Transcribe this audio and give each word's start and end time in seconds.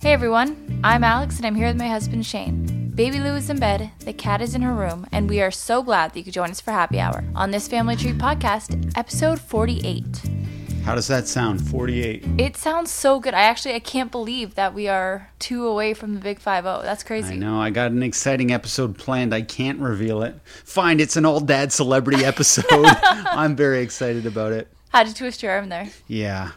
Hey 0.00 0.14
everyone, 0.14 0.80
I'm 0.82 1.04
Alex 1.04 1.36
and 1.36 1.44
I'm 1.44 1.54
here 1.54 1.66
with 1.66 1.76
my 1.76 1.88
husband 1.88 2.24
Shane. 2.24 2.90
Baby 2.94 3.20
Lou 3.20 3.34
is 3.34 3.50
in 3.50 3.60
bed, 3.60 3.90
the 3.98 4.14
cat 4.14 4.40
is 4.40 4.54
in 4.54 4.62
her 4.62 4.72
room, 4.72 5.06
and 5.12 5.28
we 5.28 5.42
are 5.42 5.50
so 5.50 5.82
glad 5.82 6.14
that 6.14 6.18
you 6.18 6.24
could 6.24 6.32
join 6.32 6.48
us 6.48 6.58
for 6.58 6.70
happy 6.70 6.98
hour 6.98 7.22
on 7.34 7.50
this 7.50 7.68
Family 7.68 7.96
Tree 7.96 8.14
podcast, 8.14 8.96
episode 8.96 9.38
48. 9.38 10.22
How 10.86 10.94
does 10.94 11.06
that 11.08 11.28
sound? 11.28 11.60
48. 11.60 12.24
It 12.38 12.56
sounds 12.56 12.90
so 12.90 13.20
good. 13.20 13.34
I 13.34 13.42
actually 13.42 13.74
I 13.74 13.78
can't 13.80 14.10
believe 14.10 14.54
that 14.54 14.72
we 14.72 14.88
are 14.88 15.30
two 15.38 15.66
away 15.66 15.92
from 15.92 16.14
the 16.14 16.20
big 16.20 16.38
5 16.38 16.64
That's 16.64 17.02
crazy. 17.02 17.34
I 17.34 17.36
know. 17.36 17.60
I 17.60 17.68
got 17.68 17.90
an 17.90 18.02
exciting 18.02 18.50
episode 18.50 18.96
planned. 18.96 19.34
I 19.34 19.42
can't 19.42 19.80
reveal 19.80 20.22
it. 20.22 20.34
Fine, 20.64 21.00
it's 21.00 21.18
an 21.18 21.26
old 21.26 21.46
dad 21.46 21.72
celebrity 21.72 22.24
episode. 22.24 22.64
I'm 22.72 23.54
very 23.54 23.82
excited 23.82 24.24
about 24.24 24.54
it. 24.54 24.68
How'd 24.88 25.08
you 25.08 25.14
twist 25.14 25.42
your 25.42 25.52
arm 25.52 25.68
there? 25.68 25.88
Yeah. 26.08 26.52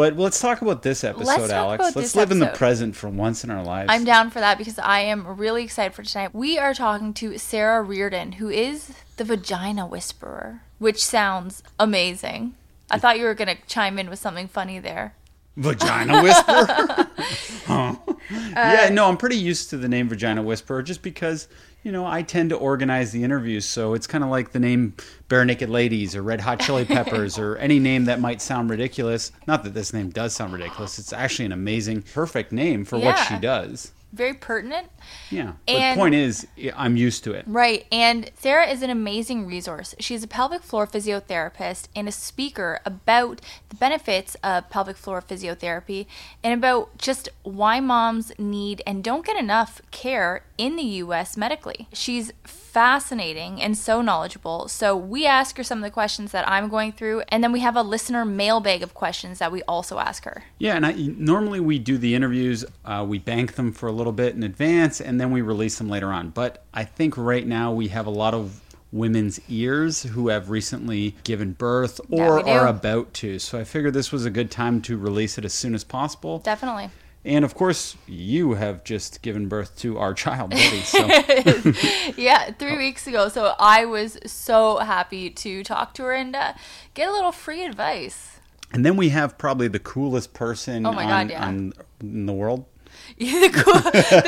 But 0.00 0.16
let's 0.16 0.40
talk 0.40 0.62
about 0.62 0.80
this 0.80 1.04
episode, 1.04 1.26
Let's 1.26 1.52
Alex. 1.52 1.94
let's 1.94 2.16
live 2.16 2.30
in 2.30 2.38
the 2.38 2.46
present 2.46 2.96
for 2.96 3.10
once 3.10 3.44
in 3.44 3.50
our 3.50 3.62
lives. 3.62 3.90
I'm 3.92 4.02
down 4.02 4.30
for 4.30 4.40
that 4.40 4.56
because 4.56 4.78
I 4.78 5.00
am 5.00 5.26
really 5.26 5.62
excited 5.62 5.92
for 5.92 6.02
tonight. 6.02 6.34
We 6.34 6.58
are 6.58 6.72
talking 6.72 7.12
to 7.12 7.36
Sarah 7.36 7.82
Reardon, 7.82 8.32
who 8.32 8.48
is 8.48 8.94
the 9.18 9.24
vagina 9.24 9.86
whisperer, 9.86 10.62
which 10.78 11.04
sounds 11.04 11.62
amazing. 11.78 12.54
I 12.90 12.98
thought 12.98 13.18
you 13.18 13.24
were 13.24 13.34
going 13.34 13.54
to 13.54 13.62
chime 13.66 13.98
in 13.98 14.08
with 14.08 14.18
something 14.18 14.48
funny 14.48 14.78
there. 14.78 15.16
Vagina 15.58 16.22
Whisperer? 16.22 17.06
Huh. 17.66 17.94
Uh, 18.08 18.14
yeah, 18.56 18.88
no, 18.90 19.06
I'm 19.06 19.18
pretty 19.18 19.36
used 19.36 19.70
to 19.70 19.76
the 19.76 19.88
name 19.88 20.08
Vagina 20.08 20.42
Whisperer 20.42 20.82
just 20.82 21.02
because, 21.02 21.46
you 21.82 21.92
know, 21.92 22.06
I 22.06 22.22
tend 22.22 22.50
to 22.50 22.56
organize 22.56 23.12
the 23.12 23.24
interviews. 23.24 23.64
So 23.64 23.94
it's 23.94 24.06
kind 24.06 24.22
of 24.22 24.30
like 24.30 24.52
the 24.52 24.60
name 24.60 24.94
Barenaked 25.28 25.68
Ladies 25.68 26.14
or 26.14 26.22
Red 26.22 26.40
Hot 26.40 26.60
Chili 26.60 26.84
Peppers 26.86 27.38
or 27.38 27.56
any 27.56 27.78
name 27.78 28.04
that 28.04 28.20
might 28.20 28.42
sound 28.42 28.70
ridiculous. 28.70 29.32
Not 29.46 29.64
that 29.64 29.74
this 29.74 29.92
name 29.92 30.10
does 30.10 30.34
sound 30.34 30.52
ridiculous. 30.52 30.98
It's 30.98 31.12
actually 31.12 31.46
an 31.46 31.52
amazing, 31.52 32.02
perfect 32.02 32.52
name 32.52 32.84
for 32.84 32.98
what 32.98 33.16
she 33.26 33.38
does. 33.38 33.92
Very 34.12 34.34
pertinent. 34.34 34.88
Yeah. 35.30 35.52
But 35.66 35.74
And- 35.74 35.96
the 35.96 36.00
point 36.00 36.14
is, 36.14 36.46
I'm 36.76 36.96
used 36.96 37.24
to 37.24 37.32
it. 37.32 37.44
Right. 37.46 37.86
And 37.92 38.30
Sarah 38.38 38.66
is 38.66 38.82
an 38.82 38.90
amazing 38.90 39.46
resource. 39.46 39.94
She's 39.98 40.22
a 40.24 40.28
pelvic 40.28 40.62
floor 40.62 40.86
physiotherapist 40.86 41.88
and 41.94 42.08
a 42.08 42.12
speaker 42.12 42.80
about 42.84 43.40
the 43.68 43.76
benefits 43.76 44.36
of 44.42 44.68
pelvic 44.70 44.96
floor 44.96 45.22
physiotherapy 45.22 46.06
and 46.42 46.54
about 46.54 46.98
just 46.98 47.28
why 47.42 47.80
moms 47.80 48.32
need 48.38 48.82
and 48.86 49.04
don't 49.04 49.24
get 49.24 49.36
enough 49.36 49.80
care 49.90 50.42
in 50.58 50.76
the 50.76 50.82
US 50.82 51.36
medically. 51.36 51.88
She's 51.92 52.32
fascinating 52.44 53.60
and 53.60 53.76
so 53.76 54.00
knowledgeable. 54.00 54.68
So 54.68 54.96
we 54.96 55.26
ask 55.26 55.56
her 55.56 55.62
some 55.62 55.78
of 55.78 55.84
the 55.84 55.90
questions 55.90 56.32
that 56.32 56.48
I'm 56.48 56.68
going 56.68 56.92
through, 56.92 57.22
and 57.28 57.42
then 57.42 57.52
we 57.52 57.60
have 57.60 57.76
a 57.76 57.82
listener 57.82 58.24
mailbag 58.24 58.82
of 58.82 58.94
questions 58.94 59.38
that 59.38 59.52
we 59.52 59.62
also 59.64 59.98
ask 59.98 60.24
her. 60.24 60.44
Yeah, 60.58 60.76
and 60.76 60.86
I, 60.86 60.92
normally 60.92 61.60
we 61.60 61.78
do 61.78 61.98
the 61.98 62.14
interviews, 62.14 62.64
uh, 62.84 63.04
we 63.08 63.18
bank 63.18 63.54
them 63.54 63.72
for 63.72 63.88
a 63.88 63.92
little 63.92 64.12
bit 64.12 64.34
in 64.34 64.42
advance, 64.42 64.89
and 64.98 65.20
then 65.20 65.30
we 65.30 65.42
release 65.42 65.76
them 65.78 65.90
later 65.90 66.10
on. 66.10 66.30
But 66.30 66.64
I 66.72 66.84
think 66.84 67.18
right 67.18 67.46
now 67.46 67.70
we 67.70 67.88
have 67.88 68.06
a 68.06 68.10
lot 68.10 68.32
of 68.32 68.62
women's 68.90 69.38
ears 69.48 70.02
who 70.02 70.28
have 70.28 70.48
recently 70.50 71.14
given 71.22 71.52
birth 71.52 72.00
or 72.10 72.40
do. 72.42 72.48
are 72.48 72.66
about 72.66 73.12
to. 73.14 73.38
So 73.38 73.60
I 73.60 73.64
figured 73.64 73.92
this 73.94 74.10
was 74.10 74.24
a 74.24 74.30
good 74.30 74.50
time 74.50 74.80
to 74.82 74.96
release 74.98 75.36
it 75.38 75.44
as 75.44 75.52
soon 75.52 75.74
as 75.74 75.84
possible. 75.84 76.38
Definitely. 76.38 76.88
And 77.22 77.44
of 77.44 77.54
course, 77.54 77.96
you 78.06 78.54
have 78.54 78.82
just 78.82 79.20
given 79.20 79.46
birth 79.46 79.76
to 79.80 79.98
our 79.98 80.14
child, 80.14 80.50
Betty. 80.50 80.80
So 80.80 81.06
yeah, 82.16 82.50
three 82.52 82.78
weeks 82.78 83.06
ago. 83.06 83.28
So 83.28 83.54
I 83.58 83.84
was 83.84 84.18
so 84.24 84.78
happy 84.78 85.28
to 85.30 85.62
talk 85.62 85.92
to 85.94 86.04
her 86.04 86.12
and 86.12 86.34
uh, 86.34 86.54
get 86.94 87.08
a 87.08 87.12
little 87.12 87.30
free 87.32 87.62
advice. 87.64 88.38
and 88.72 88.84
then 88.86 88.96
we 88.96 89.10
have 89.10 89.36
probably 89.36 89.68
the 89.68 89.78
coolest 89.78 90.32
person 90.32 90.86
Oh 90.86 90.92
my 90.92 91.04
on, 91.04 91.28
God, 91.28 91.30
yeah. 91.30 91.46
on 91.46 91.72
in 92.00 92.26
the 92.26 92.32
world. 92.32 92.64
the, 93.42 93.50
cool, 93.52 93.74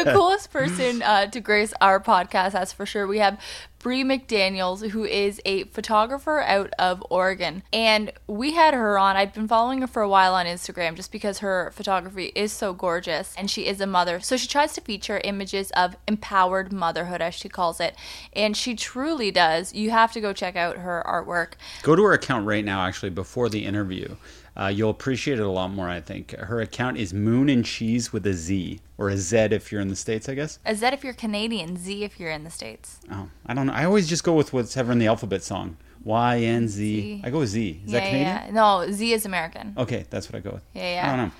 the 0.04 0.12
coolest 0.12 0.50
person 0.50 1.00
uh, 1.00 1.24
to 1.26 1.40
grace 1.40 1.72
our 1.80 1.98
podcast, 1.98 2.52
that's 2.52 2.74
for 2.74 2.84
sure. 2.84 3.06
We 3.06 3.20
have 3.20 3.40
Bree 3.78 4.04
McDaniels, 4.04 4.90
who 4.90 5.04
is 5.04 5.40
a 5.46 5.64
photographer 5.64 6.40
out 6.40 6.70
of 6.78 7.02
Oregon. 7.08 7.62
And 7.72 8.12
we 8.26 8.52
had 8.52 8.74
her 8.74 8.98
on. 8.98 9.16
I've 9.16 9.32
been 9.32 9.48
following 9.48 9.80
her 9.80 9.86
for 9.86 10.02
a 10.02 10.08
while 10.08 10.34
on 10.34 10.44
Instagram 10.44 10.94
just 10.94 11.10
because 11.10 11.38
her 11.38 11.72
photography 11.74 12.32
is 12.34 12.52
so 12.52 12.74
gorgeous 12.74 13.34
and 13.36 13.50
she 13.50 13.66
is 13.66 13.80
a 13.80 13.86
mother. 13.86 14.20
So 14.20 14.36
she 14.36 14.46
tries 14.46 14.74
to 14.74 14.82
feature 14.82 15.22
images 15.24 15.70
of 15.70 15.96
empowered 16.06 16.70
motherhood, 16.70 17.22
as 17.22 17.34
she 17.34 17.48
calls 17.48 17.80
it. 17.80 17.96
And 18.34 18.54
she 18.54 18.74
truly 18.74 19.30
does. 19.30 19.72
You 19.72 19.90
have 19.90 20.12
to 20.12 20.20
go 20.20 20.34
check 20.34 20.54
out 20.54 20.76
her 20.76 21.02
artwork. 21.06 21.54
Go 21.82 21.96
to 21.96 22.02
her 22.04 22.12
account 22.12 22.46
right 22.46 22.64
now, 22.64 22.82
actually, 22.82 23.10
before 23.10 23.48
the 23.48 23.64
interview. 23.64 24.16
Uh, 24.56 24.66
you'll 24.66 24.90
appreciate 24.90 25.38
it 25.38 25.42
a 25.42 25.50
lot 25.50 25.70
more, 25.72 25.88
I 25.88 26.00
think. 26.00 26.32
Her 26.32 26.60
account 26.60 26.98
is 26.98 27.14
Moon 27.14 27.48
and 27.48 27.64
Cheese 27.64 28.12
with 28.12 28.26
a 28.26 28.34
Z, 28.34 28.80
or 28.98 29.08
a 29.08 29.16
Z 29.16 29.36
if 29.52 29.72
you're 29.72 29.80
in 29.80 29.88
the 29.88 29.96
States, 29.96 30.28
I 30.28 30.34
guess. 30.34 30.58
A 30.66 30.74
Z 30.74 30.86
if 30.88 31.02
you're 31.04 31.14
Canadian, 31.14 31.76
Z 31.76 32.04
if 32.04 32.20
you're 32.20 32.30
in 32.30 32.44
the 32.44 32.50
States. 32.50 33.00
Oh, 33.10 33.28
I 33.46 33.54
don't 33.54 33.66
know. 33.66 33.72
I 33.72 33.84
always 33.84 34.08
just 34.08 34.24
go 34.24 34.34
with 34.34 34.52
whatever 34.52 34.92
in 34.92 34.98
the 34.98 35.06
alphabet 35.06 35.42
song. 35.42 35.76
Y, 36.04 36.38
N, 36.40 36.68
Z. 36.68 37.00
Z. 37.00 37.22
I 37.24 37.30
go 37.30 37.38
with 37.38 37.48
Z. 37.50 37.80
Is 37.84 37.92
yeah, 37.92 38.00
that 38.00 38.06
Canadian? 38.06 38.26
yeah. 38.26 38.50
No, 38.52 38.90
Z 38.92 39.12
is 39.12 39.24
American. 39.24 39.74
Okay, 39.78 40.04
that's 40.10 40.30
what 40.30 40.36
I 40.36 40.40
go 40.40 40.50
with. 40.50 40.64
Yeah, 40.74 40.94
yeah. 40.94 41.12
I 41.12 41.16
don't 41.16 41.26
know. 41.28 41.32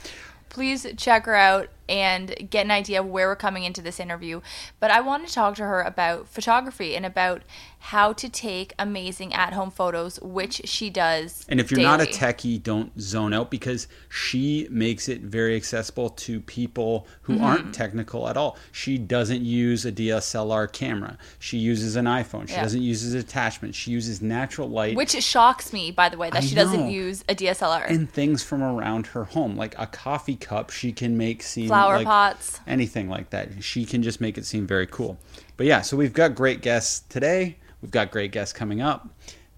please 0.49 0.87
check 0.97 1.27
her 1.27 1.35
out 1.35 1.69
and 1.89 2.35
get 2.51 2.65
an 2.65 2.71
idea 2.71 3.01
of 3.01 3.07
where 3.07 3.29
we're 3.29 3.37
coming 3.37 3.65
into 3.65 3.83
this 3.83 3.99
interview. 4.01 4.41
But 4.81 4.91
I 4.91 5.01
want 5.01 5.27
to 5.27 5.33
talk 5.33 5.57
to 5.57 5.63
her 5.65 5.83
about 5.83 6.29
photography 6.29 6.95
and 6.97 7.05
about 7.05 7.43
how 7.87 8.13
to 8.13 8.29
take 8.29 8.73
amazing 8.79 9.35
at 9.35 9.53
home 9.53 9.71
photos, 9.71 10.21
which 10.21 10.63
she 10.65 10.89
does. 10.89 11.45
And 11.49 11.59
if 11.59 11.71
you're 11.71 11.81
not 11.81 12.01
a 12.01 12.05
techie, 12.05 12.63
don't 12.63 12.93
zone 13.01 13.33
out 13.33 13.51
because 13.51 13.89
she 14.09 14.69
makes 14.71 15.09
it 15.09 15.21
very 15.23 15.57
accessible 15.57 16.11
to 16.11 16.41
people 16.41 17.07
who 17.23 17.33
Mm-hmm. 17.33 17.45
aren't 17.45 17.75
technical 17.75 18.29
at 18.29 18.37
all. 18.37 18.57
She 18.73 18.99
doesn't 18.99 19.43
use 19.43 19.85
a 19.85 19.91
DSLR 19.91 20.71
camera. 20.71 21.17
She 21.39 21.57
uses 21.59 21.97
an 21.97 22.05
iPhone. 22.05 22.47
She 22.47 22.55
Yeah. 22.55 22.63
doesn't 22.63 22.83
use 22.83 23.15
attachments. 23.15 23.77
She 23.79 23.91
uses 23.91 24.21
natural 24.23 24.69
light. 24.69 24.97
Which 24.97 25.11
shocks 25.23 25.73
me, 25.73 25.91
by 25.91 26.09
the 26.09 26.17
way, 26.19 26.29
that 26.31 26.37
I 26.43 26.47
she 26.47 26.55
doesn't 26.55 26.91
use 26.91 27.25
a 27.29 27.35
DSLR. 27.35 27.85
and 27.89 28.09
things 28.13 28.43
from 28.45 28.63
around 28.63 29.09
her 29.09 29.25
home, 29.25 29.57
like 29.57 29.75
a 29.79 29.87
coffee 29.87 30.37
cup, 30.37 30.71
she 30.71 30.93
can 30.93 31.17
make 31.17 31.43
seem 31.43 31.69
Flower 31.73 31.97
like 31.99 32.07
pots. 32.07 32.61
anything 32.67 33.09
like 33.09 33.31
that. 33.31 33.63
She 33.63 33.85
can 33.85 34.03
just 34.03 34.21
make 34.21 34.39
it 34.39 34.47
seem 34.47 34.67
very 34.67 34.87
cool. 34.87 35.19
But 35.57 35.67
yeah, 35.67 35.81
so 35.83 35.97
we've 35.97 36.13
got 36.13 36.35
great 36.35 36.61
guests 36.63 37.01
today. 37.09 37.57
We've 37.81 37.91
got 37.91 38.11
great 38.11 38.33
guests 38.33 38.53
coming 38.53 38.81
up. 38.81 39.09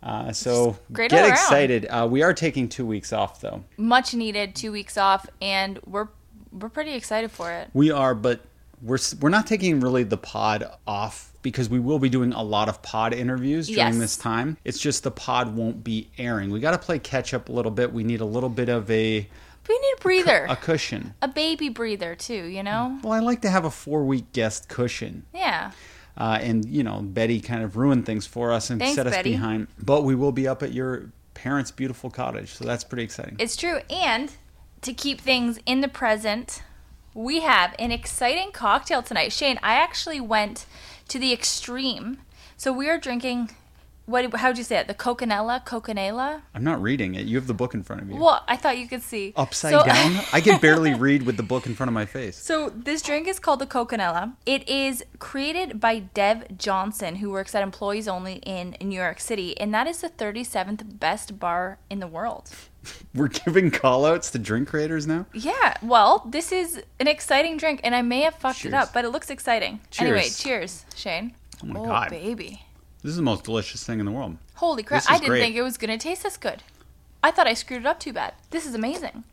Uh, 0.03 0.33
so 0.33 0.77
get 0.93 1.13
excited. 1.13 1.87
Uh, 1.87 2.07
we 2.11 2.23
are 2.23 2.35
taking 2.35 2.69
two 2.69 2.85
weeks 2.87 3.13
off 3.13 3.41
though. 3.41 3.65
Much 3.79 4.15
needed, 4.15 4.55
two 4.55 4.71
weeks 4.73 4.97
off, 4.99 5.27
and 5.41 5.79
we're 5.87 6.09
we're 6.53 6.69
pretty 6.69 6.93
excited 6.95 7.31
for 7.31 7.51
it. 7.53 7.71
We 7.73 7.91
are, 7.91 8.15
but 8.15 8.41
we're 8.83 8.99
we're 9.21 9.31
not 9.31 9.47
taking 9.47 9.81
really 9.81 10.03
the 10.05 10.19
pod 10.19 10.65
off 10.87 11.33
because 11.41 11.69
we 11.71 11.79
will 11.79 11.99
be 11.99 12.09
doing 12.11 12.33
a 12.35 12.43
lot 12.43 12.69
of 12.69 12.83
pod 12.83 13.13
interviews 13.15 13.67
during 13.67 13.95
Yes. 13.95 13.99
this 13.99 14.17
time. 14.17 14.57
It's 14.65 14.79
just 14.79 15.05
the 15.05 15.11
pod 15.11 15.55
won't 15.57 15.83
be 15.85 16.11
airing. 16.19 16.51
We 16.51 16.61
got 16.61 16.71
to 16.73 16.79
play 16.79 16.99
catch 16.99 17.33
up 17.35 17.49
a 17.49 17.53
little 17.53 17.71
bit. 17.73 17.93
We 17.93 18.05
need 18.05 18.21
a 18.21 18.25
little 18.27 18.49
bit 18.51 18.69
of 18.69 18.91
a 18.91 19.27
We 19.69 19.79
need 19.79 19.95
a 19.99 20.01
breather, 20.01 20.47
a 20.49 20.57
cushion. 20.57 21.15
a 21.23 21.29
baby 21.29 21.69
breather 21.69 22.15
too. 22.15 22.45
You 22.45 22.63
know? 22.63 22.99
Well, 23.03 23.13
I 23.13 23.21
like 23.21 23.43
to 23.43 23.51
have 23.51 23.65
a 23.65 23.71
four 23.71 24.05
week 24.05 24.33
guest 24.33 24.69
cushion. 24.69 25.25
Yeah. 25.35 25.73
Uh, 26.17 26.39
and, 26.41 26.65
you 26.65 26.85
know, 26.85 27.01
Betty 27.03 27.41
kind 27.41 27.65
of 27.65 27.77
ruined 27.77 28.07
things 28.07 28.25
for 28.27 28.53
us 28.53 28.71
and 28.71 28.79
Thanks, 28.79 28.95
set 28.95 29.07
us 29.07 29.15
Betty. 29.15 29.33
behind. 29.33 29.67
But 29.83 30.05
we 30.05 30.15
will 30.15 30.31
be 30.31 30.47
up 30.47 30.63
at 30.63 30.73
your 30.73 31.11
parents' 31.35 31.73
beautiful 31.73 32.09
cottage. 32.09 32.55
So 32.55 32.65
that's 32.65 32.85
pretty 32.85 33.03
exciting. 33.03 33.35
It's 33.41 33.57
true. 33.57 33.81
And 33.91 34.31
to 34.83 34.93
keep 34.93 35.21
things 35.21 35.59
in 35.67 35.81
the 35.81 35.89
present, 35.89 36.63
we 37.15 37.41
have 37.41 37.75
an 37.81 37.91
exciting 37.91 38.53
cocktail 38.53 39.03
tonight. 39.03 39.33
Shane, 39.33 39.59
I 39.63 39.75
actually 39.75 40.21
went 40.21 40.67
to 41.09 41.19
the 41.19 41.33
extreme. 41.33 42.19
So 42.57 42.73
we 42.73 42.89
are 42.89 42.99
drinking 42.99 43.51
what 44.07 44.35
how'd 44.35 44.59
you 44.59 44.65
say 44.65 44.79
it? 44.79 44.87
The 44.87 44.95
coconella, 44.95 45.65
coconella? 45.65 46.43
I'm 46.55 46.65
not 46.65 46.81
reading 46.83 47.15
it. 47.15 47.27
You 47.27 47.37
have 47.37 47.47
the 47.47 47.55
book 47.55 47.75
in 47.75 47.83
front 47.83 48.03
of 48.03 48.11
you. 48.11 48.17
Well, 48.17 48.45
I 48.47 48.57
thought 48.57 48.77
you 48.79 48.87
could 48.87 49.03
see. 49.03 49.33
Upside 49.37 49.73
So- 49.73 49.85
down? 49.85 50.21
I 50.33 50.41
can 50.41 50.61
barely 50.61 50.95
read 50.95 51.23
with 51.23 51.37
the 51.37 51.43
book 51.43 51.67
in 51.67 51.75
front 51.75 51.89
of 51.89 51.95
my 51.95 52.05
face. 52.05 52.37
So 52.37 52.71
this 52.71 53.03
drink 53.03 53.27
is 53.29 53.39
called 53.39 53.61
the 53.61 53.67
Coconella. 53.67 54.35
It 54.45 54.69
is 54.69 55.05
created 55.19 55.81
by 55.81 56.01
Dev 56.01 56.59
Johnson, 56.59 57.17
who 57.17 57.31
works 57.31 57.55
at 57.55 57.63
Employees 57.63 58.07
Only 58.07 58.35
in 58.45 58.77
New 58.81 58.99
York 58.99 59.21
City, 59.21 59.59
and 59.59 59.73
that 59.75 59.87
is 59.87 60.01
the 60.01 60.11
37th 60.11 60.99
best 60.99 61.39
bar 61.39 61.79
in 61.89 62.01
the 62.01 62.07
world. 62.07 62.51
We're 63.15 63.29
giving 63.29 63.71
call 63.71 64.05
outs 64.05 64.31
to 64.33 64.39
drink 64.39 64.69
creators 64.69 65.07
now? 65.07 65.25
Yeah, 65.33 65.75
well, 65.83 66.27
this 66.29 66.53
is 66.53 66.83
an 67.01 67.09
exciting 67.09 67.57
drink, 67.57 67.81
and 67.83 67.95
I 67.95 68.03
may 68.03 68.21
have 68.23 68.35
fucked 68.35 68.59
Cheers. 68.61 68.75
it 68.75 68.77
up, 68.77 68.93
but 68.93 69.05
it 69.07 69.09
looks 69.11 69.31
exciting. 69.31 69.81
Anyway, 69.99 70.21
Cheers. 70.23 70.39
cheers, 70.43 70.85
Shane. 70.95 71.35
Oh 71.63 71.67
my 71.67 71.81
oh, 71.81 71.85
God. 71.87 72.11
baby. 72.11 72.61
This 73.05 73.11
is 73.11 73.17
the 73.17 73.23
most 73.23 73.45
delicious 73.45 73.85
thing 73.85 74.01
in 74.01 74.07
the 74.07 74.13
world. 74.13 74.39
Holy 74.55 74.83
crap, 74.83 75.05
I 75.09 75.19
didn't 75.19 75.29
great. 75.29 75.41
think 75.41 75.57
it 75.57 75.63
was 75.63 75.77
going 75.77 75.91
to 75.91 76.03
taste 76.03 76.23
this 76.23 76.39
good. 76.39 76.63
I 77.23 77.31
thought 77.31 77.47
I 77.47 77.53
screwed 77.53 77.81
it 77.83 77.87
up 77.87 78.01
too 78.01 78.15
bad. 78.15 78.33
This 78.51 78.65
is 78.67 78.75
amazing. 78.75 79.25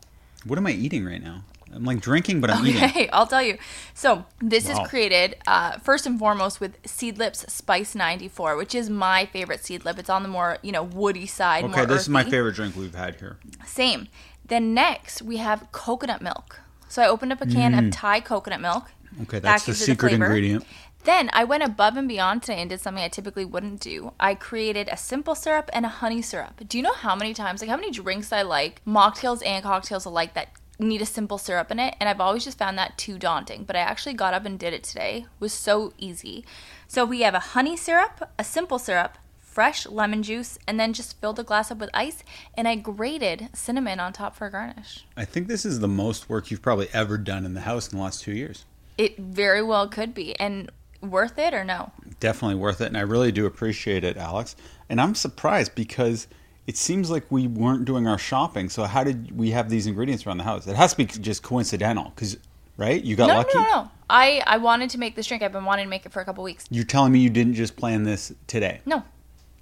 What 0.46 0.60
am 0.60 0.68
I 0.68 0.72
eating 0.72 1.06
right 1.06 1.24
now? 1.24 1.44
I'm 1.74 1.86
like 1.86 2.02
drinking, 2.02 2.42
but 2.42 2.50
I'm 2.50 2.68
eating. 2.68 2.84
Okay, 2.84 3.08
I'll 3.14 3.28
tell 3.28 3.42
you. 3.42 3.58
So 3.94 4.26
this 4.42 4.68
Wow. 4.68 4.84
is 4.84 4.90
created 4.90 5.38
uh, 5.48 5.78
first 5.80 6.06
and 6.06 6.20
foremost 6.20 6.60
with 6.60 6.84
Seedlip's 6.84 7.52
Spice 7.52 7.96
94, 7.96 8.58
which 8.58 8.76
is 8.76 8.90
my 8.90 9.26
favorite 9.28 9.62
Seedlip. 9.62 9.98
It's 9.98 10.10
on 10.10 10.22
the 10.24 10.28
more 10.30 10.58
you 10.62 10.74
know 10.74 10.84
woody 10.84 11.26
side. 11.26 11.64
Okay, 11.64 11.86
this 11.86 12.02
is 12.02 12.10
my 12.10 12.26
favorite 12.26 12.56
drink 12.56 12.76
we've 12.76 12.94
had 12.94 13.16
here. 13.16 13.38
Same. 13.66 14.10
Then 14.46 14.74
next 14.74 15.22
we 15.22 15.38
have 15.38 15.72
coconut 15.72 16.22
milk. 16.22 16.60
So 16.90 17.02
I 17.02 17.08
opened 17.08 17.32
up 17.32 17.40
a 17.42 17.46
can 17.46 17.74
of 17.74 17.90
Thai 17.94 18.20
coconut 18.20 18.60
milk. 18.60 18.92
Okay, 19.22 19.40
that's 19.40 19.66
the 19.66 19.72
the 19.72 19.78
secret 19.78 20.10
flavor. 20.10 20.26
ingredient. 20.26 20.66
Then 21.04 21.32
I 21.34 21.44
went 21.46 21.64
above 21.64 21.98
and 21.98 22.08
beyond 22.08 22.44
today 22.44 22.62
and 22.62 22.70
did 22.70 22.80
something 22.80 23.04
I 23.04 23.08
typically 23.08 23.46
wouldn't 23.46 23.80
do. 23.80 24.14
I 24.20 24.36
created 24.36 24.88
a 24.88 24.98
simple 24.98 25.34
syrup 25.34 25.70
and 25.74 25.86
a 25.86 25.90
honey 25.90 26.22
syrup. 26.22 26.62
Do 26.68 26.78
you 26.78 26.84
know 26.84 26.94
how 26.94 27.16
many 27.16 27.34
times, 27.34 27.62
like 27.62 27.70
how 27.70 27.76
many 27.76 27.90
drinks 27.90 28.32
I 28.32 28.44
like, 28.44 28.84
mocktails 28.86 29.42
and 29.46 29.64
cocktails 29.64 30.06
alike, 30.06 30.36
that 30.36 30.50
need 30.78 31.02
a 31.02 31.06
simple 31.08 31.40
syrup 31.40 31.72
in 31.72 31.80
it? 31.80 31.96
And 32.00 32.08
I've 32.08 32.22
always 32.22 32.46
just 32.46 32.60
found 32.60 32.78
that 32.78 33.00
too 33.00 33.18
daunting. 33.18 33.64
But 33.64 33.76
I 33.76 33.80
actually 33.80 34.14
got 34.14 34.36
up 34.36 34.46
and 34.46 34.60
did 34.60 34.74
it 34.74 34.84
today. 34.84 35.26
It 35.26 35.42
was 35.42 35.54
so 35.54 35.94
easy. 35.98 36.46
So 36.88 37.04
we 37.04 37.22
have 37.22 37.34
a 37.34 37.40
honey 37.40 37.76
syrup, 37.76 38.30
a 38.38 38.44
simple 38.44 38.78
syrup, 38.78 39.18
fresh 39.40 39.88
lemon 39.88 40.22
juice, 40.22 40.60
and 40.68 40.80
then 40.80 40.94
just 40.94 41.20
filled 41.20 41.38
the 41.38 41.44
glass 41.44 41.72
up 41.72 41.80
with 41.80 41.90
ice. 41.96 42.24
And 42.56 42.68
I 42.68 42.76
grated 42.76 43.50
cinnamon 43.54 44.00
on 44.00 44.14
top 44.14 44.36
for 44.36 44.46
a 44.46 44.52
garnish. 44.52 45.06
I 45.18 45.26
think 45.26 45.48
this 45.48 45.66
is 45.66 45.80
the 45.80 45.88
most 45.88 46.30
work 46.30 46.52
you've 46.52 46.62
probably 46.62 46.90
ever 46.94 47.18
done 47.18 47.44
in 47.44 47.56
the 47.56 47.62
house 47.62 47.92
in 47.92 47.98
the 47.98 48.04
last 48.04 48.22
two 48.22 48.34
years. 48.34 48.66
It 49.00 49.18
very 49.18 49.64
well 49.64 49.88
could 49.88 50.14
be. 50.14 50.40
And 50.40 50.72
worth 51.02 51.38
it 51.38 51.54
or 51.54 51.64
no? 51.64 51.92
Definitely 52.20 52.56
worth 52.56 52.82
it, 52.82 52.86
and 52.88 52.98
I 52.98 53.02
really 53.02 53.32
do 53.32 53.46
appreciate 53.46 54.04
it, 54.04 54.18
Alex. 54.18 54.56
And 54.90 55.00
I'm 55.02 55.16
surprised 55.16 55.74
because 55.76 56.28
it 56.68 56.78
seems 56.78 57.10
like 57.10 57.26
we 57.32 57.48
weren't 57.48 57.86
doing 57.86 58.08
our 58.08 58.18
shopping. 58.18 58.70
So 58.70 58.84
how 58.84 59.04
did 59.04 59.36
we 59.38 59.52
have 59.52 59.70
these 59.70 59.88
ingredients 59.88 60.26
around 60.28 60.38
the 60.38 60.44
house? 60.44 60.68
It 60.68 60.76
has 60.76 60.92
to 60.92 60.98
be 60.98 61.06
just 61.06 61.42
coincidental, 61.44 62.12
because 62.16 62.38
right, 62.78 63.04
you 63.04 63.16
got 63.16 63.28
No, 63.28 63.36
lucky. 63.38 63.58
no, 63.58 63.64
no, 63.64 63.70
no. 63.70 63.92
I, 64.10 64.44
I 64.46 64.58
wanted 64.58 64.90
to 64.92 64.98
make 65.00 65.16
this 65.16 65.26
drink. 65.28 65.42
I've 65.42 65.54
been 65.54 65.66
wanting 65.66 65.86
to 65.86 65.90
make 65.90 66.06
it 66.06 66.12
for 66.12 66.22
a 66.22 66.26
couple 66.26 66.44
weeks. 66.44 66.66
You're 66.70 66.84
telling 66.84 67.12
me 67.14 67.20
you 67.20 67.30
didn't 67.30 67.54
just 67.54 67.76
plan 67.78 68.04
this 68.04 68.34
today? 68.48 68.82
No. 68.86 69.04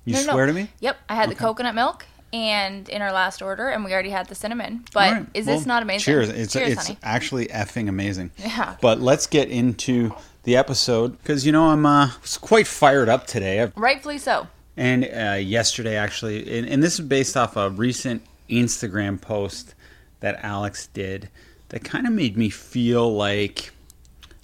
You 0.06 0.13
no, 0.15 0.24
no. 0.24 0.31
swear 0.33 0.45
to 0.47 0.53
me? 0.53 0.69
Yep. 0.80 0.97
I 1.07 1.15
had 1.15 1.30
the 1.30 1.36
coconut 1.36 1.75
milk 1.75 2.06
and 2.33 2.88
in 2.89 3.01
our 3.01 3.12
last 3.12 3.41
order, 3.41 3.69
and 3.69 3.83
we 3.86 3.94
already 3.94 4.09
had 4.09 4.27
the 4.27 4.36
cinnamon. 4.36 4.86
But 4.94 5.12
right. 5.13 5.25
is 5.33 5.45
this 5.45 5.59
Well, 5.59 5.68
not 5.68 5.83
amazing? 5.83 6.06
Cheers! 6.06 6.30
It's 6.30 6.53
cheers, 6.53 6.71
it's 6.74 6.88
honey. 6.88 7.00
actually 7.03 7.47
effing 7.47 7.89
amazing. 7.89 8.31
Yeah. 8.38 8.75
But 8.81 9.00
let's 9.01 9.27
get 9.27 9.50
into 9.50 10.13
the 10.50 10.56
episode 10.57 11.16
because 11.19 11.46
you 11.46 11.51
know 11.51 11.69
I'm 11.69 11.86
uh, 11.86 12.10
quite 12.42 12.66
fired 12.66 13.07
up 13.07 13.28
today. 13.28 13.62
I've, 13.62 13.78
Rightfully 13.78 14.18
so. 14.18 14.48
and 14.75 15.06
uh, 15.06 15.36
yesterday 15.36 15.96
actually, 15.96 16.57
and, 16.57 16.68
and 16.68 16.81
this 16.81 16.96
is 16.96 17.01
based 17.06 17.38
off 17.38 17.56
a 17.56 17.69
recent 17.69 18.24
Instagram 18.50 19.22
post 19.22 19.75
that 20.22 20.40
Alex 20.44 20.88
did 20.88 21.30
that 21.69 21.84
kind 21.84 22.07
of 22.07 22.13
made 22.13 22.36
me 22.36 22.50
feel 22.50 23.13
like. 23.13 23.72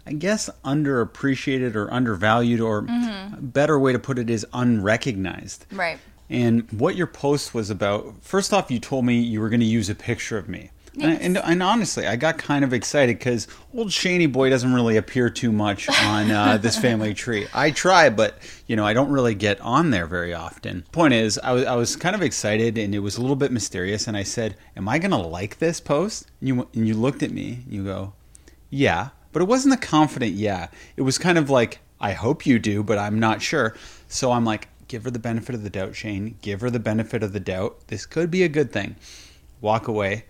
I 0.07 0.13
guess 0.13 0.51
underappreciated 0.63 1.73
or 1.73 1.91
undervalued, 1.91 2.61
or 2.61 2.83
Mm-hmm. 2.83 3.47
better 3.47 3.79
way 3.79 3.91
to 3.91 3.97
put 3.97 4.19
it 4.19 4.29
is 4.29 4.45
unrecognized. 4.53 5.65
Right. 5.71 5.97
And 6.29 6.69
what 6.71 6.95
your 6.95 7.07
post 7.07 7.55
was 7.55 7.71
about, 7.71 8.13
first 8.21 8.53
off, 8.53 8.69
you 8.69 8.79
told 8.79 9.03
me 9.05 9.19
you 9.19 9.41
were 9.41 9.49
going 9.49 9.61
to 9.61 9.65
use 9.65 9.89
a 9.89 9.95
picture 9.95 10.37
of 10.37 10.47
me. 10.47 10.69
And, 10.99 11.21
and, 11.21 11.37
and 11.37 11.63
honestly, 11.63 12.07
I 12.07 12.15
got 12.15 12.37
kind 12.37 12.63
of 12.63 12.73
excited 12.73 13.19
because 13.19 13.47
old 13.73 13.89
Shaney 13.89 14.31
boy 14.31 14.49
doesn't 14.49 14.73
really 14.73 14.97
appear 14.97 15.29
too 15.29 15.51
much 15.51 15.89
on 15.89 16.31
uh, 16.31 16.57
this 16.61 16.77
family 16.77 17.13
tree. 17.13 17.47
I 17.53 17.71
try, 17.71 18.09
but 18.09 18.37
you 18.67 18.75
know, 18.75 18.85
I 18.85 18.93
don't 18.93 19.09
really 19.09 19.35
get 19.35 19.59
on 19.61 19.89
there 19.89 20.07
very 20.07 20.33
often. 20.33 20.83
Point 20.91 21.13
is, 21.13 21.37
I 21.39 21.51
was 21.51 21.65
I 21.65 21.75
was 21.75 21.95
kind 21.95 22.15
of 22.15 22.21
excited, 22.21 22.77
and 22.77 22.95
it 22.95 22.99
was 22.99 23.17
a 23.17 23.21
little 23.21 23.35
bit 23.35 23.51
mysterious. 23.51 24.07
And 24.07 24.15
I 24.15 24.23
said, 24.23 24.55
"Am 24.77 24.87
I 24.87 24.99
going 24.99 25.11
to 25.11 25.17
like 25.17 25.59
this 25.59 25.79
post?" 25.79 26.27
And 26.39 26.47
you 26.47 26.67
and 26.73 26.87
you 26.87 26.93
looked 26.93 27.23
at 27.23 27.31
me. 27.31 27.63
And 27.65 27.73
you 27.73 27.83
go, 27.83 28.13
"Yeah," 28.69 29.09
but 29.31 29.41
it 29.41 29.47
wasn't 29.47 29.73
a 29.73 29.77
confident 29.77 30.33
yeah. 30.33 30.67
It 30.95 31.01
was 31.01 31.17
kind 31.17 31.37
of 31.37 31.49
like, 31.49 31.79
"I 31.99 32.13
hope 32.13 32.45
you 32.45 32.57
do, 32.59 32.83
but 32.83 32.97
I'm 32.97 33.19
not 33.19 33.41
sure." 33.41 33.75
So 34.07 34.31
I'm 34.31 34.45
like, 34.45 34.69
"Give 34.87 35.03
her 35.03 35.11
the 35.11 35.19
benefit 35.19 35.55
of 35.55 35.63
the 35.63 35.69
doubt, 35.69 35.95
Shane. 35.95 36.37
Give 36.41 36.61
her 36.61 36.69
the 36.69 36.79
benefit 36.79 37.21
of 37.21 37.33
the 37.33 37.39
doubt. 37.39 37.87
This 37.87 38.05
could 38.05 38.31
be 38.31 38.43
a 38.43 38.49
good 38.49 38.71
thing." 38.71 38.95
Walk 39.61 39.87
away. 39.87 40.25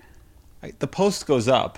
The 0.79 0.87
post 0.87 1.25
goes 1.25 1.47
up. 1.47 1.77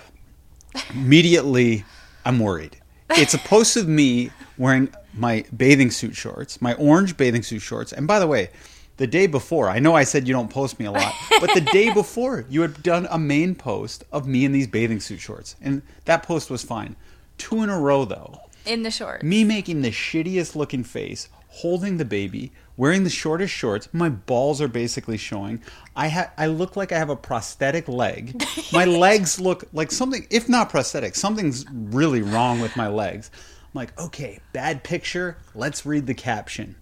Immediately, 0.90 1.84
I'm 2.24 2.38
worried. 2.38 2.76
It's 3.10 3.34
a 3.34 3.38
post 3.38 3.76
of 3.76 3.88
me 3.88 4.30
wearing 4.58 4.92
my 5.14 5.44
bathing 5.56 5.90
suit 5.90 6.14
shorts, 6.14 6.60
my 6.60 6.74
orange 6.74 7.16
bathing 7.16 7.42
suit 7.42 7.60
shorts. 7.60 7.92
And 7.92 8.06
by 8.06 8.18
the 8.18 8.26
way, 8.26 8.50
the 8.98 9.06
day 9.06 9.26
before, 9.26 9.68
I 9.68 9.78
know 9.78 9.94
I 9.94 10.04
said 10.04 10.28
you 10.28 10.34
don't 10.34 10.50
post 10.50 10.78
me 10.78 10.86
a 10.86 10.92
lot, 10.92 11.14
but 11.40 11.54
the 11.54 11.60
day 11.60 11.92
before, 11.92 12.44
you 12.50 12.62
had 12.62 12.82
done 12.82 13.06
a 13.10 13.18
main 13.18 13.54
post 13.54 14.04
of 14.12 14.26
me 14.26 14.44
in 14.44 14.52
these 14.52 14.66
bathing 14.66 15.00
suit 15.00 15.20
shorts. 15.20 15.56
And 15.62 15.82
that 16.04 16.22
post 16.22 16.50
was 16.50 16.62
fine. 16.62 16.96
Two 17.38 17.62
in 17.62 17.70
a 17.70 17.78
row, 17.78 18.04
though. 18.04 18.40
In 18.66 18.82
the 18.82 18.90
short. 18.90 19.22
Me 19.22 19.44
making 19.44 19.82
the 19.82 19.90
shittiest 19.90 20.56
looking 20.56 20.84
face, 20.84 21.28
holding 21.48 21.96
the 21.96 22.04
baby, 22.04 22.52
wearing 22.78 23.04
the 23.04 23.10
shortest 23.10 23.52
shorts. 23.52 23.90
My 23.92 24.08
balls 24.08 24.62
are 24.62 24.68
basically 24.68 25.18
showing. 25.18 25.62
I 25.94 26.08
ha- 26.08 26.30
I 26.38 26.46
look 26.46 26.76
like 26.76 26.92
I 26.92 26.98
have 26.98 27.10
a 27.10 27.16
prosthetic 27.16 27.88
leg. 27.88 28.42
My 28.72 28.86
legs 28.86 29.38
look 29.38 29.64
like 29.74 29.92
something, 29.92 30.26
if 30.30 30.48
not 30.48 30.70
prosthetic, 30.70 31.14
something's 31.14 31.66
really 31.70 32.22
wrong 32.22 32.60
with 32.60 32.76
my 32.76 32.88
legs. 32.88 33.30
I'm 33.64 33.70
like, 33.74 33.98
okay, 34.00 34.40
bad 34.52 34.84
picture. 34.84 35.36
Let's 35.54 35.84
read 35.84 36.06
the 36.06 36.14
caption. 36.14 36.76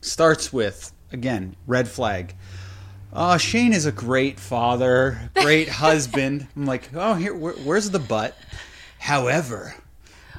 Starts 0.00 0.52
with 0.52 0.92
again, 1.12 1.56
red 1.66 1.88
flag. 1.88 2.34
Uh, 3.12 3.36
Shane 3.38 3.72
is 3.72 3.86
a 3.86 3.92
great 3.92 4.38
father, 4.38 5.30
great 5.34 5.68
husband. 5.82 6.46
I'm 6.54 6.66
like, 6.66 6.90
oh, 6.94 7.14
here, 7.14 7.34
where, 7.34 7.54
where's 7.54 7.90
the 7.90 7.98
butt? 7.98 8.36
However, 8.98 9.74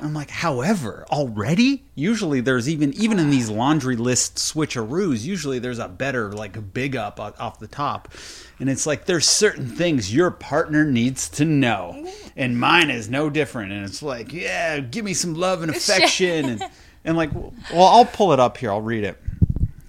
I'm 0.02 0.14
like, 0.14 0.32
however, 0.32 1.06
already? 1.12 1.84
Usually 1.94 2.42
there's 2.42 2.68
even 2.68 2.94
even 2.94 3.20
in 3.20 3.30
these 3.30 3.50
laundry 3.50 3.96
list 3.96 4.38
switcheroos, 4.38 5.24
usually 5.24 5.60
there's 5.60 5.80
a 5.80 5.88
better 5.88 6.32
like 6.32 6.74
big 6.74 6.96
up 6.96 7.20
off 7.20 7.60
the 7.60 7.68
top. 7.68 8.12
And 8.60 8.70
it's 8.70 8.86
like 8.86 9.06
there's 9.06 9.28
certain 9.28 9.68
things 9.68 10.14
your 10.14 10.32
partner 10.32 10.86
needs 10.86 11.30
to 11.30 11.46
know. 11.46 12.08
And 12.36 12.60
mine 12.60 12.90
is 12.90 13.10
no 13.10 13.30
different. 13.30 13.72
And 13.72 13.86
it's 13.86 14.02
like, 14.02 14.34
yeah, 14.34 14.80
give 14.80 15.06
me 15.06 15.14
some 15.14 15.36
love 15.36 15.62
and 15.62 15.70
affection 15.76 16.46
and 16.46 16.64
and 17.06 17.16
like 17.18 17.34
well, 17.34 17.54
I'll 17.74 18.06
pull 18.06 18.34
it 18.34 18.40
up 18.40 18.58
here. 18.58 18.72
I'll 18.72 18.82
read 18.82 19.04
it 19.04 19.22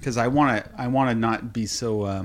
cuz 0.03 0.17
I 0.17 0.29
want 0.29 0.65
to 0.65 0.71
I 0.77 0.89
want 0.89 1.11
to 1.11 1.15
not 1.15 1.53
be 1.53 1.67
so 1.67 2.03
uh, 2.03 2.25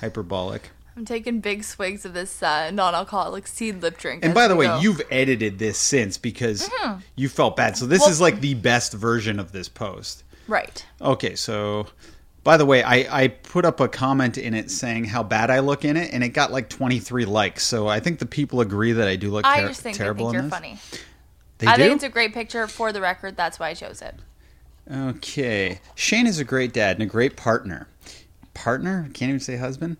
hyperbolic. 0.00 0.70
I'm 0.96 1.04
taking 1.04 1.40
big 1.40 1.64
swigs 1.64 2.04
of 2.04 2.14
this 2.14 2.42
uh, 2.42 2.70
non-alcoholic 2.70 3.44
Seedlip 3.44 3.96
drink. 3.96 4.24
And 4.24 4.34
by 4.34 4.48
the 4.48 4.56
way, 4.56 4.66
go. 4.66 4.80
you've 4.80 5.00
edited 5.10 5.58
this 5.58 5.78
since 5.78 6.18
because 6.18 6.68
you 7.16 7.28
felt 7.28 7.56
bad. 7.56 7.76
So 7.76 7.86
this 7.86 8.00
Well- 8.00 8.10
is 8.10 8.20
like 8.20 8.40
the 8.40 8.54
best 8.54 8.92
version 8.92 9.38
of 9.38 9.52
this 9.52 9.68
post. 9.68 10.24
right. 10.48 10.84
Okay, 11.00 11.34
so 11.36 11.86
by 12.42 12.56
the 12.56 12.66
way, 12.66 12.82
I, 12.82 13.22
I 13.24 13.28
put 13.28 13.64
up 13.64 13.80
a 13.80 13.88
comment 13.88 14.36
in 14.36 14.52
it 14.54 14.70
saying 14.70 15.04
how 15.04 15.22
bad 15.22 15.50
I 15.50 15.60
look 15.60 15.84
in 15.84 15.96
it, 15.96 16.12
and 16.12 16.24
it 16.24 16.30
got 16.30 16.50
like 16.52 16.68
23 16.68 17.24
likes. 17.24 17.64
So 17.66 17.86
I 17.86 18.00
think 18.00 18.18
the 18.18 18.26
people 18.26 18.60
agree 18.60 18.92
that 18.92 19.06
I 19.08 19.16
do 19.16 19.30
look 19.30 19.44
I 19.44 19.60
just 19.66 19.80
think 19.82 19.96
they 19.96 20.02
terrible 20.02 20.30
think 20.30 20.42
you're 20.42 20.50
funny. 20.50 20.78
They 21.58 21.66
I 21.66 21.76
do? 21.76 21.82
think 21.82 21.94
it's 21.96 22.04
a 22.04 22.08
great 22.08 22.32
picture 22.34 22.66
for 22.66 22.92
the 22.92 23.00
record. 23.00 23.36
That's 23.36 23.58
why 23.58 23.68
I 23.68 23.74
chose 23.74 24.02
it. 24.02 24.14
Okay. 24.90 25.80
Shane 25.94 26.26
is 26.26 26.38
a 26.38 26.44
great 26.44 26.72
dad 26.72 26.96
and 26.96 27.02
a 27.02 27.06
great 27.06 27.36
partner. 27.36 27.86
Partner? 28.54 29.08
Can't 29.14 29.28
even 29.28 29.40
say 29.40 29.56
husband. 29.56 29.96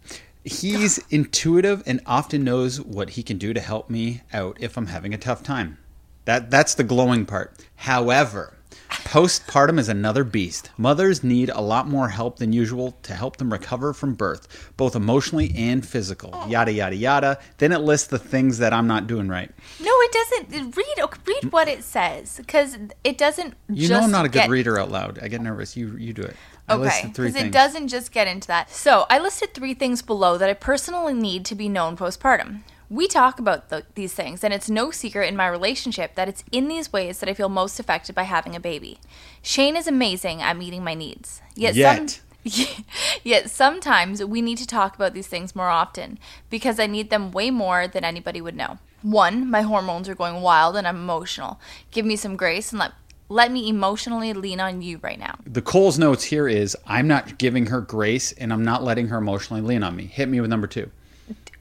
He's 0.50 0.98
intuitive 1.10 1.82
and 1.86 2.00
often 2.06 2.44
knows 2.44 2.80
what 2.80 3.10
he 3.10 3.22
can 3.22 3.38
do 3.38 3.54
to 3.54 3.60
help 3.60 3.88
me 3.88 4.22
out 4.32 4.56
if 4.60 4.76
I'm 4.76 4.86
having 4.86 5.14
a 5.14 5.18
tough 5.18 5.42
time. 5.42 5.78
That 6.24 6.50
that's 6.50 6.74
the 6.74 6.84
glowing 6.84 7.24
part. 7.24 7.54
However, 7.76 8.54
postpartum 8.90 9.78
is 9.78 9.88
another 9.88 10.24
beast. 10.24 10.70
Mothers 10.76 11.22
need 11.24 11.50
a 11.50 11.60
lot 11.60 11.88
more 11.88 12.08
help 12.08 12.38
than 12.38 12.52
usual 12.52 12.98
to 13.02 13.14
help 13.14 13.36
them 13.36 13.52
recover 13.52 13.92
from 13.92 14.14
birth, 14.14 14.72
both 14.76 14.94
emotionally 14.94 15.52
and 15.56 15.86
physical. 15.86 16.44
Yada 16.48 16.72
yada 16.72 16.96
yada. 16.96 17.38
Then 17.58 17.72
it 17.72 17.78
lists 17.78 18.08
the 18.08 18.18
things 18.18 18.58
that 18.58 18.72
I'm 18.72 18.86
not 18.86 19.06
doing 19.06 19.28
right. 19.28 19.50
No, 19.80 19.92
it 19.92 20.12
doesn't. 20.12 20.76
Read 20.76 21.08
read 21.26 21.52
what 21.52 21.68
it 21.68 21.84
says 21.84 22.36
because 22.38 22.76
it 23.04 23.16
doesn't. 23.16 23.54
You 23.68 23.88
know 23.88 24.00
I'm 24.00 24.10
not 24.10 24.24
a 24.24 24.28
good 24.28 24.40
get, 24.40 24.50
reader 24.50 24.78
out 24.78 24.90
loud. 24.90 25.18
I 25.22 25.28
get 25.28 25.40
nervous. 25.40 25.76
You 25.76 25.96
you 25.96 26.12
do 26.12 26.22
it. 26.22 26.36
Okay, 26.70 27.06
because 27.06 27.36
it 27.36 27.52
doesn't 27.52 27.88
just 27.88 28.12
get 28.12 28.28
into 28.28 28.48
that. 28.48 28.70
So 28.70 29.06
I 29.10 29.18
listed 29.18 29.54
three 29.54 29.74
things 29.74 30.02
below 30.02 30.38
that 30.38 30.50
I 30.50 30.54
personally 30.54 31.14
need 31.14 31.44
to 31.46 31.54
be 31.54 31.68
known 31.68 31.96
postpartum. 31.96 32.60
We 32.88 33.06
talk 33.06 33.38
about 33.38 33.68
the, 33.68 33.84
these 33.94 34.14
things, 34.14 34.42
and 34.42 34.52
it's 34.52 34.68
no 34.68 34.90
secret 34.90 35.28
in 35.28 35.36
my 35.36 35.46
relationship 35.46 36.16
that 36.16 36.28
it's 36.28 36.42
in 36.50 36.66
these 36.66 36.92
ways 36.92 37.20
that 37.20 37.28
I 37.28 37.34
feel 37.34 37.48
most 37.48 37.78
affected 37.78 38.14
by 38.16 38.24
having 38.24 38.56
a 38.56 38.60
baby. 38.60 38.98
Shane 39.42 39.76
is 39.76 39.86
amazing 39.86 40.42
at 40.42 40.56
meeting 40.56 40.82
my 40.82 40.94
needs. 40.94 41.40
Yet, 41.54 41.76
Yet. 41.76 42.10
Some, 42.10 42.22
yet 43.22 43.50
sometimes 43.50 44.24
we 44.24 44.42
need 44.42 44.58
to 44.58 44.66
talk 44.66 44.94
about 44.94 45.12
these 45.12 45.26
things 45.26 45.54
more 45.54 45.68
often 45.68 46.18
because 46.48 46.80
I 46.80 46.86
need 46.86 47.10
them 47.10 47.32
way 47.32 47.50
more 47.50 47.86
than 47.86 48.04
anybody 48.04 48.40
would 48.40 48.56
know. 48.56 48.78
One, 49.02 49.50
my 49.50 49.62
hormones 49.62 50.08
are 50.08 50.14
going 50.14 50.42
wild 50.42 50.76
and 50.76 50.86
I'm 50.86 50.96
emotional. 50.96 51.60
Give 51.90 52.04
me 52.04 52.16
some 52.16 52.36
grace 52.36 52.72
and 52.72 52.80
let 52.80 52.92
let 53.30 53.50
me 53.50 53.68
emotionally 53.68 54.32
lean 54.34 54.60
on 54.60 54.82
you 54.82 54.98
right 55.02 55.18
now. 55.18 55.36
the 55.46 55.62
Cole's 55.62 55.98
notes 55.98 56.24
here 56.24 56.46
is 56.48 56.76
I'm 56.86 57.08
not 57.08 57.38
giving 57.38 57.66
her 57.66 57.80
grace 57.80 58.32
and 58.32 58.52
I'm 58.52 58.64
not 58.64 58.82
letting 58.82 59.06
her 59.08 59.16
emotionally 59.18 59.62
lean 59.62 59.82
on 59.82 59.96
me. 59.96 60.04
Hit 60.06 60.28
me 60.28 60.40
with 60.40 60.50
number 60.50 60.66
two. 60.66 60.90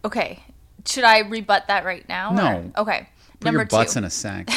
Okay. 0.03 0.43
Should 0.85 1.03
I 1.03 1.19
rebut 1.19 1.67
that 1.67 1.85
right 1.85 2.07
now? 2.09 2.31
No. 2.31 2.71
or- 2.75 2.81
Okay. 2.81 3.07
Put 3.39 3.45
Number 3.45 3.59
your 3.61 3.67
butts 3.67 3.93
two. 3.93 3.99
in 3.99 4.03
a 4.05 4.09
sack. 4.09 4.49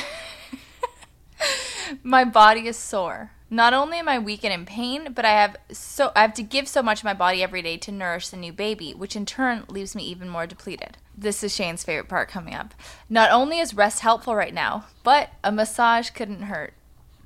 my 2.02 2.24
body 2.24 2.66
is 2.66 2.76
sore. 2.76 3.30
Not 3.50 3.74
only 3.74 3.98
am 3.98 4.08
I 4.08 4.18
weak 4.18 4.44
and 4.44 4.52
in 4.52 4.64
pain, 4.64 5.12
but 5.12 5.24
I 5.26 5.32
have 5.32 5.56
so 5.70 6.10
I 6.16 6.22
have 6.22 6.32
to 6.34 6.42
give 6.42 6.66
so 6.66 6.82
much 6.82 7.00
of 7.00 7.04
my 7.04 7.12
body 7.14 7.42
every 7.42 7.60
day 7.60 7.76
to 7.76 7.92
nourish 7.92 8.28
the 8.30 8.36
new 8.38 8.52
baby, 8.52 8.92
which 8.94 9.14
in 9.14 9.26
turn 9.26 9.64
leaves 9.68 9.94
me 9.94 10.04
even 10.04 10.28
more 10.28 10.46
depleted. 10.46 10.96
this 11.16 11.44
is 11.44 11.54
Shane's 11.54 11.84
favorite 11.84 12.08
part 12.08 12.28
coming 12.30 12.54
up. 12.54 12.72
Not 13.10 13.30
only 13.30 13.58
is 13.58 13.74
rest 13.74 14.00
helpful 14.00 14.34
right 14.34 14.54
now, 14.54 14.86
but 15.02 15.30
a 15.44 15.52
massage 15.52 16.08
couldn't 16.10 16.44
hurt. 16.44 16.72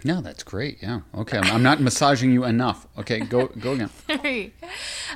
No, 0.06 0.20
that's 0.20 0.44
great. 0.44 0.78
Yeah. 0.80 1.00
Okay. 1.16 1.36
I'm, 1.36 1.50
I'm 1.56 1.62
not 1.64 1.80
massaging 1.80 2.30
you 2.30 2.44
enough. 2.44 2.86
Okay. 2.96 3.18
Go 3.18 3.48
go 3.48 3.72
again. 3.72 3.90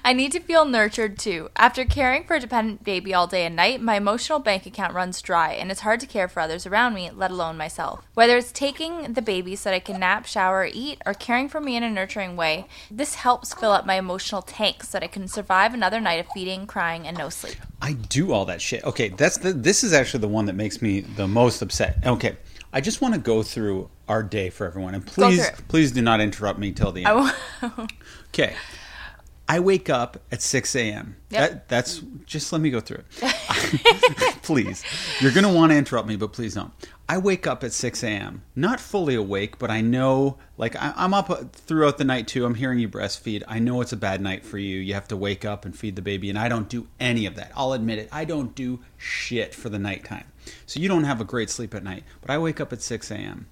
I 0.04 0.12
need 0.12 0.32
to 0.32 0.40
feel 0.40 0.64
nurtured 0.64 1.16
too. 1.16 1.48
After 1.54 1.84
caring 1.84 2.24
for 2.24 2.34
a 2.34 2.40
dependent 2.40 2.82
baby 2.82 3.14
all 3.14 3.28
day 3.28 3.46
and 3.46 3.54
night, 3.54 3.80
my 3.80 3.94
emotional 3.94 4.40
bank 4.40 4.66
account 4.66 4.92
runs 4.92 5.22
dry, 5.22 5.52
and 5.52 5.70
it's 5.70 5.82
hard 5.82 6.00
to 6.00 6.08
care 6.08 6.26
for 6.26 6.40
others 6.40 6.66
around 6.66 6.94
me, 6.94 7.08
let 7.14 7.30
alone 7.30 7.56
myself. 7.56 8.04
Whether 8.14 8.36
it's 8.36 8.50
taking 8.50 9.12
the 9.12 9.22
baby 9.22 9.54
so 9.54 9.70
that 9.70 9.76
I 9.76 9.78
can 9.78 10.00
nap, 10.00 10.26
shower, 10.26 10.68
eat, 10.70 11.00
or 11.06 11.14
caring 11.14 11.48
for 11.48 11.60
me 11.60 11.76
in 11.76 11.84
a 11.84 11.90
nurturing 11.90 12.34
way, 12.34 12.66
this 12.90 13.14
helps 13.14 13.54
fill 13.54 13.70
up 13.70 13.86
my 13.86 13.94
emotional 13.94 14.42
tank 14.42 14.82
so 14.82 14.98
that 14.98 15.04
I 15.04 15.08
can 15.08 15.28
survive 15.28 15.72
another 15.72 16.00
night 16.00 16.18
of 16.18 16.26
feeding, 16.34 16.66
crying, 16.66 17.06
and 17.06 17.16
no 17.16 17.28
sleep. 17.28 17.54
I 17.80 17.92
do 17.92 18.32
all 18.32 18.44
that 18.46 18.60
shit. 18.60 18.82
Okay, 18.82 19.10
that's 19.10 19.38
the. 19.38 19.52
This 19.52 19.84
is 19.84 19.92
actually 19.92 20.20
the 20.20 20.28
one 20.28 20.46
that 20.46 20.54
makes 20.54 20.82
me 20.82 21.00
the 21.00 21.28
most 21.28 21.62
upset. 21.62 21.98
Okay, 22.04 22.36
I 22.72 22.80
just 22.80 23.00
want 23.00 23.14
to 23.14 23.20
go 23.20 23.42
through 23.42 23.88
our 24.10 24.22
day 24.24 24.50
for 24.50 24.66
everyone, 24.66 24.94
and 24.94 25.06
please, 25.06 25.48
please 25.68 25.92
do 25.92 26.02
not 26.02 26.20
interrupt 26.20 26.58
me 26.58 26.72
till 26.72 26.92
the 26.92 27.04
end. 27.04 27.32
Will- 27.62 27.88
Okay. 28.32 28.54
I 29.48 29.58
wake 29.58 29.90
up 29.90 30.18
at 30.30 30.42
6 30.42 30.76
a.m. 30.76 31.16
Yep. 31.30 31.50
That, 31.50 31.68
that's 31.68 32.02
just 32.24 32.52
let 32.52 32.60
me 32.60 32.70
go 32.70 32.78
through 32.78 33.02
it. 33.20 34.36
please. 34.42 34.84
You're 35.20 35.32
going 35.32 35.42
to 35.42 35.52
want 35.52 35.72
to 35.72 35.76
interrupt 35.76 36.06
me, 36.06 36.14
but 36.14 36.32
please 36.32 36.54
don't. 36.54 36.72
I 37.08 37.18
wake 37.18 37.48
up 37.48 37.64
at 37.64 37.72
6 37.72 38.04
a.m. 38.04 38.42
Not 38.54 38.78
fully 38.78 39.16
awake, 39.16 39.58
but 39.58 39.68
I 39.68 39.80
know, 39.80 40.38
like, 40.56 40.76
I, 40.76 40.92
I'm 40.96 41.12
up 41.12 41.30
uh, 41.30 41.42
throughout 41.52 41.98
the 41.98 42.04
night 42.04 42.28
too. 42.28 42.44
I'm 42.44 42.54
hearing 42.54 42.78
you 42.78 42.88
breastfeed. 42.88 43.42
I 43.48 43.58
know 43.58 43.80
it's 43.80 43.92
a 43.92 43.96
bad 43.96 44.20
night 44.20 44.44
for 44.44 44.56
you. 44.58 44.78
You 44.78 44.94
have 44.94 45.08
to 45.08 45.16
wake 45.16 45.44
up 45.44 45.64
and 45.64 45.76
feed 45.76 45.96
the 45.96 46.02
baby, 46.02 46.30
and 46.30 46.38
I 46.38 46.48
don't 46.48 46.68
do 46.68 46.86
any 47.00 47.26
of 47.26 47.34
that. 47.34 47.50
I'll 47.56 47.72
admit 47.72 47.98
it. 47.98 48.08
I 48.12 48.24
don't 48.24 48.54
do 48.54 48.78
shit 48.96 49.52
for 49.52 49.68
the 49.68 49.80
nighttime. 49.80 50.26
So 50.66 50.78
you 50.78 50.88
don't 50.88 51.04
have 51.04 51.20
a 51.20 51.24
great 51.24 51.50
sleep 51.50 51.74
at 51.74 51.82
night, 51.82 52.04
but 52.20 52.30
I 52.30 52.38
wake 52.38 52.60
up 52.60 52.72
at 52.72 52.82
6 52.82 53.10
a.m 53.10 53.46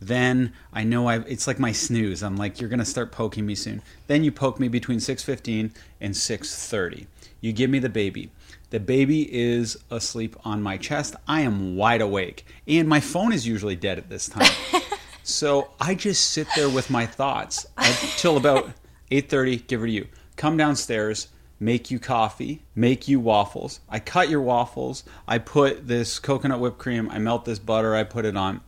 then 0.00 0.52
I 0.72 0.84
know 0.84 1.08
I 1.08 1.18
it's 1.20 1.46
like 1.46 1.58
my 1.58 1.72
snooze. 1.72 2.22
I'm 2.22 2.36
like 2.36 2.60
you're 2.60 2.70
going 2.70 2.78
to 2.78 2.84
start 2.84 3.12
poking 3.12 3.46
me 3.46 3.54
soon. 3.54 3.82
Then 4.06 4.24
you 4.24 4.30
poke 4.30 4.60
me 4.60 4.68
between 4.68 4.98
6:15 4.98 5.72
and 6.00 6.14
6:30. 6.14 7.06
You 7.40 7.52
give 7.52 7.70
me 7.70 7.78
the 7.78 7.88
baby. 7.88 8.30
The 8.70 8.80
baby 8.80 9.32
is 9.34 9.78
asleep 9.90 10.36
on 10.44 10.62
my 10.62 10.76
chest. 10.76 11.16
I 11.26 11.40
am 11.40 11.76
wide 11.76 12.00
awake. 12.00 12.44
And 12.66 12.88
my 12.88 13.00
phone 13.00 13.32
is 13.32 13.46
usually 13.46 13.76
dead 13.76 13.98
at 13.98 14.10
this 14.10 14.28
time. 14.28 14.50
so 15.22 15.70
I 15.80 15.94
just 15.94 16.30
sit 16.30 16.46
there 16.54 16.68
with 16.68 16.90
my 16.90 17.06
thoughts 17.06 17.66
until 17.76 18.36
about 18.36 18.70
8:30 19.10 19.66
give 19.66 19.80
her 19.80 19.86
to 19.86 19.92
you. 19.92 20.06
Come 20.36 20.56
downstairs, 20.56 21.28
make 21.58 21.90
you 21.90 21.98
coffee, 21.98 22.62
make 22.74 23.08
you 23.08 23.18
waffles. 23.18 23.80
I 23.88 23.98
cut 23.98 24.28
your 24.28 24.42
waffles. 24.42 25.02
I 25.26 25.38
put 25.38 25.88
this 25.88 26.18
coconut 26.20 26.60
whipped 26.60 26.78
cream, 26.78 27.10
I 27.10 27.18
melt 27.18 27.44
this 27.44 27.58
butter, 27.58 27.96
I 27.96 28.04
put 28.04 28.24
it 28.24 28.36
on. 28.36 28.60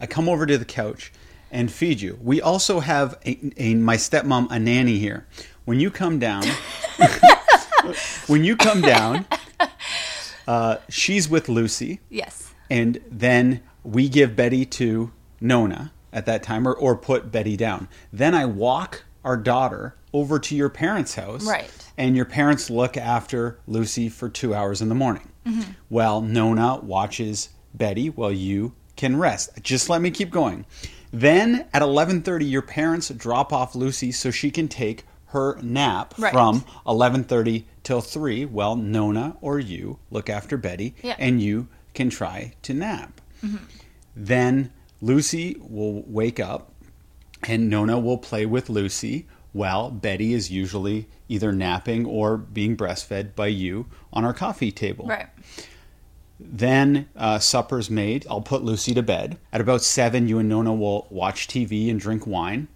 I 0.00 0.06
come 0.06 0.28
over 0.28 0.46
to 0.46 0.58
the 0.58 0.64
couch 0.64 1.12
and 1.50 1.70
feed 1.70 2.00
you. 2.00 2.18
We 2.22 2.40
also 2.40 2.80
have 2.80 3.18
a, 3.24 3.38
a, 3.56 3.74
my 3.74 3.96
stepmom, 3.96 4.48
a 4.50 4.58
nanny 4.58 4.98
here. 4.98 5.26
When 5.64 5.80
you 5.80 5.90
come 5.90 6.18
down, 6.18 6.44
when 8.26 8.44
you 8.44 8.56
come 8.56 8.80
down, 8.80 9.26
uh, 10.46 10.76
she's 10.88 11.28
with 11.28 11.48
Lucy, 11.48 12.00
yes. 12.08 12.52
and 12.70 13.00
then 13.10 13.62
we 13.82 14.08
give 14.08 14.34
Betty 14.34 14.64
to 14.64 15.12
Nona 15.40 15.92
at 16.12 16.26
that 16.26 16.42
time, 16.42 16.66
or, 16.66 16.72
or 16.72 16.96
put 16.96 17.30
Betty 17.30 17.56
down. 17.56 17.88
Then 18.12 18.34
I 18.34 18.46
walk 18.46 19.04
our 19.24 19.36
daughter 19.36 19.94
over 20.14 20.38
to 20.38 20.56
your 20.56 20.70
parents' 20.70 21.14
house, 21.16 21.44
Right. 21.44 21.70
And 21.98 22.14
your 22.14 22.24
parents 22.24 22.70
look 22.70 22.96
after 22.96 23.58
Lucy 23.66 24.08
for 24.08 24.28
two 24.28 24.54
hours 24.54 24.80
in 24.80 24.88
the 24.88 24.94
morning. 24.94 25.28
Well, 25.90 26.20
Nona 26.20 26.76
watches 26.76 27.48
Betty 27.74 28.08
while 28.08 28.30
you 28.30 28.74
can 28.98 29.16
rest. 29.16 29.48
Just 29.62 29.88
let 29.88 30.02
me 30.02 30.10
keep 30.10 30.28
going. 30.30 30.66
Then 31.10 31.64
at 31.72 31.80
11:30 31.80 32.44
your 32.50 32.60
parents 32.60 33.08
drop 33.08 33.50
off 33.50 33.74
Lucy 33.74 34.12
so 34.12 34.30
she 34.30 34.50
can 34.50 34.68
take 34.68 35.04
her 35.28 35.58
nap 35.62 36.14
Right. 36.18 36.32
from 36.32 36.64
11:30 36.86 37.64
till 37.82 38.02
3. 38.02 38.44
Well, 38.44 38.76
Nona 38.76 39.36
or 39.40 39.58
you 39.58 39.98
look 40.10 40.28
after 40.28 40.58
Betty 40.58 40.94
Yeah. 41.02 41.16
and 41.18 41.40
you 41.40 41.68
can 41.94 42.10
try 42.10 42.52
to 42.62 42.74
nap. 42.74 43.20
Mm-hmm. 43.42 43.56
Then 44.14 44.70
Lucy 45.00 45.56
will 45.60 46.02
wake 46.06 46.38
up 46.40 46.72
and 47.44 47.70
Nona 47.70 47.98
will 47.98 48.18
play 48.18 48.44
with 48.46 48.68
Lucy 48.68 49.26
while 49.52 49.90
Betty 49.90 50.34
is 50.34 50.50
usually 50.50 51.08
either 51.28 51.52
napping 51.52 52.04
or 52.04 52.36
being 52.36 52.76
breastfed 52.76 53.34
by 53.34 53.46
you 53.46 53.86
on 54.12 54.24
our 54.24 54.34
coffee 54.34 54.72
table. 54.72 55.06
Right. 55.06 55.28
Then 56.40 57.08
uh, 57.16 57.38
supper's 57.38 57.90
made. 57.90 58.26
I'll 58.30 58.40
put 58.40 58.62
Lucy 58.62 58.94
to 58.94 59.02
bed. 59.02 59.38
At 59.52 59.60
about 59.60 59.82
seven, 59.82 60.28
you 60.28 60.38
and 60.38 60.48
Nona 60.48 60.72
will 60.72 61.06
watch 61.10 61.48
TV 61.48 61.90
and 61.90 61.98
drink 62.00 62.26
wine. 62.26 62.68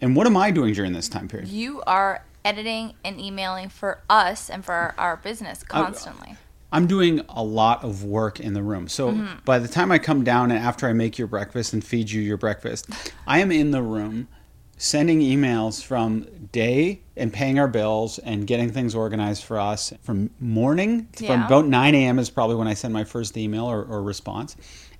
And 0.00 0.14
what 0.14 0.26
am 0.28 0.36
I 0.36 0.52
doing 0.52 0.74
during 0.74 0.92
this 0.92 1.08
time 1.08 1.26
period? 1.26 1.48
You 1.48 1.82
are 1.88 2.22
editing 2.44 2.94
and 3.04 3.20
emailing 3.20 3.68
for 3.68 4.00
us 4.08 4.48
and 4.48 4.64
for 4.64 4.72
our, 4.72 4.94
our 4.98 5.16
business 5.16 5.64
constantly. 5.64 6.36
I'm 6.70 6.86
doing 6.86 7.22
a 7.28 7.42
lot 7.42 7.82
of 7.82 8.04
work 8.04 8.38
in 8.38 8.52
the 8.54 8.62
room. 8.62 8.86
So 8.88 9.10
Mm-hmm. 9.10 9.38
by 9.44 9.58
the 9.58 9.66
time 9.68 9.90
I 9.90 9.98
come 9.98 10.22
down 10.22 10.50
and 10.52 10.60
after 10.64 10.86
I 10.88 10.92
make 10.92 11.18
your 11.18 11.26
breakfast 11.26 11.72
and 11.72 11.82
feed 11.84 12.10
you 12.10 12.20
your 12.22 12.36
breakfast, 12.36 12.88
I 13.26 13.40
am 13.40 13.50
in 13.50 13.70
the 13.72 13.82
room 13.82 14.28
sending 14.76 15.20
emails 15.20 15.82
from 15.82 16.26
day 16.52 17.00
and 17.16 17.32
paying 17.32 17.58
our 17.58 17.68
bills 17.68 18.18
and 18.18 18.46
getting 18.46 18.70
things 18.70 18.94
organized 18.94 19.42
for 19.44 19.58
us 19.58 19.92
from 20.02 20.30
morning 20.38 21.08
from 21.16 21.26
Yeah. 21.26 21.46
about 21.46 21.66
9 21.66 21.94
a.m. 21.94 22.18
is 22.18 22.28
probably 22.30 22.56
when 22.56 22.68
I 22.68 22.74
send 22.74 22.92
my 22.92 23.04
first 23.04 23.36
email 23.36 23.64
or, 23.64 23.82
or 23.82 24.02
response. 24.02 24.54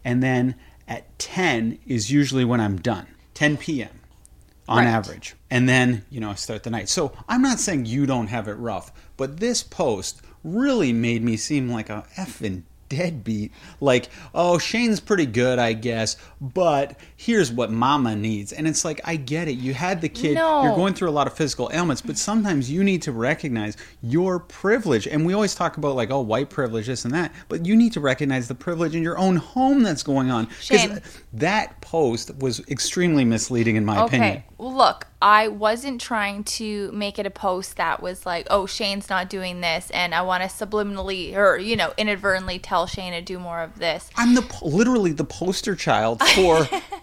And 0.04 0.22
then 0.22 0.54
at 0.88 1.18
10 1.18 1.78
is 1.86 2.10
usually 2.10 2.44
when 2.44 2.60
I'm 2.60 2.76
done, 2.78 3.06
10 3.34 3.56
p.m. 3.58 3.90
on 4.68 4.78
Right. 4.78 4.86
average. 4.86 5.34
And 5.50 5.68
then, 5.68 6.04
you 6.10 6.20
know, 6.20 6.30
I 6.30 6.34
start 6.34 6.62
the 6.62 6.70
night. 6.70 6.88
So 6.88 7.12
I'm 7.28 7.42
not 7.42 7.58
saying 7.60 7.86
you 7.86 8.06
don't 8.06 8.28
have 8.28 8.48
it 8.48 8.54
rough, 8.54 8.92
but 9.16 9.38
this 9.40 9.62
post 9.62 10.22
really 10.42 10.92
made 10.92 11.22
me 11.22 11.36
seem 11.36 11.68
like 11.68 11.90
a 11.90 12.04
effing 12.16 12.62
deadbeat. 12.88 13.52
Like, 13.80 14.08
oh, 14.34 14.58
Shane's 14.58 15.00
pretty 15.00 15.26
good, 15.26 15.58
I 15.58 15.72
guess, 15.72 16.16
but 16.40 16.98
here's 17.16 17.52
what 17.52 17.70
mama 17.70 18.16
needs. 18.16 18.52
And 18.52 18.66
it's 18.66 18.84
like, 18.84 19.00
I 19.04 19.16
get 19.16 19.48
it. 19.48 19.52
You 19.58 19.74
had 19.74 20.00
the 20.00 20.08
kid, 20.08 20.34
No. 20.34 20.62
you're 20.64 20.74
going 20.74 20.94
through 20.94 21.08
a 21.08 21.10
lot 21.10 21.26
of 21.26 21.34
physical 21.34 21.70
ailments, 21.72 22.02
but 22.02 22.18
sometimes 22.18 22.70
you 22.70 22.82
need 22.84 23.02
to 23.02 23.12
recognize 23.12 23.76
your 24.02 24.38
privilege. 24.38 25.06
And 25.06 25.26
we 25.26 25.32
always 25.34 25.54
talk 25.54 25.76
about, 25.76 25.96
like, 25.96 26.10
oh, 26.10 26.20
white 26.20 26.50
privilege, 26.50 26.86
this 26.86 27.04
and 27.04 27.14
that, 27.14 27.32
but 27.48 27.66
you 27.66 27.76
need 27.76 27.92
to 27.92 28.00
recognize 28.00 28.48
the 28.48 28.54
privilege 28.54 28.94
in 28.94 29.02
your 29.02 29.18
own 29.18 29.36
home 29.36 29.82
that's 29.82 30.02
going 30.02 30.30
on. 30.30 30.48
Shane. 30.60 30.88
Because 30.88 31.00
that 31.34 31.80
post 31.80 32.34
was 32.36 32.60
extremely 32.68 33.24
misleading, 33.24 33.76
in 33.76 33.84
my 33.84 34.04
opinion. 34.04 34.30
Okay. 34.30 34.44
Well, 34.55 34.55
look, 34.58 35.06
I 35.20 35.48
wasn't 35.48 36.00
trying 36.00 36.44
to 36.44 36.90
make 36.92 37.18
it 37.18 37.26
a 37.26 37.30
post 37.30 37.76
that 37.76 38.02
was 38.02 38.24
like, 38.24 38.46
oh, 38.50 38.66
Shane's 38.66 39.10
not 39.10 39.28
doing 39.28 39.60
this, 39.60 39.90
and 39.90 40.14
I 40.14 40.22
want 40.22 40.42
to 40.42 40.48
subliminally 40.48 41.34
or, 41.34 41.56
you 41.58 41.74
know, 41.76 41.92
inadvertently 41.96 42.58
tell 42.58 42.86
Shane 42.86 43.12
to 43.12 43.20
do 43.22 43.38
more 43.38 43.60
of 43.60 43.78
this. 43.78 44.10
I'm 44.16 44.34
the 44.34 44.58
literally 44.62 45.12
the 45.12 45.24
poster 45.24 45.74
child 45.74 46.22
for 46.22 46.68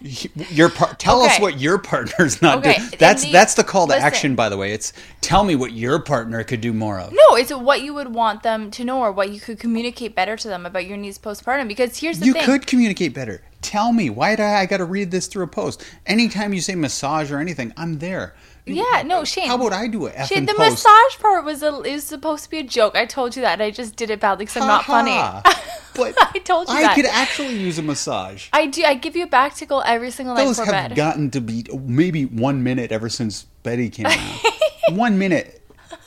your 0.50 0.68
par- 0.70 0.94
tell 0.98 1.20
us 1.22 1.38
what 1.40 1.60
your 1.60 1.78
partner's 1.78 2.40
not 2.42 2.58
Okay, 2.58 2.76
doing. 2.78 2.90
That's 2.98 3.22
the- 3.24 3.32
that's 3.32 3.54
the 3.54 3.64
call 3.64 3.86
to 3.86 3.92
listen. 3.94 4.04
action 4.06 4.34
by 4.34 4.48
the 4.48 4.56
way. 4.56 4.72
It's 4.72 4.92
tell 5.20 5.44
me 5.44 5.56
what 5.56 5.72
your 5.72 5.98
partner 6.00 6.42
could 6.44 6.60
do 6.60 6.72
more 6.72 6.98
of. 7.00 7.12
No, 7.12 7.36
it's 7.36 7.52
what 7.52 7.82
you 7.82 7.94
would 7.94 8.14
want 8.14 8.42
them 8.42 8.70
to 8.72 8.84
know 8.84 9.00
or 9.00 9.12
what 9.12 9.30
you 9.30 9.40
could 9.40 9.58
communicate 9.58 10.14
better 10.14 10.36
to 10.36 10.48
them 10.48 10.66
about 10.66 10.86
your 10.86 10.96
needs 10.96 11.18
postpartum. 11.18 11.68
Because 11.68 11.98
here's 11.98 12.18
the 12.20 12.26
you 12.26 12.32
thing. 12.32 12.42
You 12.42 12.46
could 12.46 12.66
communicate 12.66 13.14
better. 13.14 13.42
Tell 13.64 13.92
me 13.92 14.10
why 14.10 14.36
do 14.36 14.42
I, 14.42 14.66
got 14.66 14.76
to 14.76 14.84
read 14.84 15.10
this 15.10 15.26
through 15.26 15.44
a 15.44 15.48
post? 15.48 15.82
Anytime 16.04 16.52
you 16.52 16.60
say 16.60 16.74
massage 16.74 17.32
or 17.32 17.38
anything, 17.38 17.72
I'm 17.78 17.98
there. 17.98 18.34
Yeah, 18.66 19.02
no, 19.04 19.24
Shane. 19.24 19.48
How 19.48 19.56
about 19.56 19.72
I 19.72 19.88
do 19.88 20.04
it? 20.04 20.14
Shane, 20.26 20.44
the 20.44 20.54
massage 20.54 21.18
part 21.18 21.44
was 21.46 21.62
a, 21.62 21.80
is 21.82 22.04
supposed 22.04 22.44
to 22.44 22.50
be 22.50 22.58
a 22.58 22.62
joke. 22.62 22.94
I 22.94 23.06
told 23.06 23.36
you 23.36 23.42
that, 23.42 23.62
I 23.62 23.70
just 23.70 23.96
did 23.96 24.10
it 24.10 24.20
badly 24.20 24.44
because 24.44 24.60
I'm 24.62 24.68
not 24.68 24.84
funny. 24.84 25.18
But 25.96 26.16
I 26.18 26.40
told 26.40 26.66
you 26.68 26.74
I 26.74 26.82
that. 26.82 26.96
could 26.96 27.04
actually 27.06 27.54
use 27.56 27.78
a 27.78 27.82
massage. 27.82 28.48
I 28.52 28.66
do. 28.66 28.82
I 28.82 28.94
give 28.94 29.14
you 29.14 29.22
a 29.22 29.28
back 29.28 29.54
tickle 29.54 29.80
every 29.86 30.10
single 30.10 30.34
night 30.34 30.44
Those 30.44 30.56
have 30.58 30.66
bed. 30.66 30.96
gotten 30.96 31.30
to 31.30 31.40
be 31.40 31.64
maybe 31.72 32.24
one 32.24 32.64
minute 32.64 32.90
ever 32.90 33.08
since 33.08 33.44
Betty 33.62 33.90
came 33.90 34.06
out. 34.08 34.40
one 34.90 35.18
minute. 35.20 35.63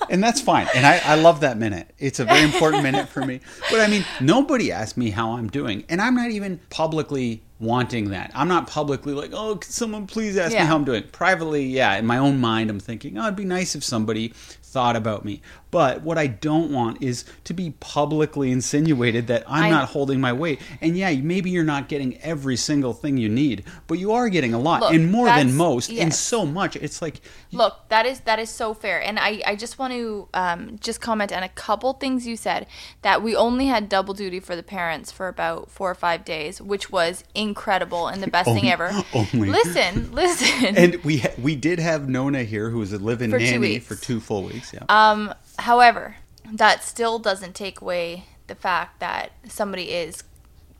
And 0.09 0.23
that's 0.23 0.39
fine. 0.41 0.67
And 0.75 0.85
I, 0.85 1.01
I 1.03 1.15
love 1.15 1.41
that 1.41 1.57
minute. 1.57 1.93
It's 1.97 2.19
a 2.19 2.25
very 2.25 2.43
important 2.43 2.83
minute 2.83 3.09
for 3.09 3.25
me. 3.25 3.41
But 3.71 3.81
I 3.81 3.87
mean, 3.87 4.05
nobody 4.21 4.71
asked 4.71 4.97
me 4.97 5.09
how 5.09 5.31
I'm 5.33 5.47
doing. 5.49 5.83
And 5.89 6.01
I'm 6.01 6.15
not 6.15 6.31
even 6.31 6.59
publicly 6.69 7.41
wanting 7.59 8.11
that. 8.11 8.31
I'm 8.35 8.47
not 8.47 8.67
publicly 8.67 9.13
like, 9.13 9.31
oh, 9.33 9.55
can 9.55 9.71
someone 9.71 10.05
please 10.07 10.37
ask 10.37 10.53
Yeah. 10.53 10.61
me 10.61 10.67
how 10.67 10.75
I'm 10.75 10.85
doing? 10.85 11.03
Privately, 11.11 11.65
yeah, 11.65 11.95
in 11.97 12.05
my 12.05 12.17
own 12.19 12.39
mind, 12.39 12.69
I'm 12.69 12.79
thinking, 12.79 13.17
oh, 13.17 13.23
it'd 13.23 13.35
be 13.35 13.45
nice 13.45 13.75
if 13.75 13.83
somebody 13.83 14.29
thought 14.63 14.95
about 14.95 15.25
me. 15.25 15.41
But 15.71 16.01
what 16.01 16.17
I 16.17 16.27
don't 16.27 16.71
want 16.71 17.01
is 17.01 17.25
to 17.43 17.53
be 17.53 17.71
publicly 17.79 18.51
insinuated 18.51 19.27
that 19.27 19.43
I'm 19.47 19.65
I- 19.65 19.69
not 19.69 19.89
holding 19.89 20.21
my 20.21 20.33
weight. 20.33 20.61
And 20.81 20.97
yeah, 20.97 21.13
maybe 21.15 21.49
you're 21.49 21.63
not 21.63 21.89
getting 21.89 22.17
every 22.21 22.55
single 22.55 22.93
thing 22.93 23.17
you 23.17 23.29
need, 23.29 23.63
but 23.87 23.99
you 23.99 24.13
are 24.13 24.29
getting 24.29 24.53
a 24.53 24.59
lot 24.59 24.81
Look, 24.81 24.93
and 24.93 25.11
more 25.11 25.27
than 25.27 25.55
most 25.55 25.91
and 25.91 26.13
so 26.13 26.45
much. 26.45 26.75
It's 26.75 27.01
like 27.01 27.21
Look, 27.51 27.89
that 27.89 28.05
is 28.05 28.21
that 28.21 28.39
is 28.39 28.49
so 28.49 28.73
fair, 28.73 29.01
and 29.01 29.19
I 29.19 29.41
I 29.45 29.55
just 29.55 29.79
want 29.79 29.93
to 29.93 30.27
um, 30.33 30.77
just 30.79 31.01
comment 31.01 31.31
on 31.31 31.43
a 31.43 31.49
couple 31.49 31.93
things 31.93 32.27
you 32.27 32.35
said 32.35 32.67
that 33.01 33.21
we 33.21 33.35
only 33.35 33.67
had 33.67 33.89
double 33.89 34.13
duty 34.13 34.39
for 34.39 34.55
the 34.55 34.63
parents 34.63 35.11
for 35.11 35.27
about 35.27 35.69
four 35.71 35.89
or 35.89 35.95
five 35.95 36.25
days, 36.25 36.61
which 36.61 36.91
was 36.91 37.23
incredible 37.35 38.07
and 38.07 38.21
the 38.21 38.27
best 38.27 38.49
thing 38.49 38.69
ever. 38.69 38.91
only. 39.13 39.49
Listen, 39.49 40.11
listen. 40.13 40.77
and 40.77 41.03
we 41.03 41.19
ha- 41.19 41.33
we 41.41 41.55
did 41.55 41.79
have 41.79 42.07
Nona 42.09 42.43
here 42.43 42.69
who 42.69 42.79
was 42.79 42.93
a 42.93 42.99
live-in 42.99 43.31
For 43.31 43.39
two 43.39 43.45
nanny 43.45 43.79
for 43.79 43.95
two 43.95 44.19
full 44.19 44.43
weeks. 44.43 44.73
Yeah. 44.73 44.83
Um, 44.89 45.33
however, 45.59 46.17
that 46.51 46.83
still 46.83 47.19
doesn't 47.19 47.55
take 47.55 47.81
away 47.81 48.25
the 48.47 48.55
fact 48.55 48.99
that 48.99 49.31
somebody 49.47 49.91
is 49.91 50.23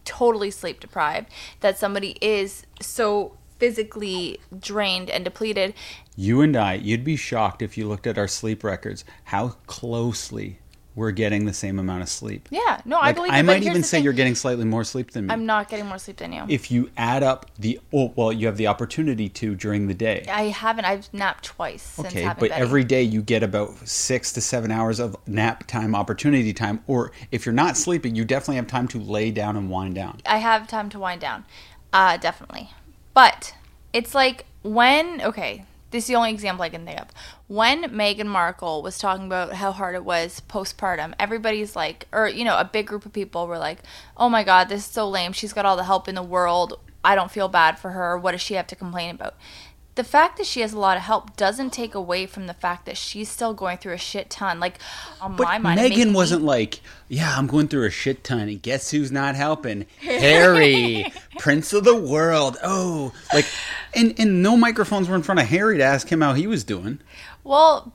totally 0.06 0.50
sleep 0.50 0.80
deprived, 0.80 1.28
that 1.60 1.78
somebody 1.78 2.18
is 2.22 2.66
so 2.82 3.38
physically 3.60 4.40
drained 4.58 5.10
and 5.10 5.26
depleted. 5.26 5.74
You 6.16 6.42
and 6.42 6.56
I, 6.56 6.76
you'd 6.76 7.04
be 7.04 7.16
shocked 7.16 7.62
if 7.62 7.78
you 7.78 7.88
looked 7.88 8.08
at 8.08 8.18
our 8.18 8.28
sleep 8.28 8.64
records 8.64 9.04
how 9.26 9.50
closely 9.66 10.60
we're 10.98 11.12
getting 11.12 11.46
the 11.46 11.54
same 11.54 11.78
amount 11.78 12.02
of 12.02 12.10
sleep. 12.10 12.50
Yeah, 12.50 12.82
no, 12.84 12.98
I 12.98 13.14
believe. 13.14 13.32
I 13.32 13.44
might 13.44 13.62
even 13.62 13.84
say 13.84 13.98
thing. 13.98 14.04
you're 14.04 14.14
getting 14.14 14.34
slightly 14.34 14.66
more 14.66 14.84
sleep 14.84 15.12
than 15.12 15.28
me. 15.28 15.34
I'm 15.34 15.46
not 15.46 15.70
getting 15.70 15.86
more 15.86 16.00
sleep 16.00 16.18
than 16.18 16.34
you. 16.34 16.44
if 16.50 16.72
you 16.72 16.90
add 16.98 17.22
up 17.22 17.52
the 17.60 17.80
oh, 17.94 18.12
well, 18.16 18.34
you 18.34 18.48
have 18.48 18.58
the 18.58 18.66
opportunity 18.66 19.30
to 19.30 19.54
during 19.54 19.86
the 19.86 19.94
day. 19.94 20.26
I 20.28 20.46
haven't. 20.46 20.86
I've 20.86 21.14
napped 21.14 21.46
twice 21.46 22.00
Okay, 22.00 22.26
but 22.26 22.50
Betty. 22.50 22.54
every 22.54 22.84
day 22.84 23.04
you 23.04 23.22
get 23.22 23.44
about 23.44 23.88
six 23.88 24.34
to 24.34 24.42
seven 24.42 24.72
hours 24.72 25.00
of 25.00 25.16
nap 25.28 25.68
time, 25.68 25.94
opportunity 25.94 26.52
time, 26.52 26.84
or 26.88 27.12
if 27.32 27.46
you're 27.46 27.54
not 27.54 27.78
sleeping, 27.78 28.16
you 28.16 28.26
definitely 28.26 28.56
have 28.56 28.66
time 28.66 28.88
to 28.88 28.98
lay 28.98 29.30
down 29.30 29.56
and 29.56 29.70
wind 29.70 29.94
down. 29.94 30.20
I 30.26 30.40
have 30.40 30.68
time 30.68 30.90
to 30.90 31.00
wind 31.00 31.22
down. 31.22 31.46
Uh, 31.94 32.18
definitely. 32.18 32.72
But 33.14 33.54
it's 33.94 34.16
like 34.16 34.46
when, 34.64 35.22
okay, 35.22 35.64
this 35.92 36.04
is 36.04 36.08
the 36.08 36.16
only 36.16 36.32
example 36.32 36.64
I 36.64 36.70
can 36.70 36.86
think 36.86 37.00
of. 37.00 37.08
When 37.48 37.84
Meghan 37.86 38.28
Markle 38.28 38.82
was 38.82 38.98
talking 38.98 39.26
about 39.26 39.54
how 39.54 39.72
hard 39.72 39.96
it 39.96 40.04
was 40.04 40.42
postpartum, 40.50 41.14
everybody's 41.20 41.76
like, 41.76 42.08
or, 42.12 42.28
you 42.28 42.44
know, 42.44 42.58
a 42.58 42.66
big 42.66 42.88
group 42.88 43.06
of 43.06 43.14
people 43.14 43.48
were 43.48 43.58
like, 43.58 43.80
oh 44.18 44.30
my 44.30 44.44
God, 44.44 44.70
this 44.70 44.86
is 44.86 44.92
so 44.92 45.10
lame. 45.10 45.32
She's 45.32 45.54
got 45.54 45.66
all 45.66 45.78
the 45.78 45.86
help 45.86 46.08
in 46.08 46.16
the 46.16 46.24
world. 46.24 46.80
I 47.04 47.16
don't 47.16 47.32
feel 47.32 47.48
bad 47.48 47.80
for 47.80 47.92
her. 47.92 48.18
What 48.18 48.34
does 48.34 48.42
she 48.42 48.56
have 48.56 48.68
to 48.68 48.76
complain 48.76 49.16
about? 49.16 49.36
The 49.98 50.04
fact 50.04 50.38
that 50.38 50.46
she 50.46 50.62
has 50.62 50.74
a 50.74 50.80
lot 50.80 50.96
of 50.96 51.02
help 51.02 51.36
doesn't 51.36 51.72
take 51.74 51.96
away 51.96 52.28
from 52.28 52.46
the 52.46 52.54
fact 52.54 52.86
that 52.86 52.98
she's 52.98 53.30
still 53.30 53.56
going 53.56 53.80
through 53.80 53.94
a 53.94 53.98
shit 53.98 54.30
ton. 54.30 54.60
Like, 54.60 54.78
on 55.20 55.36
But 55.36 55.46
my 55.46 55.58
mind, 55.58 55.80
Meghan 55.80 56.14
wasn't 56.14 56.44
like, 56.44 56.82
yeah, 57.10 57.36
I'm 57.36 57.48
going 57.48 57.68
through 57.68 57.88
a 57.88 57.90
shit 57.90 58.24
ton. 58.24 58.42
And 58.42 58.62
guess 58.62 58.92
who's 58.92 59.12
not 59.12 59.34
helping? 59.34 59.88
Harry, 60.00 61.12
Prince 61.40 61.74
of 61.74 61.84
the 61.84 61.96
World. 61.96 62.58
Oh, 62.64 63.12
like, 63.34 63.48
and 63.96 64.14
and 64.20 64.44
no 64.44 64.56
microphones 64.56 65.10
were 65.10 65.16
in 65.16 65.24
front 65.24 65.40
of 65.40 65.48
Harry 65.48 65.80
to 65.80 65.84
ask 65.84 66.12
him 66.12 66.22
how 66.22 66.34
he 66.34 66.46
was 66.46 66.64
doing. 66.64 67.00
Well, 67.44 67.92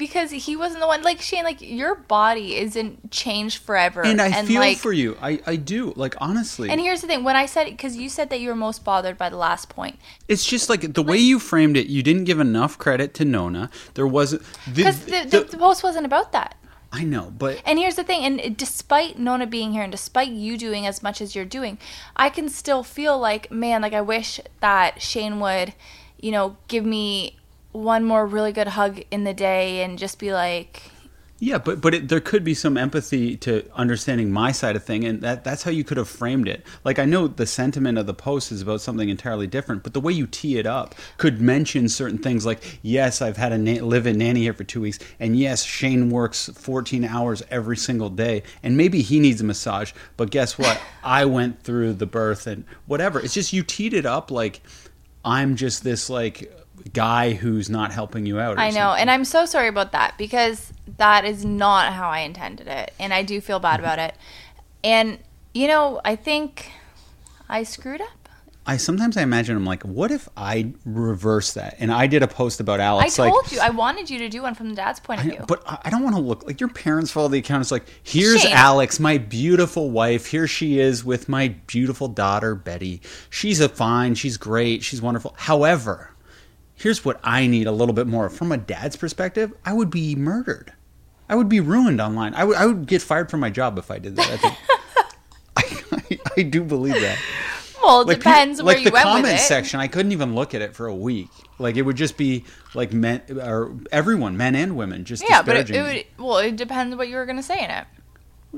because 0.00 0.30
he 0.30 0.56
wasn't 0.56 0.80
the 0.80 0.86
one. 0.86 1.02
Like 1.02 1.20
Shane, 1.20 1.44
like 1.44 1.60
your 1.60 1.94
body 1.94 2.56
isn't 2.56 3.12
changed 3.12 3.58
forever. 3.58 4.02
And 4.02 4.20
I 4.20 4.42
feel 4.44 4.60
like, 4.60 4.78
for 4.78 4.92
you. 4.92 5.16
I 5.22 5.40
I 5.46 5.54
do. 5.54 5.92
Like 5.94 6.16
honestly, 6.20 6.70
And 6.70 6.80
here's 6.80 7.02
the 7.02 7.06
thing: 7.06 7.22
when 7.22 7.36
I 7.36 7.46
said, 7.46 7.66
because 7.66 7.96
you 7.96 8.08
said 8.08 8.30
that 8.30 8.40
you 8.40 8.48
were 8.48 8.56
most 8.56 8.82
bothered 8.82 9.16
by 9.16 9.28
the 9.28 9.36
last 9.36 9.68
point, 9.68 10.00
it's 10.26 10.44
just 10.44 10.68
like 10.68 10.94
the 10.94 11.02
way 11.02 11.18
you 11.18 11.38
framed 11.38 11.76
it. 11.76 11.86
You 11.86 12.02
didn't 12.02 12.24
give 12.24 12.40
enough 12.40 12.78
credit 12.78 13.14
to 13.14 13.24
Nona. 13.24 13.70
There 13.94 14.06
wasn't 14.06 14.42
because 14.74 15.04
the, 15.04 15.26
the, 15.28 15.44
the 15.44 15.58
post 15.58 15.84
wasn't 15.84 16.06
about 16.06 16.32
that. 16.32 16.56
I 16.92 17.04
know, 17.04 17.32
but 17.38 17.62
And 17.66 17.78
here's 17.78 17.96
the 17.96 18.02
thing: 18.02 18.24
and 18.24 18.56
despite 18.56 19.18
Nona 19.18 19.46
being 19.46 19.72
here, 19.72 19.82
and 19.82 19.92
despite 19.92 20.30
you 20.30 20.56
doing 20.56 20.86
as 20.86 21.02
much 21.02 21.20
as 21.20 21.36
you're 21.36 21.44
doing, 21.44 21.78
I 22.16 22.30
can 22.30 22.48
still 22.48 22.82
feel 22.82 23.18
like, 23.18 23.52
man, 23.52 23.82
like 23.82 23.92
I 23.92 24.00
wish 24.00 24.40
that 24.60 25.02
Shane 25.02 25.38
would, 25.40 25.74
you 26.18 26.32
know, 26.32 26.56
give 26.68 26.86
me 26.86 27.36
one 27.72 28.04
more 28.04 28.26
really 28.26 28.52
good 28.52 28.68
hug 28.68 29.00
in 29.10 29.24
the 29.24 29.34
day 29.34 29.82
and 29.82 29.98
just 29.98 30.18
be 30.18 30.32
like, 30.32 30.82
Yeah, 31.38 31.58
but 31.58 31.80
but 31.80 31.94
it, 31.94 32.08
there 32.08 32.20
could 32.20 32.44
be 32.44 32.52
some 32.54 32.76
empathy 32.76 33.36
to 33.38 33.64
understanding 33.74 34.30
my 34.30 34.52
side 34.52 34.76
of 34.76 34.84
thing, 34.84 35.04
and 35.04 35.20
that 35.22 35.44
that's 35.44 35.62
how 35.62 35.70
you 35.70 35.84
could 35.84 35.96
have 35.96 36.08
framed 36.08 36.48
it. 36.48 36.66
Like 36.84 36.98
I 36.98 37.04
know 37.04 37.28
the 37.28 37.46
sentiment 37.46 37.96
of 37.96 38.06
the 38.06 38.14
post 38.14 38.52
is 38.52 38.60
about 38.60 38.80
something 38.80 39.08
entirely 39.08 39.46
different, 39.46 39.82
but 39.84 39.94
the 39.94 40.00
way 40.00 40.12
you 40.12 40.26
tee 40.26 40.58
it 40.58 40.66
up 40.66 40.94
could 41.16 41.40
mention 41.40 41.88
certain 41.88 42.18
things 42.18 42.44
like, 42.44 42.80
yes, 42.82 43.22
I've 43.22 43.36
had 43.38 43.52
a 43.52 43.58
na- 43.58 43.84
live-in 43.84 44.18
nanny 44.18 44.40
here 44.42 44.52
for 44.52 44.64
two 44.64 44.80
weeks, 44.82 44.98
and 45.20 45.38
yes, 45.38 45.64
Shane 45.64 46.10
works 46.10 46.48
14 46.48 47.04
hours 47.04 47.42
every 47.50 47.76
single 47.76 48.10
day, 48.10 48.42
and 48.62 48.76
maybe 48.76 49.00
he 49.00 49.20
needs 49.20 49.40
a 49.40 49.44
massage, 49.44 49.92
but 50.16 50.30
guess 50.30 50.58
what? 50.58 50.80
I 51.04 51.24
went 51.24 51.62
through 51.62 51.94
the 51.94 52.06
birth 52.06 52.46
and 52.46 52.64
whatever. 52.86 53.20
It's 53.20 53.34
just 53.34 53.52
you 53.52 53.62
teed 53.62 53.94
it 53.94 54.04
up 54.06 54.30
like 54.30 54.60
I'm 55.24 55.56
just 55.56 55.84
this 55.84 56.10
like 56.10 56.52
guy 56.92 57.32
who's 57.32 57.70
not 57.70 57.92
helping 57.92 58.26
you 58.26 58.40
out. 58.40 58.58
I 58.58 58.70
know, 58.70 58.74
something. 58.74 59.00
and 59.02 59.10
I'm 59.10 59.24
so 59.24 59.46
sorry 59.46 59.68
about 59.68 59.92
that 59.92 60.16
because 60.18 60.72
that 60.98 61.24
is 61.24 61.44
not 61.44 61.92
how 61.92 62.08
I 62.08 62.20
intended 62.20 62.66
it, 62.66 62.92
and 62.98 63.12
I 63.14 63.22
do 63.22 63.40
feel 63.40 63.60
bad 63.60 63.74
mm-hmm. 63.74 63.84
about 63.84 63.98
it. 63.98 64.14
And 64.82 65.18
you 65.52 65.66
know, 65.66 66.00
I 66.04 66.16
think 66.16 66.70
I 67.48 67.62
screwed 67.62 68.00
up. 68.00 68.20
I 68.66 68.76
sometimes 68.76 69.16
I 69.16 69.22
imagine 69.22 69.56
I'm 69.56 69.64
like, 69.64 69.82
what 69.82 70.10
if 70.10 70.28
I 70.36 70.72
reverse 70.84 71.54
that? 71.54 71.76
And 71.80 71.90
I 71.90 72.06
did 72.06 72.22
a 72.22 72.28
post 72.28 72.60
about 72.60 72.78
Alex. 72.78 73.18
I 73.18 73.28
told 73.28 73.44
like, 73.44 73.52
you 73.52 73.58
I 73.60 73.70
wanted 73.70 74.10
you 74.10 74.18
to 74.18 74.28
do 74.28 74.42
one 74.42 74.54
from 74.54 74.68
the 74.68 74.76
dad's 74.76 75.00
point 75.00 75.20
of 75.20 75.26
I- 75.26 75.30
view. 75.30 75.44
but 75.48 75.62
I 75.66 75.78
I 75.86 75.90
don't 75.90 76.02
want 76.02 76.14
to 76.14 76.22
look 76.22 76.46
like 76.46 76.60
your 76.60 76.68
parents 76.68 77.10
follow 77.10 77.28
the 77.28 77.38
account. 77.38 77.62
It's 77.62 77.72
like, 77.72 77.86
here's 78.02 78.42
Shame. 78.42 78.52
Alex, 78.54 79.00
my 79.00 79.18
beautiful 79.18 79.90
wife. 79.90 80.26
Here 80.26 80.46
she 80.46 80.78
is 80.78 81.04
with 81.04 81.28
my 81.28 81.48
beautiful 81.66 82.06
daughter 82.06 82.54
Betty. 82.54 83.00
She's 83.28 83.60
a 83.60 83.68
fine. 83.68 84.14
She's 84.14 84.36
great. 84.36 84.84
She's 84.84 85.02
wonderful. 85.02 85.34
However, 85.36 86.09
here's 86.80 87.04
what 87.04 87.20
I 87.22 87.46
need 87.46 87.66
a 87.66 87.72
little 87.72 87.94
bit 87.94 88.06
more 88.06 88.28
from 88.30 88.50
a 88.52 88.56
dad's 88.56 88.96
perspective. 88.96 89.52
I 89.64 89.72
would 89.72 89.90
be 89.90 90.14
murdered. 90.16 90.72
I 91.28 91.34
would 91.36 91.48
be 91.48 91.60
ruined 91.60 92.00
online. 92.00 92.34
I 92.34 92.44
would, 92.44 92.56
I 92.56 92.66
would 92.66 92.86
get 92.86 93.02
fired 93.02 93.30
from 93.30 93.40
my 93.40 93.50
job 93.50 93.78
if 93.78 93.90
I 93.90 93.98
did 93.98 94.16
that. 94.16 94.30
I, 94.30 94.36
think. 94.36 94.58
I, 95.56 96.18
I 96.38 96.42
do 96.42 96.64
believe 96.64 96.94
that. 97.00 97.18
well, 97.82 98.00
it 98.00 98.06
Like, 98.08 98.18
people- 98.18 98.32
depends 98.32 98.62
where 98.62 98.74
like 98.74 98.84
you 98.84 98.90
the 98.90 98.94
went 98.94 99.04
comment 99.04 99.24
with 99.24 99.34
it. 99.34 99.38
section. 99.40 99.78
I 99.80 99.86
couldn't 99.86 100.12
even 100.12 100.34
look 100.34 100.54
at 100.54 100.62
it 100.62 100.74
for 100.74 100.86
a 100.86 100.94
week. 100.94 101.28
Like 101.58 101.76
it 101.76 101.82
would 101.82 101.96
just 101.96 102.16
be 102.16 102.44
like 102.74 102.92
men 102.92 103.20
or 103.40 103.72
everyone, 103.92 104.36
men 104.36 104.54
and 104.54 104.76
women, 104.76 105.04
just 105.04 105.22
yeah, 105.28 105.42
but 105.42 105.56
it, 105.56 105.70
it 105.70 105.82
would. 105.82 106.24
Well, 106.24 106.38
it 106.38 106.56
depends 106.56 106.96
what 106.96 107.08
you 107.08 107.16
were 107.16 107.26
gonna 107.26 107.42
say 107.42 107.62
in 107.62 107.70
it. 107.70 107.84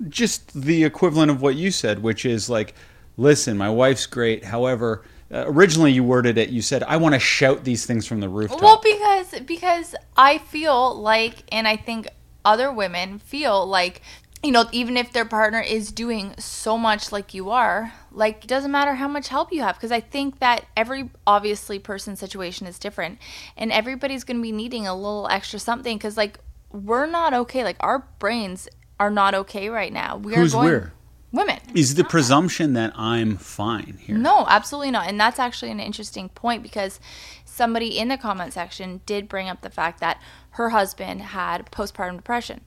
just 0.09 0.53
the 0.63 0.85
equivalent 0.85 1.31
of 1.31 1.43
what 1.43 1.57
you 1.57 1.71
said, 1.73 2.01
which 2.03 2.25
is 2.25 2.49
like, 2.49 2.75
listen, 3.17 3.59
my 3.59 3.69
wife's 3.69 4.07
great. 4.07 4.45
However, 4.45 5.03
uh, 5.33 5.45
originally 5.47 5.93
you 5.93 6.05
worded 6.05 6.37
it. 6.39 6.51
You 6.51 6.63
said, 6.63 6.83
I 6.83 6.97
want 6.99 7.15
to 7.15 7.19
shout 7.19 7.65
these 7.65 7.87
things 7.87 8.07
from 8.07 8.21
the 8.21 8.29
rooftop. 8.29 8.61
Well, 8.61 8.81
because 8.83 9.41
because 9.41 9.95
I 10.17 10.39
feel 10.39 10.95
like, 11.01 11.45
and 11.51 11.67
I 11.67 11.77
think 11.77 12.09
other 12.45 12.73
women 12.73 13.19
feel 13.19 13.67
like, 13.67 14.03
you 14.43 14.51
know, 14.51 14.69
even 14.73 14.97
if 14.97 15.13
their 15.13 15.25
partner 15.25 15.61
is 15.61 15.93
doing 15.93 16.35
so 16.37 16.77
much 16.77 17.13
like 17.13 17.33
you 17.33 17.51
are, 17.51 17.93
like 18.11 18.45
it 18.45 18.49
doesn't 18.49 18.73
matter 18.73 18.95
how 18.95 19.07
much 19.07 19.29
help 19.29 19.53
you 19.53 19.63
have, 19.63 19.77
because 19.77 19.93
I 19.93 20.01
think 20.01 20.41
that 20.41 20.65
every 20.77 21.11
obviously 21.27 21.79
person's 21.79 22.19
situation 22.19 22.67
is 22.67 22.79
different, 22.79 23.19
and 23.57 23.71
everybody's 23.71 24.25
going 24.25 24.39
to 24.39 24.43
be 24.43 24.53
needing 24.53 24.87
a 24.87 24.95
little 24.95 25.29
extra 25.31 25.61
something, 25.61 25.97
because 25.97 26.17
like 26.17 26.41
we're 26.73 27.07
not 27.07 27.33
okay, 27.33 27.63
like 27.63 27.77
our 27.81 28.01
brains 28.19 28.69
are 28.99 29.11
not 29.11 29.35
okay 29.35 29.69
right 29.69 29.93
now. 29.93 30.17
We 30.17 30.35
Who's 30.35 30.55
are 30.55 30.59
going, 30.59 30.69
we're? 30.69 30.93
Women. 31.33 31.61
is 31.75 31.95
the 31.95 32.05
presumption 32.05 32.75
that 32.75 32.93
I'm 32.95 33.39
fine 33.39 33.99
here. 34.01 34.17
No, 34.17 34.45
absolutely 34.49 34.91
not. 34.91 35.09
And 35.09 35.19
that's 35.19 35.39
actually 35.39 35.71
an 35.71 35.81
interesting 35.81 36.29
point 36.29 36.63
because 36.63 37.01
somebody 37.47 37.99
in 37.99 38.09
the 38.09 38.19
comment 38.19 38.53
section 38.53 39.01
did 39.07 39.29
bring 39.29 39.49
up 39.49 39.63
the 39.63 39.71
fact 39.71 40.01
that 40.01 40.21
her 40.53 40.71
husband 40.71 41.23
had 41.23 41.71
postpartum 41.71 42.17
depression. 42.17 42.61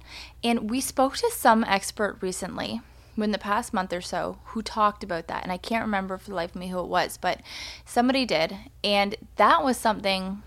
And 0.44 0.70
we 0.70 0.82
spoke 0.82 1.16
to 1.18 1.32
some 1.32 1.64
expert 1.64 2.18
recently 2.22 2.82
in 3.18 3.32
the 3.32 3.38
past 3.38 3.74
month 3.74 3.94
or 3.94 4.02
so 4.02 4.40
who 4.46 4.62
talked 4.62 5.04
about 5.04 5.28
that. 5.28 5.44
And 5.44 5.52
I 5.52 5.58
can't 5.58 5.86
remember 5.86 6.18
for 6.18 6.30
the 6.32 6.36
life 6.36 6.52
of 6.52 6.56
me 6.56 6.70
who 6.70 6.80
it 6.80 6.88
was, 6.88 7.18
but 7.18 7.42
somebody 7.86 8.26
did. 8.26 8.56
And 8.84 9.16
that 9.36 9.64
was 9.64 9.78
something 9.78 10.42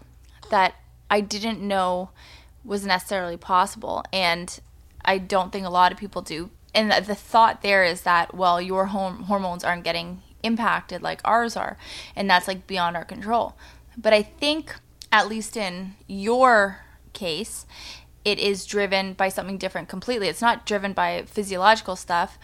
that 0.51 0.75
I 1.11 1.21
didn't 1.21 1.61
know 1.61 2.11
was 2.65 2.85
necessarily 2.85 3.37
possible. 3.37 4.05
And 4.13 4.59
I 5.05 5.19
don't 5.19 5.53
think 5.53 5.67
a 5.67 5.71
lot 5.71 5.93
of 5.93 5.99
people 5.99 6.23
do. 6.23 6.51
And 6.79 6.93
the 6.93 7.17
thought 7.17 7.63
there 7.63 7.83
is 7.83 8.03
that, 8.03 8.33
well, 8.33 8.63
your 8.63 8.87
hormones 8.87 9.65
aren't 9.65 9.83
getting 9.83 10.23
impacted 10.45 11.03
like 11.03 11.21
ours 11.25 11.57
are. 11.57 11.77
And 12.15 12.31
that's 12.31 12.47
like 12.47 12.69
beyond 12.69 12.95
our 12.97 13.05
control. 13.05 13.57
But 13.97 14.13
I 14.13 14.23
think, 14.23 14.77
at 15.11 15.27
least 15.27 15.57
in 15.57 15.95
your 16.07 16.85
case, 17.15 17.67
it 18.25 18.39
is 18.39 18.65
driven 18.65 19.15
by 19.15 19.29
something 19.29 19.59
different 19.59 19.89
completely. 19.89 20.29
It's 20.29 20.41
not 20.41 20.67
driven 20.67 20.93
by 20.93 21.25
physiological 21.27 21.97
stuff, 21.97 22.39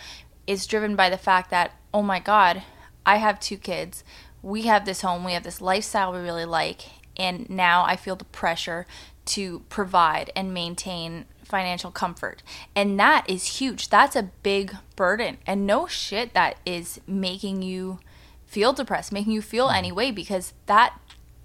it's 0.48 0.66
driven 0.66 0.96
by 0.96 1.10
the 1.10 1.16
fact 1.16 1.50
that, 1.50 1.70
oh 1.92 2.02
my 2.02 2.18
God, 2.18 2.64
I 3.06 3.18
have 3.18 3.38
two 3.38 3.56
kids. 3.56 4.02
We 4.42 4.62
have 4.62 4.84
this 4.84 5.02
home, 5.02 5.22
we 5.22 5.34
have 5.34 5.44
this 5.44 5.60
lifestyle 5.60 6.12
we 6.12 6.18
really 6.18 6.44
like, 6.44 6.80
and 7.16 7.48
now 7.48 7.84
I 7.84 7.94
feel 7.94 8.16
the 8.16 8.24
pressure 8.24 8.84
to 9.26 9.60
provide 9.68 10.32
and 10.34 10.52
maintain 10.52 11.26
financial 11.54 11.92
comfort. 11.92 12.42
And 12.74 12.98
that 12.98 13.30
is 13.30 13.60
huge. 13.60 13.88
That's 13.88 14.16
a 14.16 14.24
big 14.42 14.76
burden. 14.96 15.38
And 15.46 15.68
no 15.68 15.86
shit 15.86 16.34
that 16.34 16.56
is 16.66 17.00
making 17.06 17.62
you 17.62 18.00
feel 18.44 18.72
depressed, 18.72 19.12
making 19.12 19.34
you 19.34 19.40
feel 19.40 19.68
any 19.70 19.92
way 19.92 20.10
because 20.10 20.52
that 20.66 20.98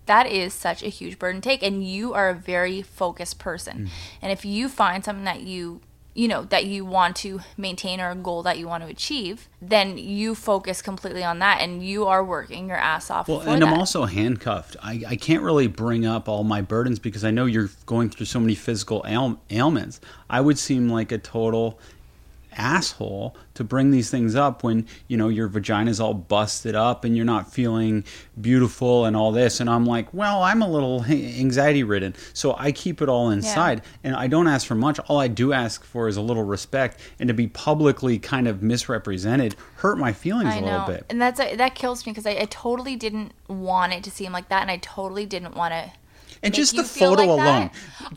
that 0.07 0.25
is 0.25 0.51
such 0.51 0.81
a 0.81 0.87
huge 0.87 1.19
burden 1.19 1.41
to 1.41 1.47
take 1.47 1.61
and 1.61 1.87
you 1.87 2.15
are 2.15 2.29
a 2.29 2.33
very 2.33 2.81
focused 2.81 3.37
person. 3.37 3.77
Mm. 3.77 3.89
And 4.23 4.31
if 4.31 4.43
you 4.43 4.67
find 4.67 5.05
something 5.05 5.25
that 5.25 5.41
you 5.41 5.81
you 6.19 6.27
know 6.27 6.43
that 6.43 6.65
you 6.65 6.84
want 6.84 7.15
to 7.15 7.39
maintain 7.55 8.01
or 8.01 8.10
a 8.12 8.15
goal 8.15 8.43
that 8.43 8.58
you 8.58 8.67
want 8.67 8.84
to 8.84 8.89
achieve, 8.89 9.47
then 9.62 9.97
you 9.97 10.36
focus 10.36 10.82
completely 10.82 11.23
on 11.23 11.39
that 11.39 11.62
and 11.62 11.82
you 11.82 12.08
are 12.08 12.21
working 12.21 12.67
your 12.67 12.77
ass 12.77 13.10
off 13.10 13.29
Well, 13.29 13.39
and 13.39 13.62
that. 13.62 13.69
I'm 13.69 13.73
also 13.73 14.03
handcuffed. 14.03 14.75
I, 14.84 15.01
I 15.08 15.15
can't 15.15 15.41
really 15.41 15.67
bring 15.67 16.05
up 16.05 16.27
all 16.27 16.43
my 16.43 16.62
burdens 16.62 16.99
because 16.99 17.23
I 17.23 17.32
know 17.32 17.45
you're 17.45 17.69
going 17.86 18.10
through 18.10 18.25
so 18.25 18.41
many 18.41 18.53
physical 18.53 19.05
ail- 19.08 19.39
ailments. 19.49 20.01
I 20.29 20.41
would 20.41 20.60
seem 20.60 20.89
like 20.89 21.13
a 21.13 21.17
total 21.17 21.79
asshole 22.59 23.35
to 23.53 23.63
bring 23.63 23.91
these 23.91 24.09
things 24.11 24.35
up 24.35 24.63
when 24.63 24.85
you 25.07 25.17
know 25.17 25.29
your 25.29 25.47
vagina's 25.47 25.99
all 25.99 26.13
busted 26.13 26.75
up 26.75 27.03
and 27.03 27.15
you're 27.15 27.25
not 27.25 27.51
feeling 27.51 28.03
beautiful 28.39 29.05
and 29.05 29.15
all 29.15 29.31
this. 29.31 29.59
And 29.59 29.69
i'm 29.69 29.85
like 29.85 30.13
well 30.13 30.43
i'm 30.43 30.61
a 30.61 30.69
little 30.69 31.03
anxiety 31.09 31.83
ridden. 31.83 32.13
So 32.33 32.55
i 32.57 32.71
keep 32.71 33.01
it 33.01 33.09
all 33.09 33.29
inside. 33.31 33.81
And 34.03 34.15
i 34.15 34.27
don't 34.27 34.47
ask 34.47 34.67
for 34.67 34.75
much. 34.75 34.99
All 35.07 35.19
i 35.19 35.27
do 35.27 35.53
ask 35.53 35.83
for 35.83 36.07
is 36.07 36.17
a 36.17 36.21
little 36.21 36.43
respect 36.43 36.99
and 37.19 37.27
to 37.27 37.33
be 37.33 37.47
publicly 37.47 38.19
kind 38.19 38.47
of 38.47 38.61
misrepresented 38.61 39.55
hurt 39.75 39.97
my 39.97 40.13
feelings 40.13 40.53
I 40.53 40.57
a 40.57 40.61
know, 40.61 40.67
little 40.67 40.87
bit. 40.87 41.05
And 41.09 41.21
that's 41.21 41.39
uh, 41.39 41.55
that 41.55 41.75
kills 41.75 42.05
me 42.05 42.11
because 42.11 42.25
I, 42.25 42.31
I 42.31 42.47
totally 42.49 42.95
didn't 42.95 43.31
want 43.47 43.93
it 43.93 44.03
to 44.03 44.11
seem 44.11 44.31
like 44.31 44.49
that, 44.49 44.61
and 44.61 44.71
I 44.71 44.77
totally 44.77 45.25
didn't 45.25 45.55
want 45.55 45.73
to. 45.73 45.91
And 46.41 46.54
just 46.54 46.75
the 46.75 46.84
photo 46.84 47.23
like 47.23 47.30
alone. 47.30 47.71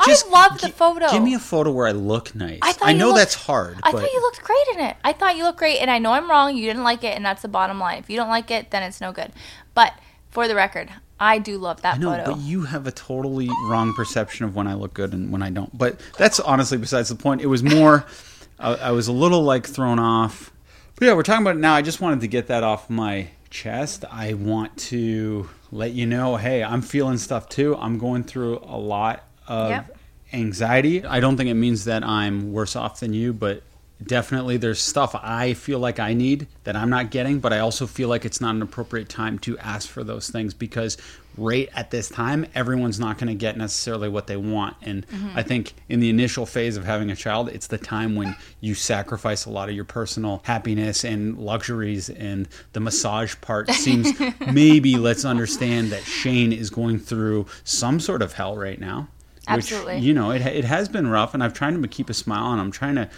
Just 0.07 0.27
I 0.29 0.31
love 0.31 0.61
the 0.61 0.69
photo. 0.69 1.11
Give 1.11 1.23
me 1.23 1.35
a 1.35 1.39
photo 1.39 1.73
where 1.73 1.87
I 1.87 1.93
look 1.93 2.35
nice. 2.35 2.61
I, 2.63 2.75
I, 2.81 2.93
know 2.93 3.09
looked- 3.09 3.19
that's 3.19 3.35
hard, 3.35 3.79
I 3.83 3.93
but 3.93 4.01
thought 4.01 4.13
you 4.13 4.21
looked 4.21 4.43
great 4.43 4.67
in 4.75 4.81
it. 4.81 4.97
I 5.05 5.13
thought 5.13 5.37
you 5.37 5.43
looked 5.43 5.59
great, 5.59 5.79
and 5.79 5.91
I 5.91 5.99
know 5.99 6.13
I'm 6.13 6.31
wrong. 6.31 6.57
You 6.57 6.67
didn't 6.67 6.85
like 6.85 7.03
it, 7.05 7.17
and 7.17 7.25
that's 7.25 7.43
the 7.43 7.49
bottom 7.49 7.79
line. 7.79 7.99
If 7.99 8.09
you 8.09 8.17
don't 8.17 8.29
like 8.29 8.51
it, 8.51 8.71
then 8.71 8.83
it's 8.83 9.01
no 9.01 9.13
good. 9.13 9.33
But 9.75 9.93
for 10.31 10.47
the 10.49 10.55
record, 10.55 10.89
I 11.21 11.39
do 11.39 11.59
love 11.59 11.83
that 11.83 11.97
I 11.97 11.99
know, 11.99 12.11
photo. 12.11 12.33
but 12.33 12.41
you 12.41 12.63
have 12.63 12.87
a 12.87 12.93
totally 12.93 13.49
wrong 13.67 13.93
perception 13.95 14.45
of 14.47 14.55
when 14.57 14.67
I 14.67 14.75
look 14.75 14.95
good 14.95 15.13
and 15.13 15.31
when 15.31 15.43
I 15.43 15.51
don't. 15.51 15.77
But 15.77 16.01
that's 16.17 16.41
honestly 16.41 16.79
besides 16.79 17.09
the 17.11 17.15
point. 17.17 17.41
It 17.43 17.47
was 17.47 17.63
more, 17.63 18.07
I, 18.59 18.75
I 18.75 18.91
was 18.93 19.09
a 19.09 19.13
little 19.13 19.43
like 19.43 19.67
thrown 19.67 19.99
off. 19.99 20.53
But 20.97 21.07
yeah, 21.07 21.15
we're 21.15 21.23
talking 21.23 21.43
about 21.43 21.57
it 21.57 21.61
now. 21.61 21.75
I 21.75 21.83
just 21.83 22.01
wanted 22.01 22.21
to 22.23 22.29
get 22.29 22.47
that 22.47 22.63
off 22.63 22.89
my 22.89 23.29
chest. 23.53 24.05
I 24.11 24.35
want 24.35 24.77
to 24.89 25.49
let 25.71 25.93
you 25.93 26.07
know, 26.07 26.37
hey, 26.37 26.65
I'm 26.65 26.83
feeling 26.83 27.19
stuff 27.19 27.49
too. 27.49 27.77
I'm 27.77 27.99
going 27.99 28.25
through 28.25 28.59
a 28.67 28.77
lot 28.79 29.25
of 29.47 29.71
Yep. 29.71 29.99
anxiety. 30.33 31.05
I 31.05 31.21
don't 31.21 31.37
think 31.37 31.51
it 31.51 31.55
means 31.55 31.85
that 31.85 32.03
I'm 32.03 32.53
worse 32.53 32.75
off 32.75 33.01
than 33.01 33.13
you, 33.13 33.33
but 33.33 33.63
definitely 34.07 34.57
there's 34.57 34.81
stuff 34.81 35.15
I 35.15 35.55
feel 35.55 35.79
like 35.79 35.99
I 35.99 36.15
need 36.15 36.47
that 36.65 36.77
I'm 36.77 36.91
not 36.91 37.11
getting, 37.11 37.41
but 37.41 37.53
I 37.53 37.59
also 37.59 37.87
feel 37.87 38.09
like 38.09 38.25
it's 38.25 38.41
not 38.41 38.55
an 38.55 38.63
appropriate 38.63 39.09
time 39.09 39.39
to 39.41 39.59
ask 39.59 39.89
for 39.89 40.05
those 40.05 40.31
things 40.31 40.55
because 40.55 40.97
right 41.37 41.69
at 41.75 41.91
this 41.91 42.09
time 42.09 42.47
everyone's 42.55 43.01
not 43.01 43.17
going 43.17 43.29
to 43.29 43.35
get 43.35 43.57
necessarily 43.57 44.09
what 44.09 44.27
they 44.27 44.37
want 44.37 44.77
and 44.83 45.07
mm-hmm. 45.09 45.31
I 45.35 45.43
think 45.43 45.73
in 45.89 46.01
the 46.01 46.11
initial 46.11 46.45
phase 46.45 46.77
of 46.77 46.85
having 46.85 47.11
a 47.11 47.17
child 47.17 47.49
it's 47.49 47.69
the 47.69 47.79
time 47.79 48.17
when 48.17 48.37
you 48.61 48.75
sacrifice 48.75 49.47
a 49.47 49.51
lot 49.51 49.69
of 49.69 49.75
your 49.75 49.85
personal 49.85 50.43
happiness 50.45 51.05
and 51.05 51.39
luxuries 51.39 52.11
and 52.11 52.49
the 52.75 52.81
massage 52.81 53.35
part 53.41 53.71
seems 53.71 54.13
maybe 54.53 54.97
let's 54.97 55.25
understand 55.25 55.91
that 55.91 56.03
Shane 56.03 56.53
is 56.53 56.69
going 56.69 56.99
through 56.99 57.47
some 57.65 57.99
sort 57.99 58.21
of 58.21 58.35
hell 58.35 58.57
right 58.57 58.79
now 58.79 59.09
Absolutely. 59.49 59.97
which 59.97 60.05
you 60.05 60.13
know 60.13 60.31
it, 60.33 60.43
it 60.43 60.65
has 60.65 60.89
been 60.89 61.09
rough 61.09 61.35
and 61.35 61.43
i've 61.43 61.55
tried 61.55 61.81
to 61.81 61.89
keep 61.89 62.11
a 62.11 62.15
smile 62.15 62.53
and 62.53 62.61
i'm 62.61 62.71
trying 62.71 62.95
to 62.95 63.09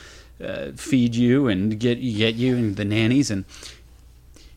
uh, 0.43 0.73
feed 0.73 1.15
you 1.15 1.49
and 1.49 1.79
get 1.79 1.97
get 1.97 2.35
you 2.35 2.57
and 2.57 2.77
the 2.77 2.85
nannies 2.85 3.31
and 3.31 3.45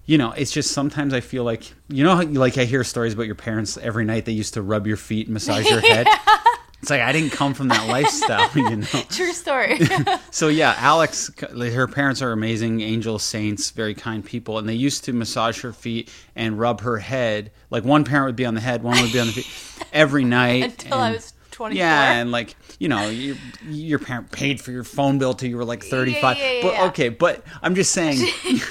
you 0.06 0.18
know 0.18 0.32
it's 0.32 0.52
just 0.52 0.72
sometimes 0.72 1.14
i 1.14 1.20
feel 1.20 1.44
like 1.44 1.74
you 1.90 2.04
know 2.04 2.16
how, 2.16 2.24
like 2.24 2.58
i 2.58 2.66
hear 2.66 2.84
stories 2.84 3.14
about 3.14 3.26
your 3.26 3.36
parents 3.36 3.78
every 3.78 4.06
night 4.06 4.26
they 4.26 4.32
used 4.32 4.54
to 4.54 4.62
rub 4.62 4.88
your 4.88 4.98
feet 4.98 5.28
and 5.28 5.34
massage 5.34 5.70
your 5.70 5.82
head 5.82 6.08
it's 6.82 6.90
like 6.90 7.02
i 7.02 7.12
didn't 7.12 7.32
come 7.32 7.54
from 7.54 7.68
that 7.68 7.88
lifestyle 7.88 8.50
you 8.56 8.78
know 8.78 8.86
True 9.10 9.34
story. 9.34 9.80
so 10.32 10.48
yeah, 10.50 10.76
Alex, 10.78 11.32
her 11.40 11.88
parents 11.88 12.22
are 12.22 12.32
amazing, 12.32 12.82
angel 12.82 13.18
saints, 13.18 13.72
very 13.72 13.96
kind 13.96 14.24
people, 14.24 14.58
and 14.60 14.68
they 14.68 14.74
used 14.76 15.06
to 15.06 15.14
massage 15.14 15.62
her 15.62 15.74
feet 15.74 16.12
and 16.36 16.60
rub 16.60 16.82
her 16.82 16.98
head. 16.98 17.52
Like 17.70 17.84
one 17.84 18.04
parent 18.04 18.28
would 18.28 18.36
be 18.36 18.46
on 18.46 18.54
the 18.54 18.62
head, 18.62 18.84
one 18.84 19.02
would 19.02 19.12
be 19.12 19.20
on 19.20 19.28
the 19.28 19.34
feet 19.34 19.88
every 19.94 20.24
night 20.24 20.64
Until 20.64 20.98
I 20.98 21.12
was 21.14 21.34
24. 21.58 21.78
Yeah, 21.78 22.14
and 22.14 22.32
like 22.32 22.56
you 22.80 22.88
know, 22.88 23.10
your 23.10 23.36
your 23.68 24.00
parent 24.00 24.32
paid 24.32 24.62
for 24.62 24.72
your 24.72 24.84
phone 24.84 25.18
bill 25.18 25.34
till 25.34 25.50
you 25.50 25.58
were 25.58 25.66
like 25.66 25.84
thirty 25.84 26.14
five. 26.14 26.38
yeah, 26.38 26.60
but 26.62 26.74
yeah. 26.74 26.86
okay, 26.86 27.10
but 27.10 27.44
I'm 27.64 27.74
just 27.74 27.92
saying, 27.92 28.28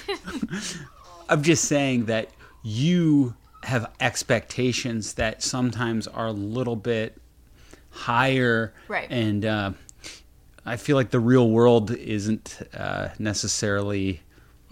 I'm 1.28 1.42
just 1.42 1.64
saying 1.64 2.04
that 2.06 2.30
you 2.62 3.34
have 3.64 3.90
expectations 3.98 5.14
that 5.14 5.42
sometimes 5.42 6.06
are 6.06 6.28
a 6.28 6.32
little 6.32 6.76
bit 6.76 7.20
higher, 7.90 8.72
Right. 8.86 9.10
And 9.10 9.44
uh, 9.44 9.72
I 10.64 10.76
feel 10.76 10.94
like 10.96 11.10
the 11.10 11.18
real 11.20 11.50
world 11.50 11.90
isn't 11.90 12.60
uh, 12.72 13.08
necessarily 13.18 14.20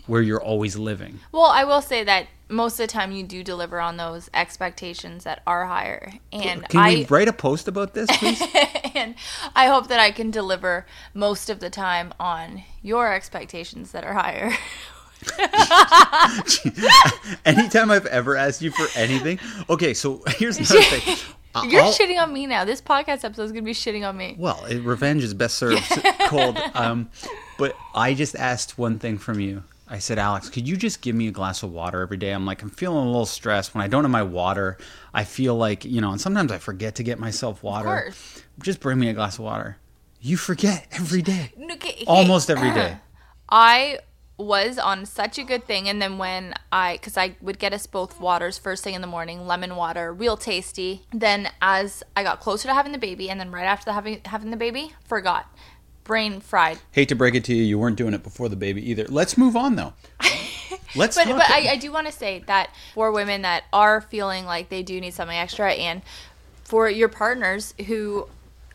where 0.06 0.22
you're 0.22 0.42
always 0.42 0.76
living. 0.76 1.18
well, 1.32 1.46
I 1.46 1.64
will 1.64 1.80
say 1.82 2.04
that 2.04 2.26
most 2.48 2.74
of 2.74 2.78
the 2.86 2.92
time 2.92 3.12
you 3.12 3.22
do 3.22 3.42
deliver 3.42 3.80
on 3.80 3.96
those 3.96 4.28
expectations 4.34 5.24
that 5.24 5.42
are 5.46 5.66
higher, 5.66 6.12
and 6.32 6.68
Can 6.68 6.80
I 6.80 6.94
we 6.94 7.04
write 7.06 7.28
a 7.28 7.32
post 7.32 7.68
about 7.68 7.94
this, 7.94 8.08
please? 8.18 8.42
and 8.94 9.14
I 9.54 9.66
hope 9.66 9.88
that 9.88 10.00
I 10.00 10.10
can 10.10 10.30
deliver 10.30 10.86
most 11.14 11.48
of 11.50 11.60
the 11.60 11.70
time 11.70 12.12
on 12.20 12.62
your 12.82 13.12
expectations 13.12 13.92
that 13.92 14.04
are 14.04 14.14
higher. 14.14 14.52
Anytime 17.46 17.90
I've 17.90 18.06
ever 18.06 18.36
asked 18.36 18.60
you 18.62 18.70
for 18.70 18.86
anything, 18.98 19.38
okay. 19.70 19.94
So 19.94 20.22
here's 20.26 20.58
another 20.58 20.82
thing. 20.82 21.16
You're 21.70 21.82
I'll- 21.82 21.92
shitting 21.92 22.20
on 22.20 22.32
me 22.32 22.46
now. 22.46 22.64
This 22.64 22.82
podcast 22.82 23.24
episode 23.24 23.44
is 23.44 23.52
gonna 23.52 23.62
be 23.62 23.74
shitting 23.74 24.06
on 24.06 24.16
me. 24.16 24.34
Well, 24.38 24.64
revenge 24.82 25.22
is 25.22 25.32
best 25.34 25.56
served 25.56 25.82
cold. 26.26 26.58
Um, 26.74 27.08
but 27.58 27.76
I 27.94 28.14
just 28.14 28.34
asked 28.36 28.76
one 28.76 28.98
thing 28.98 29.18
from 29.18 29.40
you. 29.40 29.62
I 29.94 29.98
said, 29.98 30.18
Alex, 30.18 30.50
could 30.50 30.66
you 30.66 30.76
just 30.76 31.02
give 31.02 31.14
me 31.14 31.28
a 31.28 31.30
glass 31.30 31.62
of 31.62 31.70
water 31.70 32.02
every 32.02 32.16
day? 32.16 32.32
I'm 32.32 32.44
like, 32.44 32.62
I'm 32.62 32.68
feeling 32.68 33.04
a 33.04 33.06
little 33.06 33.26
stressed. 33.26 33.76
When 33.76 33.84
I 33.84 33.86
don't 33.86 34.02
have 34.02 34.10
my 34.10 34.24
water, 34.24 34.76
I 35.14 35.22
feel 35.22 35.54
like, 35.54 35.84
you 35.84 36.00
know, 36.00 36.10
and 36.10 36.20
sometimes 36.20 36.50
I 36.50 36.58
forget 36.58 36.96
to 36.96 37.04
get 37.04 37.20
myself 37.20 37.62
water. 37.62 37.84
course. 37.84 38.42
Just 38.60 38.80
bring 38.80 38.98
me 38.98 39.08
a 39.08 39.12
glass 39.12 39.38
of 39.38 39.44
water. 39.44 39.76
You 40.20 40.36
forget 40.36 40.88
every 40.90 41.22
day. 41.22 41.52
Okay, 41.74 42.02
Almost 42.08 42.50
every 42.50 42.70
uh, 42.70 42.74
day. 42.74 42.96
I 43.48 44.00
was 44.36 44.80
on 44.80 45.06
such 45.06 45.38
a 45.38 45.44
good 45.44 45.64
thing, 45.64 45.88
and 45.88 46.02
then 46.02 46.18
when 46.18 46.54
I, 46.72 46.94
because 46.94 47.16
I 47.16 47.36
would 47.40 47.60
get 47.60 47.72
us 47.72 47.86
both 47.86 48.18
waters 48.18 48.58
first 48.58 48.82
thing 48.82 48.94
in 48.94 49.00
the 49.00 49.06
morning, 49.06 49.46
lemon 49.46 49.76
water, 49.76 50.12
real 50.12 50.36
tasty. 50.36 51.02
Then 51.12 51.50
as 51.62 52.02
I 52.16 52.24
got 52.24 52.40
closer 52.40 52.66
to 52.66 52.74
having 52.74 52.90
the 52.90 52.98
baby, 52.98 53.30
and 53.30 53.38
then 53.38 53.52
right 53.52 53.62
after 53.62 53.84
the 53.84 53.92
having 53.92 54.20
having 54.24 54.50
the 54.50 54.56
baby, 54.56 54.92
forgot, 55.04 55.46
brain 56.04 56.40
fried. 56.40 56.78
Hate 56.92 57.08
to 57.08 57.14
break 57.14 57.34
it 57.34 57.44
to 57.44 57.54
you, 57.54 57.62
you 57.64 57.78
weren't 57.78 57.96
doing 57.96 58.14
it 58.14 58.22
before 58.22 58.48
the 58.48 58.56
baby 58.56 58.88
either. 58.90 59.06
Let's 59.08 59.36
move 59.36 59.56
on 59.56 59.76
though. 59.76 59.94
Let's 60.96 61.16
But 61.16 61.26
but 61.26 61.50
I, 61.50 61.72
I 61.72 61.76
do 61.76 61.90
want 61.90 62.06
to 62.06 62.12
say 62.12 62.44
that 62.46 62.70
for 62.94 63.10
women 63.10 63.42
that 63.42 63.64
are 63.72 64.00
feeling 64.00 64.44
like 64.44 64.68
they 64.68 64.82
do 64.82 65.00
need 65.00 65.14
something 65.14 65.36
extra, 65.36 65.72
and 65.72 66.02
for 66.62 66.88
your 66.88 67.08
partners 67.08 67.74
who 67.86 68.28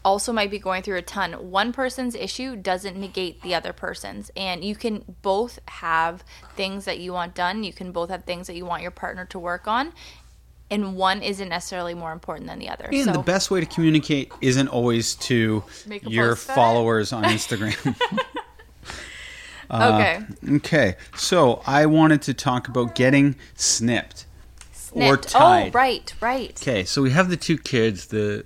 also 0.03 0.31
might 0.31 0.51
be 0.51 0.59
going 0.59 0.81
through 0.81 0.97
a 0.97 1.01
ton, 1.01 1.33
one 1.51 1.71
person's 1.71 2.15
issue 2.15 2.55
doesn't 2.55 2.97
negate 2.97 3.41
the 3.41 3.55
other 3.55 3.71
person's, 3.71 4.31
and 4.35 4.63
you 4.63 4.75
can 4.75 5.03
both 5.21 5.59
have 5.67 6.23
things 6.55 6.85
that 6.85 6.99
you 6.99 7.13
want 7.13 7.35
done. 7.35 7.63
You 7.63 7.73
can 7.73 7.91
both 7.91 8.09
have 8.09 8.23
things 8.25 8.47
that 8.47 8.55
you 8.55 8.65
want 8.65 8.81
your 8.81 8.91
partner 8.91 9.25
to 9.25 9.39
work 9.39 9.67
on. 9.67 9.93
And 10.71 10.95
one 10.95 11.21
isn't 11.23 11.49
necessarily 11.49 11.95
more 11.95 12.11
important 12.11 12.47
than 12.47 12.59
the 12.59 12.69
other. 12.69 12.85
and 12.91 13.05
so 13.05 13.11
the 13.13 13.19
best 13.19 13.49
way 13.49 13.59
to 13.59 13.65
communicate 13.65 14.31
isn't 14.41 14.67
always 14.67 15.15
to 15.15 15.63
your 16.03 16.35
post 16.35 16.45
about 16.45 16.53
it? 16.53 16.55
followers 16.55 17.13
on 17.13 17.23
Instagram. 17.35 17.95
okay, 19.71 20.21
Okay, 20.55 20.95
so 21.15 21.61
I 21.65 21.85
wanted 21.85 22.21
to 22.23 22.33
talk 22.33 22.67
about 22.67 22.95
getting 22.95 23.35
snipped, 23.55 24.25
or 24.91 25.17
tied. 25.17 25.69
Oh, 25.69 25.71
right, 25.71 26.13
right. 26.21 26.59
Okay, 26.61 26.83
so 26.83 27.01
we 27.01 27.11
have 27.11 27.29
the 27.29 27.37
two 27.37 27.57
kids. 27.57 28.07
The 28.07 28.45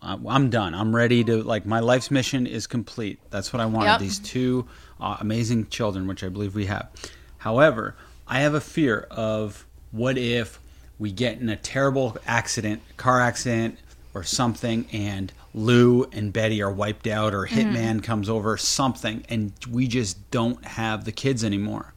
uh, 0.00 0.16
I'm 0.26 0.50
done. 0.50 0.74
I'm 0.74 0.94
ready 0.94 1.22
to 1.24 1.42
like 1.42 1.66
my 1.66 1.80
life's 1.80 2.10
mission 2.10 2.46
is 2.46 2.66
complete. 2.66 3.18
That's 3.30 3.52
what 3.52 3.60
I 3.60 3.66
wanted. 3.66 3.90
Yep. 3.92 4.00
These 4.00 4.18
two 4.18 4.66
uh, 5.00 5.16
amazing 5.20 5.68
children, 5.68 6.06
which 6.06 6.24
I 6.24 6.28
believe 6.28 6.54
we 6.54 6.66
have. 6.66 6.90
However, 7.38 7.96
I 8.26 8.40
have 8.40 8.54
a 8.54 8.60
fear 8.60 9.06
of 9.10 9.66
what 9.90 10.16
if 10.16 10.58
we 11.02 11.10
get 11.10 11.40
in 11.40 11.48
a 11.48 11.56
terrible 11.56 12.16
accident, 12.26 12.80
car 12.96 13.20
accident, 13.20 13.76
or 14.14 14.22
something, 14.22 14.86
and 14.92 15.32
Lou 15.52 16.04
and 16.12 16.32
Betty 16.32 16.62
are 16.62 16.70
wiped 16.70 17.08
out, 17.08 17.34
or 17.34 17.44
mm-hmm. 17.44 17.74
Hitman 17.74 18.02
comes 18.04 18.28
over, 18.28 18.56
something, 18.56 19.24
and 19.28 19.52
we 19.68 19.88
just 19.88 20.30
don't 20.30 20.64
have 20.64 21.04
the 21.04 21.10
kids 21.10 21.42
anymore. 21.42 21.92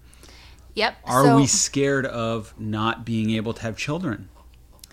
Yep. 0.73 0.95
Are 1.05 1.23
so, 1.23 1.35
we 1.35 1.45
scared 1.45 2.07
of 2.07 2.59
not 2.59 3.05
being 3.05 3.29
able 3.29 3.53
to 3.53 3.61
have 3.61 3.77
children? 3.77 4.27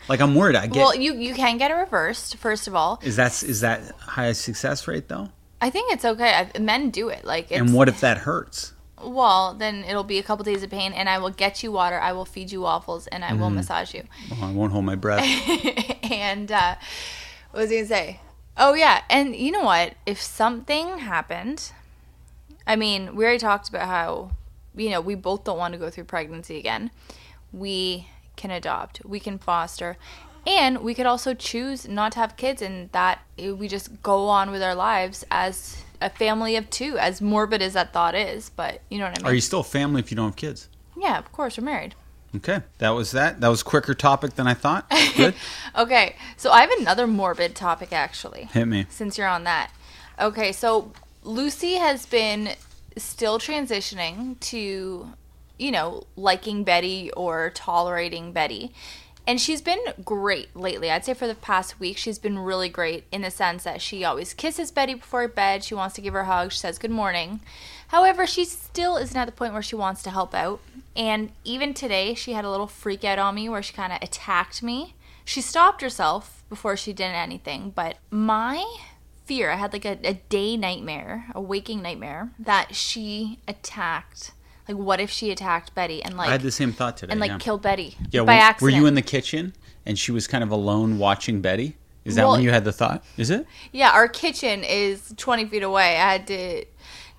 Like 0.09 0.21
I'm 0.21 0.35
worried. 0.35 0.57
I 0.57 0.67
get. 0.67 0.77
Well, 0.77 0.95
you 0.95 1.15
you 1.15 1.33
can 1.35 1.57
get 1.57 1.71
it 1.71 1.75
reversed. 1.75 2.37
First 2.37 2.69
of 2.69 2.75
all, 2.75 3.01
is 3.03 3.17
that 3.17 3.43
is 3.43 3.61
that 3.61 3.93
high 3.93 4.33
success 4.33 4.87
rate 4.87 5.09
though? 5.09 5.31
I 5.61 5.71
think 5.71 5.93
it's 5.93 6.05
okay. 6.05 6.49
I, 6.55 6.59
men 6.59 6.91
do 6.91 7.09
it. 7.09 7.25
Like, 7.25 7.53
it's, 7.53 7.61
and 7.61 7.73
what 7.73 7.89
if 7.89 8.01
that 8.01 8.19
hurts? 8.19 8.73
Well, 9.03 9.55
then 9.55 9.85
it'll 9.85 10.05
be 10.05 10.19
a 10.19 10.23
couple 10.23 10.45
days 10.45 10.63
of 10.63 10.71
pain, 10.71 10.93
and 10.93 11.09
I 11.09 11.19
will 11.19 11.31
get 11.31 11.63
you 11.63 11.73
water. 11.73 11.99
I 11.99 12.13
will 12.13 12.25
feed 12.25 12.51
you 12.53 12.63
waffles, 12.63 13.07
and 13.09 13.25
I 13.25 13.33
will 13.35 13.47
Mm-hmm. 13.47 13.57
massage 13.57 13.95
you. 13.95 14.05
Oh, 14.33 14.39
I 14.43 14.51
won't 14.53 14.73
hold 14.73 14.85
my 14.85 14.95
breath. 14.95 15.25
and 16.11 16.51
uh, 16.51 16.77
what 17.51 17.61
was 17.61 17.71
he 17.71 17.77
gonna 17.77 17.89
say? 17.89 18.21
Oh 18.57 18.75
yeah, 18.75 19.03
and 19.11 19.35
you 19.35 19.51
know 19.51 19.63
what? 19.65 19.95
If 20.07 20.21
something 20.21 20.99
happened, 20.99 21.73
I 22.67 22.77
mean, 22.77 23.15
we 23.17 23.25
already 23.25 23.39
talked 23.39 23.69
about 23.69 23.89
how 23.89 24.33
you 24.77 24.91
know 24.91 25.01
we 25.01 25.15
both 25.15 25.45
don't 25.45 25.59
want 25.59 25.73
to 25.75 25.79
go 25.79 25.91
through 25.91 26.05
pregnancy 26.05 26.59
again. 26.59 26.91
We 27.53 28.09
can 28.37 28.51
adopt, 28.51 29.05
we 29.05 29.21
can 29.21 29.39
foster, 29.39 29.97
and 30.47 30.79
we 30.83 30.95
could 30.95 31.07
also 31.07 31.35
choose 31.35 31.87
not 31.89 32.13
to 32.13 32.19
have 32.19 32.37
kids, 32.37 32.63
and 32.63 32.91
that 32.93 33.21
we 33.39 33.69
just 33.69 34.03
go 34.03 34.29
on 34.29 34.51
with 34.51 34.63
our 34.63 34.75
lives 34.75 35.25
as 35.31 35.82
a 36.05 36.11
family 36.11 36.57
of 36.57 36.69
two. 36.71 36.99
As 36.99 37.21
morbid 37.21 37.63
as 37.63 37.73
that 37.75 37.93
thought 37.93 38.15
is, 38.15 38.51
but 38.51 38.81
you 38.91 38.99
know 38.99 39.05
what 39.05 39.19
I 39.19 39.23
mean. 39.23 39.31
Are 39.31 39.35
you 39.35 39.41
still 39.41 39.61
a 39.61 39.65
family 39.65 40.01
if 40.01 40.11
you 40.11 40.17
don't 40.17 40.27
have 40.27 40.37
kids? 40.37 40.69
yeah, 40.97 41.19
of 41.19 41.33
course, 41.33 41.59
we're 41.59 41.65
married. 41.65 41.95
Okay, 42.37 42.63
that 42.79 42.91
was 42.91 43.11
that. 43.13 43.41
That 43.41 43.49
was 43.49 43.61
a 43.61 43.65
quicker 43.65 43.93
topic 43.95 44.37
than 44.37 44.47
I 44.47 44.55
thought. 44.55 44.91
Good. 45.17 45.35
Okay, 45.77 46.17
so 46.37 46.51
I 46.51 46.61
have 46.63 46.71
another 46.79 47.07
morbid 47.07 47.55
topic 47.55 47.93
actually. 47.93 48.49
Hit 48.53 48.67
me. 48.67 48.87
since 48.89 49.17
you're 49.19 49.27
on 49.29 49.45
that. 49.45 49.71
Okay, 50.21 50.53
so 50.53 50.93
Lucy 51.25 51.75
has 51.75 52.07
been 52.07 52.51
still 52.97 53.39
transitioning 53.39 54.39
to, 54.41 55.13
you 55.59 55.71
know, 55.71 56.05
liking 56.17 56.63
Betty 56.65 57.11
or 57.13 57.51
tolerating 57.55 58.33
Betty. 58.33 58.73
And 59.27 59.41
she's 59.41 59.63
been 59.63 59.81
great 60.05 60.55
lately. 60.57 60.91
I'd 60.91 61.05
say 61.05 61.15
for 61.15 61.29
the 61.29 61.35
past 61.35 61.79
week, 61.79 61.97
she's 61.97 62.19
been 62.19 62.39
really 62.39 62.69
great 62.69 63.05
in 63.13 63.23
the 63.23 63.31
sense 63.31 63.63
that 63.63 63.81
she 63.81 64.05
always 64.05 64.35
kisses 64.35 64.73
Betty 64.73 64.95
before 64.95 65.29
bed. 65.29 65.63
She 65.63 65.75
wants 65.75 65.95
to 65.95 66.01
give 66.01 66.15
her 66.15 66.21
a 66.21 66.25
hug. 66.25 66.51
She 66.51 66.59
says 66.59 66.79
good 66.79 66.91
morning. 66.91 67.41
However, 67.89 68.27
she 68.27 68.45
still 68.45 68.97
isn't 68.97 69.17
at 69.17 69.27
the 69.27 69.33
point 69.33 69.53
where 69.53 69.63
she 69.63 69.77
wants 69.77 70.03
to 70.03 70.11
help 70.11 70.35
out. 70.35 70.61
And 70.97 71.31
even 71.45 71.73
today, 71.73 72.15
she 72.15 72.33
had 72.33 72.45
a 72.45 72.51
little 72.51 72.67
freak 72.67 73.05
out 73.05 73.19
on 73.19 73.37
me 73.37 73.49
where 73.49 73.63
she 73.63 73.73
kind 73.73 73.93
of 73.93 74.03
attacked 74.03 74.63
me. 74.63 74.95
She 75.25 75.41
stopped 75.41 75.83
herself 75.83 76.43
before 76.49 76.77
she 76.77 76.93
did 76.93 77.05
anything, 77.05 77.73
but 77.75 77.99
my 78.11 78.65
fear, 79.25 79.51
I 79.51 79.57
had 79.57 79.73
like 79.73 79.85
a, 79.85 79.99
a 80.03 80.15
day 80.15 80.57
nightmare, 80.57 81.27
a 81.35 81.41
waking 81.41 81.81
nightmare, 81.81 82.33
that 82.39 82.75
she 82.75 83.39
attacked. 83.47 84.33
Like, 84.73 84.85
what 84.87 85.01
if 85.01 85.11
she 85.11 85.31
attacked 85.31 85.75
Betty 85.75 86.03
and 86.03 86.17
like 86.17 86.29
I 86.29 86.33
had 86.33 86.43
the 86.43 86.51
same 86.53 86.73
thought 86.73 86.97
today. 86.97 87.11
and 87.13 87.21
like 87.21 87.31
yeah. 87.31 87.39
killed 87.39 87.63
Betty 87.63 87.97
Yeah, 88.11 88.23
by 88.25 88.35
were, 88.35 88.41
accident? 88.41 88.73
Were 88.75 88.79
you 88.81 88.87
in 88.87 88.95
the 88.95 89.03
kitchen 89.03 89.55
and 89.87 89.99
she 89.99 90.13
was 90.13 90.27
kind 90.27 90.43
of 90.45 90.51
alone 90.51 90.99
watching 90.99 91.41
Betty? 91.41 91.77
Is 92.05 92.17
that 92.17 92.23
Well- 92.25 92.33
when 92.33 92.43
you 92.43 92.51
had 92.51 92.65
the 92.65 92.73
thought? 92.73 93.05
Is 93.17 93.31
it? 93.31 93.47
Yeah, 93.73 93.91
our 93.91 94.09
kitchen 94.09 94.65
is 94.65 95.15
20 95.17 95.47
feet 95.47 95.63
away. 95.63 95.97
I 95.97 96.13
had 96.13 96.27
to 96.29 96.65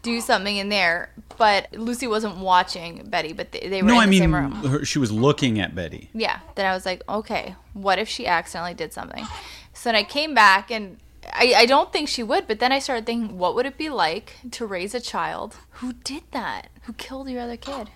do 0.01 0.19
something 0.19 0.57
in 0.57 0.67
there, 0.67 1.11
but 1.37 1.69
Lucy 1.73 2.07
wasn't 2.07 2.35
watching 2.37 3.05
Betty, 3.09 3.31
but 3.31 3.53
they, 3.53 3.69
they 3.69 3.81
were 3.81 3.87
No, 3.87 3.93
in 3.95 3.99
I 4.01 4.05
the 4.05 4.09
mean 4.11 4.19
same 4.21 4.35
room. 4.35 4.51
her, 4.65 4.83
she 4.83 4.99
was 4.99 5.11
looking 5.13 5.59
at 5.61 5.73
Betty. 5.73 6.09
Yeah. 6.13 6.39
Then 6.55 6.65
I 6.65 6.73
was 6.73 6.85
like, 6.85 7.01
okay, 7.07 7.55
what 7.73 7.99
if 7.99 8.09
she 8.09 8.27
accidentally 8.27 8.73
did 8.73 8.91
something? 8.91 9.25
So 9.73 9.87
then 9.89 9.95
I 9.95 10.03
came 10.03 10.33
back 10.33 10.69
and 10.69 10.97
I, 11.31 11.53
I 11.57 11.65
don't 11.65 11.91
think 11.93 12.09
she 12.09 12.23
would, 12.23 12.47
but 12.47 12.59
then 12.59 12.71
I 12.71 12.79
started 12.79 13.05
thinking, 13.05 13.37
what 13.37 13.55
would 13.55 13.65
it 13.65 13.77
be 13.77 13.89
like 13.89 14.37
to 14.51 14.65
raise 14.65 14.93
a 14.93 14.99
child 14.99 15.57
who 15.71 15.93
did 15.93 16.23
that? 16.31 16.69
Who 16.83 16.93
killed 16.93 17.29
your 17.29 17.41
other 17.41 17.57
kid? 17.57 17.89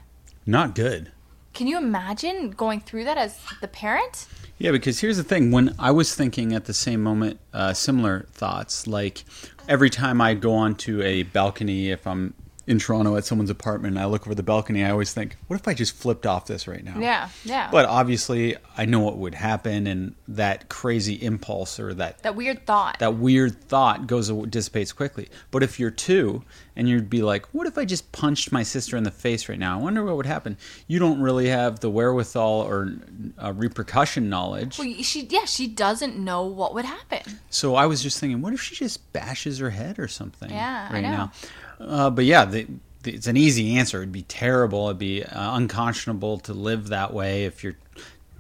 Not 0.46 0.76
good. 0.76 1.12
Can 1.54 1.68
you 1.68 1.78
imagine 1.78 2.52
going 2.52 2.80
through 2.80 3.04
that 3.06 3.18
as 3.18 3.40
the 3.62 3.68
parent? 3.68 4.28
Yeah, 4.60 4.72
because 4.72 5.00
here's 5.00 5.18
the 5.18 5.24
thing. 5.24 5.52
When 5.52 5.76
I 5.80 5.92
was 5.92 6.16
thinking 6.16 6.54
at 6.54 6.66
the 6.66 6.74
same 6.74 7.02
moment, 7.02 7.40
uh, 7.54 7.74
similar 7.74 8.28
thoughts, 8.32 8.88
like 8.88 9.24
every 9.68 9.90
time 9.90 10.22
I 10.22 10.36
go 10.36 10.54
onto 10.54 11.02
a 11.02 11.24
balcony, 11.24 11.90
if 11.90 12.06
I'm 12.08 12.34
in 12.68 12.80
Toronto 12.80 13.16
at 13.16 13.24
someone's 13.24 13.50
apartment 13.50 13.96
and 13.96 14.04
I 14.04 14.06
look 14.08 14.28
over 14.28 14.36
the 14.36 14.44
balcony, 14.44 14.84
I 14.84 14.92
always 14.92 15.14
think, 15.14 15.38
what 15.48 15.58
if 15.58 15.68
I 15.70 15.74
just 15.74 15.96
flipped 15.96 16.26
off 16.26 16.48
this 16.48 16.68
right 16.68 16.84
now? 16.84 17.00
Yeah, 17.00 17.30
yeah. 17.46 17.70
But 17.72 17.86
obviously, 17.86 18.58
I 18.78 18.84
know 18.84 19.00
what 19.00 19.18
would 19.18 19.34
happen, 19.36 19.88
and 19.88 20.16
that 20.28 20.68
crazy 20.68 21.14
impulse 21.14 21.80
or 21.80 21.94
that 21.94 22.22
that 22.24 22.36
weird 22.36 22.66
thought. 22.66 23.00
that 23.00 23.16
weird 23.16 23.62
thought 23.64 24.06
goes 24.06 24.30
dissipates 24.50 24.92
quickly. 24.92 25.30
But 25.50 25.64
if 25.64 25.80
you're 25.80 25.92
two 25.92 26.44
and 26.76 26.90
you'd 26.90 27.10
be 27.10 27.22
like, 27.22 27.46
"What 27.54 27.68
if 27.68 27.78
I 27.78 27.86
just 27.86 28.12
punched 28.12 28.52
my 28.52 28.64
sister 28.64 28.98
in 28.98 29.04
the 29.04 29.12
face 29.12 29.48
right 29.48 29.58
now? 29.58 29.80
I 29.80 29.82
wonder 29.82 30.04
what 30.04 30.18
would 30.18 30.26
happen." 30.26 30.58
You 30.88 31.00
don't 31.00 31.22
really 31.22 31.48
have 31.48 31.80
the 31.80 31.90
wherewithal 31.90 32.62
or 32.62 32.94
uh, 33.42 33.54
repercussion 33.54 34.30
knowledge. 34.30 34.78
well, 34.78 34.94
she 35.02 35.22
yeah, 35.30 35.46
she 35.46 35.68
doesn't 35.68 36.18
know 36.20 36.46
what 36.46 36.74
would 36.74 36.86
happen. 36.86 37.40
So 37.50 37.76
I 37.76 37.86
was 37.86 38.04
just 38.04 38.20
thinking, 38.20 38.42
what 38.42 38.54
if 38.54 38.62
she 38.62 38.76
just 38.76 39.12
bashes 39.14 39.60
her 39.60 39.70
head 39.70 40.00
or 40.00 40.08
something? 40.10 40.50
Yeah, 40.50 40.88
I 40.90 40.94
right 40.96 41.02
know. 41.02 41.10
now. 41.10 41.32
Uh, 41.80 42.10
but 42.10 42.26
yeah, 42.26 42.46
the, 42.46 42.68
the, 43.04 43.14
it's 43.14 43.28
an 43.28 43.38
easy 43.38 43.78
answer. 43.78 43.98
It'd 44.00 44.12
be 44.12 44.24
terrible. 44.24 44.88
It'd 44.88 44.98
be 45.00 45.24
uh, 45.24 45.56
unconscionable 45.56 46.40
to 46.40 46.54
live 46.54 46.88
that 46.90 47.14
way 47.14 47.46
if 47.46 47.64
your 47.64 47.76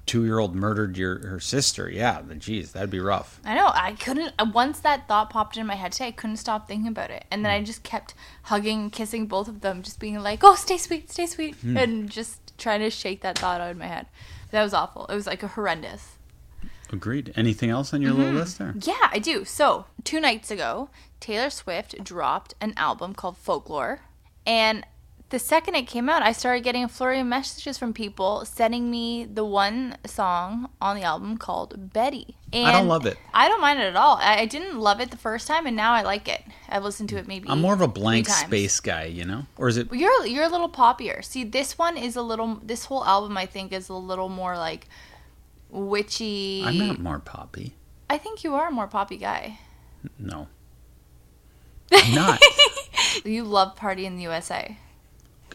two-year-old 0.05 0.55
murdered 0.55 0.97
your 0.97 1.19
her 1.27 1.39
sister. 1.39 1.89
Yeah, 1.89 2.21
then 2.21 2.39
geez, 2.39 2.71
that'd 2.71 2.89
be 2.89 2.99
rough. 2.99 3.39
I 3.43 3.55
know. 3.55 3.67
I 3.73 3.91
couldn't. 3.93 4.33
uh, 4.39 4.45
Once 4.53 4.79
that 4.79 5.07
thought 5.07 5.29
popped 5.29 5.57
in 5.57 5.67
my 5.67 5.75
head 5.75 5.91
today, 5.91 6.07
I 6.07 6.11
couldn't 6.11 6.37
stop 6.37 6.67
thinking 6.67 6.87
about 6.87 7.11
it. 7.11 7.25
And 7.29 7.43
then 7.43 7.51
I 7.51 7.61
just 7.61 7.83
kept 7.83 8.13
hugging, 8.43 8.89
kissing 8.89 9.27
both 9.27 9.47
of 9.47 9.61
them, 9.61 9.83
just 9.83 9.99
being 9.99 10.17
like, 10.19 10.43
"Oh, 10.43 10.55
stay 10.55 10.77
sweet, 10.77 11.11
stay 11.11 11.25
sweet," 11.25 11.55
and 11.63 12.09
just 12.09 12.57
trying 12.57 12.79
to 12.79 12.89
shake 12.89 13.21
that 13.21 13.37
thought 13.37 13.59
out 13.61 13.71
of 13.71 13.77
my 13.77 13.87
head. 13.87 14.07
That 14.51 14.63
was 14.63 14.73
awful. 14.73 15.05
It 15.07 15.13
was 15.15 15.27
like 15.27 15.43
a 15.43 15.47
horrendous. 15.49 16.16
Agreed. 16.91 17.33
Anything 17.35 17.69
else 17.69 17.93
on 17.93 18.01
your 18.01 18.11
Mm-hmm. 18.11 18.21
little 18.21 18.39
list 18.39 18.57
there? 18.59 18.73
Yeah, 18.81 19.09
I 19.11 19.19
do. 19.19 19.43
So 19.45 19.85
two 20.03 20.19
nights 20.19 20.51
ago, 20.51 20.89
Taylor 21.19 21.49
Swift 21.49 22.03
dropped 22.03 22.53
an 22.61 22.73
album 22.77 23.13
called 23.13 23.37
Folklore, 23.37 24.01
and 24.45 24.85
the 25.29 25.39
second 25.39 25.75
it 25.75 25.87
came 25.87 26.07
out, 26.07 26.21
I 26.21 26.31
started 26.31 26.63
getting 26.63 26.85
a 26.85 26.87
flurry 26.87 27.19
of 27.19 27.27
messages 27.27 27.77
from 27.77 27.91
people 27.91 28.45
sending 28.45 28.89
me 28.89 29.25
the 29.25 29.43
one 29.43 29.97
song 30.05 30.69
on 30.79 30.95
the 30.95 31.03
album 31.03 31.37
called 31.37 31.91
Betty. 31.91 32.37
And 32.53 32.65
I 32.65 32.71
don't 32.71 32.87
love 32.87 33.05
it. 33.05 33.17
I 33.33 33.49
don't 33.49 33.59
mind 33.59 33.79
it 33.79 33.87
at 33.87 33.97
all. 33.97 34.17
I, 34.21 34.45
didn't 34.45 34.79
love 34.79 35.01
it 35.01 35.11
the 35.11 35.17
first 35.17 35.45
time, 35.45 35.65
and 35.65 35.75
now 35.75 35.91
I 35.91 36.03
like 36.03 36.29
it. 36.29 36.41
I've 36.69 36.85
listened 36.85 37.09
to 37.09 37.17
it 37.17 37.27
maybe. 37.27 37.49
I'm 37.49 37.59
more 37.59 37.73
of 37.73 37.81
a 37.81 37.89
blank 37.89 38.29
space 38.29 38.79
guy, 38.79 39.03
you 39.03 39.25
know? 39.25 39.45
Or 39.57 39.67
is 39.67 39.75
it 39.75 39.89
You're 39.91 40.25
you're 40.25 40.45
a 40.45 40.49
little 40.49 40.69
poppier. 40.69 41.21
See, 41.25 41.43
this 41.43 41.77
one 41.77 41.97
is 41.97 42.15
a 42.15 42.21
little. 42.21 42.61
This 42.63 42.85
whole 42.85 43.03
album, 43.03 43.35
I 43.35 43.47
think, 43.47 43.73
is 43.73 43.89
a 43.89 43.95
little 43.95 44.29
more 44.29 44.55
like 44.55 44.87
witchy. 45.69 46.63
I'm 46.65 46.77
not 46.77 46.99
more 46.99 47.19
poppy. 47.19 47.73
I 48.09 48.17
think 48.17 48.43
you 48.43 48.55
are 48.55 48.67
a 48.69 48.71
more 48.71 48.87
poppy 48.87 49.17
guy. 49.17 49.59
No. 50.17 50.47
I'm 51.91 52.15
not. 52.15 52.39
You 53.25 53.43
love 53.43 53.75
Party 53.75 54.05
in 54.05 54.15
the 54.17 54.23
USA. 54.23 54.77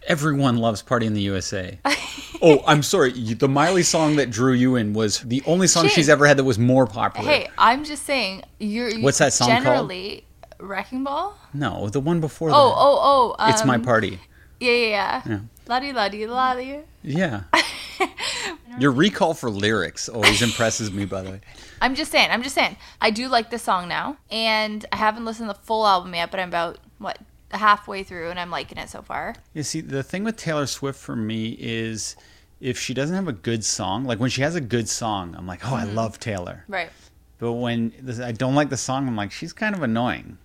Everyone 0.07 0.57
loves 0.57 0.83
Party 0.83 1.07
in 1.07 1.15
the 1.15 1.21
USA. 1.23 1.79
oh, 2.43 2.63
I'm 2.67 2.83
sorry. 2.83 3.13
The 3.13 3.49
Miley 3.49 3.83
song 3.85 4.17
that 4.17 4.31
drew 4.31 4.53
you 4.53 4.77
in 4.77 4.93
was 4.95 5.21
the 5.21 5.43
only 5.47 5.67
song 5.69 5.85
Shit. 5.85 5.93
she's 5.93 6.09
ever 6.09 6.27
had 6.27 6.37
that 6.39 6.45
was 6.45 6.59
more 6.59 6.87
popular. 6.87 7.31
Hey, 7.31 7.49
I'm 7.57 7.85
just 7.85 8.05
saying 8.05 8.43
you're. 8.59 8.99
What's 9.01 9.19
that 9.19 9.33
song 9.33 9.49
called? 9.49 9.63
generally, 9.63 10.25
Wrecking 10.59 11.05
Ball. 11.05 11.37
No, 11.55 11.89
the 11.89 12.01
one 12.01 12.21
before 12.21 12.49
Oh, 12.51 12.53
that. 12.53 12.59
oh, 12.59 12.99
oh. 13.01 13.37
Oh. 13.39 13.51
It's 13.51 13.65
my 13.65 13.77
um, 13.77 13.83
party. 13.83 14.19
Yeah, 14.59 14.73
yeah, 14.73 14.87
yeah. 14.87 15.23
Yeah. 15.27 15.39
Lottie, 15.69 15.93
lottie, 15.93 16.27
lottie. 16.27 16.81
Yeah. 17.03 17.43
Your 18.79 18.93
recall 18.93 19.35
for 19.35 19.51
lyrics 19.51 20.09
always 20.09 20.43
impresses 20.43 20.91
me, 20.91 21.05
by 21.05 21.23
the 21.23 21.31
way. 21.33 21.41
I'm 21.81 21.95
just 21.95 22.11
saying. 22.11 22.31
I'm 22.31 22.43
just 22.43 22.55
saying. 22.55 22.77
I 23.01 23.11
do 23.11 23.29
like 23.29 23.51
this 23.51 23.63
song 23.63 23.89
now, 23.89 24.17
and 24.31 24.85
I 24.93 24.97
haven't 24.97 25.25
listened 25.25 25.49
to 25.51 25.55
the 25.55 25.65
full 25.65 25.87
album 25.87 26.15
yet, 26.15 26.31
but 26.31 26.41
I'm 26.41 26.49
about 26.49 26.79
what 26.99 27.19
halfway 27.51 28.03
through, 28.03 28.31
and 28.31 28.41
I'm 28.41 28.51
liking 28.51 28.79
it 28.79 28.89
so 28.89 29.03
far. 29.03 29.35
You 29.55 29.63
see, 29.63 29.81
the 29.81 30.03
thing 30.03 30.25
with 30.25 30.37
Taylor 30.37 30.67
Swift 30.67 30.99
for 30.99 31.17
me 31.17 31.57
is 31.59 32.17
if 32.61 32.79
she 32.79 32.95
doesn't 32.95 33.15
have 33.15 33.29
a 33.29 33.33
good 33.33 33.65
song, 33.65 34.05
like 34.05 34.21
when 34.21 34.31
she 34.31 34.43
has 34.43 34.55
a 34.55 34.61
good 34.61 34.89
song, 34.89 35.35
I'm 35.37 35.47
like, 35.47 35.69
oh, 35.71 35.75
I 35.75 35.85
mm-hmm. 35.85 35.97
love 35.97 36.19
Taylor. 36.19 36.65
Right. 36.69 36.91
But 37.39 37.55
when 37.55 37.93
I 38.23 38.31
don't 38.31 38.55
like 38.55 38.71
the 38.71 38.77
song, 38.77 39.09
I'm 39.09 39.17
like, 39.17 39.33
she's 39.33 39.53
kind 39.53 39.75
of 39.75 39.83
annoying. 39.83 40.39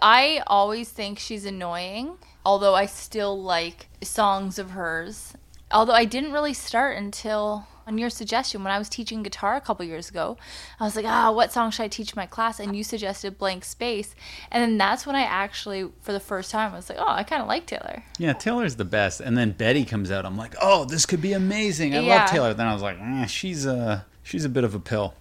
I 0.00 0.42
always 0.46 0.88
think 0.88 1.18
she's 1.18 1.44
annoying, 1.44 2.16
although 2.44 2.74
I 2.74 2.86
still 2.86 3.40
like 3.40 3.88
songs 4.02 4.58
of 4.58 4.70
hers. 4.70 5.34
Although 5.72 5.94
I 5.94 6.04
didn't 6.04 6.32
really 6.32 6.54
start 6.54 6.96
until 6.96 7.66
on 7.86 7.98
your 7.98 8.10
suggestion 8.10 8.62
when 8.62 8.72
I 8.72 8.78
was 8.78 8.88
teaching 8.88 9.22
guitar 9.24 9.56
a 9.56 9.60
couple 9.60 9.84
years 9.84 10.08
ago. 10.08 10.36
I 10.78 10.84
was 10.84 10.94
like, 10.94 11.04
ah, 11.04 11.32
what 11.32 11.52
song 11.52 11.70
should 11.72 11.82
I 11.82 11.88
teach 11.88 12.14
my 12.14 12.26
class? 12.26 12.60
And 12.60 12.76
you 12.76 12.84
suggested 12.84 13.38
Blank 13.38 13.64
Space. 13.64 14.14
And 14.52 14.62
then 14.62 14.78
that's 14.78 15.04
when 15.04 15.16
I 15.16 15.22
actually, 15.22 15.90
for 16.00 16.12
the 16.12 16.20
first 16.20 16.50
time, 16.52 16.72
I 16.72 16.76
was 16.76 16.88
like, 16.88 16.98
oh, 17.00 17.08
I 17.08 17.24
kind 17.24 17.42
of 17.42 17.48
like 17.48 17.66
Taylor. 17.66 18.04
Yeah, 18.18 18.34
Taylor's 18.34 18.76
the 18.76 18.84
best. 18.84 19.20
And 19.20 19.36
then 19.36 19.50
Betty 19.50 19.84
comes 19.84 20.12
out. 20.12 20.24
I'm 20.24 20.36
like, 20.36 20.54
oh, 20.62 20.84
this 20.84 21.06
could 21.06 21.20
be 21.20 21.32
amazing. 21.32 21.94
I 21.96 22.00
Yeah. 22.00 22.20
love 22.20 22.30
Taylor. 22.30 22.54
Then 22.54 22.66
I 22.68 22.72
was 22.72 22.82
like, 22.82 22.98
eh, 23.00 23.26
she's 23.26 23.66
a 23.66 24.06
she's 24.22 24.44
a 24.44 24.48
bit 24.48 24.62
of 24.64 24.74
a 24.74 24.80
pill. 24.80 25.14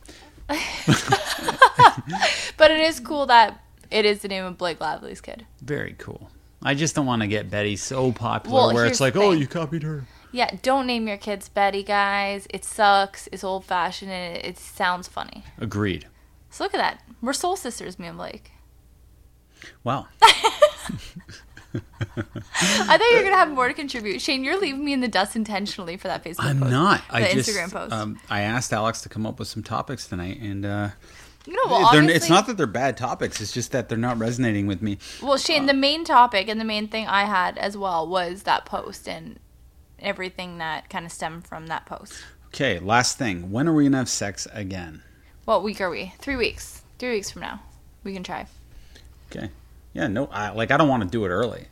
But 2.57 2.69
it 2.69 2.79
is 2.79 2.99
cool 2.99 3.25
that 3.25 3.59
it 3.89 4.05
is 4.05 4.21
the 4.21 4.27
name 4.27 4.45
of 4.45 4.57
Blake 4.57 4.79
Lively's 4.79 5.19
kid. 5.19 5.45
Very 5.63 5.95
cool. 5.97 6.29
I 6.61 6.75
just 6.75 6.95
don't 6.95 7.07
want 7.07 7.23
to 7.23 7.27
get 7.27 7.49
Betty 7.49 7.75
so 7.75 8.11
popular 8.11 8.55
Well, 8.55 8.73
where 8.73 8.85
it's 8.85 8.99
like, 8.99 9.15
oh, 9.15 9.31
you 9.31 9.47
copied 9.47 9.81
her. 9.81 10.05
Yeah, 10.31 10.49
don't 10.61 10.87
name 10.87 11.07
your 11.07 11.17
kids 11.17 11.49
Betty, 11.49 11.83
guys. 11.83 12.47
It 12.49 12.63
sucks. 12.63 13.27
It's 13.31 13.43
old 13.43 13.65
fashioned 13.65 14.11
and 14.11 14.37
it, 14.37 14.45
it 14.45 14.57
sounds 14.57 15.07
funny. 15.07 15.43
Agreed. 15.59 16.07
So 16.49 16.63
look 16.63 16.73
at 16.73 16.77
that. 16.77 17.03
We're 17.21 17.33
soul 17.33 17.55
sisters, 17.55 17.99
me 17.99 18.07
and 18.07 18.17
Blake. 18.17 18.51
Wow. 19.83 20.07
I 21.73 22.97
thought 22.97 23.11
you 23.11 23.17
were 23.17 23.23
gonna 23.23 23.35
have 23.35 23.51
more 23.51 23.67
to 23.67 23.73
contribute. 23.73 24.21
Shane, 24.21 24.43
you're 24.43 24.59
leaving 24.59 24.83
me 24.83 24.93
in 24.93 24.99
the 24.99 25.07
dust 25.07 25.35
intentionally 25.35 25.97
for 25.97 26.07
that 26.07 26.23
Facebook 26.23 26.43
I'm 26.43 26.59
post. 26.59 26.71
not. 26.71 27.01
The 27.09 27.15
I 27.15 27.21
Instagram 27.23 27.35
just, 27.35 27.73
post. 27.73 27.93
Um, 27.93 28.19
I 28.29 28.41
asked 28.41 28.73
Alex 28.73 29.01
to 29.03 29.09
come 29.09 29.25
up 29.25 29.39
with 29.39 29.47
some 29.47 29.63
topics 29.63 30.07
tonight, 30.07 30.39
and 30.41 30.65
uh, 30.65 30.89
you 31.45 31.53
know, 31.53 31.61
well, 31.67 31.85
obviously, 31.85 32.13
it's 32.13 32.29
not 32.29 32.47
that 32.47 32.57
they're 32.57 32.67
bad 32.67 32.97
topics. 32.97 33.39
It's 33.39 33.51
just 33.53 33.71
that 33.71 33.87
they're 33.87 33.97
not 33.97 34.19
resonating 34.19 34.67
with 34.67 34.81
me. 34.81 34.97
Well, 35.21 35.37
Shane, 35.37 35.65
the 35.65 35.73
main 35.73 36.03
topic 36.03 36.49
and 36.49 36.59
the 36.59 36.65
main 36.65 36.87
thing 36.87 37.07
I 37.07 37.23
had 37.23 37.57
as 37.57 37.77
well 37.77 38.07
was 38.07 38.43
that 38.43 38.65
post 38.65 39.07
and 39.07 39.39
everything 40.01 40.57
that 40.59 40.89
kind 40.89 41.05
of 41.05 41.11
stemmed 41.11 41.47
from 41.47 41.67
that 41.67 41.85
post. 41.85 42.13
Okay, 42.47 42.79
last 42.79 43.17
thing. 43.17 43.51
When 43.51 43.67
are 43.67 43.73
we 43.73 43.83
gonna 43.85 43.97
have 43.97 44.09
sex 44.09 44.47
again? 44.51 45.03
What 45.45 45.63
week 45.63 45.79
are 45.81 45.89
we? 45.89 46.13
Three 46.19 46.35
weeks. 46.35 46.81
Three 46.99 47.11
weeks 47.11 47.31
from 47.31 47.41
now. 47.41 47.61
We 48.03 48.13
can 48.13 48.23
try. 48.23 48.45
Okay. 49.31 49.49
Yeah. 49.93 50.07
No. 50.07 50.27
I, 50.27 50.49
like 50.49 50.71
I 50.71 50.77
don't 50.77 50.89
want 50.89 51.03
to 51.03 51.09
do 51.09 51.23
it 51.25 51.29
early. 51.29 51.65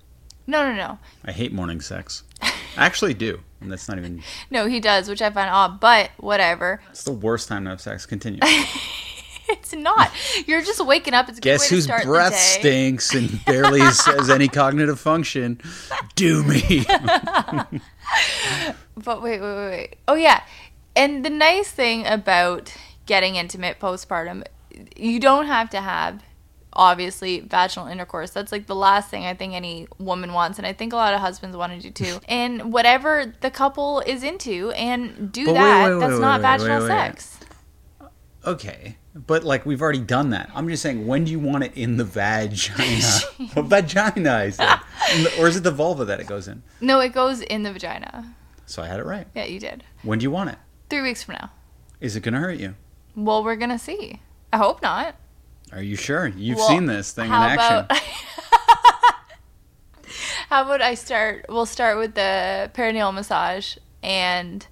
No, 0.47 0.67
no, 0.67 0.73
no. 0.75 0.99
I 1.25 1.31
hate 1.31 1.51
morning 1.53 1.81
sex. 1.81 2.23
I 2.41 2.85
actually 2.85 3.13
do, 3.13 3.41
and 3.61 3.71
that's 3.71 3.87
not 3.87 3.97
even. 3.97 4.23
No, 4.49 4.65
he 4.67 4.79
does, 4.79 5.07
which 5.09 5.21
I 5.21 5.29
find 5.29 5.49
odd, 5.49 5.79
but 5.79 6.11
whatever. 6.17 6.81
It's 6.89 7.03
the 7.03 7.11
worst 7.11 7.47
time 7.47 7.65
to 7.65 7.71
have 7.71 7.81
sex. 7.81 8.05
Continue. 8.05 8.39
It's 9.51 9.73
not. 9.73 10.11
You're 10.45 10.61
just 10.61 10.85
waking 10.85 11.15
up. 11.15 11.27
It's 11.27 11.39
Guess 11.39 11.69
whose 11.69 11.85
start 11.85 12.03
breath 12.03 12.33
the 12.33 12.37
day. 12.37 12.59
stinks 12.59 13.15
and 13.15 13.43
barely 13.45 13.79
has 13.81 14.29
any 14.29 14.47
cognitive 14.47 14.99
function? 14.99 15.59
Do 16.13 16.43
me. 16.43 16.85
But 18.95 19.21
wait, 19.21 19.39
wait, 19.41 19.55
wait, 19.55 19.69
wait. 19.69 19.95
Oh 20.07 20.15
yeah, 20.15 20.43
and 20.95 21.23
the 21.23 21.29
nice 21.29 21.71
thing 21.71 22.05
about 22.05 22.73
getting 23.05 23.35
intimate 23.35 23.79
postpartum, 23.79 24.43
you 24.95 25.19
don't 25.19 25.45
have 25.47 25.69
to 25.71 25.81
have 25.81 26.21
obviously 26.73 27.39
vaginal 27.39 27.87
intercourse. 27.87 28.31
That's 28.31 28.51
like 28.51 28.67
the 28.67 28.75
last 28.75 29.09
thing 29.09 29.25
I 29.25 29.33
think 29.33 29.53
any 29.53 29.87
woman 29.97 30.33
wants, 30.33 30.57
and 30.57 30.67
I 30.67 30.73
think 30.73 30.93
a 30.93 30.95
lot 30.95 31.13
of 31.13 31.19
husbands 31.19 31.55
want 31.55 31.81
to 31.81 31.91
do 31.91 31.91
too. 31.91 32.19
And 32.27 32.71
whatever 32.73 33.33
the 33.41 33.49
couple 33.51 34.01
is 34.01 34.23
into, 34.23 34.71
and 34.71 35.31
do 35.31 35.45
But 35.45 35.53
that. 35.53 35.87
wait, 35.87 35.93
wait, 35.93 35.99
That's 35.99 36.13
wait, 36.13 36.19
not 36.21 36.41
vaginal 36.41 36.87
sex. 36.87 37.39
Okay, 38.45 38.97
but 39.27 39.43
like 39.43 39.65
we've 39.65 39.81
already 39.81 39.99
done 39.99 40.29
that. 40.31 40.49
I'm 40.55 40.67
just 40.69 40.81
saying, 40.83 41.05
when 41.07 41.25
do 41.25 41.31
you 41.31 41.39
want 41.39 41.63
it 41.63 41.71
in 41.75 41.97
the 41.97 42.05
vagina? 42.05 43.03
What 43.53 43.65
vagina, 43.65 44.33
I 44.33 44.49
said. 44.51 44.79
The- 45.23 45.41
or 45.41 45.47
is 45.47 45.55
it 45.55 45.63
the 45.63 45.71
vulva 45.71 46.05
that 46.05 46.19
it 46.19 46.27
goes 46.27 46.47
in? 46.47 46.61
No, 46.81 46.99
it 46.99 47.09
goes 47.13 47.41
in 47.41 47.63
the 47.63 47.71
vagina. 47.73 48.35
So 48.65 48.83
I 48.83 48.87
had 48.87 48.99
it 48.99 49.05
right. 49.05 49.27
Yeah, 49.35 49.45
you 49.45 49.59
did. 49.59 49.83
When 50.03 50.19
do 50.19 50.23
you 50.23 50.31
want 50.31 50.51
it? 50.51 50.57
Three 50.89 51.01
weeks 51.01 51.23
from 51.23 51.33
now. 51.41 51.51
Is 51.99 52.15
it 52.15 52.21
going 52.21 52.33
to 52.35 52.39
hurt 52.39 52.57
you? 52.59 52.75
Well, 53.15 53.43
we're 53.43 53.55
gonna 53.55 53.79
see. 53.79 54.21
I 54.53 54.57
hope 54.57 54.81
not. 54.81 55.15
Are 55.71 55.81
you 55.81 55.95
sure? 55.95 56.27
You've 56.27 56.57
Well, 56.57 56.67
seen 56.67 56.85
this 56.85 57.11
thing 57.11 57.27
in 57.27 57.33
action. 57.33 57.77
about- 57.79 58.01
How 60.49 60.63
about 60.63 60.81
I 60.81 60.95
start? 60.95 61.45
We'll 61.49 61.67
start 61.67 61.97
with 61.99 62.15
the 62.15 62.71
perineal 62.73 63.13
massage 63.13 63.77
and, 64.01 64.65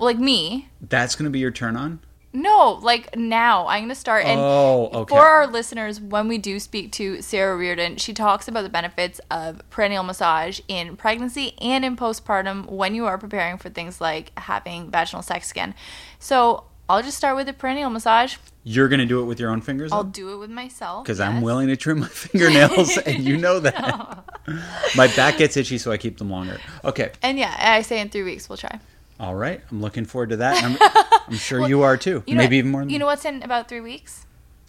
like 0.00 0.18
me. 0.18 0.68
That's 0.80 1.14
going 1.14 1.24
to 1.24 1.30
be 1.30 1.38
your 1.38 1.52
turn 1.52 1.76
on? 1.76 2.00
No, 2.34 2.80
like 2.82 3.16
now 3.16 3.68
I'm 3.68 3.84
gonna 3.84 3.94
start. 3.94 4.24
And 4.26 4.40
Oh, 4.40 4.90
okay. 4.92 5.14
for 5.14 5.20
our 5.20 5.46
listeners, 5.46 6.00
when 6.00 6.26
we 6.26 6.36
do 6.36 6.58
speak 6.58 6.90
to 6.92 7.22
Sarah 7.22 7.56
Reardon, 7.56 7.96
she 7.96 8.12
talks 8.12 8.48
about 8.48 8.62
the 8.62 8.68
benefits 8.68 9.20
of 9.30 9.62
perineal 9.70 10.04
massage 10.04 10.60
in 10.66 10.96
pregnancy 10.96 11.54
and 11.60 11.84
in 11.84 11.96
postpartum 11.96 12.66
when 12.68 12.94
you 12.96 13.06
are 13.06 13.18
preparing 13.18 13.56
for 13.56 13.70
things 13.70 14.00
like 14.00 14.36
having 14.38 14.90
vaginal 14.90 15.22
sex 15.22 15.52
again. 15.52 15.74
So 16.18 16.64
I'll 16.88 17.02
just 17.02 17.16
start 17.16 17.36
with 17.36 17.46
the 17.46 17.52
perineal 17.52 17.90
massage. 17.90 18.36
You're 18.64 18.88
going 18.88 19.00
to 19.00 19.06
do 19.06 19.20
it 19.20 19.24
with 19.26 19.38
your 19.38 19.50
own 19.50 19.60
fingers? 19.60 19.92
I'll 19.92 20.04
do 20.04 20.32
it 20.32 20.36
with 20.38 20.50
myself 20.50 21.04
Because 21.04 21.20
I'm 21.20 21.40
willing 21.42 21.68
to 21.68 21.76
trim 21.76 22.00
my 22.00 22.08
fingernails, 22.08 22.96
and 23.06 23.22
you 23.22 23.36
know 23.36 23.60
that. 23.60 24.24
my 24.96 25.06
back 25.08 25.38
gets 25.38 25.56
itchy, 25.56 25.78
so 25.78 25.92
I 25.92 25.98
keep 25.98 26.18
them 26.18 26.30
longer. 26.30 26.58
Okay. 26.82 27.12
And 27.22 27.38
yeah, 27.38 27.54
I 27.58 27.82
say 27.82 28.00
in 28.00 28.08
three 28.08 28.22
weeks 28.22 28.48
we'll 28.48 28.58
try. 28.58 28.80
All 29.20 29.34
right. 29.34 29.60
I'm 29.70 29.80
looking 29.80 30.04
forward 30.04 30.30
to 30.30 30.36
that. 30.36 30.62
I'm, 30.62 30.76
I'm 31.28 31.36
sure 31.36 31.68
you 31.68 31.82
are 31.82 31.96
too. 31.96 32.22
You 32.26 32.34
know, 32.34 32.42
Maybe 32.42 32.56
even 32.58 32.70
more 32.70 32.80
than 32.82 32.90
You 32.90 32.98
know 32.98 33.06
what's 33.06 33.24
in 33.24 33.42
about 33.42 33.68
three 33.68 33.80
weeks? 33.80 34.26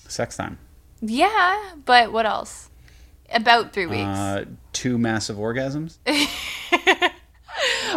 sex 0.07 0.37
time. 0.37 0.59
Yeah, 1.01 1.73
but 1.85 2.11
what 2.11 2.25
else? 2.25 2.69
About 3.31 3.73
three 3.73 3.87
weeks. 3.87 4.03
Uh, 4.03 4.45
two 4.71 4.97
massive 4.97 5.37
orgasms. 5.37 5.97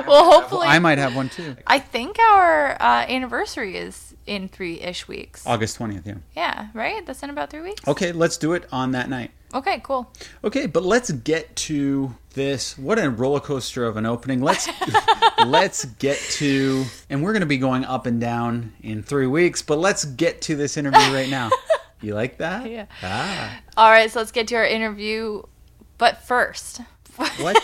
well, 0.06 0.30
hopefully, 0.30 0.66
I 0.66 0.78
might 0.78 0.98
have 0.98 1.14
one 1.14 1.28
too. 1.28 1.56
I 1.66 1.78
think 1.78 2.18
our 2.18 2.80
uh, 2.80 3.04
anniversary 3.06 3.76
is 3.76 4.14
in 4.26 4.48
three 4.48 4.80
ish 4.80 5.06
weeks. 5.06 5.46
August 5.46 5.78
20th, 5.78 6.06
yeah. 6.06 6.14
Yeah, 6.34 6.68
right? 6.74 7.04
That's 7.04 7.22
in 7.22 7.30
about 7.30 7.50
three 7.50 7.60
weeks? 7.62 7.86
Okay, 7.86 8.12
let's 8.12 8.36
do 8.36 8.52
it 8.54 8.66
on 8.72 8.92
that 8.92 9.08
night. 9.08 9.32
Okay, 9.54 9.80
cool. 9.82 10.12
Okay, 10.44 10.66
but 10.66 10.82
let's 10.84 11.10
get 11.10 11.56
to 11.56 12.14
this. 12.34 12.76
What 12.76 12.98
a 12.98 13.08
roller 13.08 13.40
coaster 13.40 13.86
of 13.86 13.96
an 13.96 14.04
opening. 14.06 14.42
Let's 14.42 14.68
let's 15.46 15.84
get 15.86 16.18
to 16.32 16.84
and 17.08 17.22
we're 17.22 17.32
going 17.32 17.40
to 17.40 17.46
be 17.46 17.56
going 17.58 17.84
up 17.84 18.06
and 18.06 18.20
down 18.20 18.74
in 18.82 19.02
3 19.02 19.26
weeks, 19.26 19.62
but 19.62 19.78
let's 19.78 20.04
get 20.04 20.42
to 20.42 20.56
this 20.56 20.76
interview 20.76 21.12
right 21.12 21.28
now. 21.28 21.50
You 22.00 22.14
like 22.14 22.38
that? 22.38 22.70
Yeah. 22.70 22.86
Ah. 23.02 23.60
All 23.76 23.90
right, 23.90 24.08
so 24.08 24.20
let's 24.20 24.30
get 24.30 24.46
to 24.48 24.54
our 24.54 24.64
interview. 24.64 25.42
But 25.98 26.22
first, 26.22 26.80
What? 27.16 27.56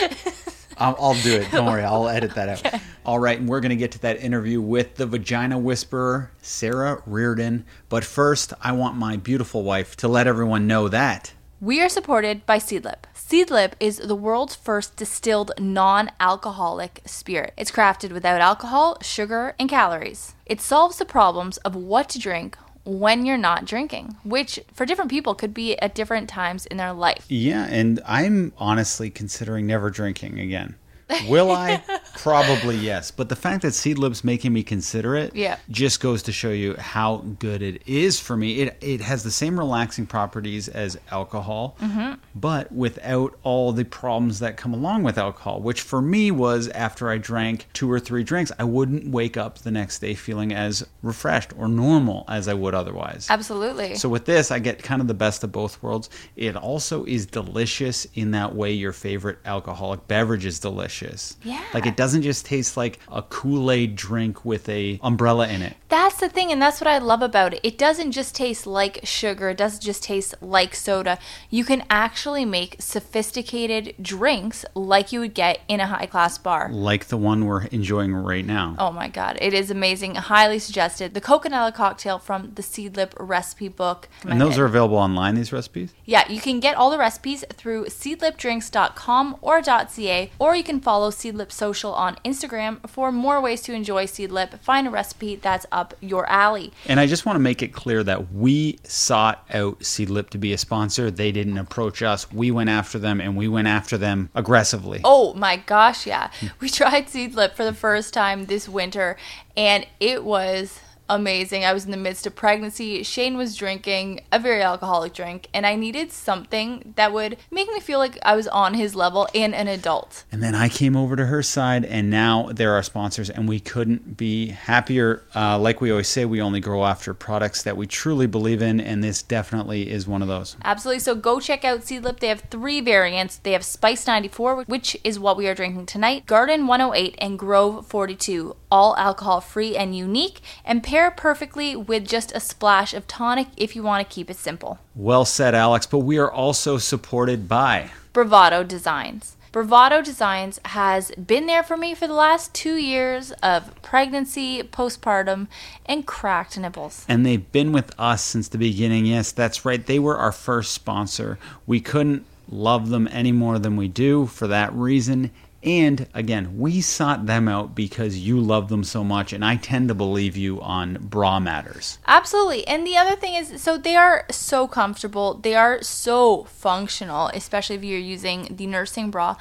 I'll, 0.78 0.96
I'll 0.98 1.14
do 1.22 1.34
it. 1.36 1.50
Don't 1.50 1.66
worry. 1.66 1.82
I'll 1.84 2.08
edit 2.08 2.34
that 2.34 2.64
out. 2.64 2.80
All 3.04 3.18
right, 3.18 3.38
and 3.38 3.48
we're 3.48 3.60
going 3.60 3.70
to 3.70 3.76
get 3.76 3.92
to 3.92 3.98
that 4.00 4.20
interview 4.20 4.60
with 4.60 4.96
the 4.96 5.06
vagina 5.06 5.58
whisperer, 5.58 6.30
Sarah 6.42 7.02
Reardon. 7.06 7.64
But 7.88 8.04
first, 8.04 8.52
I 8.60 8.72
want 8.72 8.96
my 8.96 9.16
beautiful 9.16 9.62
wife 9.62 9.96
to 9.96 10.08
let 10.08 10.26
everyone 10.26 10.66
know 10.66 10.88
that. 10.88 11.32
we 11.60 11.80
are 11.80 11.88
supported 11.88 12.44
by 12.46 12.58
Seedlip. 12.58 13.04
Seedlip 13.14 13.72
is 13.80 13.96
the 13.98 14.14
world's 14.16 14.54
first 14.54 14.96
distilled 14.96 15.52
non 15.58 16.10
alcoholic 16.20 17.00
spirit. 17.06 17.54
It's 17.56 17.70
crafted 17.70 18.12
without 18.12 18.40
alcohol, 18.40 18.98
sugar, 19.00 19.54
and 19.58 19.68
calories. 19.68 20.34
It 20.44 20.60
solves 20.60 20.98
the 20.98 21.06
problems 21.06 21.56
of 21.58 21.74
what 21.74 22.08
to 22.10 22.18
drink 22.18 22.58
when 22.84 23.24
you're 23.24 23.36
not 23.38 23.64
drinking, 23.64 24.16
which 24.24 24.60
for 24.72 24.84
different 24.86 25.10
people 25.10 25.34
could 25.34 25.54
be 25.54 25.78
at 25.80 25.94
different 25.94 26.28
times 26.28 26.66
in 26.66 26.76
their 26.76 26.92
life. 26.92 27.24
Yeah, 27.28 27.66
and 27.70 28.00
I'm 28.06 28.52
honestly 28.58 29.10
considering 29.10 29.66
never 29.66 29.90
drinking 29.90 30.38
again. 30.38 30.76
Will 31.28 31.50
I? 31.50 31.82
Probably 32.16 32.76
yes. 32.76 33.10
But 33.10 33.28
the 33.28 33.36
fact 33.36 33.62
that 33.62 33.74
Seedlip's 33.74 34.24
making 34.24 34.52
me 34.52 34.62
consider 34.62 35.14
it 35.16 35.34
Yeah. 35.36 35.58
just 35.68 36.00
goes 36.00 36.22
to 36.24 36.32
show 36.32 36.50
you 36.50 36.74
how 36.78 37.18
good 37.38 37.60
it 37.62 37.82
is 37.86 38.18
for 38.20 38.36
me. 38.36 38.60
It 38.62 38.78
it 38.80 39.00
has 39.02 39.22
the 39.22 39.30
same 39.30 39.58
relaxing 39.58 40.06
properties 40.06 40.68
as 40.68 40.96
alcohol, 41.10 41.76
Mm-hmm. 41.80 42.14
but 42.34 42.72
without 42.72 43.36
all 43.42 43.72
the 43.72 43.84
problems 43.84 44.38
that 44.38 44.56
come 44.56 44.72
along 44.72 45.02
with 45.02 45.18
alcohol, 45.18 45.60
which 45.60 45.80
for 45.82 46.00
me 46.00 46.30
was 46.30 46.68
after 46.68 47.10
I 47.10 47.18
drank 47.18 47.66
two 47.74 47.90
or 47.90 48.00
three 48.00 48.24
drinks, 48.24 48.50
I 48.58 48.64
wouldn't 48.64 49.08
wake 49.08 49.36
up 49.36 49.58
the 49.58 49.70
next 49.70 49.98
day 49.98 50.14
feeling 50.14 50.52
as 50.54 50.86
refreshed 51.02 51.50
or 51.58 51.68
normal 51.68 52.24
as 52.28 52.48
I 52.48 52.54
would 52.54 52.74
otherwise. 52.74 53.26
Absolutely. 53.28 53.96
So 53.96 54.08
with 54.08 54.24
this, 54.24 54.50
I 54.50 54.58
get 54.58 54.82
kind 54.82 55.00
of 55.02 55.08
the 55.08 55.14
best 55.14 55.44
of 55.44 55.52
both 55.52 55.82
worlds. 55.82 56.08
It 56.36 56.56
also 56.56 57.04
is 57.04 57.26
delicious 57.26 58.06
in 58.14 58.30
that 58.30 58.54
way 58.54 58.72
your 58.72 58.92
favorite 58.92 59.38
alcoholic 59.44 60.08
beverage 60.08 60.46
is 60.46 60.58
delicious. 60.58 60.93
Yeah. 61.42 61.62
Like 61.72 61.86
it 61.86 61.96
doesn't 61.96 62.22
just 62.22 62.46
taste 62.46 62.76
like 62.76 62.98
a 63.10 63.22
Kool-Aid 63.22 63.96
drink 63.96 64.44
with 64.44 64.68
a 64.68 64.98
umbrella 65.02 65.48
in 65.48 65.62
it. 65.62 65.76
That's 65.88 66.18
the 66.18 66.28
thing, 66.28 66.50
and 66.50 66.60
that's 66.60 66.80
what 66.80 66.88
I 66.88 66.98
love 66.98 67.22
about 67.22 67.54
it. 67.54 67.60
It 67.62 67.78
doesn't 67.78 68.12
just 68.12 68.34
taste 68.34 68.66
like 68.66 69.00
sugar, 69.04 69.50
it 69.50 69.56
doesn't 69.56 69.82
just 69.82 70.02
taste 70.02 70.34
like 70.40 70.74
soda. 70.74 71.18
You 71.50 71.64
can 71.64 71.84
actually 71.88 72.44
make 72.44 72.76
sophisticated 72.80 73.94
drinks 74.00 74.64
like 74.74 75.12
you 75.12 75.20
would 75.20 75.34
get 75.34 75.60
in 75.68 75.80
a 75.80 75.86
high 75.86 76.06
class 76.06 76.36
bar. 76.36 76.68
Like 76.72 77.06
the 77.06 77.16
one 77.16 77.46
we're 77.46 77.64
enjoying 77.66 78.12
right 78.14 78.44
now. 78.44 78.74
Oh 78.78 78.90
my 78.90 79.08
god, 79.08 79.38
it 79.40 79.54
is 79.54 79.70
amazing. 79.70 80.16
Highly 80.16 80.58
suggested. 80.58 81.14
The 81.14 81.20
coconut 81.20 81.74
cocktail 81.74 82.18
from 82.18 82.52
the 82.54 82.62
Seedlip 82.62 83.12
recipe 83.18 83.68
book. 83.68 84.08
and 84.26 84.40
those 84.40 84.58
are 84.58 84.64
available 84.64 84.96
online, 84.96 85.34
these 85.34 85.52
recipes? 85.52 85.94
Yeah, 86.04 86.30
you 86.30 86.40
can 86.40 86.60
get 86.60 86.76
all 86.76 86.90
the 86.90 86.98
recipes 86.98 87.44
through 87.52 87.86
seedlipdrinks.com 87.86 89.36
or 89.40 89.62
.ca, 89.62 90.30
or 90.38 90.56
you 90.56 90.64
can 90.64 90.80
follow 90.84 91.10
Seedlip 91.10 91.50
Social 91.50 91.94
on 91.94 92.16
Instagram 92.24 92.88
for 92.88 93.10
more 93.10 93.40
ways 93.40 93.62
to 93.62 93.72
enjoy 93.72 94.04
Seedlip. 94.04 94.60
Find 94.60 94.86
a 94.86 94.90
recipe 94.90 95.36
that's 95.36 95.64
up 95.72 95.94
your 96.00 96.28
alley. 96.28 96.72
And 96.86 97.00
I 97.00 97.06
just 97.06 97.24
want 97.24 97.36
to 97.36 97.40
make 97.40 97.62
it 97.62 97.72
clear 97.72 98.04
that 98.04 98.32
we 98.32 98.78
sought 98.84 99.44
out 99.52 99.80
Seedlip 99.80 100.28
to 100.30 100.38
be 100.38 100.52
a 100.52 100.58
sponsor. 100.58 101.10
They 101.10 101.32
didn't 101.32 101.58
approach 101.58 102.02
us. 102.02 102.30
We 102.30 102.50
went 102.50 102.68
after 102.68 102.98
them 102.98 103.20
and 103.20 103.36
we 103.36 103.48
went 103.48 103.66
after 103.66 103.96
them 103.96 104.28
aggressively. 104.34 105.00
Oh 105.04 105.32
my 105.34 105.56
gosh, 105.56 106.06
yeah. 106.06 106.30
We 106.60 106.68
tried 106.68 107.06
Seedlip 107.06 107.54
for 107.54 107.64
the 107.64 107.72
first 107.72 108.12
time 108.12 108.46
this 108.46 108.68
winter 108.68 109.16
and 109.56 109.86
it 110.00 110.24
was 110.24 110.80
amazing. 111.08 111.64
I 111.64 111.72
was 111.72 111.84
in 111.84 111.90
the 111.90 111.96
midst 111.96 112.26
of 112.26 112.34
pregnancy. 112.34 113.02
Shane 113.02 113.36
was 113.36 113.56
drinking 113.56 114.22
a 114.32 114.38
very 114.38 114.62
alcoholic 114.62 115.12
drink, 115.12 115.48
and 115.52 115.66
I 115.66 115.76
needed 115.76 116.12
something 116.12 116.94
that 116.96 117.12
would 117.12 117.36
make 117.50 117.68
me 117.68 117.80
feel 117.80 117.98
like 117.98 118.18
I 118.22 118.36
was 118.36 118.48
on 118.48 118.74
his 118.74 118.94
level 118.94 119.28
and 119.34 119.54
an 119.54 119.68
adult. 119.68 120.24
And 120.30 120.42
then 120.42 120.54
I 120.54 120.68
came 120.68 120.96
over 120.96 121.16
to 121.16 121.26
her 121.26 121.42
side, 121.42 121.84
and 121.84 122.10
now 122.10 122.50
they're 122.52 122.72
our 122.72 122.82
sponsors, 122.82 123.30
and 123.30 123.48
we 123.48 123.60
couldn't 123.60 124.16
be 124.16 124.48
happier. 124.48 125.22
Uh, 125.34 125.58
like 125.58 125.80
we 125.80 125.90
always 125.90 126.08
say, 126.08 126.24
we 126.24 126.40
only 126.40 126.60
grow 126.60 126.84
after 126.84 127.12
products 127.14 127.62
that 127.62 127.76
we 127.76 127.86
truly 127.86 128.26
believe 128.26 128.62
in, 128.62 128.80
and 128.80 129.02
this 129.02 129.22
definitely 129.22 129.90
is 129.90 130.06
one 130.06 130.22
of 130.22 130.28
those. 130.28 130.56
Absolutely. 130.64 131.00
So 131.00 131.14
go 131.14 131.40
check 131.40 131.64
out 131.64 131.80
Seedlip. 131.80 132.20
They 132.20 132.28
have 132.28 132.42
three 132.50 132.80
variants. 132.80 133.38
They 133.38 133.52
have 133.52 133.64
Spice 133.64 134.06
94, 134.06 134.64
which 134.64 134.96
is 135.04 135.18
what 135.18 135.36
we 135.36 135.48
are 135.48 135.54
drinking 135.54 135.86
tonight, 135.86 136.26
Garden 136.26 136.66
108, 136.66 137.14
and 137.18 137.38
Grove 137.38 137.86
42, 137.86 138.56
all 138.70 138.96
alcohol 138.96 139.40
free 139.40 139.76
and 139.76 139.96
unique, 139.96 140.40
and 140.64 140.82
pair 140.94 141.10
perfectly 141.10 141.74
with 141.74 142.06
just 142.06 142.30
a 142.36 142.38
splash 142.38 142.94
of 142.94 143.04
tonic 143.08 143.48
if 143.56 143.74
you 143.74 143.82
want 143.82 144.08
to 144.08 144.14
keep 144.14 144.30
it 144.30 144.36
simple. 144.36 144.78
Well 144.94 145.24
said, 145.24 145.52
Alex. 145.52 145.88
But 145.88 145.98
we 145.98 146.18
are 146.18 146.30
also 146.30 146.78
supported 146.78 147.48
by 147.48 147.90
Bravado 148.12 148.62
Designs. 148.62 149.34
Bravado 149.50 150.02
Designs 150.02 150.60
has 150.66 151.10
been 151.12 151.48
there 151.48 151.64
for 151.64 151.76
me 151.76 151.96
for 151.96 152.06
the 152.06 152.14
last 152.14 152.54
two 152.54 152.76
years 152.76 153.32
of 153.42 153.74
pregnancy, 153.82 154.62
postpartum, 154.62 155.48
and 155.84 156.06
cracked 156.06 156.56
nipples. 156.56 157.04
And 157.08 157.26
they've 157.26 157.50
been 157.50 157.72
with 157.72 157.92
us 157.98 158.22
since 158.22 158.46
the 158.46 158.58
beginning. 158.58 159.04
Yes, 159.04 159.32
that's 159.32 159.64
right. 159.64 159.84
They 159.84 159.98
were 159.98 160.16
our 160.16 160.30
first 160.30 160.70
sponsor. 160.70 161.40
We 161.66 161.80
couldn't 161.80 162.24
love 162.48 162.90
them 162.90 163.08
any 163.10 163.32
more 163.32 163.58
than 163.58 163.76
we 163.76 163.88
do 163.88 164.26
for 164.26 164.46
that 164.46 164.72
reason. 164.72 165.32
And 165.64 166.06
again, 166.12 166.58
we 166.58 166.82
sought 166.82 167.24
them 167.24 167.48
out 167.48 167.74
because 167.74 168.18
you 168.18 168.38
love 168.38 168.68
them 168.68 168.84
so 168.84 169.02
much, 169.02 169.32
and 169.32 169.42
I 169.42 169.56
tend 169.56 169.88
to 169.88 169.94
believe 169.94 170.36
you 170.36 170.60
on 170.60 170.98
bra 171.00 171.40
matters. 171.40 171.98
Absolutely. 172.06 172.66
And 172.66 172.86
the 172.86 172.98
other 172.98 173.16
thing 173.16 173.34
is 173.34 173.62
so 173.62 173.78
they 173.78 173.96
are 173.96 174.26
so 174.30 174.68
comfortable, 174.68 175.34
they 175.34 175.54
are 175.54 175.82
so 175.82 176.44
functional, 176.44 177.28
especially 177.28 177.76
if 177.76 177.84
you're 177.84 177.98
using 177.98 178.54
the 178.54 178.66
nursing 178.66 179.10
bra. 179.10 179.36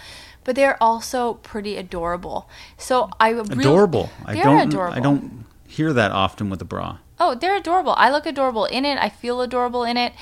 But 0.46 0.56
they're 0.56 0.82
also 0.82 1.36
pretty 1.36 1.78
adorable. 1.78 2.50
So 2.78 3.10
I 3.20 3.30
really, 3.30 3.60
adorable. 3.60 4.10
I 4.26 4.36
don't. 4.36 4.68
adorable. 4.68 4.98
I 4.98 5.00
don't 5.00 5.46
hear 5.68 5.94
that 5.94 6.12
often 6.12 6.50
with 6.50 6.62
a 6.62 6.66
bra. 6.66 6.98
Oh, 7.20 7.36
they're 7.36 7.56
adorable. 7.56 7.94
I 7.98 8.12
look 8.12 8.26
adorable 8.26 8.66
in 8.66 8.84
it. 8.86 8.98
I 8.98 9.08
feel 9.10 9.42
adorable 9.42 9.84
in 9.84 9.98
it. 9.98 10.14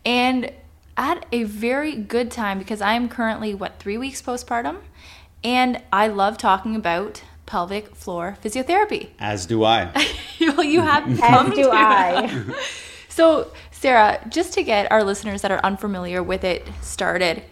And 0.07 0.53
at 0.97 1.27
a 1.33 1.43
very 1.43 1.97
good 1.97 2.31
time 2.31 2.61
because 2.61 2.81
I 2.81 2.93
am 2.93 3.09
currently, 3.09 3.53
what, 3.53 3.81
three 3.81 3.99
weeks 3.99 4.23
postpartum? 4.23 4.77
And 5.43 5.83
I 5.93 6.07
love 6.07 6.39
talking 6.39 6.77
about 6.77 7.25
pelvic 7.47 7.97
floor 7.97 8.39
physiotherapy. 8.41 9.09
As 9.19 9.45
do 9.45 9.65
I. 9.65 9.91
well, 10.41 10.63
you 10.63 10.83
have 10.83 11.03
come 11.19 11.49
As 11.49 11.55
do 11.57 11.65
to 11.65 11.71
I. 11.73 12.45
So, 13.09 13.51
Sarah, 13.73 14.25
just 14.29 14.53
to 14.53 14.63
get 14.63 14.91
our 14.93 15.03
listeners 15.03 15.43
that 15.43 15.51
are 15.51 15.61
unfamiliar 15.65 16.23
with 16.23 16.45
it 16.45 16.71
started, 16.81 17.43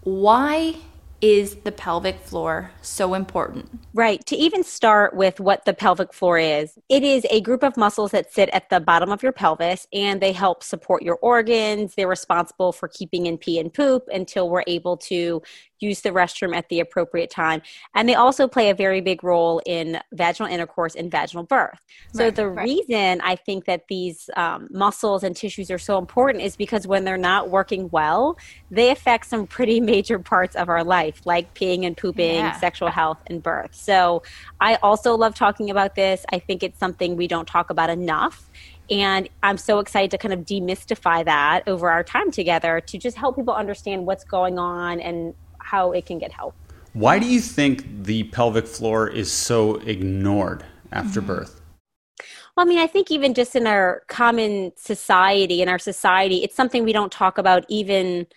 why 0.00 0.74
is 1.20 1.56
the 1.56 1.72
pelvic 1.72 2.20
floor 2.20 2.70
so 2.82 3.14
important? 3.14 3.80
Right. 3.94 4.24
To 4.26 4.36
even 4.36 4.62
start 4.62 5.14
with 5.14 5.40
what 5.40 5.64
the 5.64 5.72
pelvic 5.72 6.12
floor 6.12 6.38
is, 6.38 6.78
it 6.88 7.02
is 7.02 7.26
a 7.30 7.40
group 7.40 7.62
of 7.62 7.76
muscles 7.76 8.10
that 8.10 8.32
sit 8.32 8.50
at 8.50 8.68
the 8.70 8.80
bottom 8.80 9.10
of 9.10 9.22
your 9.22 9.32
pelvis 9.32 9.86
and 9.92 10.20
they 10.20 10.32
help 10.32 10.62
support 10.62 11.02
your 11.02 11.16
organs. 11.16 11.94
They're 11.94 12.08
responsible 12.08 12.72
for 12.72 12.88
keeping 12.88 13.26
in 13.26 13.38
pee 13.38 13.58
and 13.58 13.72
poop 13.72 14.04
until 14.12 14.50
we're 14.50 14.64
able 14.66 14.96
to 14.98 15.42
use 15.80 16.00
the 16.02 16.10
restroom 16.10 16.54
at 16.54 16.68
the 16.68 16.80
appropriate 16.80 17.30
time. 17.30 17.62
And 17.94 18.08
they 18.08 18.14
also 18.14 18.48
play 18.48 18.70
a 18.70 18.74
very 18.74 19.00
big 19.00 19.22
role 19.24 19.60
in 19.66 20.00
vaginal 20.12 20.50
intercourse 20.50 20.94
and 20.94 21.10
vaginal 21.10 21.44
birth. 21.44 21.78
So, 22.14 22.24
Right, 22.24 22.34
the 22.34 22.48
right. 22.48 22.64
reason 22.64 23.20
I 23.22 23.36
think 23.36 23.64
that 23.66 23.84
these 23.88 24.30
um, 24.36 24.68
muscles 24.70 25.22
and 25.24 25.36
tissues 25.36 25.70
are 25.70 25.78
so 25.78 25.98
important 25.98 26.42
is 26.44 26.56
because 26.56 26.86
when 26.86 27.04
they're 27.04 27.16
not 27.16 27.50
working 27.50 27.88
well, 27.90 28.36
they 28.70 28.90
affect 28.90 29.26
some 29.26 29.46
pretty 29.46 29.80
major 29.94 30.18
parts 30.18 30.56
of 30.56 30.68
our 30.68 30.84
life, 30.84 31.20
like 31.24 31.54
peeing 31.54 31.86
and 31.86 31.96
pooping, 31.96 32.26
Yeah. 32.36 32.52
sexual 32.52 32.88
health, 32.90 33.18
and 33.26 33.42
birth. 33.42 33.70
So, 33.74 34.22
I 34.60 34.76
also 34.82 35.16
love 35.16 35.34
talking 35.34 35.70
about 35.70 35.94
this. 35.94 36.24
I 36.32 36.38
think 36.38 36.62
it's 36.62 36.78
something 36.78 37.16
we 37.16 37.28
don't 37.28 37.46
talk 37.48 37.70
about 37.70 37.90
enough. 37.90 38.50
And 38.90 39.28
I'm 39.42 39.56
so 39.58 39.78
excited 39.78 40.10
to 40.10 40.18
kind 40.18 40.34
of 40.34 40.40
demystify 40.40 41.24
that 41.24 41.62
over 41.66 41.90
our 41.90 42.04
time 42.04 42.30
together 42.30 42.80
to 42.88 42.98
just 42.98 43.16
help 43.16 43.36
people 43.36 43.54
understand 43.54 44.06
what's 44.06 44.24
going 44.24 44.58
on 44.58 45.00
and 45.00 45.34
how 45.74 45.92
it 45.92 46.06
can 46.06 46.18
get 46.18 46.32
help. 46.32 46.54
Why 46.92 47.18
do 47.18 47.26
you 47.26 47.40
think 47.40 48.04
the 48.04 48.24
pelvic 48.36 48.66
floor 48.66 49.08
is 49.08 49.28
so 49.48 49.76
ignored 49.94 50.64
after 50.92 51.20
birth? 51.20 51.60
Well, 52.54 52.64
I 52.64 52.68
mean, 52.68 52.78
I 52.78 52.86
think 52.86 53.10
even 53.10 53.34
just 53.34 53.56
in 53.56 53.66
our 53.66 54.02
common 54.06 54.72
society, 54.76 55.60
in 55.60 55.68
our 55.68 55.80
society, 55.80 56.44
it's 56.44 56.54
something 56.54 56.84
we 56.84 56.92
don't 56.92 57.10
talk 57.10 57.38
about 57.38 57.64
even 57.68 58.28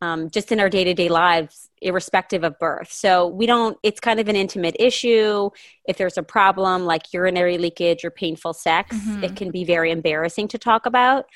um, 0.00 0.30
just 0.30 0.50
in 0.52 0.60
our 0.60 0.70
day 0.70 0.84
to 0.84 0.94
day 0.94 1.10
lives, 1.10 1.68
irrespective 1.82 2.42
of 2.42 2.58
birth. 2.58 2.90
So 2.90 3.26
we 3.26 3.44
don't, 3.46 3.76
it's 3.82 4.00
kind 4.00 4.18
of 4.20 4.28
an 4.28 4.36
intimate 4.36 4.76
issue. 4.78 5.50
If 5.86 5.98
there's 5.98 6.18
a 6.18 6.22
problem 6.22 6.86
like 6.86 7.12
urinary 7.12 7.58
leakage 7.58 8.04
or 8.04 8.10
painful 8.10 8.54
sex, 8.54 8.96
it 9.22 9.36
can 9.36 9.50
be 9.50 9.64
very 9.64 9.90
embarrassing 9.90 10.48
to 10.48 10.58
talk 10.58 10.86
about. 10.86 11.26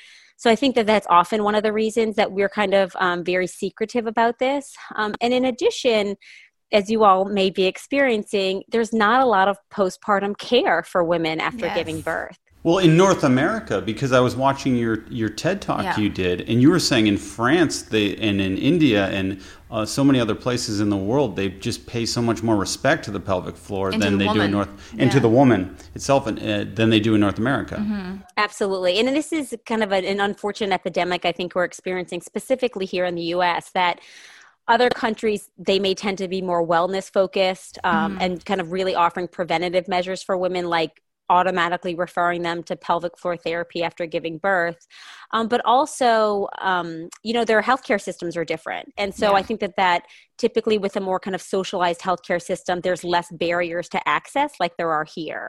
So 0.41 0.49
I 0.49 0.55
think 0.55 0.73
that 0.73 0.87
that's 0.87 1.05
often 1.07 1.43
one 1.43 1.53
of 1.53 1.61
the 1.61 1.71
reasons 1.71 2.15
that 2.15 2.31
we're 2.31 2.49
kind 2.49 2.73
of 2.73 2.95
um, 2.99 3.23
very 3.23 3.45
secretive 3.45 4.07
about 4.07 4.39
this. 4.39 4.73
Um, 4.95 5.13
and 5.21 5.35
in 5.35 5.45
addition, 5.45 6.15
as 6.71 6.89
you 6.89 7.03
all 7.03 7.25
may 7.25 7.51
be 7.51 7.65
experiencing, 7.65 8.63
there's 8.67 8.91
not 8.91 9.21
a 9.21 9.27
lot 9.27 9.47
of 9.47 9.57
postpartum 9.71 10.35
care 10.35 10.81
for 10.81 11.03
women 11.03 11.39
after 11.39 11.67
Yes. 11.67 11.75
giving 11.75 12.01
birth. 12.01 12.39
Well, 12.63 12.77
in 12.77 12.95
North 12.95 13.23
America, 13.23 13.81
because 13.81 14.11
I 14.11 14.19
was 14.19 14.35
watching 14.35 14.75
your 14.75 15.03
your 15.09 15.29
TED 15.29 15.61
talk 15.63 15.83
Yeah. 15.83 15.97
you 15.97 16.09
did, 16.09 16.41
and 16.47 16.61
you 16.61 16.69
were 16.69 16.79
saying 16.79 17.07
in 17.07 17.17
France, 17.17 17.81
they 17.81 18.15
and 18.17 18.39
in 18.39 18.57
India 18.57 19.07
and 19.07 19.41
uh, 19.71 19.83
so 19.85 20.03
many 20.03 20.19
other 20.19 20.35
places 20.35 20.79
in 20.79 20.89
the 20.89 20.97
world, 20.97 21.35
they 21.35 21.49
just 21.49 21.87
pay 21.87 22.05
so 22.05 22.21
much 22.21 22.43
more 22.43 22.55
respect 22.55 23.03
to 23.05 23.11
the 23.11 23.19
pelvic 23.19 23.55
floor 23.57 23.89
And 23.89 24.01
than 24.01 24.17
the 24.19 24.25
they 24.25 24.25
do 24.25 24.31
in 24.31 24.37
woman. 24.37 24.51
North 24.51 24.69
and 24.99 25.11
to 25.11 25.19
the 25.19 25.29
woman 25.29 25.75
itself, 25.95 26.27
and, 26.27 26.37
uh, 26.39 26.65
than 26.75 26.91
they 26.91 26.99
do 26.99 27.15
in 27.15 27.21
North 27.21 27.39
America. 27.39 27.83
Absolutely. 28.37 28.99
And 28.99 29.07
this 29.07 29.33
is 29.33 29.55
kind 29.65 29.81
of 29.81 29.91
an, 29.91 30.05
an 30.05 30.19
unfortunate 30.19 30.71
epidemic 30.73 31.25
I 31.25 31.31
think 31.31 31.55
we're 31.55 31.63
experiencing 31.63 32.21
specifically 32.21 32.85
here 32.85 33.05
in 33.05 33.15
the 33.15 33.23
US 33.35 33.71
that 33.71 33.99
other 34.67 34.89
countries 34.89 35.49
they 35.57 35.79
may 35.79 35.95
tend 35.95 36.19
to 36.19 36.27
be 36.27 36.41
more 36.41 36.65
wellness 36.65 37.11
focused 37.11 37.79
um, 37.83 38.17
and 38.21 38.45
kind 38.45 38.61
of 38.61 38.71
really 38.71 38.93
offering 38.93 39.27
preventative 39.27 39.87
measures 39.87 40.21
for 40.21 40.37
women 40.37 40.69
like 40.69 41.01
automatically 41.37 41.95
referring 41.95 42.41
them 42.43 42.63
to 42.69 42.75
pelvic 42.75 43.17
floor 43.17 43.37
therapy 43.37 43.79
after 43.89 44.05
giving 44.15 44.37
birth. 44.37 44.81
Um, 45.35 45.47
but 45.47 45.61
also 45.65 46.47
um, 46.71 46.89
you 47.23 47.33
know 47.33 47.45
their 47.45 47.61
healthcare 47.69 48.01
systems 48.09 48.35
are 48.37 48.45
different. 48.53 48.85
And 48.97 49.11
so 49.21 49.27
Yeah. 49.27 49.39
i 49.39 49.43
think 49.47 49.59
that 49.61 49.75
that 49.77 50.01
typically 50.43 50.77
with 50.85 50.95
a 50.97 51.01
more 51.09 51.19
kind 51.25 51.35
of 51.35 51.41
socialized 51.55 52.01
healthcare 52.01 52.41
system 52.51 52.81
there's 52.81 53.03
less 53.15 53.29
barriers 53.45 53.87
to 53.89 53.99
access 54.17 54.51
like 54.63 54.73
there 54.77 54.91
are 54.91 55.05
here. 55.17 55.45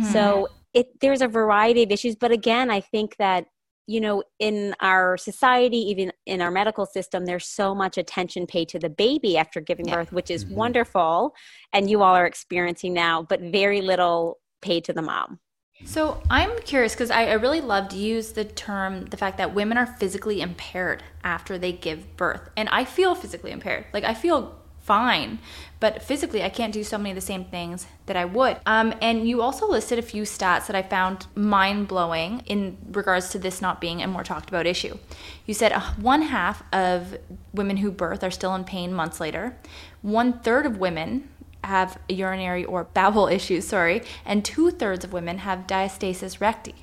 So 0.00 0.48
it 0.74 0.86
there's 1.00 1.22
a 1.22 1.28
variety 1.28 1.82
of 1.84 1.90
issues, 1.90 2.16
but 2.16 2.32
again, 2.32 2.70
I 2.70 2.80
think 2.80 3.16
that 3.18 3.46
you 3.86 4.00
know 4.00 4.22
in 4.38 4.74
our 4.80 5.16
society, 5.16 5.78
even 5.92 6.12
in 6.26 6.40
our 6.44 6.50
medical 6.50 6.86
system, 6.86 7.24
there's 7.26 7.46
so 7.46 7.74
much 7.74 7.96
attention 7.98 8.46
paid 8.46 8.68
to 8.70 8.78
the 8.78 8.90
baby 8.90 9.36
after 9.38 9.60
giving 9.60 9.86
Yeah. 9.86 9.96
birth, 9.96 10.12
which 10.12 10.30
is 10.30 10.46
wonderful, 10.48 11.34
and 11.72 11.90
you 11.90 12.02
all 12.02 12.14
are 12.14 12.26
experiencing 12.26 12.92
now, 12.94 13.22
but 13.22 13.40
very 13.40 13.80
little 13.80 14.38
paid 14.60 14.84
to 14.84 14.92
the 14.92 15.02
mom. 15.02 15.38
So 15.84 16.22
I'm 16.30 16.58
curious 16.62 16.94
because 16.94 17.10
I, 17.10 17.26
I, 17.26 17.32
really 17.34 17.60
love 17.60 17.90
to 17.90 17.96
use 17.96 18.32
the 18.32 18.44
term 18.44 19.04
the 19.06 19.18
fact 19.18 19.36
that 19.36 19.54
women 19.54 19.76
are 19.76 19.86
physically 19.86 20.40
impaired 20.40 21.02
after 21.22 21.58
they 21.58 21.72
give 21.72 22.16
birth. 22.16 22.48
And 22.56 22.68
I 22.70 22.86
feel 22.86 23.14
physically 23.14 23.50
impaired. 23.50 23.84
Like 23.92 24.04
I 24.04 24.14
feel 24.14 24.58
fine, 24.80 25.38
but 25.80 26.00
physically 26.00 26.42
I 26.42 26.48
can't 26.48 26.72
do 26.72 26.84
so 26.84 26.96
many 26.96 27.10
of 27.10 27.16
the 27.16 27.20
same 27.20 27.44
things 27.44 27.86
that 28.06 28.16
I 28.16 28.24
would. 28.24 28.58
Um, 28.64 28.94
and 29.02 29.28
you 29.28 29.42
also 29.42 29.68
listed 29.68 29.98
a 29.98 30.02
few 30.02 30.22
stats 30.22 30.68
that 30.68 30.76
I 30.76 30.82
found 30.82 31.26
mind 31.34 31.88
blowing 31.88 32.42
in 32.46 32.78
regards 32.92 33.30
to 33.30 33.38
this 33.38 33.60
not 33.60 33.80
being 33.80 34.00
a 34.00 34.06
more 34.06 34.22
talked 34.22 34.48
about 34.48 34.64
issue. 34.64 34.96
You 35.44 35.54
said 35.54 35.72
uh, 35.72 35.80
one 36.00 36.22
half 36.22 36.62
of 36.72 37.18
women 37.52 37.78
who 37.78 37.90
birth 37.90 38.22
are 38.22 38.30
still 38.30 38.54
in 38.54 38.64
pain 38.64 38.94
months 38.94 39.20
later. 39.20 39.58
One 40.02 40.38
third 40.38 40.66
of 40.66 40.78
women 40.78 41.28
have 41.64 41.98
urinary 42.08 42.64
or 42.64 42.84
bowel 42.84 43.28
issues, 43.38 43.66
sorry, 43.66 44.02
and 44.24 44.44
two 44.44 44.70
thirds 44.70 45.04
of 45.04 45.12
women 45.12 45.38
have 45.38 45.66
diastasis 45.66 46.40
recti. 46.40 46.74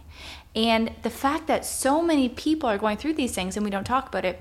And 0.55 0.91
the 1.01 1.09
fact 1.09 1.47
that 1.47 1.65
so 1.65 2.01
many 2.01 2.29
people 2.29 2.69
are 2.69 2.77
going 2.77 2.97
through 2.97 3.13
these 3.13 3.33
things 3.33 3.57
and 3.57 3.63
we 3.63 3.71
don't 3.71 3.85
talk 3.85 4.07
about 4.07 4.25
it 4.25 4.39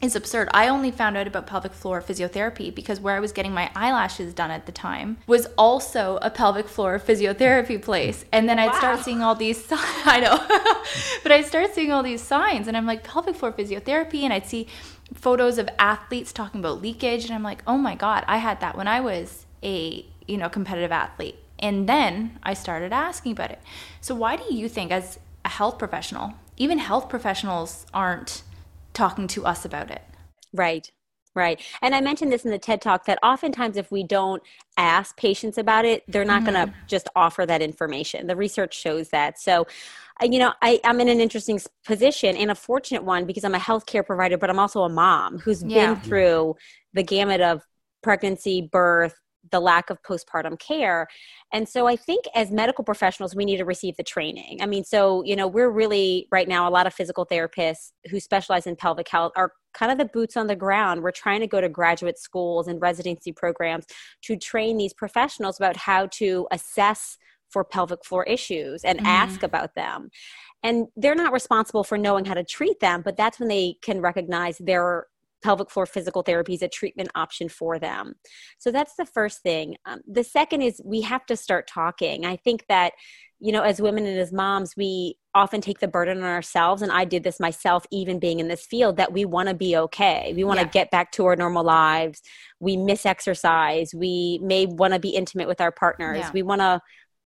is 0.00 0.14
absurd. 0.14 0.48
I 0.54 0.68
only 0.68 0.92
found 0.92 1.16
out 1.16 1.26
about 1.26 1.48
pelvic 1.48 1.72
floor 1.72 2.00
physiotherapy 2.00 2.72
because 2.72 3.00
where 3.00 3.16
I 3.16 3.20
was 3.20 3.32
getting 3.32 3.52
my 3.52 3.70
eyelashes 3.74 4.32
done 4.32 4.52
at 4.52 4.66
the 4.66 4.72
time 4.72 5.18
was 5.26 5.48
also 5.58 6.18
a 6.22 6.30
pelvic 6.30 6.68
floor 6.68 7.00
physiotherapy 7.00 7.82
place. 7.82 8.24
And 8.32 8.48
then 8.48 8.60
I'd 8.60 8.66
wow. 8.66 8.78
start 8.78 9.00
seeing 9.00 9.22
all 9.22 9.34
these 9.34 9.66
I 9.70 10.20
know. 10.20 10.36
but 11.24 11.32
I 11.32 11.42
start 11.42 11.74
seeing 11.74 11.90
all 11.90 12.04
these 12.04 12.22
signs 12.22 12.68
and 12.68 12.76
I'm 12.76 12.86
like 12.86 13.02
pelvic 13.02 13.34
floor 13.34 13.52
physiotherapy 13.52 14.22
and 14.22 14.32
I'd 14.32 14.46
see 14.46 14.68
photos 15.14 15.58
of 15.58 15.68
athletes 15.78 16.32
talking 16.32 16.60
about 16.60 16.80
leakage 16.80 17.24
and 17.24 17.34
I'm 17.34 17.42
like, 17.42 17.62
"Oh 17.66 17.78
my 17.78 17.96
god, 17.96 18.24
I 18.28 18.36
had 18.36 18.60
that 18.60 18.76
when 18.76 18.86
I 18.86 19.00
was 19.00 19.46
a, 19.62 20.04
you 20.26 20.36
know, 20.36 20.48
competitive 20.48 20.92
athlete." 20.92 21.36
And 21.58 21.88
then 21.88 22.38
I 22.42 22.54
started 22.54 22.92
asking 22.92 23.32
about 23.32 23.50
it. 23.50 23.60
So 24.00 24.14
why 24.14 24.36
do 24.36 24.54
you 24.54 24.68
think 24.68 24.92
as 24.92 25.18
a 25.44 25.48
health 25.48 25.78
professional, 25.78 26.34
even 26.56 26.78
health 26.78 27.08
professionals 27.08 27.86
aren't 27.94 28.42
talking 28.92 29.28
to 29.28 29.46
us 29.46 29.64
about 29.64 29.90
it. 29.90 30.02
Right. 30.52 30.90
Right. 31.34 31.62
And 31.82 31.94
I 31.94 32.00
mentioned 32.00 32.32
this 32.32 32.44
in 32.44 32.50
the 32.50 32.58
TED 32.58 32.82
talk 32.82 33.04
that 33.04 33.18
oftentimes 33.22 33.76
if 33.76 33.92
we 33.92 34.02
don't 34.02 34.42
ask 34.76 35.16
patients 35.16 35.56
about 35.56 35.84
it, 35.84 36.02
they're 36.08 36.24
not 36.24 36.42
mm-hmm. 36.42 36.54
going 36.54 36.66
to 36.68 36.74
just 36.88 37.08
offer 37.14 37.46
that 37.46 37.62
information. 37.62 38.26
The 38.26 38.34
research 38.34 38.76
shows 38.76 39.10
that. 39.10 39.38
So, 39.38 39.68
you 40.20 40.40
know, 40.40 40.52
I, 40.62 40.80
am 40.82 41.00
in 41.00 41.08
an 41.08 41.20
interesting 41.20 41.60
position 41.86 42.36
and 42.36 42.50
a 42.50 42.56
fortunate 42.56 43.04
one 43.04 43.24
because 43.24 43.44
I'm 43.44 43.54
a 43.54 43.58
healthcare 43.58 44.04
provider, 44.04 44.36
but 44.36 44.50
I'm 44.50 44.58
also 44.58 44.82
a 44.82 44.88
mom 44.88 45.38
who's 45.38 45.62
yeah. 45.62 45.94
been 45.94 46.02
through 46.02 46.56
the 46.92 47.04
gamut 47.04 47.40
of 47.40 47.62
pregnancy, 48.02 48.62
birth, 48.62 49.14
the 49.50 49.60
lack 49.60 49.90
of 49.90 50.02
postpartum 50.02 50.58
care. 50.58 51.06
And 51.52 51.68
so 51.68 51.86
I 51.86 51.96
think 51.96 52.24
as 52.34 52.50
medical 52.50 52.84
professionals, 52.84 53.34
we 53.34 53.44
need 53.44 53.58
to 53.58 53.64
receive 53.64 53.96
the 53.96 54.02
training. 54.02 54.58
I 54.60 54.66
mean, 54.66 54.84
so, 54.84 55.22
you 55.24 55.36
know, 55.36 55.46
we're 55.46 55.70
really 55.70 56.26
right 56.30 56.48
now, 56.48 56.68
a 56.68 56.70
lot 56.70 56.86
of 56.86 56.94
physical 56.94 57.26
therapists 57.26 57.92
who 58.10 58.20
specialize 58.20 58.66
in 58.66 58.76
pelvic 58.76 59.08
health 59.08 59.32
are 59.36 59.52
kind 59.74 59.92
of 59.92 59.98
the 59.98 60.06
boots 60.06 60.36
on 60.36 60.46
the 60.46 60.56
ground. 60.56 61.02
We're 61.02 61.10
trying 61.10 61.40
to 61.40 61.46
go 61.46 61.60
to 61.60 61.68
graduate 61.68 62.18
schools 62.18 62.68
and 62.68 62.80
residency 62.80 63.32
programs 63.32 63.86
to 64.22 64.36
train 64.36 64.76
these 64.76 64.94
professionals 64.94 65.58
about 65.58 65.76
how 65.76 66.06
to 66.12 66.46
assess 66.50 67.18
for 67.50 67.64
pelvic 67.64 68.04
floor 68.04 68.24
issues 68.24 68.84
and 68.84 68.98
mm. 68.98 69.06
ask 69.06 69.42
about 69.42 69.74
them. 69.74 70.10
And 70.62 70.88
they're 70.96 71.14
not 71.14 71.32
responsible 71.32 71.84
for 71.84 71.96
knowing 71.96 72.24
how 72.24 72.34
to 72.34 72.44
treat 72.44 72.80
them, 72.80 73.02
but 73.02 73.16
that's 73.16 73.38
when 73.38 73.48
they 73.48 73.76
can 73.82 74.00
recognize 74.00 74.58
their 74.58 75.06
pelvic 75.42 75.70
floor 75.70 75.86
physical 75.86 76.22
therapy 76.22 76.54
is 76.54 76.62
a 76.62 76.68
treatment 76.68 77.10
option 77.14 77.48
for 77.48 77.78
them. 77.78 78.14
So 78.58 78.70
that's 78.70 78.94
the 78.96 79.06
first 79.06 79.42
thing. 79.42 79.76
Um, 79.84 80.00
the 80.06 80.24
second 80.24 80.62
is 80.62 80.80
we 80.84 81.02
have 81.02 81.24
to 81.26 81.36
start 81.36 81.68
talking. 81.68 82.26
I 82.26 82.36
think 82.36 82.64
that, 82.68 82.92
you 83.40 83.52
know, 83.52 83.62
as 83.62 83.80
women 83.80 84.06
and 84.06 84.18
as 84.18 84.32
moms, 84.32 84.74
we 84.76 85.16
often 85.34 85.60
take 85.60 85.78
the 85.78 85.88
burden 85.88 86.18
on 86.18 86.24
ourselves. 86.24 86.82
And 86.82 86.90
I 86.90 87.04
did 87.04 87.22
this 87.22 87.38
myself, 87.38 87.86
even 87.92 88.18
being 88.18 88.40
in 88.40 88.48
this 88.48 88.66
field, 88.66 88.96
that 88.96 89.12
we 89.12 89.24
want 89.24 89.48
to 89.48 89.54
be 89.54 89.76
okay. 89.76 90.32
We 90.34 90.44
want 90.44 90.58
to 90.58 90.66
yeah. 90.66 90.72
get 90.72 90.90
back 90.90 91.12
to 91.12 91.26
our 91.26 91.36
normal 91.36 91.64
lives. 91.64 92.20
We 92.58 92.76
miss 92.76 93.06
exercise. 93.06 93.94
We 93.94 94.40
may 94.42 94.66
want 94.66 94.94
to 94.94 94.98
be 94.98 95.10
intimate 95.10 95.46
with 95.46 95.60
our 95.60 95.72
partners. 95.72 96.18
Yeah. 96.18 96.30
We 96.32 96.42
want 96.42 96.60
to 96.60 96.80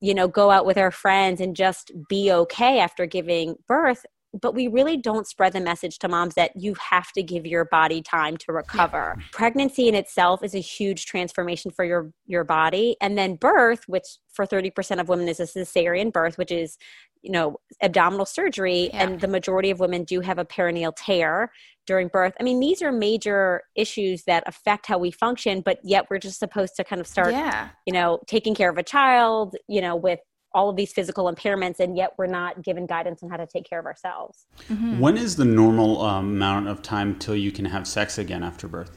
you 0.03 0.15
know 0.15 0.27
go 0.27 0.51
out 0.51 0.65
with 0.65 0.79
our 0.79 0.91
friends 0.91 1.43
and 1.43 1.55
just 1.55 1.93
be 2.09 2.33
okay 2.33 2.81
after 2.81 3.05
giving 3.05 3.55
birth 3.69 4.07
but 4.41 4.55
we 4.55 4.69
really 4.69 4.97
don't 4.97 5.27
spread 5.27 5.53
the 5.53 5.61
message 5.61 5.99
to 5.99 6.09
moms 6.09 6.35
that 6.35 6.53
you 6.55 6.75
have 6.75 7.11
to 7.13 7.23
give 7.23 7.47
your 7.47 7.65
body 7.65 8.01
time 8.01 8.37
to 8.39 8.53
recover. 8.53 9.17
Yeah. 9.19 9.25
Pregnancy 9.33 9.89
in 9.89 9.95
itself 9.95 10.45
is 10.45 10.55
a 10.55 10.61
huge 10.61 11.07
transformation 11.07 11.71
for 11.71 11.85
your 11.85 12.13
your 12.27 12.45
body 12.45 12.97
and 13.01 13.19
then 13.19 13.35
birth 13.37 13.85
which 13.87 14.07
for 14.33 14.47
30% 14.47 15.01
of 15.01 15.09
women 15.09 15.29
is 15.29 15.41
a 15.41 15.45
cesarean 15.45 16.13
birth 16.13 16.39
which 16.39 16.53
is 16.53 16.79
you 17.23 17.33
know 17.33 17.57
abdominal 17.83 18.25
surgery 18.25 18.89
yeah. 18.93 19.03
and 19.03 19.21
the 19.21 19.29
majority 19.29 19.71
of 19.71 19.81
women 19.81 20.05
do 20.05 20.21
have 20.21 20.39
a 20.39 20.45
perineal 20.45 20.93
tear 20.97 21.51
during 21.87 22.09
birth. 22.09 22.35
I 22.39 22.45
mean 22.45 22.61
these 22.61 22.83
are 22.83 22.93
major 22.93 23.63
issues 23.75 24.25
that 24.25 24.45
affect 24.47 24.87
how 24.87 24.99
we 24.99 25.11
function 25.11 25.61
but 25.61 25.79
yet 25.83 26.07
we're 26.09 26.19
just 26.19 26.39
supposed 26.39 26.77
to 26.77 26.85
kind 26.85 27.01
of 27.01 27.07
start 27.07 27.33
yeah. 27.33 27.71
you 27.85 27.93
know 27.93 28.21
taking 28.27 28.55
care 28.55 28.71
of 28.71 28.79
a 28.79 28.85
child, 28.85 29.57
you 29.69 29.81
know 29.81 29.97
with 29.97 30.21
all 30.53 30.69
of 30.69 30.77
these 30.77 30.93
physical 30.93 31.33
impairments 31.33 31.81
and 31.81 31.97
yet 31.97 32.13
we're 32.19 32.27
not 32.27 32.63
given 32.63 32.87
guidance 32.87 33.23
on 33.23 33.31
how 33.31 33.37
to 33.37 33.47
take 33.47 33.69
care 33.69 33.79
of 33.79 33.87
ourselves 33.87 34.47
mm-hmm. 34.69 34.99
when 34.99 35.17
is 35.17 35.37
the 35.37 35.45
normal 35.45 36.03
um, 36.03 36.29
amount 36.29 36.69
of 36.69 36.83
time 36.83 37.19
till 37.19 37.37
you 37.37 37.53
can 37.53 37.65
have 37.65 37.87
sex 37.87 38.19
again 38.19 38.43
after 38.43 38.69
birth 38.69 38.97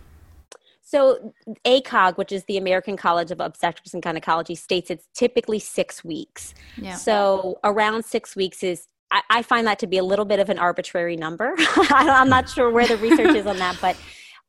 so 0.85 1.33
ACOG, 1.65 2.17
which 2.17 2.31
is 2.31 2.43
the 2.43 2.57
American 2.57 2.95
College 2.97 3.31
of 3.31 3.39
Obstetrics 3.39 3.95
and 3.95 4.03
Gynecology, 4.03 4.53
states 4.53 4.91
it's 4.91 5.07
typically 5.15 5.57
six 5.57 6.03
weeks. 6.03 6.53
Yeah. 6.77 6.93
So 6.97 7.57
around 7.63 8.05
six 8.05 8.35
weeks 8.35 8.61
is 8.61 8.87
I, 9.29 9.41
find 9.43 9.67
that 9.67 9.79
to 9.79 9.87
be 9.87 9.97
a 9.97 10.03
little 10.03 10.25
bit 10.25 10.39
of 10.39 10.49
an 10.49 10.57
arbitrary 10.57 11.15
number. 11.15 11.53
I'm 11.57 12.29
not 12.29 12.49
sure 12.49 12.69
where 12.69 12.87
the 12.87 12.97
research 12.97 13.35
is 13.35 13.45
on 13.45 13.57
that, 13.57 13.77
but 13.79 13.95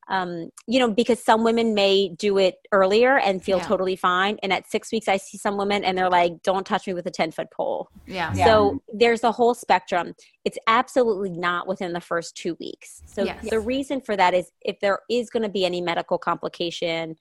um, 0.08 0.50
you 0.66 0.78
know, 0.78 0.90
because 0.90 1.22
some 1.22 1.44
women 1.44 1.74
may 1.74 2.08
do 2.08 2.38
it 2.38 2.56
earlier 2.72 3.18
and 3.18 3.42
feel 3.42 3.58
yeah. 3.58 3.64
totally 3.64 3.96
fine. 3.96 4.38
And 4.42 4.52
at 4.52 4.70
six 4.70 4.92
weeks, 4.92 5.08
I 5.08 5.16
see 5.16 5.38
some 5.38 5.56
women 5.56 5.84
and 5.84 5.96
they're 5.96 6.10
like, 6.10 6.42
don't 6.42 6.66
touch 6.66 6.86
me 6.86 6.94
with 6.94 7.06
a 7.06 7.10
10 7.10 7.30
foot 7.32 7.48
pole. 7.50 7.88
Yeah. 8.06 8.32
So 8.32 8.72
yeah. 8.72 8.78
there's 8.92 9.24
a 9.24 9.32
whole 9.32 9.54
spectrum. 9.54 10.14
It's 10.44 10.58
absolutely 10.66 11.30
not 11.30 11.66
within 11.66 11.92
the 11.92 12.00
first 12.00 12.36
two 12.36 12.56
weeks. 12.60 13.02
So 13.06 13.24
yes. 13.24 13.48
the 13.48 13.60
reason 13.60 14.00
for 14.00 14.16
that 14.16 14.34
is 14.34 14.50
if 14.60 14.78
there 14.80 15.00
is 15.10 15.30
going 15.30 15.42
to 15.44 15.48
be 15.48 15.64
any 15.64 15.80
medical 15.80 16.18
complication, 16.18 17.16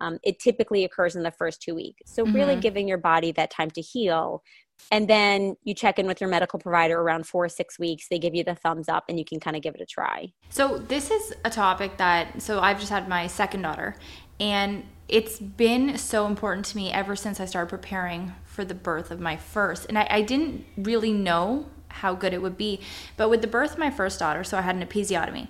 um, 0.00 0.18
it 0.22 0.38
typically 0.38 0.84
occurs 0.84 1.16
in 1.16 1.22
the 1.22 1.30
first 1.32 1.60
two 1.60 1.74
weeks. 1.74 2.02
So, 2.12 2.24
mm-hmm. 2.24 2.36
really 2.36 2.56
giving 2.56 2.86
your 2.86 2.98
body 2.98 3.32
that 3.32 3.50
time 3.50 3.70
to 3.72 3.80
heal 3.80 4.42
and 4.90 5.08
then 5.08 5.56
you 5.64 5.74
check 5.74 5.98
in 5.98 6.06
with 6.06 6.20
your 6.20 6.30
medical 6.30 6.58
provider 6.58 7.00
around 7.00 7.26
four 7.26 7.44
or 7.44 7.48
six 7.48 7.78
weeks. 7.78 8.08
They 8.08 8.18
give 8.18 8.34
you 8.34 8.44
the 8.44 8.54
thumbs 8.54 8.88
up 8.88 9.04
and 9.08 9.18
you 9.18 9.24
can 9.24 9.40
kind 9.40 9.56
of 9.56 9.62
give 9.62 9.74
it 9.74 9.80
a 9.80 9.86
try. 9.86 10.32
So 10.48 10.78
this 10.78 11.10
is 11.10 11.34
a 11.44 11.50
topic 11.50 11.96
that 11.98 12.40
so 12.40 12.60
i've 12.60 12.78
just 12.78 12.90
had 12.90 13.08
my 13.08 13.26
second 13.26 13.62
daughter 13.62 13.96
and 14.40 14.84
it's 15.08 15.38
been 15.38 15.96
so 15.96 16.26
important 16.26 16.66
to 16.66 16.76
me 16.76 16.92
ever 16.92 17.16
since 17.16 17.40
i 17.40 17.44
started 17.44 17.68
preparing 17.68 18.32
for 18.44 18.64
the 18.64 18.74
birth 18.74 19.10
of 19.10 19.20
my 19.20 19.36
first. 19.36 19.86
And 19.88 19.98
i, 19.98 20.06
I 20.10 20.22
didn't 20.22 20.64
really 20.76 21.12
know 21.12 21.66
how 21.88 22.14
good 22.14 22.32
it 22.32 22.42
would 22.42 22.56
be 22.56 22.80
but 23.16 23.28
with 23.28 23.40
the 23.40 23.46
birth 23.46 23.72
of 23.72 23.78
my 23.78 23.90
first 23.90 24.18
daughter 24.18 24.44
so 24.44 24.56
i 24.58 24.62
had 24.62 24.76
an 24.76 24.86
episiotomy. 24.86 25.48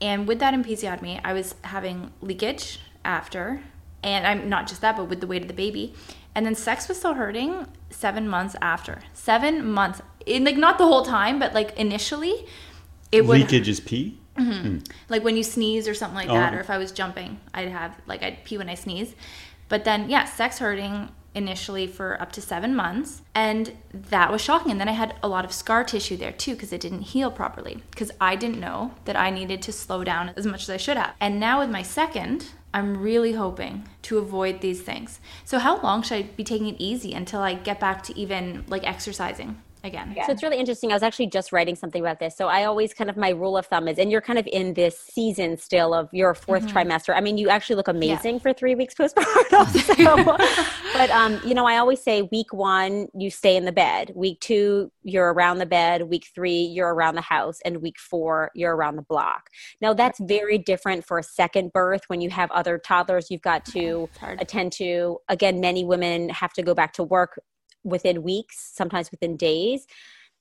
And 0.00 0.28
with 0.28 0.38
that 0.40 0.52
episiotomy 0.54 1.20
i 1.24 1.32
was 1.32 1.54
having 1.64 2.12
leakage 2.20 2.80
after 3.04 3.62
and 4.02 4.26
i'm 4.26 4.48
not 4.48 4.66
just 4.66 4.80
that 4.82 4.96
but 4.96 5.08
with 5.08 5.20
the 5.20 5.26
weight 5.26 5.42
of 5.42 5.48
the 5.48 5.54
baby. 5.54 5.94
And 6.34 6.44
then 6.44 6.54
sex 6.54 6.86
was 6.86 6.98
still 6.98 7.14
hurting 7.14 7.66
seven 7.96 8.28
months 8.28 8.56
after. 8.60 9.00
Seven 9.12 9.70
months. 9.70 10.00
In 10.26 10.44
like 10.44 10.56
not 10.56 10.78
the 10.78 10.86
whole 10.86 11.04
time, 11.04 11.38
but 11.38 11.54
like 11.54 11.76
initially, 11.78 12.46
it 13.10 13.26
would 13.26 13.40
leakage 13.40 13.68
is 13.68 13.80
pee. 13.80 14.18
Mm-hmm. 14.36 14.66
Mm. 14.66 14.90
Like 15.08 15.24
when 15.24 15.36
you 15.36 15.42
sneeze 15.42 15.88
or 15.88 15.94
something 15.94 16.16
like 16.16 16.28
oh. 16.28 16.34
that, 16.34 16.54
or 16.54 16.60
if 16.60 16.70
I 16.70 16.78
was 16.78 16.92
jumping, 16.92 17.40
I'd 17.54 17.68
have 17.68 17.96
like 18.06 18.22
I'd 18.22 18.44
pee 18.44 18.58
when 18.58 18.68
I 18.68 18.74
sneeze. 18.74 19.14
But 19.68 19.84
then 19.84 20.10
yeah, 20.10 20.24
sex 20.24 20.58
hurting 20.58 21.08
initially 21.34 21.86
for 21.86 22.20
up 22.20 22.32
to 22.32 22.40
seven 22.40 22.74
months, 22.74 23.22
and 23.34 23.76
that 23.92 24.32
was 24.32 24.40
shocking. 24.40 24.72
And 24.72 24.80
then 24.80 24.88
I 24.88 24.92
had 24.92 25.14
a 25.22 25.28
lot 25.28 25.44
of 25.44 25.52
scar 25.52 25.84
tissue 25.84 26.16
there 26.16 26.32
too 26.32 26.52
because 26.52 26.72
it 26.72 26.80
didn't 26.80 27.02
heal 27.02 27.30
properly 27.30 27.82
because 27.90 28.10
I 28.20 28.36
didn't 28.36 28.60
know 28.60 28.94
that 29.04 29.16
I 29.16 29.30
needed 29.30 29.62
to 29.62 29.72
slow 29.72 30.04
down 30.04 30.32
as 30.36 30.46
much 30.46 30.62
as 30.62 30.70
I 30.70 30.76
should 30.76 30.96
have. 30.96 31.14
And 31.20 31.40
now 31.40 31.60
with 31.60 31.70
my 31.70 31.82
second, 31.82 32.52
I'm 32.74 32.98
really 32.98 33.32
hoping 33.32 33.88
to 34.02 34.18
avoid 34.18 34.60
these 34.60 34.82
things. 34.82 35.20
So, 35.44 35.58
how 35.58 35.80
long 35.80 36.02
should 36.02 36.18
I 36.18 36.22
be 36.22 36.44
taking 36.44 36.68
it 36.68 36.76
easy 36.78 37.12
until 37.14 37.40
I 37.40 37.54
get 37.54 37.80
back 37.80 38.02
to 38.04 38.18
even 38.18 38.64
like 38.68 38.86
exercising? 38.86 39.62
Again. 39.86 40.12
Yeah. 40.16 40.26
So 40.26 40.32
it's 40.32 40.42
really 40.42 40.58
interesting. 40.58 40.90
I 40.90 40.94
was 40.94 41.02
actually 41.02 41.28
just 41.28 41.52
writing 41.52 41.74
something 41.74 42.02
about 42.02 42.20
this. 42.20 42.36
So 42.36 42.48
I 42.48 42.64
always 42.64 42.92
kind 42.92 43.08
of 43.08 43.16
my 43.16 43.30
rule 43.30 43.56
of 43.56 43.66
thumb 43.66 43.88
is, 43.88 43.98
and 43.98 44.10
you're 44.10 44.20
kind 44.20 44.38
of 44.38 44.46
in 44.46 44.74
this 44.74 44.98
season 44.98 45.56
still 45.56 45.94
of 45.94 46.08
your 46.12 46.34
4th 46.34 46.66
mm-hmm. 46.66 46.76
trimester. 46.76 47.14
I 47.16 47.20
mean, 47.20 47.38
you 47.38 47.48
actually 47.48 47.76
look 47.76 47.88
amazing 47.88 48.34
yeah. 48.34 48.40
for 48.40 48.52
three 48.52 48.74
weeks 48.74 48.94
postpartum. 48.94 49.86
So, 49.96 50.36
but 50.92 51.10
um, 51.10 51.40
you 51.44 51.54
know, 51.54 51.66
I 51.66 51.78
always 51.78 52.02
say 52.02 52.22
week 52.22 52.52
one 52.52 53.08
you 53.14 53.30
stay 53.30 53.56
in 53.56 53.64
the 53.64 53.72
bed. 53.72 54.12
Week 54.14 54.40
two 54.40 54.90
you're 55.02 55.32
around 55.32 55.58
the 55.58 55.66
bed. 55.66 56.02
Week 56.08 56.26
three 56.34 56.60
you're 56.60 56.92
around 56.92 57.14
the 57.14 57.20
house, 57.20 57.58
and 57.64 57.80
week 57.80 57.98
four 57.98 58.50
you're 58.54 58.74
around 58.74 58.96
the 58.96 59.02
block. 59.02 59.50
Now 59.80 59.94
that's 59.94 60.18
very 60.20 60.58
different 60.58 61.04
for 61.04 61.18
a 61.18 61.22
second 61.22 61.72
birth 61.72 62.02
when 62.08 62.20
you 62.20 62.30
have 62.30 62.50
other 62.50 62.78
toddlers 62.78 63.30
you've 63.30 63.42
got 63.42 63.64
to 63.66 64.08
attend 64.38 64.72
to. 64.72 65.18
Again, 65.28 65.60
many 65.60 65.84
women 65.84 66.28
have 66.30 66.52
to 66.54 66.62
go 66.62 66.74
back 66.74 66.92
to 66.94 67.04
work 67.04 67.40
within 67.86 68.22
weeks, 68.22 68.72
sometimes 68.74 69.10
within 69.10 69.36
days. 69.36 69.86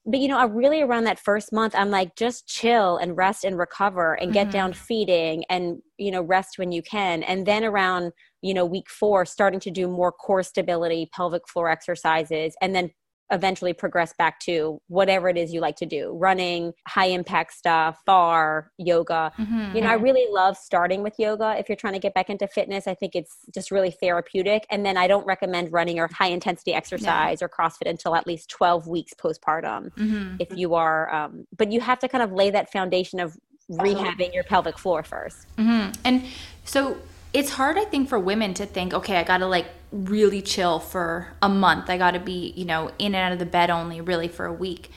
But 0.06 0.20
you 0.20 0.28
know, 0.28 0.38
I 0.38 0.46
really 0.46 0.82
around 0.82 1.06
that 1.06 1.20
first 1.20 1.52
month, 1.52 1.74
I'm 1.76 1.90
like, 1.90 2.16
just 2.16 2.48
chill 2.48 2.98
and 2.98 3.18
rest 3.18 3.44
and 3.44 3.58
recover 3.58 4.14
and 4.14 4.34
get 4.34 4.46
mm-hmm. 4.48 4.52
down 4.52 4.74
feeding 4.74 5.46
and 5.50 5.82
you 5.98 6.12
know 6.12 6.22
rest 6.22 6.58
when 6.58 6.72
you 6.72 6.84
can. 6.84 7.24
And 7.24 7.46
then 7.46 7.64
around 7.64 8.12
you 8.42 8.54
know 8.54 8.66
week 8.66 8.90
four, 8.90 9.26
starting 9.26 9.60
to 9.62 9.72
do 9.72 9.88
more 9.88 10.12
core 10.12 10.44
stability, 10.44 11.10
pelvic 11.14 11.48
floor 11.48 11.70
exercises, 11.70 12.56
and 12.62 12.76
then 12.76 12.92
eventually 13.32 13.74
progress 13.74 14.14
back 14.18 14.40
to 14.40 14.80
whatever 14.88 15.28
it 15.30 15.38
is 15.38 15.54
you 15.54 15.60
like 15.60 15.76
to 15.76 15.86
do 15.86 16.16
running 16.20 16.72
high 16.88 17.08
impact 17.08 17.54
stuff 17.54 17.98
far 18.06 18.72
yoga 18.78 19.32
mm-hmm. 19.38 19.76
you 19.76 19.82
know 19.82 19.90
i 19.90 19.94
really 19.94 20.26
love 20.32 20.56
starting 20.56 21.02
with 21.02 21.14
yoga 21.18 21.56
if 21.58 21.68
you're 21.68 21.76
trying 21.76 21.94
to 21.94 22.00
get 22.00 22.14
back 22.14 22.30
into 22.30 22.48
fitness 22.48 22.88
i 22.88 22.94
think 22.94 23.16
it's 23.16 23.38
just 23.54 23.72
really 23.72 23.90
therapeutic 23.90 24.66
and 24.70 24.86
then 24.86 24.96
i 24.96 25.08
don't 25.08 25.26
recommend 25.26 25.72
running 25.72 26.00
or 26.00 26.08
high 26.14 26.28
intensity 26.28 26.74
exercise 26.74 27.42
yeah. 27.42 27.46
or 27.46 27.50
crossfit 27.50 27.90
until 27.90 28.16
at 28.16 28.28
least 28.28 28.50
12 28.50 28.88
weeks 28.88 29.14
postpartum 29.14 29.92
mm-hmm. 29.94 30.36
if 30.40 30.56
you 30.56 30.76
are 30.76 31.14
um, 31.14 31.48
but 31.58 31.72
you 31.72 31.82
have 31.82 31.98
to 32.00 32.08
kind 32.08 32.24
of 32.24 32.32
lay 32.32 32.52
that 32.52 32.72
foundation 32.72 33.20
of 33.20 33.36
rehabbing 33.72 34.32
your 34.34 34.44
pelvic 34.44 34.78
floor 34.78 35.02
1st 35.02 35.46
mm-hmm. 35.58 35.92
and 36.04 36.24
so 36.64 36.96
it's 37.36 37.50
hard, 37.50 37.78
I 37.78 37.84
think, 37.84 38.08
for 38.08 38.18
women 38.18 38.54
to 38.54 38.66
think, 38.66 38.94
okay, 38.94 39.18
I 39.18 39.24
got 39.24 39.40
to 39.40 39.46
like 39.46 39.66
really 39.92 40.42
chill 40.42 40.80
for 40.80 41.34
a 41.42 41.50
month. 41.50 41.90
I 41.90 41.98
got 41.98 42.12
to 42.12 42.20
be, 42.20 42.54
you 42.56 42.64
know, 42.64 42.92
in 42.98 43.14
and 43.14 43.18
out 43.18 43.34
of 43.34 43.40
the 43.40 43.46
bed 43.46 43.70
only 43.70 44.00
really 44.00 44.30
for 44.30 44.46
a 44.46 44.54
week. 44.54 44.90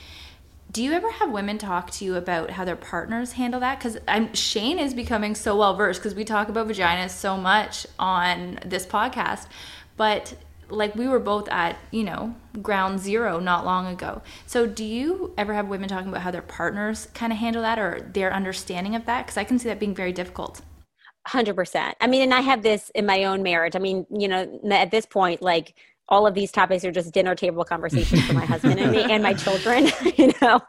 Do 0.71 0.81
you 0.81 0.93
ever 0.93 1.11
have 1.11 1.31
women 1.31 1.57
talk 1.57 1.91
to 1.91 2.05
you 2.05 2.15
about 2.15 2.51
how 2.51 2.63
their 2.63 2.77
partners 2.77 3.33
handle 3.33 3.59
that? 3.59 3.77
Because 3.77 3.97
I'm 4.07 4.33
Shane 4.33 4.79
is 4.79 4.93
becoming 4.93 5.35
so 5.35 5.57
well 5.57 5.75
versed 5.75 5.99
because 5.99 6.15
we 6.15 6.23
talk 6.23 6.47
about 6.47 6.69
vaginas 6.69 7.09
so 7.09 7.35
much 7.35 7.85
on 7.99 8.59
this 8.63 8.85
podcast, 8.85 9.47
but 9.97 10.33
like 10.69 10.95
we 10.95 11.09
were 11.09 11.19
both 11.19 11.49
at 11.49 11.77
you 11.91 12.03
know 12.03 12.35
ground 12.61 12.99
zero 12.99 13.39
not 13.39 13.65
long 13.65 13.87
ago 13.87 14.21
so 14.45 14.67
do 14.67 14.85
you 14.85 15.33
ever 15.35 15.55
have 15.55 15.67
women 15.67 15.89
talking 15.89 16.09
about 16.09 16.21
how 16.21 16.29
their 16.29 16.43
partners 16.43 17.07
kind 17.15 17.33
of 17.33 17.39
handle 17.39 17.63
that 17.63 17.79
or 17.79 18.07
their 18.13 18.31
understanding 18.31 18.93
of 18.93 19.03
that 19.07 19.25
because 19.25 19.35
i 19.35 19.43
can 19.43 19.57
see 19.57 19.67
that 19.67 19.79
being 19.79 19.95
very 19.95 20.11
difficult 20.13 20.61
Hundred 21.29 21.53
percent. 21.55 21.95
I 22.01 22.07
mean, 22.07 22.23
and 22.23 22.33
I 22.33 22.41
have 22.41 22.63
this 22.63 22.89
in 22.95 23.05
my 23.05 23.25
own 23.25 23.43
marriage. 23.43 23.75
I 23.75 23.79
mean, 23.79 24.07
you 24.09 24.27
know, 24.27 24.59
at 24.71 24.89
this 24.89 25.05
point, 25.05 25.43
like 25.43 25.75
all 26.09 26.27
of 26.27 26.33
these 26.33 26.51
topics 26.51 26.83
are 26.83 26.91
just 26.91 27.13
dinner 27.13 27.35
table 27.35 27.63
conversations 27.63 28.25
for 28.25 28.33
my 28.33 28.45
husband 28.45 28.79
and 28.79 28.91
me 28.91 29.03
and 29.03 29.23
my 29.23 29.33
children 29.33 29.87
you 30.17 30.31
know 30.41 30.59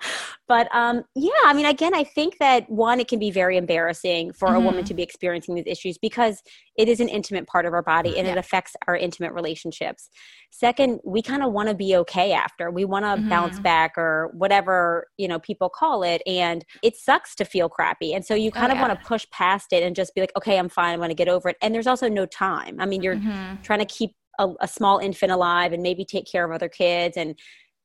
but 0.46 0.72
um 0.74 1.02
yeah 1.14 1.30
i 1.44 1.52
mean 1.52 1.66
again 1.66 1.94
i 1.94 2.04
think 2.04 2.36
that 2.38 2.68
one 2.70 3.00
it 3.00 3.08
can 3.08 3.18
be 3.18 3.30
very 3.30 3.56
embarrassing 3.56 4.32
for 4.32 4.48
mm-hmm. 4.48 4.56
a 4.56 4.60
woman 4.60 4.80
mm-hmm. 4.80 4.84
to 4.84 4.94
be 4.94 5.02
experiencing 5.02 5.54
these 5.54 5.66
issues 5.66 5.98
because 5.98 6.42
it 6.76 6.88
is 6.88 7.00
an 7.00 7.08
intimate 7.08 7.46
part 7.46 7.66
of 7.66 7.72
our 7.72 7.82
body 7.82 8.16
and 8.16 8.26
yeah. 8.26 8.32
it 8.32 8.38
affects 8.38 8.76
our 8.86 8.96
intimate 8.96 9.32
relationships 9.32 10.10
second 10.50 11.00
we 11.04 11.22
kind 11.22 11.42
of 11.42 11.52
want 11.52 11.68
to 11.68 11.74
be 11.74 11.96
okay 11.96 12.32
after 12.32 12.70
we 12.70 12.84
want 12.84 13.04
to 13.04 13.10
mm-hmm. 13.10 13.28
bounce 13.28 13.58
back 13.60 13.96
or 13.96 14.30
whatever 14.34 15.06
you 15.16 15.26
know 15.26 15.38
people 15.38 15.68
call 15.68 16.02
it 16.02 16.22
and 16.26 16.64
it 16.82 16.96
sucks 16.96 17.34
to 17.34 17.44
feel 17.44 17.68
crappy 17.68 18.12
and 18.12 18.24
so 18.24 18.34
you 18.34 18.50
kind 18.50 18.70
oh, 18.70 18.74
of 18.74 18.76
yeah. 18.76 18.88
want 18.88 19.00
to 19.00 19.06
push 19.06 19.26
past 19.30 19.72
it 19.72 19.82
and 19.82 19.96
just 19.96 20.14
be 20.14 20.20
like 20.20 20.32
okay 20.36 20.58
i'm 20.58 20.68
fine 20.68 20.92
i'm 20.92 20.98
going 20.98 21.08
to 21.08 21.14
get 21.14 21.28
over 21.28 21.48
it 21.48 21.56
and 21.62 21.74
there's 21.74 21.86
also 21.86 22.08
no 22.08 22.26
time 22.26 22.76
i 22.80 22.86
mean 22.86 23.02
you're 23.02 23.16
mm-hmm. 23.16 23.60
trying 23.62 23.78
to 23.78 23.84
keep 23.84 24.12
a, 24.40 24.48
a 24.60 24.68
small 24.68 24.98
infant 24.98 25.30
alive 25.30 25.72
and 25.72 25.82
maybe 25.82 26.04
take 26.04 26.26
care 26.26 26.44
of 26.44 26.50
other 26.50 26.68
kids 26.68 27.16
and 27.16 27.38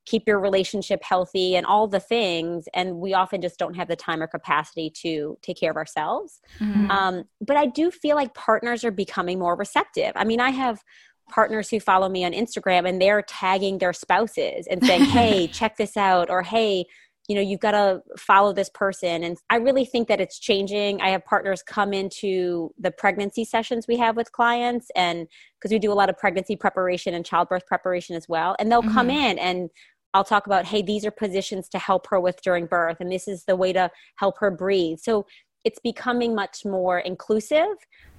keep 0.05 0.27
your 0.27 0.39
relationship 0.39 1.03
healthy 1.03 1.55
and 1.55 1.65
all 1.65 1.87
the 1.87 1.99
things. 1.99 2.67
And 2.73 2.97
we 2.97 3.13
often 3.13 3.41
just 3.41 3.57
don't 3.57 3.73
have 3.75 3.87
the 3.87 3.95
time 3.95 4.21
or 4.21 4.27
capacity 4.27 4.91
to 5.01 5.37
take 5.41 5.59
care 5.59 5.71
of 5.71 5.77
ourselves. 5.77 6.41
Mm-hmm. 6.59 6.91
um, 6.91 7.23
but 7.41 7.57
i 7.57 7.65
do 7.65 7.91
feel 7.91 8.15
like 8.15 8.33
partners 8.33 8.83
are 8.83 8.91
becoming 8.91 9.39
more 9.39 9.55
receptive. 9.55 10.11
I 10.15 10.23
mean 10.23 10.39
i 10.39 10.51
have 10.51 10.81
partners 11.29 11.69
who 11.69 11.79
follow 11.79 12.07
me 12.07 12.23
on 12.23 12.33
instagram 12.33 12.87
and 12.87 13.01
they're 13.01 13.23
tagging 13.23 13.79
their 13.79 13.93
spouses 13.93 14.67
and 14.67 14.85
saying 14.85 15.03
hey 15.17 15.47
check 15.47 15.75
this 15.75 15.97
out 15.97 16.29
or 16.29 16.43
hey 16.43 16.85
you 17.28 17.36
know 17.36 17.41
you've 17.41 17.59
got 17.59 17.71
to 17.71 18.01
follow 18.17 18.53
this 18.53 18.69
person. 18.69 19.23
And 19.23 19.38
i 19.49 19.57
really 19.57 19.86
think 19.86 20.07
that 20.07 20.21
it's 20.21 20.39
changing. 20.39 21.01
I 21.01 21.09
have 21.09 21.26
partners 21.26 21.63
come 21.63 21.93
into 21.93 22.71
the 22.78 22.91
pregnancy 22.91 23.45
sessions 23.45 23.88
we 23.88 23.97
have 23.97 24.15
with 24.15 24.32
clients 24.32 24.88
and 24.95 25.28
because 25.59 25.71
we 25.71 25.80
do 25.80 25.91
a 25.91 25.93
lot 25.95 26.09
of 26.09 26.17
pregnancy 26.17 26.55
preparation 26.55 27.13
and 27.13 27.26
childbirth 27.26 27.65
preparation 27.65 28.15
as 28.15 28.28
well. 28.30 28.55
And 28.59 28.71
they'll 28.71 28.82
mm-hmm. 28.82 28.93
come 28.93 29.09
in 29.09 29.39
and 29.39 29.69
i'll 30.13 30.23
talk 30.23 30.45
about 30.45 30.65
hey 30.65 30.82
these 30.82 31.05
are 31.05 31.11
positions 31.11 31.67
to 31.69 31.78
help 31.78 32.07
her 32.07 32.19
with 32.19 32.41
during 32.41 32.65
birth 32.67 32.97
and 33.01 33.11
this 33.11 33.28
is 33.28 33.43
the 33.45 33.55
way 33.55 33.73
to 33.73 33.89
help 34.17 34.38
her 34.39 34.51
breathe. 34.51 34.99
So 34.99 35.26
it's 35.63 35.80
becoming 35.80 36.36
much 36.36 36.63
more 36.63 36.99
inclusive. 36.99 37.76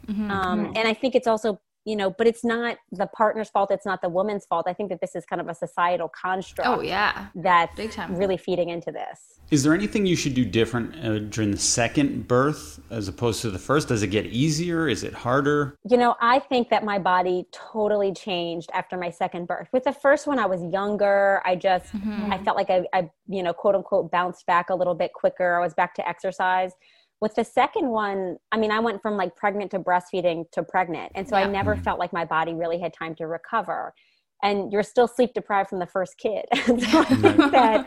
Mm-hmm. 0.08 0.30
Um, 0.30 0.72
and 0.76 0.86
i 0.88 0.94
think 0.94 1.14
it's 1.14 1.26
also 1.26 1.60
you 1.86 1.96
know 1.96 2.10
but 2.10 2.26
it's 2.26 2.44
not 2.44 2.76
the 2.92 3.06
partner's 3.06 3.48
fault 3.48 3.70
it's 3.70 3.86
not 3.86 4.02
the 4.02 4.08
woman's 4.08 4.44
fault. 4.44 4.66
I 4.68 4.74
think 4.74 4.90
that 4.90 5.00
this 5.00 5.14
is 5.14 5.24
kind 5.24 5.40
of 5.40 5.48
a 5.48 5.54
societal 5.54 6.08
construct 6.08 6.68
oh 6.68 6.80
yeah. 6.82 7.28
that's 7.34 7.74
Big 7.76 7.92
time. 7.92 8.16
really 8.16 8.36
feeding 8.36 8.68
into 8.68 8.92
this. 8.92 9.40
Is 9.50 9.62
there 9.62 9.72
anything 9.72 10.06
you 10.06 10.16
should 10.16 10.34
do 10.34 10.44
different 10.44 10.96
uh, 10.96 11.20
during 11.20 11.52
the 11.52 11.56
second 11.56 12.26
birth 12.26 12.80
as 12.90 13.06
opposed 13.06 13.42
to 13.42 13.50
the 13.50 13.60
first? 13.60 13.86
Does 13.88 14.02
it 14.02 14.08
get 14.08 14.26
easier? 14.26 14.88
Is 14.88 15.04
it 15.04 15.14
harder? 15.14 15.76
You 15.88 15.96
know 15.96 16.16
i 16.20 16.38
think 16.38 16.68
that 16.70 16.84
my 16.84 16.98
body 16.98 17.46
totally 17.52 18.12
changed 18.12 18.70
after 18.74 18.96
my 18.96 19.10
second 19.10 19.46
birth. 19.46 19.68
With 19.72 19.84
the 19.84 19.92
first 19.92 20.26
one 20.26 20.38
i 20.38 20.46
was 20.46 20.62
younger. 20.72 21.40
I 21.44 21.54
just 21.56 21.94
mm-hmm. 21.94 22.32
i 22.32 22.42
felt 22.42 22.56
like 22.56 22.70
I, 22.70 22.84
I 22.92 23.10
you 23.28 23.42
know 23.42 23.52
quote 23.52 23.76
unquote 23.76 24.10
bounced 24.10 24.44
back 24.46 24.70
a 24.70 24.74
little 24.74 24.94
bit 24.94 25.12
quicker. 25.12 25.56
I 25.56 25.60
was 25.60 25.74
back 25.74 25.94
to 25.94 26.08
exercise 26.08 26.72
with 27.20 27.34
the 27.34 27.44
second 27.44 27.88
one 27.88 28.36
i 28.52 28.56
mean 28.56 28.70
i 28.70 28.80
went 28.80 29.00
from 29.00 29.16
like 29.16 29.34
pregnant 29.36 29.70
to 29.70 29.78
breastfeeding 29.78 30.44
to 30.52 30.62
pregnant 30.62 31.10
and 31.14 31.28
so 31.28 31.36
yeah. 31.36 31.44
i 31.44 31.50
never 31.50 31.74
mm-hmm. 31.74 31.82
felt 31.82 31.98
like 31.98 32.12
my 32.12 32.24
body 32.24 32.54
really 32.54 32.78
had 32.78 32.92
time 32.92 33.14
to 33.14 33.26
recover 33.26 33.94
and 34.42 34.72
you're 34.72 34.82
still 34.82 35.08
sleep 35.08 35.32
deprived 35.34 35.68
from 35.68 35.78
the 35.78 35.86
first 35.86 36.16
kid 36.18 36.44
so 36.54 37.00
i 37.00 37.04
think 37.04 37.52
that 37.52 37.86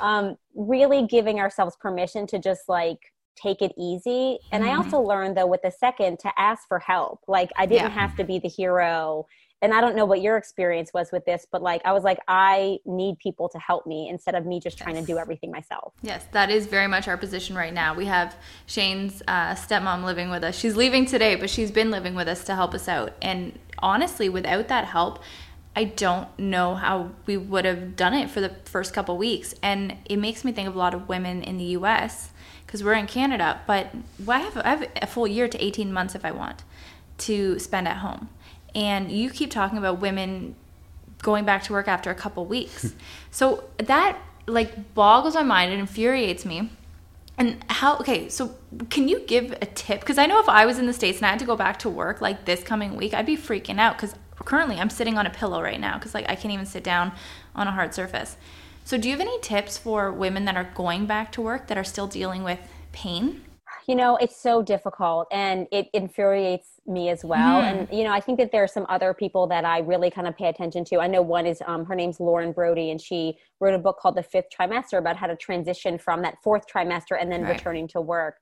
um, 0.00 0.36
really 0.54 1.06
giving 1.06 1.38
ourselves 1.38 1.76
permission 1.80 2.26
to 2.26 2.38
just 2.38 2.62
like 2.68 2.98
take 3.40 3.62
it 3.62 3.72
easy 3.78 4.38
and 4.52 4.64
mm-hmm. 4.64 4.72
i 4.72 4.76
also 4.76 5.00
learned 5.00 5.36
though 5.36 5.46
with 5.46 5.62
the 5.62 5.70
second 5.70 6.18
to 6.18 6.30
ask 6.38 6.66
for 6.68 6.78
help 6.78 7.20
like 7.28 7.50
i 7.56 7.66
didn't 7.66 7.90
yeah. 7.90 8.00
have 8.00 8.16
to 8.16 8.24
be 8.24 8.38
the 8.38 8.48
hero 8.48 9.26
and 9.62 9.72
I 9.72 9.80
don't 9.80 9.96
know 9.96 10.04
what 10.04 10.20
your 10.20 10.36
experience 10.36 10.92
was 10.92 11.10
with 11.10 11.24
this, 11.24 11.46
but 11.50 11.62
like 11.62 11.80
I 11.84 11.92
was 11.92 12.04
like, 12.04 12.18
I 12.28 12.78
need 12.84 13.18
people 13.18 13.48
to 13.48 13.58
help 13.58 13.86
me 13.86 14.08
instead 14.08 14.34
of 14.34 14.44
me 14.44 14.60
just 14.60 14.76
trying 14.76 14.96
yes. 14.96 15.06
to 15.06 15.12
do 15.12 15.18
everything 15.18 15.50
myself. 15.50 15.94
Yes, 16.02 16.26
that 16.32 16.50
is 16.50 16.66
very 16.66 16.86
much 16.86 17.08
our 17.08 17.16
position 17.16 17.56
right 17.56 17.72
now. 17.72 17.94
We 17.94 18.04
have 18.06 18.36
Shane's 18.66 19.22
uh, 19.26 19.54
stepmom 19.54 20.04
living 20.04 20.28
with 20.28 20.44
us. 20.44 20.56
She's 20.56 20.76
leaving 20.76 21.06
today, 21.06 21.36
but 21.36 21.48
she's 21.48 21.70
been 21.70 21.90
living 21.90 22.14
with 22.14 22.28
us 22.28 22.44
to 22.44 22.54
help 22.54 22.74
us 22.74 22.88
out. 22.88 23.14
And 23.22 23.58
honestly, 23.78 24.28
without 24.28 24.68
that 24.68 24.86
help, 24.86 25.20
I 25.76 25.84
don't 25.84 26.28
know 26.38 26.74
how 26.74 27.10
we 27.26 27.36
would 27.36 27.64
have 27.64 27.96
done 27.96 28.14
it 28.14 28.30
for 28.30 28.40
the 28.40 28.50
first 28.64 28.92
couple 28.92 29.16
weeks. 29.16 29.54
And 29.62 29.96
it 30.04 30.18
makes 30.18 30.44
me 30.44 30.52
think 30.52 30.68
of 30.68 30.74
a 30.74 30.78
lot 30.78 30.94
of 30.94 31.08
women 31.08 31.42
in 31.42 31.58
the 31.58 31.64
US 31.64 32.30
because 32.66 32.84
we're 32.84 32.94
in 32.94 33.06
Canada, 33.06 33.60
but 33.66 33.94
I 34.28 34.40
have, 34.40 34.56
I 34.58 34.68
have 34.68 34.88
a 35.00 35.06
full 35.06 35.26
year 35.26 35.48
to 35.48 35.64
18 35.64 35.92
months 35.92 36.14
if 36.14 36.24
I 36.24 36.32
want 36.32 36.64
to 37.16 37.58
spend 37.58 37.86
at 37.86 37.98
home 37.98 38.28
and 38.74 39.10
you 39.10 39.30
keep 39.30 39.50
talking 39.50 39.78
about 39.78 40.00
women 40.00 40.54
going 41.22 41.44
back 41.44 41.62
to 41.64 41.72
work 41.72 41.88
after 41.88 42.10
a 42.10 42.14
couple 42.14 42.44
weeks. 42.44 42.82
Hmm. 42.82 42.98
so 43.30 43.64
that 43.78 44.18
like 44.46 44.94
boggles 44.94 45.34
my 45.34 45.42
mind 45.42 45.72
and 45.72 45.80
infuriates 45.80 46.44
me. 46.44 46.70
And 47.36 47.64
how 47.68 47.96
okay, 47.98 48.28
so 48.28 48.54
can 48.90 49.08
you 49.08 49.20
give 49.20 49.52
a 49.52 49.66
tip 49.66 50.04
cuz 50.04 50.18
I 50.18 50.26
know 50.26 50.38
if 50.38 50.48
I 50.48 50.66
was 50.66 50.78
in 50.78 50.86
the 50.86 50.92
states 50.92 51.18
and 51.18 51.26
I 51.26 51.30
had 51.30 51.38
to 51.40 51.44
go 51.44 51.56
back 51.56 51.78
to 51.80 51.90
work 51.90 52.20
like 52.20 52.44
this 52.44 52.62
coming 52.62 52.96
week, 52.96 53.14
I'd 53.14 53.26
be 53.26 53.36
freaking 53.36 53.78
out 53.78 53.98
cuz 53.98 54.14
currently 54.44 54.78
I'm 54.78 54.90
sitting 54.90 55.16
on 55.16 55.26
a 55.26 55.30
pillow 55.30 55.62
right 55.62 55.80
now 55.80 55.98
cuz 55.98 56.14
like 56.14 56.28
I 56.28 56.34
can't 56.34 56.52
even 56.52 56.66
sit 56.66 56.84
down 56.84 57.12
on 57.54 57.66
a 57.66 57.72
hard 57.72 57.94
surface. 57.94 58.36
So 58.84 58.98
do 58.98 59.08
you 59.08 59.14
have 59.14 59.20
any 59.20 59.40
tips 59.40 59.78
for 59.78 60.12
women 60.12 60.44
that 60.44 60.56
are 60.56 60.70
going 60.74 61.06
back 61.06 61.32
to 61.32 61.40
work 61.40 61.68
that 61.68 61.78
are 61.78 61.84
still 61.84 62.06
dealing 62.06 62.44
with 62.44 62.58
pain? 62.92 63.40
you 63.86 63.94
know 63.94 64.16
it's 64.16 64.36
so 64.36 64.62
difficult 64.62 65.28
and 65.30 65.66
it 65.70 65.88
infuriates 65.92 66.73
me 66.86 67.08
as 67.08 67.24
well. 67.24 67.62
Mm. 67.62 67.64
and 67.64 67.88
you 67.98 68.04
know 68.04 68.12
i 68.12 68.20
think 68.20 68.38
that 68.38 68.52
there 68.52 68.62
are 68.62 68.68
some 68.68 68.86
other 68.88 69.14
people 69.14 69.46
that 69.46 69.64
i 69.64 69.78
really 69.78 70.10
kind 70.10 70.26
of 70.26 70.36
pay 70.36 70.48
attention 70.48 70.84
to. 70.86 70.98
I 70.98 71.06
know 71.06 71.22
one 71.22 71.46
is 71.46 71.62
um, 71.66 71.84
her 71.86 71.94
name's 71.94 72.20
lauren 72.20 72.52
brody 72.52 72.90
and 72.90 73.00
she 73.00 73.38
wrote 73.60 73.74
a 73.74 73.78
book 73.78 73.98
called 73.98 74.16
the 74.16 74.22
fifth 74.22 74.46
trimester 74.56 74.98
about 74.98 75.16
how 75.16 75.26
to 75.26 75.36
transition 75.36 75.98
from 75.98 76.22
that 76.22 76.36
fourth 76.42 76.64
trimester 76.72 77.16
and 77.18 77.30
then 77.30 77.42
right. 77.42 77.56
returning 77.56 77.88
to 77.88 78.00
work. 78.00 78.36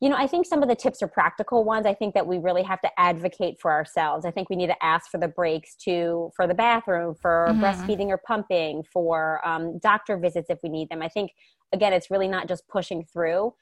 You 0.00 0.08
know 0.08 0.16
i 0.16 0.26
think 0.26 0.46
some 0.46 0.62
of 0.62 0.68
the 0.68 0.74
tips 0.74 1.02
are 1.02 1.08
practical 1.08 1.64
ones. 1.64 1.86
I 1.86 1.94
think 1.94 2.14
that 2.14 2.26
we 2.26 2.38
really 2.38 2.62
have 2.62 2.80
to 2.82 2.90
advocate 2.98 3.60
for 3.60 3.70
ourselves. 3.70 4.24
I 4.24 4.30
think 4.30 4.50
we 4.50 4.56
need 4.56 4.68
to 4.68 4.84
ask 4.84 5.10
for 5.10 5.18
the 5.18 5.28
breaks 5.28 5.76
to 5.84 6.30
for 6.36 6.46
the 6.46 6.54
bathroom 6.54 7.14
for 7.14 7.48
mm-hmm. 7.50 7.62
breastfeeding 7.62 8.08
or 8.08 8.20
pumping 8.26 8.82
for 8.92 9.46
um, 9.46 9.78
doctor 9.78 10.16
visits 10.16 10.48
if 10.50 10.58
we 10.62 10.68
need 10.68 10.88
them. 10.88 11.02
I 11.02 11.08
think 11.08 11.32
again 11.72 11.92
it's 11.92 12.10
really 12.10 12.28
not 12.28 12.48
just 12.48 12.66
pushing 12.68 13.04
through 13.12 13.52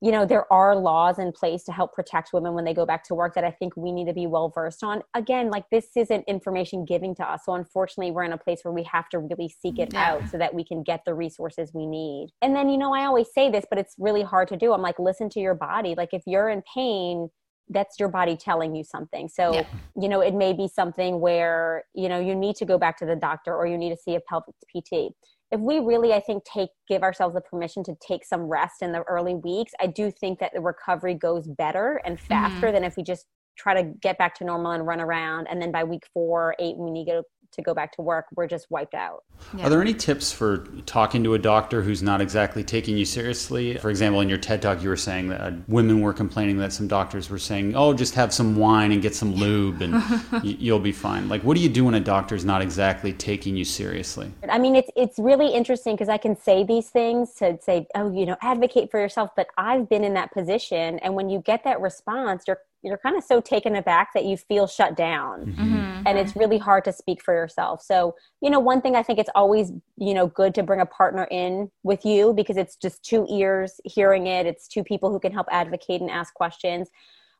you 0.00 0.10
know 0.10 0.24
there 0.24 0.50
are 0.52 0.74
laws 0.76 1.18
in 1.18 1.30
place 1.32 1.62
to 1.64 1.72
help 1.72 1.92
protect 1.92 2.32
women 2.32 2.54
when 2.54 2.64
they 2.64 2.74
go 2.74 2.86
back 2.86 3.04
to 3.04 3.14
work 3.14 3.34
that 3.34 3.44
i 3.44 3.50
think 3.50 3.76
we 3.76 3.92
need 3.92 4.06
to 4.06 4.12
be 4.12 4.26
well 4.26 4.50
versed 4.54 4.82
on 4.82 5.02
again 5.14 5.50
like 5.50 5.64
this 5.70 5.88
isn't 5.96 6.24
information 6.26 6.84
giving 6.84 7.14
to 7.14 7.24
us 7.24 7.42
so 7.44 7.54
unfortunately 7.54 8.10
we're 8.10 8.24
in 8.24 8.32
a 8.32 8.38
place 8.38 8.60
where 8.62 8.72
we 8.72 8.82
have 8.82 9.08
to 9.08 9.18
really 9.18 9.48
seek 9.48 9.78
it 9.78 9.90
yeah. 9.92 10.12
out 10.12 10.28
so 10.28 10.38
that 10.38 10.54
we 10.54 10.64
can 10.64 10.82
get 10.82 11.00
the 11.04 11.14
resources 11.14 11.70
we 11.74 11.86
need 11.86 12.28
and 12.42 12.54
then 12.54 12.68
you 12.68 12.78
know 12.78 12.94
i 12.94 13.04
always 13.04 13.28
say 13.32 13.50
this 13.50 13.64
but 13.68 13.78
it's 13.78 13.94
really 13.98 14.22
hard 14.22 14.48
to 14.48 14.56
do 14.56 14.72
i'm 14.72 14.82
like 14.82 14.98
listen 14.98 15.28
to 15.28 15.40
your 15.40 15.54
body 15.54 15.94
like 15.96 16.10
if 16.12 16.22
you're 16.26 16.48
in 16.48 16.62
pain 16.74 17.28
that's 17.70 17.98
your 17.98 18.08
body 18.08 18.36
telling 18.36 18.74
you 18.74 18.84
something. 18.84 19.28
So, 19.28 19.54
Yeah. 19.54 19.62
you 19.96 20.08
know, 20.08 20.20
it 20.20 20.34
may 20.34 20.52
be 20.52 20.68
something 20.68 21.20
where, 21.20 21.84
you 21.94 22.08
know, 22.08 22.18
you 22.18 22.34
need 22.34 22.56
to 22.56 22.64
go 22.64 22.78
back 22.78 22.98
to 22.98 23.06
the 23.06 23.16
doctor 23.16 23.54
or 23.54 23.66
you 23.66 23.78
need 23.78 23.90
to 23.90 23.96
see 23.96 24.16
a 24.16 24.20
pelvic 24.20 24.54
PT. 24.74 25.14
If 25.50 25.60
we 25.60 25.80
really, 25.80 26.12
I 26.12 26.20
think, 26.20 26.44
take 26.44 26.70
give 26.88 27.02
ourselves 27.02 27.34
the 27.34 27.40
permission 27.40 27.82
to 27.84 27.94
take 28.06 28.24
some 28.24 28.42
rest 28.42 28.82
in 28.82 28.92
the 28.92 29.02
early 29.02 29.34
weeks, 29.34 29.72
I 29.80 29.88
do 29.88 30.10
think 30.10 30.38
that 30.38 30.52
the 30.54 30.60
recovery 30.60 31.14
goes 31.14 31.48
better 31.48 32.00
and 32.04 32.20
faster 32.20 32.66
mm-hmm. 32.66 32.74
than 32.74 32.84
if 32.84 32.96
we 32.96 33.02
just 33.02 33.26
try 33.58 33.74
to 33.74 33.90
get 34.00 34.16
back 34.16 34.34
to 34.36 34.44
normal 34.44 34.72
and 34.72 34.86
run 34.86 35.00
around. 35.00 35.48
And 35.50 35.60
then 35.60 35.72
by 35.72 35.84
week 35.84 36.04
four, 36.14 36.54
eight, 36.58 36.76
we 36.78 36.90
need 36.90 37.06
to, 37.06 37.22
to 37.52 37.62
go 37.62 37.74
back 37.74 37.92
to 37.92 38.02
work, 38.02 38.26
we're 38.34 38.46
just 38.46 38.70
wiped 38.70 38.94
out. 38.94 39.24
Yeah. 39.56 39.66
Are 39.66 39.70
there 39.70 39.80
any 39.80 39.94
tips 39.94 40.32
for 40.32 40.58
talking 40.86 41.24
to 41.24 41.34
a 41.34 41.38
doctor 41.38 41.82
who's 41.82 42.02
not 42.02 42.20
exactly 42.20 42.62
taking 42.62 42.96
you 42.96 43.04
seriously? 43.04 43.76
For 43.78 43.90
example, 43.90 44.20
in 44.20 44.28
your 44.28 44.38
TED 44.38 44.62
talk, 44.62 44.82
you 44.82 44.88
were 44.88 44.96
saying 44.96 45.28
that 45.28 45.40
uh, 45.40 45.52
women 45.66 46.00
were 46.00 46.12
complaining 46.12 46.58
that 46.58 46.72
some 46.72 46.88
doctors 46.88 47.30
were 47.30 47.38
saying, 47.38 47.74
"Oh, 47.74 47.94
just 47.94 48.14
have 48.14 48.32
some 48.32 48.56
wine 48.56 48.92
and 48.92 49.02
get 49.02 49.14
some 49.14 49.34
lube, 49.34 49.82
and 49.82 50.02
you'll 50.42 50.78
be 50.78 50.92
fine." 50.92 51.28
Like, 51.28 51.42
what 51.42 51.56
do 51.56 51.62
you 51.62 51.68
do 51.68 51.86
when 51.86 51.94
a 51.94 52.00
doctor's 52.00 52.44
not 52.44 52.62
exactly 52.62 53.12
taking 53.12 53.56
you 53.56 53.64
seriously? 53.64 54.30
I 54.48 54.58
mean, 54.58 54.76
it's 54.76 54.90
it's 54.96 55.18
really 55.18 55.52
interesting 55.52 55.94
because 55.94 56.08
I 56.08 56.18
can 56.18 56.36
say 56.36 56.64
these 56.64 56.88
things 56.88 57.34
to 57.34 57.58
say, 57.60 57.86
oh, 57.94 58.12
you 58.12 58.26
know, 58.26 58.36
advocate 58.42 58.90
for 58.90 59.00
yourself. 59.00 59.30
But 59.34 59.48
I've 59.56 59.88
been 59.88 60.04
in 60.04 60.14
that 60.14 60.32
position, 60.32 60.98
and 61.00 61.14
when 61.14 61.28
you 61.28 61.40
get 61.40 61.64
that 61.64 61.80
response, 61.80 62.44
you're 62.46 62.60
you're 62.82 62.98
kind 62.98 63.16
of 63.16 63.24
so 63.24 63.40
taken 63.40 63.76
aback 63.76 64.08
that 64.14 64.24
you 64.24 64.36
feel 64.36 64.66
shut 64.66 64.96
down, 64.96 65.40
mm-hmm. 65.40 65.50
Mm-hmm. 65.62 65.74
Mm-hmm. 65.76 66.06
and 66.06 66.18
it's 66.18 66.34
really 66.34 66.58
hard 66.58 66.84
to 66.84 66.92
speak 66.92 67.22
for 67.22 67.34
yourself. 67.34 67.82
So, 67.82 68.14
you 68.40 68.50
know, 68.50 68.58
one 68.60 68.80
thing 68.80 68.96
I 68.96 69.02
think 69.02 69.18
it's 69.18 69.30
always 69.34 69.72
you 69.96 70.14
know 70.14 70.26
good 70.28 70.54
to 70.54 70.62
bring 70.62 70.80
a 70.80 70.86
partner 70.86 71.24
in 71.30 71.70
with 71.82 72.04
you 72.04 72.32
because 72.32 72.56
it's 72.56 72.76
just 72.76 73.02
two 73.02 73.26
ears 73.30 73.80
hearing 73.84 74.26
it. 74.26 74.46
It's 74.46 74.66
two 74.68 74.82
people 74.84 75.10
who 75.10 75.20
can 75.20 75.32
help 75.32 75.46
advocate 75.50 76.00
and 76.00 76.10
ask 76.10 76.32
questions. 76.34 76.88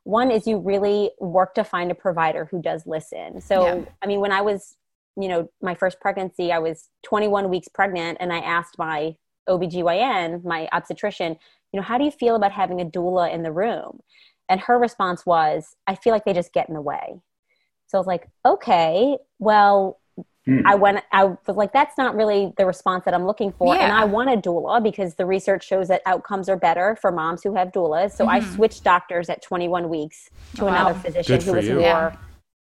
One 0.03 0.31
is 0.31 0.47
you 0.47 0.57
really 0.57 1.11
work 1.19 1.53
to 1.55 1.63
find 1.63 1.91
a 1.91 1.95
provider 1.95 2.45
who 2.45 2.61
does 2.61 2.85
listen. 2.87 3.41
So 3.41 3.65
Yeah. 3.65 3.85
i 4.01 4.07
mean 4.07 4.19
when 4.19 4.31
i 4.31 4.41
was 4.41 4.75
you 5.17 5.27
know 5.27 5.49
my 5.61 5.75
first 5.75 5.99
pregnancy 5.99 6.51
i 6.53 6.59
was 6.59 6.89
21 7.03 7.49
weeks 7.49 7.67
pregnant 7.67 8.17
and 8.21 8.31
i 8.31 8.37
asked 8.39 8.77
my 8.77 9.13
obgyn 9.49 10.43
my 10.43 10.67
obstetrician 10.71 11.35
you 11.71 11.79
know 11.79 11.83
how 11.83 11.97
do 11.97 12.03
you 12.05 12.11
feel 12.11 12.35
about 12.35 12.51
having 12.51 12.79
a 12.81 12.85
doula 12.85 13.31
in 13.33 13.43
the 13.43 13.51
room 13.51 13.99
and 14.51 14.59
her 14.67 14.77
response 14.77 15.25
was 15.25 15.75
i 15.87 15.95
feel 15.95 16.13
like 16.13 16.25
they 16.25 16.33
just 16.33 16.53
get 16.53 16.67
in 16.69 16.75
the 16.75 16.81
way 16.81 17.07
so 17.87 17.97
i 17.97 17.99
was 17.99 18.07
like 18.07 18.29
okay 18.45 19.17
well 19.39 19.97
Hmm. 20.47 20.61
I 20.65 20.73
went, 20.73 21.03
I 21.11 21.25
was 21.25 21.37
like, 21.55 21.71
that's 21.71 21.99
not 21.99 22.15
really 22.15 22.51
the 22.57 22.65
response 22.65 23.05
that 23.05 23.13
I'm 23.13 23.27
looking 23.27 23.51
for. 23.59 23.77
And 23.77 23.91
I 23.91 24.05
want 24.05 24.31
a 24.31 24.37
doula 24.37 24.81
because 24.81 25.13
the 25.13 25.25
research 25.27 25.63
shows 25.63 25.87
that 25.89 26.01
outcomes 26.07 26.49
are 26.49 26.57
better 26.57 26.97
for 26.99 27.11
moms 27.11 27.43
who 27.43 27.53
have 27.53 27.67
doulas. 27.71 28.13
So 28.13 28.25
I 28.27 28.39
switched 28.39 28.83
doctors 28.83 29.29
at 29.29 29.43
21 29.43 29.87
weeks 29.87 30.31
to 30.55 30.63
Mm-hmm. 30.63 30.65
Wow. 30.65 30.71
another 30.87 30.95
physician 30.99 31.35
Good 31.37 31.43
who 31.45 31.53
was 31.53 31.67
you. 31.67 31.75
more 31.75 32.11
Yeah. 32.13 32.15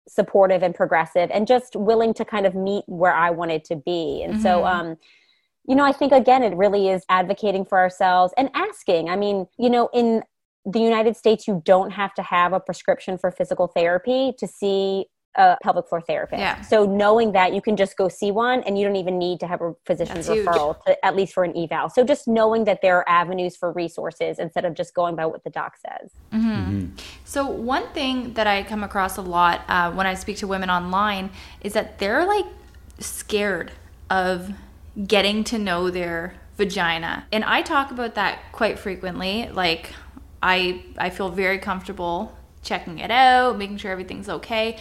supportive 0.08 0.64
and 0.64 0.74
progressive 0.74 1.30
and 1.34 1.46
just 1.48 1.76
willing 1.76 2.14
to 2.14 2.24
kind 2.24 2.46
of 2.46 2.56
meet 2.56 2.86
where 2.88 3.14
I 3.14 3.30
wanted 3.32 3.66
to 3.66 3.76
be. 3.76 4.24
And 4.24 4.38
so, 4.42 4.62
Mhm. 4.62 4.74
um, 4.74 4.98
you 5.68 5.76
know, 5.76 5.84
I 5.84 5.92
think 5.92 6.14
again, 6.14 6.44
it 6.44 6.56
really 6.56 6.88
is 6.88 7.04
advocating 7.10 7.66
for 7.66 7.78
ourselves 7.78 8.34
and 8.38 8.50
asking. 8.54 9.10
I 9.10 9.18
mean, 9.18 9.48
you 9.58 9.70
know, 9.70 9.90
in 9.94 10.24
the 10.66 10.80
United 10.80 11.16
States, 11.16 11.48
you 11.48 11.62
don't 11.66 11.92
have 11.92 12.14
to 12.16 12.22
have 12.24 12.54
a 12.54 12.60
prescription 12.60 13.18
for 13.18 13.32
physical 13.32 13.68
therapy 13.68 14.34
to 14.40 14.48
see 14.48 15.06
a 15.38 15.58
pelvic 15.62 15.88
floor 15.88 16.00
therapist. 16.00 16.40
Yeah. 16.40 16.62
So 16.62 16.86
knowing 16.86 17.34
that 17.34 17.54
you 17.54 17.62
can 17.62 17.76
just 17.76 17.98
go 17.98 18.08
see 18.08 18.32
one 18.32 18.64
and 18.64 18.80
you 18.80 18.86
don't 18.86 18.96
even 18.96 19.18
need 19.18 19.42
to 19.42 19.48
have 19.48 19.62
a 19.62 19.74
physician's 19.86 20.28
That's 20.28 20.40
referral 20.40 20.82
to, 20.86 21.06
at 21.06 21.16
least 21.16 21.34
for 21.34 21.44
an 21.44 21.56
eval. 21.58 21.90
So 21.90 22.06
just 22.06 22.28
knowing 22.28 22.64
that 22.64 22.82
there 22.82 22.98
are 22.98 23.10
avenues 23.10 23.58
for 23.58 23.74
resources 23.74 24.40
instead 24.40 24.64
of 24.64 24.76
just 24.76 24.94
going 24.94 25.16
by 25.16 25.26
what 25.26 25.44
the 25.44 25.50
doc 25.50 25.74
says. 25.78 26.12
So 27.26 27.46
one 27.46 27.88
thing 27.90 28.34
that 28.34 28.48
I 28.48 28.64
come 28.64 28.82
across 28.82 29.18
a 29.18 29.22
lot 29.22 29.62
uh, 29.68 29.92
when 29.92 30.08
I 30.08 30.14
speak 30.14 30.38
to 30.38 30.48
women 30.48 30.70
online 30.70 31.32
is 31.62 31.74
that 31.74 32.00
they're 32.00 32.26
like 32.26 32.46
scared 33.00 33.74
of 34.10 34.54
getting 35.06 35.44
to 35.44 35.60
know 35.60 35.90
their 35.90 36.36
vagina, 36.56 37.26
and 37.34 37.44
I 37.44 37.62
talk 37.62 37.92
about 37.92 38.16
that 38.16 38.40
quite 38.54 38.80
frequently. 38.80 39.50
Like 39.50 39.94
I 40.46 40.84
I 40.98 41.10
feel 41.10 41.30
very 41.30 41.58
comfortable 41.58 42.38
checking 42.62 43.00
it 43.00 43.12
out, 43.12 43.58
making 43.58 43.78
sure 43.78 43.92
everything's 43.92 44.30
okay. 44.30 44.78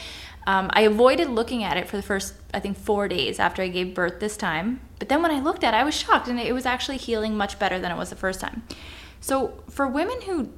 Um, 0.47 0.71
I 0.75 0.83
avoided 0.83 1.31
looking 1.31 1.65
at 1.65 1.79
it 1.79 1.89
for 1.89 1.97
the 1.97 2.03
first, 2.03 2.35
I 2.53 2.61
think, 2.61 2.77
four 2.77 3.09
days 3.09 3.39
after 3.39 3.62
I 3.62 3.69
gave 3.69 3.95
birth 3.95 4.21
this 4.21 4.37
time. 4.37 4.81
But 4.99 5.09
then 5.09 5.23
when 5.23 5.31
I 5.31 5.41
looked 5.41 5.65
at 5.65 5.73
it, 5.73 5.77
I 5.79 5.85
was 5.85 5.95
shocked, 5.95 6.29
and 6.29 6.39
it 6.39 6.53
was 6.53 6.67
actually 6.67 6.99
healing 6.99 7.35
much 7.37 7.59
better 7.59 7.79
than 7.79 7.91
it 7.91 7.97
was 7.97 8.11
the 8.11 8.17
first 8.17 8.41
time. 8.41 8.62
So 9.21 9.62
for 9.71 9.87
women 9.87 10.21
who 10.23 10.51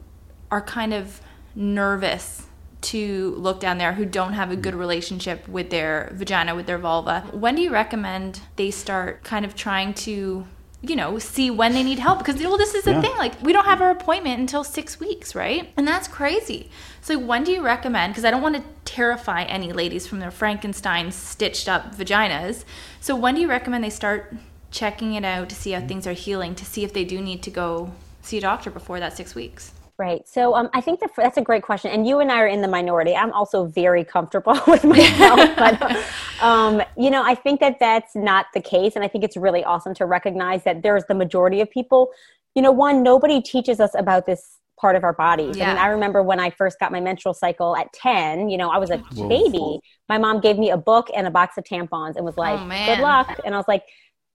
are 0.50 0.60
kind 0.60 0.92
of 0.92 1.20
nervous 1.54 2.46
to 2.82 3.34
look 3.36 3.60
down 3.60 3.78
there 3.78 3.92
who 3.92 4.04
don't 4.04 4.32
have 4.32 4.50
a 4.50 4.56
good 4.56 4.74
relationship 4.74 5.46
with 5.48 5.70
their 5.70 6.10
vagina 6.14 6.54
with 6.54 6.66
their 6.66 6.78
vulva 6.78 7.22
when 7.32 7.54
do 7.56 7.62
you 7.62 7.70
recommend 7.70 8.40
they 8.56 8.70
start 8.70 9.24
kind 9.24 9.44
of 9.46 9.56
trying 9.56 9.94
to 9.94 10.46
you 10.88 10.96
know 10.96 11.18
see 11.18 11.50
when 11.50 11.72
they 11.72 11.82
need 11.82 11.98
help 11.98 12.18
because 12.18 12.40
well 12.40 12.56
this 12.56 12.74
is 12.74 12.84
the 12.84 12.92
Yeah. 12.92 13.00
thing 13.00 13.16
like 13.18 13.40
we 13.42 13.52
don't 13.52 13.64
have 13.64 13.80
our 13.80 13.90
appointment 13.90 14.40
until 14.40 14.64
six 14.64 14.98
weeks 15.00 15.34
right? 15.34 15.72
And 15.76 15.86
that's 15.86 16.08
crazy. 16.08 16.70
So 17.00 17.18
when 17.18 17.44
do 17.44 17.52
you 17.52 17.62
recommend 17.62 18.12
because 18.12 18.24
i 18.24 18.30
don't 18.30 18.42
want 18.42 18.56
to 18.56 18.62
terrify 18.84 19.42
any 19.42 19.72
ladies 19.72 20.06
from 20.06 20.18
their 20.18 20.30
frankenstein 20.30 21.10
stitched 21.12 21.68
up 21.68 21.94
vaginas. 21.94 22.64
So 23.00 23.14
when 23.16 23.34
do 23.34 23.40
you 23.40 23.48
recommend 23.48 23.84
they 23.84 23.90
start 23.90 24.34
checking 24.70 25.14
it 25.14 25.24
out 25.24 25.48
to 25.48 25.54
see 25.54 25.72
how 25.72 25.80
mm. 25.80 25.88
things 25.88 26.06
are 26.06 26.12
healing 26.12 26.54
to 26.54 26.64
see 26.64 26.84
if 26.84 26.92
they 26.92 27.04
do 27.04 27.20
need 27.20 27.42
to 27.42 27.50
go 27.50 27.92
see 28.22 28.38
a 28.38 28.40
doctor 28.40 28.70
before 28.70 28.98
that 29.00 29.16
six 29.16 29.34
weeks 29.34 29.72
Right. 29.98 30.28
So 30.28 30.54
um, 30.54 30.68
I 30.74 30.82
think 30.82 31.00
that 31.00 31.10
that's 31.16 31.38
a 31.38 31.42
great 31.42 31.62
question. 31.62 31.90
And 31.90 32.06
you 32.06 32.20
and 32.20 32.30
I 32.30 32.40
are 32.40 32.46
in 32.46 32.60
the 32.60 32.68
minority. 32.68 33.14
I'm 33.16 33.32
also 33.32 33.64
very 33.64 34.04
comfortable 34.04 34.58
with 34.66 34.84
myself. 34.84 35.40
but, 35.56 36.04
um, 36.42 36.82
you 36.98 37.10
know, 37.10 37.22
I 37.22 37.34
think 37.34 37.60
that 37.60 37.78
that's 37.80 38.14
not 38.14 38.46
the 38.52 38.60
case. 38.60 38.94
And 38.94 39.02
I 39.04 39.08
think 39.08 39.24
it's 39.24 39.38
really 39.38 39.64
awesome 39.64 39.94
to 39.94 40.04
recognize 40.04 40.64
that 40.64 40.82
there's 40.82 41.04
the 41.06 41.14
majority 41.14 41.62
of 41.62 41.70
people. 41.70 42.10
You 42.54 42.60
know, 42.60 42.72
one, 42.72 43.02
nobody 43.02 43.40
teaches 43.40 43.80
us 43.80 43.92
about 43.96 44.26
this 44.26 44.58
part 44.78 44.96
of 44.96 45.04
our 45.04 45.14
bodies. 45.14 45.56
I 45.56 45.60
mean, 45.66 45.76
Yeah. 45.76 45.82
I 45.82 45.86
remember 45.86 46.22
when 46.22 46.38
I 46.38 46.50
first 46.50 46.78
got 46.78 46.92
my 46.92 47.00
menstrual 47.00 47.32
cycle 47.32 47.74
at 47.74 47.90
10, 47.94 48.50
you 48.50 48.58
know, 48.58 48.68
I 48.68 48.76
was 48.76 48.90
a 48.90 48.98
Whoa. 48.98 49.28
baby. 49.28 49.80
My 50.10 50.18
mom 50.18 50.40
gave 50.40 50.58
me 50.58 50.70
a 50.70 50.76
book 50.76 51.08
and 51.16 51.26
a 51.26 51.30
box 51.30 51.56
of 51.56 51.64
tampons 51.64 52.16
and 52.16 52.24
was 52.26 52.36
like, 52.36 52.60
man. 52.66 52.86
good 52.96 53.02
luck. 53.02 53.40
And 53.46 53.54
I 53.54 53.56
was 53.56 53.66
like, 53.66 53.84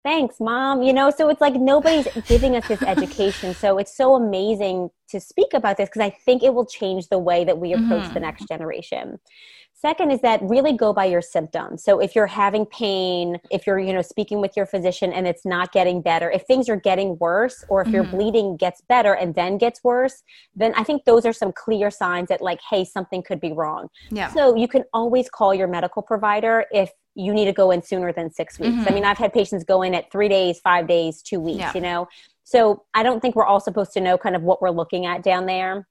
thanks 0.03 0.39
mom. 0.39 0.81
You 0.81 0.93
know 0.93 1.09
so 1.11 1.29
it's 1.29 1.41
like 1.41 1.55
nobody's 1.55 2.07
giving 2.27 2.55
us 2.55 2.65
this 2.67 2.81
education. 2.83 3.53
So 3.53 3.77
it's 3.77 3.95
so 3.95 4.15
amazing 4.15 4.89
to 5.09 5.19
speak 5.19 5.53
about 5.53 5.75
this 5.77 5.89
because 5.89 6.01
i 6.01 6.09
think 6.09 6.41
it 6.41 6.53
will 6.53 6.65
change 6.65 7.09
the 7.09 7.19
way 7.19 7.43
that 7.43 7.57
we 7.57 7.73
approach 7.73 8.03
Mhm. 8.05 8.13
the 8.13 8.19
next 8.21 8.47
generation. 8.47 9.19
Second 9.73 10.11
is 10.11 10.21
that 10.21 10.39
really 10.43 10.73
go 10.73 10.93
by 10.93 11.05
your 11.05 11.23
symptoms. 11.23 11.83
So 11.83 11.99
if 11.99 12.15
you're 12.15 12.27
having 12.27 12.65
pain 12.67 13.39
if 13.49 13.65
you're 13.67 13.79
you 13.79 13.91
know 13.93 14.01
speaking 14.03 14.39
with 14.39 14.55
your 14.55 14.65
physician 14.65 15.11
and 15.11 15.27
it's 15.27 15.43
not 15.45 15.71
getting 15.73 16.01
better 16.01 16.29
if 16.31 16.43
things 16.43 16.69
are 16.69 16.75
getting 16.75 17.17
worse 17.19 17.63
or 17.67 17.81
if 17.81 17.91
your 17.91 18.05
Mhm. 18.05 18.11
bleeding 18.11 18.57
gets 18.57 18.79
better 18.81 19.13
and 19.13 19.33
then 19.35 19.57
gets 19.57 19.83
worse 19.83 20.23
then 20.55 20.71
i 20.75 20.83
think 20.83 21.03
those 21.05 21.25
are 21.25 21.33
some 21.33 21.51
clear 21.51 21.89
signs 21.91 22.29
that 22.29 22.41
like 22.41 22.61
hey 22.69 22.83
something 22.85 23.21
could 23.23 23.39
be 23.41 23.51
wrong. 23.51 23.89
Yeah. 24.11 24.27
So 24.29 24.55
you 24.55 24.67
can 24.67 24.83
always 24.93 25.29
call 25.29 25.53
your 25.53 25.67
medical 25.67 26.01
provider 26.01 26.65
if 26.71 26.91
you 27.15 27.33
need 27.33 27.45
to 27.45 27.53
go 27.53 27.71
in 27.71 27.81
sooner 27.81 28.13
than 28.13 28.31
six 28.31 28.57
weeks. 28.59 28.85
I 28.87 28.89
Mhm. 28.89 28.93
mean, 28.93 29.05
I've 29.05 29.17
had 29.17 29.33
patients 29.33 29.63
go 29.63 29.81
in 29.81 29.93
at 29.93 30.11
three 30.11 30.29
days, 30.29 30.59
five 30.59 30.87
days, 30.87 31.21
two 31.21 31.39
weeks, 31.39 31.59
Yeah. 31.59 31.71
you 31.75 31.81
know? 31.81 32.07
So 32.43 32.83
I 32.93 33.03
don't 33.03 33.19
think 33.19 33.35
we're 33.35 33.45
all 33.45 33.59
supposed 33.59 33.91
to 33.93 34.01
know 34.01 34.17
kind 34.17 34.35
of 34.35 34.43
what 34.43 34.61
we're 34.61 34.69
looking 34.71 35.05
at 35.05 35.21
down 35.23 35.45
there. 35.45 35.87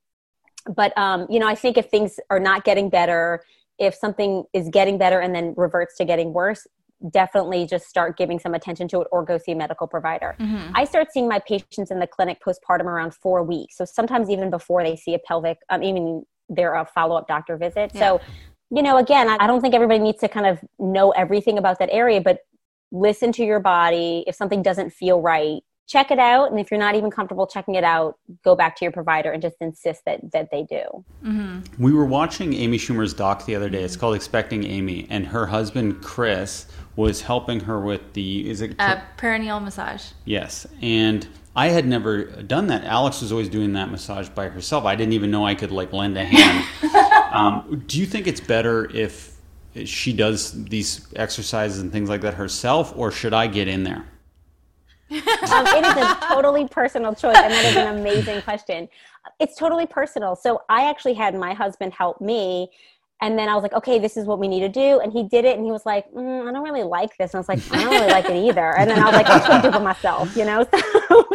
But, 0.66 0.96
um, 0.96 1.26
you 1.28 1.38
know, 1.38 1.48
I 1.48 1.54
think 1.54 1.76
if 1.76 1.90
things 1.90 2.18
are 2.30 2.40
not 2.40 2.64
getting 2.64 2.88
better, 2.90 3.42
if 3.78 3.94
something 3.94 4.44
is 4.52 4.68
getting 4.68 4.98
better 4.98 5.20
and 5.20 5.34
then 5.34 5.54
reverts 5.56 5.96
to 5.98 6.04
getting 6.04 6.32
worse, 6.32 6.66
definitely 7.10 7.66
just 7.66 7.86
start 7.86 8.16
giving 8.18 8.38
some 8.38 8.52
attention 8.52 8.86
to 8.88 9.00
it 9.00 9.08
or 9.10 9.24
go 9.24 9.38
see 9.38 9.52
a 9.52 9.56
medical 9.56 9.86
provider. 9.86 10.36
Mhm. 10.38 10.72
I 10.74 10.84
start 10.84 11.12
seeing 11.12 11.26
my 11.28 11.38
patients 11.38 11.90
in 11.90 11.98
the 11.98 12.06
clinic 12.06 12.42
postpartum 12.44 12.84
around 12.84 13.14
four 13.14 13.42
weeks. 13.42 13.76
So 13.76 13.86
sometimes 13.86 14.28
even 14.28 14.50
before 14.50 14.82
they 14.82 14.96
see 14.96 15.14
a 15.14 15.18
pelvic, 15.18 15.58
um, 15.70 15.82
even 15.82 16.26
their 16.50 16.74
uh, 16.76 16.84
follow 16.84 17.16
up 17.16 17.26
doctor 17.26 17.56
visit. 17.56 17.94
So, 17.96 18.20
you 18.70 18.82
know, 18.82 18.96
again, 18.98 19.28
I, 19.28 19.36
I 19.40 19.46
don't 19.46 19.60
think 19.60 19.74
everybody 19.74 19.98
needs 20.00 20.20
to 20.20 20.28
kind 20.28 20.46
of 20.46 20.58
know 20.78 21.10
everything 21.10 21.58
about 21.58 21.78
that 21.80 21.88
area, 21.92 22.20
but 22.20 22.40
listen 22.92 23.32
to 23.32 23.44
your 23.44 23.60
body. 23.60 24.24
If 24.26 24.34
something 24.34 24.62
doesn't 24.62 24.90
feel 24.90 25.20
right, 25.20 25.62
check 25.88 26.12
it 26.12 26.20
out. 26.20 26.50
And 26.52 26.60
if 26.60 26.70
you're 26.70 26.78
not 26.78 26.94
even 26.94 27.10
comfortable 27.10 27.48
checking 27.48 27.74
it 27.74 27.82
out, 27.82 28.16
go 28.44 28.54
back 28.54 28.76
to 28.76 28.84
your 28.84 28.92
provider 28.92 29.32
and 29.32 29.42
just 29.42 29.56
insist 29.60 30.04
that, 30.06 30.20
that 30.32 30.48
they 30.52 30.62
do. 30.62 31.04
Mm-hmm. 31.24 31.82
We 31.82 31.92
were 31.92 32.04
watching 32.04 32.54
Amy 32.54 32.78
Schumer's 32.78 33.12
doc 33.12 33.44
the 33.44 33.56
other 33.56 33.68
day. 33.68 33.82
It's 33.82 33.96
called 33.96 34.14
Expecting 34.14 34.62
Amy, 34.64 35.08
and 35.10 35.26
her 35.26 35.46
husband 35.46 36.00
Chris 36.02 36.66
was 36.94 37.22
helping 37.22 37.58
her 37.60 37.80
with 37.80 38.12
the 38.12 38.48
is 38.48 38.60
it 38.60 38.76
Uh, 38.78 39.00
perineal 39.16 39.62
massage. 39.62 40.12
yes, 40.24 40.66
and 40.80 41.26
I 41.54 41.68
had 41.68 41.86
never 41.86 42.24
done 42.24 42.68
that. 42.68 42.84
Alex 42.84 43.20
was 43.20 43.32
always 43.32 43.48
doing 43.48 43.72
that 43.72 43.90
massage 43.90 44.28
by 44.28 44.48
herself. 44.48 44.84
I 44.84 44.94
didn't 44.94 45.14
even 45.14 45.30
know 45.30 45.44
I 45.44 45.54
could 45.54 45.72
like 45.72 45.92
lend 45.92 46.16
a 46.16 46.24
hand. 46.24 46.64
um, 47.32 47.84
do 47.86 47.98
you 47.98 48.06
think 48.06 48.26
it's 48.26 48.40
better 48.40 48.88
if 48.94 49.36
she 49.84 50.12
does 50.12 50.64
these 50.64 51.06
exercises 51.16 51.80
and 51.80 51.92
things 51.92 52.08
like 52.08 52.20
that 52.20 52.34
herself, 52.34 52.92
or 52.96 53.10
should 53.10 53.34
I 53.34 53.46
get 53.46 53.68
in 53.68 53.84
there? 53.84 54.04
um, 55.10 55.66
it 55.66 55.84
is 55.84 55.96
a 55.96 56.18
totally 56.28 56.68
personal 56.68 57.14
choice, 57.14 57.36
and 57.36 57.52
that 57.52 57.64
is 57.64 57.76
an 57.76 57.96
amazing 57.96 58.42
question. 58.42 58.88
It's 59.40 59.56
totally 59.56 59.86
personal. 59.86 60.36
So 60.36 60.62
I 60.68 60.88
actually 60.88 61.14
had 61.14 61.34
my 61.34 61.52
husband 61.52 61.92
help 61.92 62.20
me. 62.20 62.70
And 63.22 63.38
then 63.38 63.48
I 63.48 63.54
was 63.54 63.62
like, 63.62 63.74
okay, 63.74 63.98
this 63.98 64.16
is 64.16 64.24
what 64.24 64.38
we 64.38 64.48
need 64.48 64.60
to 64.60 64.68
do. 64.68 65.00
And 65.00 65.12
he 65.12 65.24
did 65.24 65.44
it. 65.44 65.56
And 65.56 65.64
he 65.64 65.72
was 65.72 65.84
like, 65.84 66.10
mm, 66.12 66.48
I 66.48 66.52
don't 66.52 66.62
really 66.62 66.82
like 66.82 67.16
this. 67.18 67.34
And 67.34 67.38
I 67.38 67.40
was 67.40 67.48
like, 67.48 67.72
I 67.72 67.82
don't 67.82 67.90
really 67.92 68.08
like 68.08 68.24
it 68.26 68.36
either. 68.36 68.76
And 68.76 68.90
then 68.90 68.98
I 68.98 69.04
was 69.04 69.14
like, 69.14 69.26
I'll 69.26 69.46
just 69.46 69.62
do 69.62 69.68
it 69.68 69.82
myself, 69.82 70.36
you 70.36 70.44
know? 70.44 70.66
So 71.10 71.26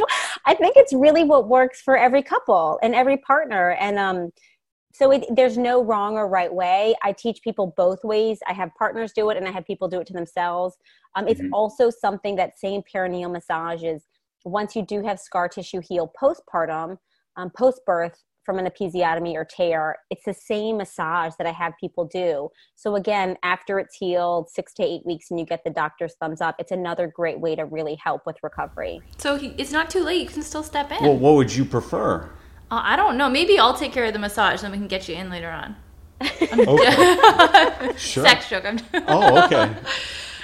I 0.45 0.53
think 0.53 0.75
it's 0.77 0.93
really 0.93 1.23
what 1.23 1.47
works 1.47 1.81
for 1.81 1.97
every 1.97 2.21
couple 2.21 2.79
and 2.81 2.95
every 2.95 3.17
partner. 3.17 3.71
And 3.71 3.97
um, 3.97 4.31
so 4.93 5.11
it, 5.11 5.25
there's 5.35 5.57
no 5.57 5.83
wrong 5.83 6.15
or 6.15 6.27
right 6.27 6.53
way. 6.53 6.95
I 7.03 7.11
teach 7.11 7.41
people 7.41 7.73
both 7.75 8.03
ways. 8.03 8.39
I 8.47 8.53
have 8.53 8.69
partners 8.77 9.11
do 9.13 9.29
it 9.31 9.37
and 9.37 9.47
I 9.47 9.51
have 9.51 9.65
people 9.65 9.87
do 9.87 9.99
it 9.99 10.07
to 10.07 10.13
themselves. 10.13 10.75
Um, 11.15 11.27
it's 11.27 11.41
mm-hmm. 11.41 11.53
also 11.53 11.89
something 11.89 12.35
that 12.37 12.57
same 12.57 12.83
perineal 12.83 13.31
massages, 13.31 14.03
once 14.45 14.75
you 14.75 14.83
do 14.83 15.01
have 15.03 15.19
scar 15.19 15.49
tissue 15.49 15.81
heal 15.81 16.11
postpartum, 16.21 16.97
um, 17.35 17.49
post 17.49 17.81
birth, 17.85 18.23
from 18.45 18.59
an 18.59 18.65
episiotomy 18.65 19.33
or 19.33 19.45
tear, 19.45 19.97
it's 20.09 20.23
the 20.25 20.33
same 20.33 20.77
massage 20.77 21.33
that 21.37 21.47
I 21.47 21.51
have 21.51 21.73
people 21.79 22.05
do. 22.05 22.49
So 22.75 22.95
again, 22.95 23.37
after 23.43 23.79
it's 23.79 23.95
healed, 23.95 24.49
six 24.49 24.73
to 24.75 24.83
eight 24.83 25.05
weeks, 25.05 25.31
and 25.31 25.39
you 25.39 25.45
get 25.45 25.63
the 25.63 25.69
doctor's 25.69 26.15
thumbs 26.15 26.41
up, 26.41 26.55
it's 26.59 26.71
another 26.71 27.07
great 27.07 27.39
way 27.39 27.55
to 27.55 27.65
really 27.65 27.95
help 27.95 28.25
with 28.25 28.37
recovery. 28.43 29.01
So 29.17 29.39
it's 29.57 29.71
not 29.71 29.89
too 29.89 30.03
late; 30.03 30.21
you 30.21 30.27
can 30.27 30.43
still 30.43 30.63
step 30.63 30.91
in. 30.91 31.03
Well, 31.03 31.17
what 31.17 31.35
would 31.35 31.55
you 31.55 31.65
prefer? 31.65 32.29
Uh, 32.71 32.81
I 32.83 32.95
don't 32.95 33.17
know. 33.17 33.29
Maybe 33.29 33.59
I'll 33.59 33.77
take 33.77 33.91
care 33.91 34.05
of 34.05 34.13
the 34.13 34.19
massage, 34.19 34.61
then 34.61 34.71
we 34.71 34.77
can 34.77 34.87
get 34.87 35.07
you 35.07 35.15
in 35.15 35.29
later 35.29 35.49
on. 35.49 35.75
okay. 36.21 37.93
sure. 37.97 38.23
Sex 38.25 38.49
joke. 38.49 38.65
oh, 39.07 39.45
okay. 39.45 39.75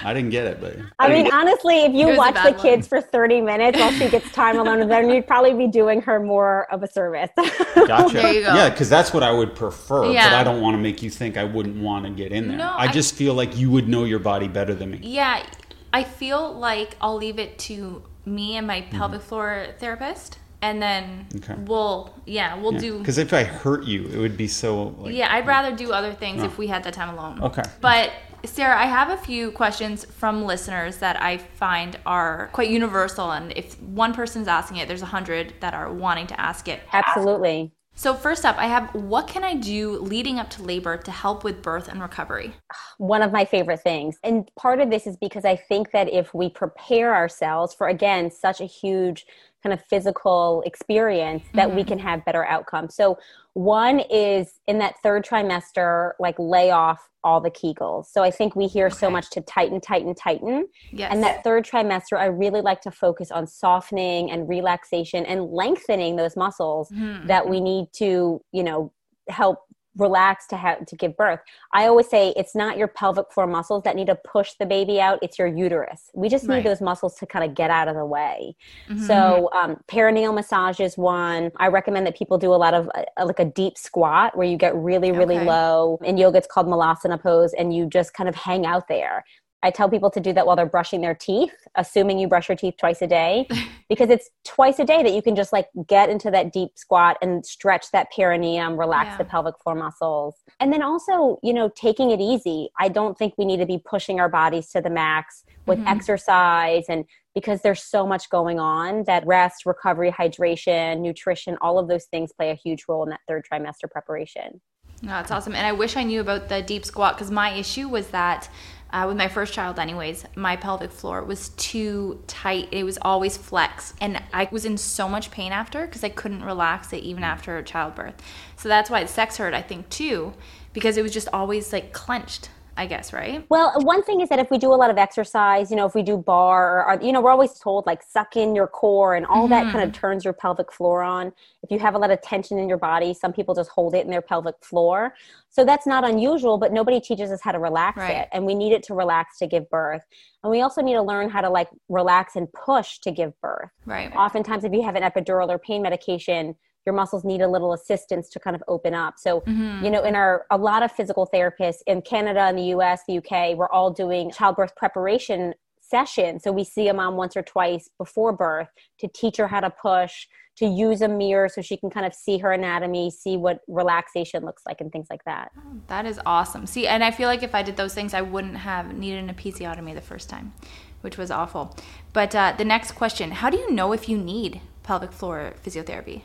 I 0.03 0.13
didn't 0.13 0.29
get 0.31 0.45
it, 0.45 0.61
but 0.61 0.75
I 0.99 1.09
mean, 1.09 1.31
honestly, 1.31 1.81
if 1.81 1.93
you 1.93 2.15
watch 2.15 2.35
the 2.35 2.53
kids 2.53 2.87
for 2.87 3.01
30 3.01 3.41
minutes 3.41 3.79
while 3.79 3.91
she 3.91 4.09
gets 4.09 4.31
time 4.31 4.57
alone 4.57 4.79
with 4.79 4.89
them, 4.89 5.09
you'd 5.09 5.27
probably 5.27 5.53
be 5.53 5.67
doing 5.67 6.01
her 6.01 6.19
more 6.19 6.71
of 6.71 6.83
a 6.83 6.87
service. 6.87 7.29
gotcha. 7.75 8.13
There 8.13 8.33
you 8.33 8.41
go. 8.41 8.55
Yeah, 8.55 8.69
because 8.69 8.89
that's 8.89 9.13
what 9.13 9.23
I 9.23 9.31
would 9.31 9.55
prefer, 9.55 10.11
yeah. 10.11 10.29
but 10.29 10.35
I 10.35 10.43
don't 10.43 10.61
want 10.61 10.75
to 10.75 10.81
make 10.81 11.01
you 11.01 11.09
think 11.09 11.37
I 11.37 11.43
wouldn't 11.43 11.81
want 11.81 12.05
to 12.05 12.11
get 12.11 12.31
in 12.31 12.47
there. 12.47 12.57
No, 12.57 12.69
I, 12.69 12.85
I 12.85 12.91
just 12.91 13.15
feel 13.15 13.33
like 13.33 13.57
you 13.57 13.69
would 13.71 13.87
know 13.87 14.03
your 14.03 14.19
body 14.19 14.47
better 14.47 14.73
than 14.73 14.91
me. 14.91 14.99
Yeah, 15.01 15.45
I 15.93 16.03
feel 16.03 16.53
like 16.53 16.95
I'll 17.01 17.17
leave 17.17 17.39
it 17.39 17.59
to 17.59 18.03
me 18.25 18.57
and 18.57 18.67
my 18.67 18.81
mm-hmm. 18.81 18.97
pelvic 18.97 19.21
floor 19.21 19.67
therapist 19.79 20.37
and 20.61 20.81
then 20.81 21.27
okay. 21.37 21.55
we'll 21.65 22.13
yeah 22.25 22.55
we'll 22.55 22.73
yeah. 22.73 22.79
do 22.79 22.99
because 22.99 23.17
if 23.17 23.33
i 23.33 23.43
hurt 23.43 23.83
you 23.83 24.05
it 24.07 24.17
would 24.17 24.37
be 24.37 24.47
so 24.47 24.95
like, 24.99 25.13
yeah 25.13 25.33
i'd 25.33 25.47
rather 25.47 25.75
do 25.75 25.91
other 25.91 26.13
things 26.13 26.43
if 26.43 26.57
we 26.57 26.67
had 26.67 26.83
that 26.83 26.93
time 26.93 27.09
alone 27.17 27.41
okay 27.41 27.63
but 27.81 28.11
Sarah, 28.43 28.77
I 28.77 28.85
have 28.85 29.09
a 29.09 29.17
few 29.17 29.51
questions 29.51 30.05
from 30.05 30.45
listeners 30.45 30.97
that 30.97 31.21
I 31.21 31.37
find 31.37 31.97
are 32.05 32.49
quite 32.53 32.69
universal. 32.69 33.31
And 33.31 33.53
if 33.55 33.79
one 33.81 34.13
person's 34.13 34.47
asking 34.47 34.77
it, 34.77 34.87
there's 34.87 35.01
a 35.01 35.07
hundred 35.07 35.53
that 35.59 35.73
are 35.73 35.91
wanting 35.91 36.27
to 36.27 36.39
ask 36.39 36.67
it. 36.67 36.81
Absolutely. 36.91 37.71
So, 37.93 38.13
first 38.15 38.45
up, 38.45 38.57
I 38.57 38.67
have 38.67 38.93
what 38.95 39.27
can 39.27 39.43
I 39.43 39.55
do 39.55 39.99
leading 39.99 40.39
up 40.39 40.49
to 40.51 40.63
labor 40.63 40.97
to 40.97 41.11
help 41.11 41.43
with 41.43 41.61
birth 41.61 41.87
and 41.87 42.01
recovery? 42.01 42.53
One 42.97 43.21
of 43.21 43.31
my 43.31 43.45
favorite 43.45 43.81
things. 43.81 44.17
And 44.23 44.49
part 44.55 44.79
of 44.79 44.89
this 44.89 45.05
is 45.05 45.17
because 45.17 45.45
I 45.45 45.55
think 45.55 45.91
that 45.91 46.11
if 46.11 46.33
we 46.33 46.49
prepare 46.49 47.13
ourselves 47.13 47.73
for, 47.73 47.89
again, 47.89 48.31
such 48.31 48.61
a 48.61 48.65
huge 48.65 49.25
kind 49.63 49.73
of 49.73 49.83
physical 49.85 50.63
experience, 50.65 51.43
that 51.53 51.67
mm-hmm. 51.67 51.77
we 51.77 51.83
can 51.83 51.99
have 51.99 52.25
better 52.25 52.45
outcomes. 52.45 52.95
So, 52.95 53.17
one 53.53 53.99
is 54.09 54.59
in 54.67 54.77
that 54.79 54.95
third 55.03 55.25
trimester, 55.25 56.11
like 56.19 56.35
lay 56.39 56.71
off 56.71 57.09
all 57.23 57.41
the 57.41 57.51
Kegels. 57.51 58.05
So 58.05 58.23
I 58.23 58.31
think 58.31 58.55
we 58.55 58.67
hear 58.67 58.87
okay. 58.87 58.95
so 58.95 59.09
much 59.09 59.29
to 59.31 59.41
tighten, 59.41 59.79
tighten, 59.79 60.15
tighten. 60.15 60.67
Yes. 60.91 61.13
And 61.13 61.23
that 61.23 61.43
third 61.43 61.65
trimester, 61.65 62.17
I 62.17 62.25
really 62.25 62.61
like 62.61 62.81
to 62.81 62.91
focus 62.91 63.31
on 63.31 63.45
softening 63.47 64.31
and 64.31 64.47
relaxation 64.49 65.25
and 65.25 65.51
lengthening 65.51 66.15
those 66.15 66.35
muscles 66.35 66.89
mm-hmm. 66.89 67.27
that 67.27 67.47
we 67.47 67.59
need 67.59 67.87
to, 67.97 68.41
you 68.51 68.63
know, 68.63 68.91
help 69.29 69.59
relax 69.97 70.47
to 70.47 70.57
have 70.57 70.85
to 70.85 70.95
give 70.95 71.17
birth. 71.17 71.39
I 71.73 71.87
always 71.87 72.09
say 72.09 72.33
it's 72.37 72.55
not 72.55 72.77
your 72.77 72.87
pelvic 72.87 73.31
floor 73.31 73.47
muscles 73.47 73.83
that 73.83 73.95
need 73.95 74.07
to 74.07 74.15
push 74.15 74.53
the 74.59 74.65
baby 74.65 75.01
out, 75.01 75.19
it's 75.21 75.37
your 75.37 75.47
uterus. 75.47 76.09
We 76.13 76.29
just 76.29 76.45
need 76.45 76.55
right. 76.55 76.63
those 76.63 76.81
muscles 76.81 77.15
to 77.15 77.25
kind 77.25 77.43
of 77.43 77.55
get 77.55 77.69
out 77.69 77.87
of 77.87 77.95
the 77.95 78.05
way. 78.05 78.55
Mm-hmm. 78.89 79.05
So, 79.05 79.49
um, 79.53 79.77
perineal 79.87 80.33
massage 80.33 80.79
is 80.79 80.97
one. 80.97 81.51
I 81.57 81.67
recommend 81.67 82.07
that 82.07 82.17
people 82.17 82.37
do 82.37 82.53
a 82.53 82.55
lot 82.55 82.73
of 82.73 82.89
uh, 82.95 83.25
like 83.25 83.39
a 83.39 83.45
deep 83.45 83.77
squat 83.77 84.37
where 84.37 84.47
you 84.47 84.57
get 84.57 84.75
really, 84.75 85.11
really 85.11 85.37
okay. 85.37 85.45
low. 85.45 85.99
In 86.03 86.17
yoga, 86.17 86.37
it's 86.37 86.47
called 86.47 86.67
Malasana 86.67 87.21
pose, 87.21 87.53
and 87.53 87.75
you 87.75 87.85
just 87.85 88.13
kind 88.13 88.29
of 88.29 88.35
hang 88.35 88.65
out 88.65 88.87
there. 88.87 89.25
I 89.63 89.71
tell 89.71 89.89
people 89.89 90.09
to 90.11 90.19
do 90.19 90.33
that 90.33 90.45
while 90.45 90.55
they're 90.55 90.65
brushing 90.65 91.01
their 91.01 91.13
teeth, 91.13 91.53
assuming 91.75 92.17
you 92.17 92.27
brush 92.27 92.49
your 92.49 92.55
teeth 92.55 92.75
twice 92.79 93.01
a 93.01 93.07
day, 93.07 93.47
because 93.89 94.09
it's 94.09 94.29
twice 94.43 94.79
a 94.79 94.85
day 94.85 95.03
that 95.03 95.13
you 95.13 95.21
can 95.21 95.35
just 95.35 95.53
like 95.53 95.67
get 95.87 96.09
into 96.09 96.31
that 96.31 96.51
deep 96.51 96.71
squat 96.75 97.17
and 97.21 97.45
stretch 97.45 97.91
that 97.91 98.07
perineum, 98.15 98.77
relax 98.77 99.09
yeah. 99.09 99.17
the 99.17 99.25
pelvic 99.25 99.55
floor 99.63 99.75
muscles. 99.75 100.35
And 100.59 100.73
then 100.73 100.81
also, 100.81 101.39
you 101.43 101.53
know, 101.53 101.69
taking 101.75 102.11
it 102.11 102.19
easy. 102.19 102.69
I 102.79 102.89
don't 102.89 103.17
think 103.17 103.35
we 103.37 103.45
need 103.45 103.57
to 103.57 103.65
be 103.65 103.77
pushing 103.77 104.19
our 104.19 104.29
bodies 104.29 104.69
to 104.69 104.81
the 104.81 104.89
max 104.89 105.43
with 105.67 105.77
mm-hmm. 105.77 105.87
exercise 105.87 106.85
and 106.89 107.05
because 107.33 107.61
there's 107.61 107.83
so 107.83 108.05
much 108.05 108.29
going 108.29 108.59
on 108.59 109.03
that 109.05 109.25
rest, 109.25 109.65
recovery, 109.65 110.11
hydration, 110.11 110.99
nutrition, 110.99 111.57
all 111.61 111.79
of 111.79 111.87
those 111.87 112.05
things 112.05 112.31
play 112.33 112.49
a 112.49 112.55
huge 112.55 112.85
role 112.89 113.03
in 113.03 113.09
that 113.09 113.21
third 113.27 113.45
trimester 113.49 113.89
preparation. 113.89 114.59
No, 115.03 115.09
that's 115.11 115.31
awesome. 115.31 115.55
And 115.55 115.65
I 115.65 115.71
wish 115.71 115.97
I 115.97 116.03
knew 116.03 116.21
about 116.21 116.47
the 116.47 116.61
deep 116.61 116.85
squat 116.85 117.15
because 117.15 117.31
my 117.31 117.51
issue 117.53 117.87
was 117.87 118.07
that 118.09 118.49
uh, 118.93 119.05
with 119.07 119.17
my 119.17 119.27
first 119.27 119.53
child, 119.53 119.79
anyways, 119.79 120.25
my 120.35 120.55
pelvic 120.55 120.91
floor 120.91 121.23
was 121.23 121.49
too 121.49 122.21
tight. 122.27 122.67
It 122.71 122.83
was 122.83 122.97
always 123.01 123.37
flexed. 123.37 123.95
And 124.01 124.21
I 124.33 124.49
was 124.51 124.65
in 124.65 124.77
so 124.77 125.07
much 125.07 125.31
pain 125.31 125.51
after 125.51 125.85
because 125.85 126.03
I 126.03 126.09
couldn't 126.09 126.43
relax 126.43 126.91
it 126.91 127.03
even 127.03 127.23
after 127.23 127.61
childbirth. 127.63 128.15
So 128.57 128.67
that's 128.69 128.89
why 128.89 129.05
sex 129.05 129.37
hurt, 129.37 129.53
I 129.53 129.61
think, 129.61 129.89
too, 129.89 130.33
because 130.73 130.97
it 130.97 131.03
was 131.03 131.13
just 131.13 131.29
always 131.31 131.71
like 131.71 131.93
clenched. 131.93 132.49
I 132.81 132.87
guess, 132.87 133.13
right? 133.13 133.45
Well, 133.47 133.79
one 133.83 134.01
thing 134.01 134.21
is 134.21 134.29
that 134.29 134.39
if 134.39 134.49
we 134.49 134.57
do 134.57 134.73
a 134.73 134.79
lot 134.83 134.89
of 134.89 134.97
exercise, 134.97 135.69
you 135.69 135.77
know, 135.77 135.85
if 135.85 135.93
we 135.93 136.01
do 136.01 136.17
barre 136.17 136.83
or, 136.83 136.99
you 136.99 137.11
know, 137.11 137.21
we're 137.21 137.29
always 137.29 137.59
told 137.59 137.85
like 137.85 138.01
suck 138.01 138.35
in 138.35 138.55
your 138.55 138.65
core 138.65 139.13
and 139.13 139.23
all 139.27 139.47
mm-hmm. 139.47 139.51
that 139.67 139.71
kind 139.71 139.87
of 139.87 139.93
turns 139.93 140.25
your 140.25 140.33
pelvic 140.33 140.73
floor 140.73 141.03
on. 141.03 141.31
If 141.61 141.69
you 141.69 141.77
have 141.77 141.93
a 141.93 141.99
lot 141.99 142.09
of 142.09 142.23
tension 142.23 142.57
in 142.57 142.67
your 142.67 142.79
body, 142.79 143.13
some 143.13 143.33
people 143.33 143.53
just 143.53 143.69
hold 143.69 143.93
it 143.93 144.03
in 144.03 144.09
their 144.09 144.23
pelvic 144.23 144.55
floor. 144.63 145.13
So 145.51 145.63
that's 145.63 145.85
not 145.85 146.03
unusual, 146.03 146.57
but 146.57 146.73
nobody 146.73 146.99
teaches 146.99 147.29
us 147.29 147.39
how 147.39 147.51
to 147.51 147.59
relax 147.59 147.97
right. 147.97 148.17
it. 148.17 148.29
And 148.31 148.47
we 148.47 148.55
need 148.55 148.73
it 148.73 148.81
to 148.83 148.95
relax 148.95 149.37
to 149.37 149.45
give 149.45 149.69
birth. 149.69 150.01
And 150.41 150.49
we 150.49 150.61
also 150.61 150.81
need 150.81 150.93
to 150.93 151.03
learn 151.03 151.29
how 151.29 151.41
to 151.41 151.51
like 151.51 151.69
relax 151.87 152.35
and 152.35 152.51
push 152.51 152.97
to 153.01 153.11
give 153.11 153.39
birth. 153.41 153.69
Right. 153.85 154.11
Oftentimes, 154.15 154.63
if 154.63 154.73
you 154.73 154.81
have 154.81 154.95
an 154.95 155.03
epidural 155.03 155.49
or 155.49 155.59
pain 155.59 155.83
medication, 155.83 156.55
your 156.85 156.95
muscles 156.95 157.23
need 157.23 157.41
a 157.41 157.47
little 157.47 157.73
assistance 157.73 158.29
to 158.29 158.39
kind 158.39 158.55
of 158.55 158.63
open 158.67 158.93
up. 158.93 159.15
So, 159.17 159.41
mm-hmm. 159.41 159.85
you 159.85 159.91
know, 159.91 160.03
in 160.03 160.15
our 160.15 160.45
a 160.49 160.57
lot 160.57 160.83
of 160.83 160.91
physical 160.91 161.29
therapists 161.33 161.81
in 161.87 162.01
Canada 162.01 162.41
and 162.41 162.57
the 162.57 162.75
US, 162.75 163.01
the 163.07 163.17
UK, 163.17 163.57
we're 163.57 163.69
all 163.69 163.91
doing 163.91 164.31
childbirth 164.31 164.75
preparation 164.75 165.53
sessions. 165.91 166.43
So 166.43 166.51
we 166.51 166.63
see 166.63 166.87
a 166.87 166.93
mom 166.93 167.17
once 167.17 167.35
or 167.35 167.43
twice 167.43 167.89
before 167.97 168.31
birth 168.31 168.69
to 168.99 169.07
teach 169.07 169.37
her 169.37 169.47
how 169.47 169.59
to 169.59 169.69
push, 169.69 170.25
to 170.57 170.65
use 170.65 171.01
a 171.01 171.07
mirror 171.07 171.49
so 171.49 171.61
she 171.61 171.77
can 171.77 171.89
kind 171.89 172.05
of 172.05 172.13
see 172.13 172.37
her 172.39 172.51
anatomy, 172.51 173.11
see 173.11 173.37
what 173.37 173.59
relaxation 173.67 174.43
looks 174.43 174.63
like 174.65 174.81
and 174.81 174.91
things 174.91 175.07
like 175.09 175.23
that. 175.25 175.51
that 175.87 176.05
is 176.05 176.19
awesome. 176.25 176.65
See, 176.65 176.87
and 176.87 177.03
I 177.03 177.11
feel 177.11 177.27
like 177.27 177.43
if 177.43 177.53
I 177.53 177.61
did 177.61 177.77
those 177.77 177.93
things, 177.93 178.13
I 178.13 178.21
wouldn't 178.21 178.57
have 178.57 178.97
needed 178.97 179.23
an 179.23 179.33
episiotomy 179.33 179.93
the 179.93 180.01
first 180.01 180.29
time, 180.29 180.53
which 181.01 181.17
was 181.17 181.29
awful. 181.29 181.75
But 182.13 182.33
uh, 182.33 182.53
the 182.57 182.65
next 182.65 182.93
question, 182.93 183.31
how 183.31 183.49
do 183.49 183.57
you 183.57 183.71
know 183.71 183.91
if 183.91 184.07
you 184.09 184.17
need 184.17 184.61
pelvic 184.83 185.11
floor 185.11 185.53
physiotherapy? 185.63 186.21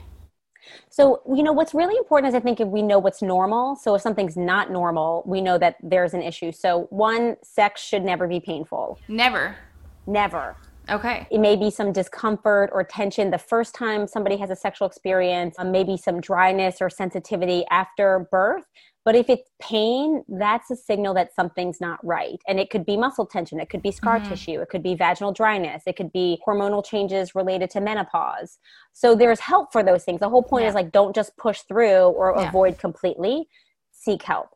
So, 0.90 1.22
you 1.34 1.42
know, 1.42 1.52
what's 1.52 1.74
really 1.74 1.96
important 1.96 2.28
is 2.28 2.34
I 2.34 2.40
think 2.40 2.60
if 2.60 2.68
we 2.68 2.82
know 2.82 2.98
what's 2.98 3.22
normal. 3.22 3.76
So, 3.76 3.94
if 3.94 4.02
something's 4.02 4.36
not 4.36 4.70
normal, 4.70 5.22
we 5.26 5.40
know 5.40 5.58
that 5.58 5.76
there's 5.82 6.14
an 6.14 6.22
issue. 6.22 6.52
So, 6.52 6.86
one, 6.90 7.36
sex 7.42 7.82
should 7.82 8.04
never 8.04 8.26
be 8.28 8.40
painful. 8.40 8.98
Never. 9.08 9.56
Never. 10.06 10.56
Okay. 10.88 11.26
It 11.30 11.38
may 11.38 11.56
be 11.56 11.70
some 11.70 11.92
discomfort 11.92 12.70
or 12.72 12.84
tension 12.84 13.30
the 13.30 13.38
first 13.38 13.74
time 13.74 14.06
somebody 14.06 14.36
has 14.36 14.50
a 14.50 14.56
sexual 14.56 14.86
experience, 14.86 15.56
um, 15.58 15.72
maybe 15.72 15.96
some 15.96 16.20
dryness 16.20 16.76
or 16.80 16.88
sensitivity 16.88 17.64
after 17.70 18.28
birth. 18.30 18.64
But 19.06 19.14
if 19.14 19.30
it's 19.30 19.48
pain, 19.62 20.24
that's 20.28 20.68
a 20.68 20.74
signal 20.74 21.14
that 21.14 21.32
something's 21.32 21.80
not 21.80 22.04
right. 22.04 22.40
And 22.48 22.58
it 22.58 22.70
could 22.70 22.84
be 22.84 22.96
muscle 22.96 23.24
tension, 23.24 23.60
it 23.60 23.70
could 23.70 23.80
be 23.80 23.92
scar 23.92 24.18
mm-hmm. 24.18 24.28
tissue, 24.28 24.60
it 24.60 24.68
could 24.68 24.82
be 24.82 24.96
vaginal 24.96 25.32
dryness, 25.32 25.84
it 25.86 25.94
could 25.94 26.10
be 26.10 26.40
hormonal 26.44 26.84
changes 26.84 27.32
related 27.36 27.70
to 27.70 27.80
menopause. 27.80 28.58
So 28.92 29.14
there's 29.14 29.38
help 29.38 29.70
for 29.70 29.84
those 29.84 30.02
things. 30.02 30.18
The 30.18 30.28
whole 30.28 30.42
point 30.42 30.64
yeah. 30.64 30.70
is 30.70 30.74
like 30.74 30.90
don't 30.90 31.14
just 31.14 31.36
push 31.36 31.60
through 31.60 32.08
or 32.08 32.34
yeah. 32.36 32.48
avoid 32.48 32.78
completely, 32.78 33.48
seek 33.92 34.24
help. 34.24 34.48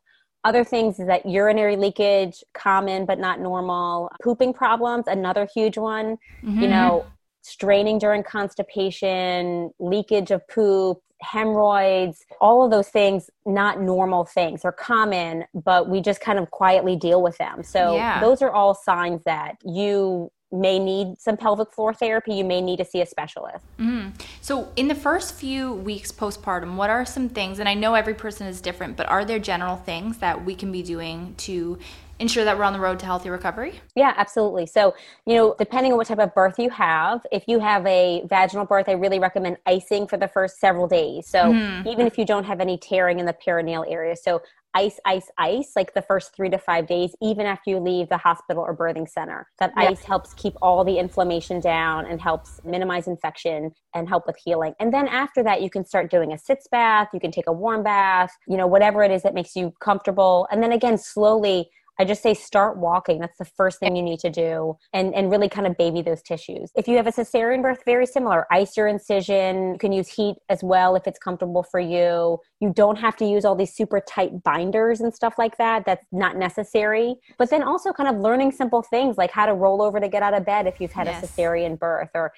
Other 0.43 0.65
things 0.65 0.99
is 0.99 1.07
that 1.07 1.25
urinary 1.25 1.77
leakage, 1.77 2.43
common 2.53 3.05
but 3.05 3.19
not 3.19 3.39
normal. 3.39 4.11
Pooping 4.21 4.53
problems, 4.53 5.05
another 5.07 5.47
huge 5.55 5.77
one. 5.77 6.17
Mm-hmm. 6.43 6.59
You 6.59 6.67
know, 6.67 7.05
straining 7.41 7.99
during 7.99 8.23
constipation, 8.23 9.71
leakage 9.79 10.31
of 10.31 10.45
poop, 10.49 11.01
hemorrhoids, 11.21 12.25
all 12.39 12.63
of 12.63 12.71
those 12.71 12.89
things, 12.89 13.29
not 13.45 13.81
normal 13.81 14.25
things. 14.25 14.63
They're 14.63 14.71
common, 14.71 15.45
but 15.53 15.89
we 15.89 16.01
just 16.01 16.21
kind 16.21 16.39
of 16.39 16.51
quietly 16.51 16.95
deal 16.95 17.21
with 17.21 17.37
them. 17.37 17.63
So 17.63 17.95
yeah. 17.95 18.19
those 18.19 18.41
are 18.41 18.51
all 18.51 18.73
signs 18.73 19.23
that 19.23 19.57
you 19.63 20.31
may 20.51 20.79
need 20.79 21.19
some 21.19 21.37
pelvic 21.37 21.71
floor 21.71 21.93
therapy, 21.93 22.33
you 22.33 22.43
may 22.43 22.61
need 22.61 22.77
to 22.77 22.85
see 22.85 23.01
a 23.01 23.05
specialist. 23.05 23.65
Mm-hmm. 23.79 24.09
So, 24.41 24.69
in 24.75 24.87
the 24.87 24.95
first 24.95 25.33
few 25.35 25.73
weeks 25.73 26.11
postpartum, 26.11 26.75
what 26.75 26.89
are 26.89 27.05
some 27.05 27.29
things, 27.29 27.59
and 27.59 27.69
I 27.69 27.73
know 27.73 27.93
every 27.93 28.13
person 28.13 28.47
is 28.47 28.59
different, 28.59 28.97
but 28.97 29.07
are 29.07 29.23
there 29.23 29.39
general 29.39 29.77
things 29.77 30.17
that 30.17 30.43
we 30.43 30.55
can 30.55 30.71
be 30.71 30.83
doing 30.83 31.35
to 31.37 31.79
ensure 32.21 32.45
that 32.45 32.57
we're 32.57 32.63
on 32.63 32.73
the 32.73 32.79
road 32.79 32.99
to 32.99 33.05
healthy 33.05 33.29
recovery? 33.29 33.81
Yeah, 33.95 34.13
absolutely. 34.15 34.67
So, 34.67 34.93
you 35.25 35.35
know, 35.35 35.55
depending 35.57 35.91
on 35.91 35.97
what 35.97 36.07
type 36.07 36.19
of 36.19 36.33
birth 36.33 36.59
you 36.59 36.69
have, 36.69 37.25
if 37.31 37.43
you 37.47 37.59
have 37.59 37.85
a 37.85 38.23
vaginal 38.27 38.65
birth, 38.65 38.87
I 38.87 38.93
really 38.93 39.19
recommend 39.19 39.57
icing 39.65 40.07
for 40.07 40.17
the 40.17 40.27
first 40.27 40.59
several 40.59 40.87
days. 40.87 41.27
So, 41.27 41.45
mm-hmm. 41.45 41.87
even 41.87 42.07
if 42.07 42.17
you 42.17 42.25
don't 42.25 42.45
have 42.45 42.61
any 42.61 42.77
tearing 42.77 43.19
in 43.19 43.25
the 43.25 43.33
perineal 43.33 43.83
area. 43.91 44.15
So, 44.15 44.41
ice, 44.73 44.99
ice, 45.05 45.29
ice, 45.37 45.73
like 45.75 45.93
the 45.93 46.01
first 46.01 46.35
three 46.35 46.49
to 46.49 46.57
five 46.57 46.87
days, 46.87 47.13
even 47.21 47.45
after 47.45 47.69
you 47.69 47.77
leave 47.77 48.09
the 48.09 48.17
hospital 48.17 48.63
or 48.63 48.75
birthing 48.75 49.09
center. 49.09 49.47
That 49.59 49.73
yeah. 49.75 49.89
ice 49.89 50.03
helps 50.03 50.33
keep 50.33 50.53
all 50.61 50.83
the 50.83 50.97
inflammation 50.97 51.59
down 51.59 52.05
and 52.05 52.21
helps 52.21 52.61
minimize 52.63 53.07
infection 53.07 53.71
and 53.93 54.07
help 54.07 54.27
with 54.27 54.37
healing. 54.43 54.73
And 54.79 54.93
then 54.93 55.07
after 55.07 55.43
that, 55.43 55.61
you 55.61 55.69
can 55.69 55.85
start 55.85 56.09
doing 56.09 56.31
a 56.31 56.37
sitz 56.37 56.67
bath, 56.71 57.09
you 57.13 57.19
can 57.19 57.31
take 57.31 57.47
a 57.47 57.53
warm 57.53 57.83
bath, 57.83 58.31
you 58.47 58.57
know, 58.57 58.67
whatever 58.67 59.03
it 59.03 59.11
is 59.11 59.23
that 59.23 59.33
makes 59.33 59.55
you 59.55 59.73
comfortable. 59.81 60.47
And 60.51 60.63
then 60.63 60.71
again, 60.71 60.97
slowly 60.97 61.69
I 62.01 62.03
just 62.03 62.23
say 62.23 62.33
start 62.33 62.77
walking. 62.77 63.19
That's 63.19 63.37
the 63.37 63.45
first 63.45 63.79
thing 63.79 63.95
you 63.95 64.01
need 64.01 64.19
to 64.21 64.31
do 64.31 64.75
and, 64.91 65.13
and 65.13 65.29
really 65.29 65.47
kind 65.47 65.67
of 65.67 65.77
baby 65.77 66.01
those 66.01 66.23
tissues. 66.23 66.71
If 66.75 66.87
you 66.87 66.97
have 66.97 67.05
a 67.05 67.11
cesarean 67.11 67.61
birth, 67.61 67.83
very 67.85 68.07
similar. 68.07 68.47
Ice 68.51 68.75
your 68.75 68.87
incision. 68.87 69.73
You 69.73 69.77
can 69.77 69.91
use 69.91 70.07
heat 70.07 70.37
as 70.49 70.63
well 70.63 70.95
if 70.95 71.05
it's 71.05 71.19
comfortable 71.19 71.61
for 71.61 71.79
you. 71.79 72.39
You 72.59 72.73
don't 72.73 72.95
have 72.95 73.15
to 73.17 73.25
use 73.25 73.45
all 73.45 73.55
these 73.55 73.75
super 73.75 74.01
tight 74.01 74.41
binders 74.41 74.99
and 75.01 75.13
stuff 75.13 75.35
like 75.37 75.57
that. 75.57 75.85
That's 75.85 76.07
not 76.11 76.37
necessary. 76.37 77.17
But 77.37 77.51
then 77.51 77.61
also 77.61 77.93
kind 77.93 78.09
of 78.09 78.19
learning 78.19 78.53
simple 78.53 78.81
things 78.81 79.15
like 79.19 79.29
how 79.29 79.45
to 79.45 79.53
roll 79.53 79.83
over 79.83 79.99
to 79.99 80.09
get 80.09 80.23
out 80.23 80.33
of 80.33 80.43
bed 80.43 80.65
if 80.65 80.81
you've 80.81 80.93
had 80.93 81.05
yes. 81.05 81.23
a 81.23 81.27
cesarean 81.27 81.77
birth 81.77 82.09
or 82.15 82.33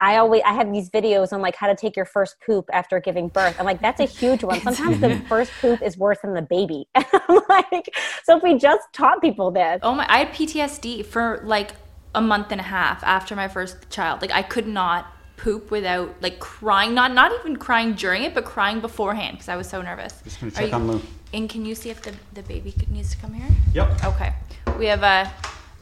I 0.00 0.16
always 0.16 0.42
I 0.44 0.52
have 0.52 0.72
these 0.72 0.90
videos 0.90 1.32
on 1.32 1.40
like 1.40 1.56
how 1.56 1.66
to 1.66 1.74
take 1.74 1.96
your 1.96 2.04
first 2.04 2.36
poop 2.44 2.68
after 2.72 3.00
giving 3.00 3.28
birth. 3.28 3.56
I'm 3.58 3.64
like, 3.64 3.80
that's 3.80 4.00
a 4.00 4.04
huge 4.04 4.44
one. 4.44 4.60
Sometimes 4.60 5.00
the 5.00 5.16
first 5.28 5.52
poop 5.60 5.82
is 5.82 5.96
worse 5.96 6.18
than 6.22 6.34
the 6.34 6.42
baby. 6.42 6.86
I'm 6.94 7.40
like, 7.48 7.94
so 8.24 8.36
if 8.36 8.42
we 8.42 8.58
just 8.58 8.82
taught 8.92 9.20
people 9.20 9.50
this. 9.50 9.80
Oh 9.82 9.94
my 9.94 10.06
I 10.08 10.18
had 10.24 10.28
PTSD 10.34 11.06
for 11.06 11.40
like 11.44 11.72
a 12.14 12.20
month 12.20 12.50
and 12.50 12.60
a 12.60 12.64
half 12.64 13.02
after 13.04 13.36
my 13.36 13.48
first 13.48 13.88
child. 13.90 14.20
Like 14.20 14.32
I 14.32 14.42
could 14.42 14.66
not 14.66 15.12
poop 15.36 15.70
without 15.70 16.14
like 16.20 16.38
crying, 16.38 16.94
not 16.94 17.12
not 17.12 17.32
even 17.40 17.56
crying 17.56 17.94
during 17.94 18.24
it, 18.24 18.34
but 18.34 18.44
crying 18.44 18.80
beforehand 18.80 19.36
because 19.36 19.48
I 19.48 19.56
was 19.56 19.68
so 19.68 19.80
nervous. 19.80 20.20
Just 20.24 20.40
gonna 20.40 20.52
check 20.52 20.68
you, 20.68 20.74
on 20.74 20.86
Lou. 20.86 21.00
And 21.32 21.48
can 21.48 21.64
you 21.64 21.74
see 21.74 21.90
if 21.90 22.02
the, 22.02 22.12
the 22.34 22.42
baby 22.42 22.74
needs 22.90 23.12
to 23.12 23.16
come 23.18 23.32
here? 23.32 23.48
Yep. 23.72 24.04
Okay. 24.04 24.34
We 24.78 24.86
have 24.86 25.02
a 25.02 25.32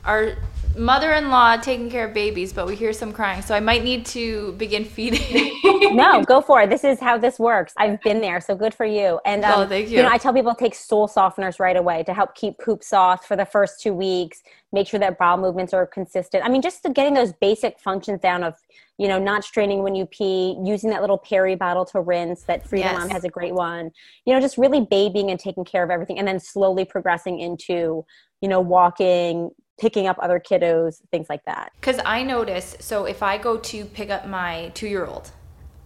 our 0.05 0.37
mother-in-law 0.77 1.57
taking 1.59 1.91
care 1.91 2.07
of 2.07 2.15
babies, 2.15 2.53
but 2.53 2.67
we 2.67 2.77
hear 2.77 2.93
some 2.93 3.13
crying, 3.13 3.43
so 3.43 3.55
I 3.55 3.61
might 3.61 3.83
need 3.85 4.07
to 4.07 4.53
begin 4.53 4.85
feeding. 4.85 5.61
no, 5.97 6.23
go 6.27 6.41
for 6.41 6.63
it. 6.63 6.71
This 6.71 6.85
is 6.85 7.01
how 7.01 7.19
this 7.19 7.39
works. 7.39 7.73
I've 7.77 8.01
been 8.03 8.21
there, 8.21 8.41
so 8.41 8.55
good 8.55 8.75
for 8.75 8.87
you. 8.87 9.21
And 9.25 9.45
um, 9.45 9.61
oh, 9.61 9.67
thank 9.67 9.89
you. 9.89 9.99
you 9.99 10.03
know, 10.03 10.11
I 10.11 10.19
tell 10.19 10.33
people 10.33 10.55
take 10.55 10.75
stool 10.75 11.09
softeners 11.09 11.59
right 11.59 11.77
away 11.77 12.03
to 12.05 12.15
help 12.15 12.35
keep 12.35 12.59
poop 12.59 12.83
soft 12.83 13.25
for 13.25 13.37
the 13.37 13.47
first 13.47 13.81
two 13.81 13.95
weeks. 13.95 14.43
Make 14.73 14.87
sure 14.87 15.01
that 15.01 15.19
bowel 15.19 15.39
movements 15.39 15.73
are 15.73 15.87
consistent. 15.87 16.45
I 16.45 16.49
mean, 16.49 16.63
just 16.63 16.83
getting 16.93 17.15
those 17.15 17.33
basic 17.33 17.81
functions 17.81 18.21
down 18.21 18.45
of 18.45 18.55
you 18.99 19.07
know, 19.07 19.19
not 19.19 19.45
straining 19.45 19.83
when 19.83 19.95
you 19.95 20.07
pee, 20.07 20.57
using 20.63 20.91
that 20.91 21.01
little 21.01 21.19
peri 21.19 21.55
bottle 21.55 21.85
to 21.85 22.01
rinse. 22.01 22.43
That 22.43 22.69
Frida 22.69 22.85
yes. 22.85 22.99
Mom 22.99 23.09
has 23.11 23.23
a 23.23 23.29
great 23.29 23.55
one. 23.55 23.93
You 24.27 24.35
know, 24.35 24.41
just 24.41 24.59
really 24.59 24.81
babying 24.81 25.31
and 25.31 25.39
taking 25.39 25.65
care 25.65 25.85
of 25.85 25.91
everything, 25.91 26.19
and 26.19 26.27
then 26.27 26.41
slowly 26.41 26.85
progressing 26.85 27.39
into, 27.39 28.05
you 28.41 28.49
know, 28.49 28.61
walking, 28.61 29.51
picking 29.79 30.07
up 30.07 30.19
other 30.21 30.41
kiddos, 30.41 31.01
things 31.11 31.29
like 31.29 31.45
that. 31.45 31.73
Because 31.81 32.01
I 32.05 32.23
notice, 32.23 32.77
so 32.81 33.05
if 33.05 33.23
I 33.23 33.39
go 33.39 33.57
to 33.59 33.85
pick 33.85 34.11
up 34.11 34.27
my 34.27 34.71
two 34.75 34.89
year 34.89 35.07
old, 35.07 35.31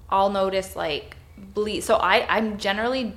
I'll 0.09 0.31
notice 0.31 0.75
like 0.77 1.17
bleed. 1.37 1.83
So 1.83 1.97
I, 1.97 2.27
I'm 2.35 2.59
generally 2.59 3.15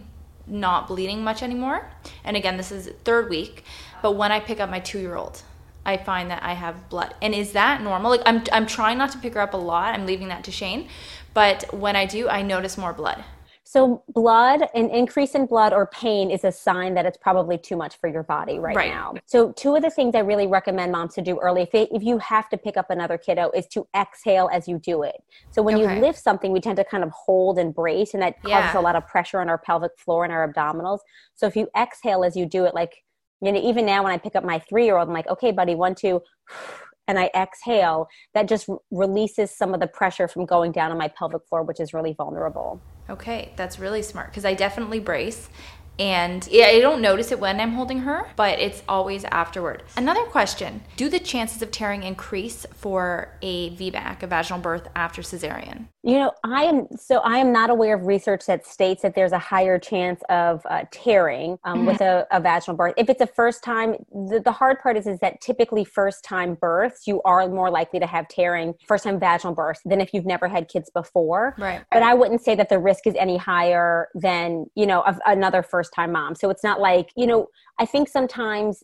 not 0.48 0.88
bleeding 0.88 1.24
much 1.24 1.42
anymore. 1.42 1.90
And 2.24 2.38
again, 2.38 2.58
this 2.58 2.72
is 2.72 2.90
third 3.04 3.30
week. 3.30 3.64
But 4.02 4.14
when 4.14 4.32
I 4.32 4.40
pick 4.40 4.60
up 4.60 4.70
my 4.70 4.80
two 4.80 5.00
year 5.00 5.16
old, 5.16 5.42
I 5.86 5.98
find 5.98 6.32
that 6.32 6.44
I 6.44 6.54
have 6.54 6.90
blood. 6.90 7.16
And 7.22 7.34
is 7.34 7.54
that 7.54 7.82
normal? 7.82 8.12
Like 8.12 8.22
I'm 8.26 8.44
I'm 8.52 8.66
trying 8.66 8.98
not 8.98 9.12
to 9.12 9.18
pick 9.18 9.36
her 9.36 9.42
up 9.42 9.54
a 9.54 9.58
lot. 9.58 9.94
I'm 9.94 10.06
leaving 10.06 10.30
that 10.30 10.44
to 10.46 10.52
Shane. 10.52 10.90
But 11.34 11.74
when 11.74 11.96
I 11.96 12.06
do, 12.06 12.30
I 12.30 12.42
notice 12.42 12.78
more 12.78 12.94
blood. 12.94 13.24
So, 13.68 14.04
blood, 14.10 14.68
an 14.76 14.92
increase 14.92 15.34
in 15.34 15.48
blood 15.48 15.74
or 15.74 15.88
pain 15.88 16.30
is 16.30 16.44
a 16.44 16.52
sign 16.52 16.94
that 16.94 17.08
it's 17.08 17.18
probably 17.18 17.58
too 17.58 17.76
much 17.76 17.98
for 17.98 18.08
your 18.08 18.22
body 18.22 18.60
right, 18.60 18.76
right. 18.76 18.92
now. 18.92 19.16
So, 19.26 19.54
two 19.54 19.76
of 19.76 19.82
the 19.82 19.90
things 19.90 20.14
I 20.14 20.20
really 20.20 20.46
recommend 20.46 20.92
moms 20.92 21.16
to 21.16 21.22
do 21.24 21.40
early, 21.40 21.64
if, 21.64 21.72
they, 21.72 21.88
if 21.92 22.04
you 22.04 22.20
have 22.20 22.48
to 22.50 22.58
pick 22.58 22.78
up 22.78 22.92
another 22.92 23.18
kiddo, 23.18 23.50
is 23.56 23.66
to 23.70 23.88
exhale 23.98 24.52
as 24.54 24.68
you 24.68 24.78
do 24.78 25.02
it. 25.02 25.16
So, 25.50 25.64
when 25.64 25.78
okay. 25.78 25.96
you 25.96 26.00
lift 26.00 26.20
something, 26.20 26.52
we 26.52 26.62
tend 26.62 26.78
to 26.78 26.84
kind 26.84 27.04
of 27.04 27.10
hold 27.10 27.58
and 27.58 27.74
brace, 27.74 28.14
and 28.14 28.22
that 28.22 28.40
causes 28.44 28.76
yeah. 28.76 28.78
a 28.78 28.82
lot 28.82 28.96
of 28.96 29.08
pressure 29.08 29.42
on 29.42 29.50
our 29.50 29.58
pelvic 29.58 29.94
floor 29.98 30.26
and 30.26 30.32
our 30.32 30.48
abdominals. 30.48 31.00
So, 31.34 31.48
if 31.48 31.56
you 31.56 31.68
exhale 31.76 32.24
as 32.24 32.36
you 32.36 32.46
do 32.46 32.66
it, 32.66 32.76
like, 32.76 33.04
you 33.42 33.52
know, 33.52 33.60
even 33.60 33.84
now 33.84 34.04
when 34.04 34.14
I 34.14 34.20
pick 34.20 34.36
up 34.36 34.44
my 34.44 34.60
three 34.60 34.86
year 34.86 35.00
old, 35.00 35.08
I'm 35.08 35.14
like, 35.14 35.28
okay, 35.28 35.52
buddy, 35.52 35.74
one, 35.74 35.96
two, 35.96 36.22
and 37.08 37.18
I 37.18 37.32
exhale, 37.36 38.10
that 38.36 38.48
just 38.48 38.70
releases 38.92 39.50
some 39.50 39.74
of 39.74 39.80
the 39.80 39.88
pressure 39.88 40.28
from 40.28 40.46
going 40.46 40.72
down 40.72 40.92
on 40.92 41.00
my 41.00 41.08
pelvic 41.08 41.48
floor, 41.50 41.64
which 41.64 41.80
is 41.80 41.96
really 41.96 42.14
vulnerable. 42.14 42.80
Okay, 43.10 43.54
that's 43.56 43.80
really 43.80 44.02
smart 44.02 44.30
because 44.30 44.46
I 44.46 44.54
definitely 44.54 45.00
brace 45.00 45.50
and 45.98 46.48
I 46.52 46.80
don't 46.82 47.02
notice 47.02 47.32
it 47.32 47.40
when 47.40 47.60
I'm 47.60 47.74
holding 47.74 48.00
her, 48.00 48.28
but 48.36 48.60
it's 48.60 48.84
always 48.88 49.24
afterward. 49.26 49.84
Another 49.96 50.24
question 50.24 50.84
Do 50.98 51.10
the 51.10 51.20
chances 51.20 51.62
of 51.62 51.72
tearing 51.72 52.04
increase 52.04 52.66
for 52.74 53.30
a 53.42 53.70
VBAC, 53.72 54.24
a 54.24 54.28
vaginal 54.28 54.60
birth 54.60 54.88
after 54.96 55.22
cesarean? 55.22 55.88
You 56.06 56.20
know, 56.20 56.32
I 56.44 56.64
am 56.64 56.88
so 56.98 57.20
I 57.20 57.38
am 57.38 57.52
not 57.52 57.70
aware 57.70 57.96
of 57.96 58.06
research 58.06 58.46
that 58.48 58.66
states 58.66 59.02
that 59.04 59.16
there's 59.16 59.32
a 59.32 59.40
higher 59.40 59.80
chance 59.80 60.22
of 60.30 60.66
uh, 60.70 60.84
tearing 60.92 61.58
um, 61.64 61.80
mm-hmm. 61.80 61.88
with 61.88 62.02
a, 62.02 62.28
a, 62.32 62.40
vaginal 62.40 62.76
birth. 62.76 62.94
If 62.98 63.10
it's 63.10 63.22
a 63.22 63.28
first 63.28 63.64
time, 63.64 63.96
the, 64.12 64.42
the 64.44 64.52
hard 64.52 64.80
part 64.80 64.98
is 64.98 65.08
is 65.08 65.20
that 65.20 65.42
typically 65.42 65.86
first 65.86 66.24
time 66.24 66.56
births 66.56 67.08
you 67.08 67.22
are 67.24 67.48
more 67.48 67.72
likely 67.72 68.00
to 68.00 68.08
have 68.08 68.28
tearing 68.28 68.74
first 68.88 69.04
time 69.06 69.20
vaginal 69.20 69.56
births 69.56 69.82
than 69.86 70.02
if 70.02 70.14
you've 70.14 70.26
never 70.26 70.48
had 70.48 70.68
kids 70.68 70.92
before. 70.94 71.56
Right. 71.58 71.84
But 71.92 72.04
I 72.04 72.14
wouldn't 72.14 72.42
say 72.42 72.56
that 72.56 72.70
the 72.70 72.80
risk 72.80 73.08
is 73.08 73.16
any 73.16 73.38
higher 73.38 74.10
than 74.14 74.66
you 74.76 74.86
know 74.86 75.02
of 75.02 75.20
another 75.26 75.64
first 75.64 75.86
first 75.86 75.94
time 75.94 76.12
mom. 76.12 76.36
So 76.36 76.50
it's 76.50 76.64
not 76.64 76.80
like, 76.80 77.12
you 77.16 77.28
know, 77.28 77.48
I 77.80 77.86
think 77.86 78.10
sometimes 78.10 78.84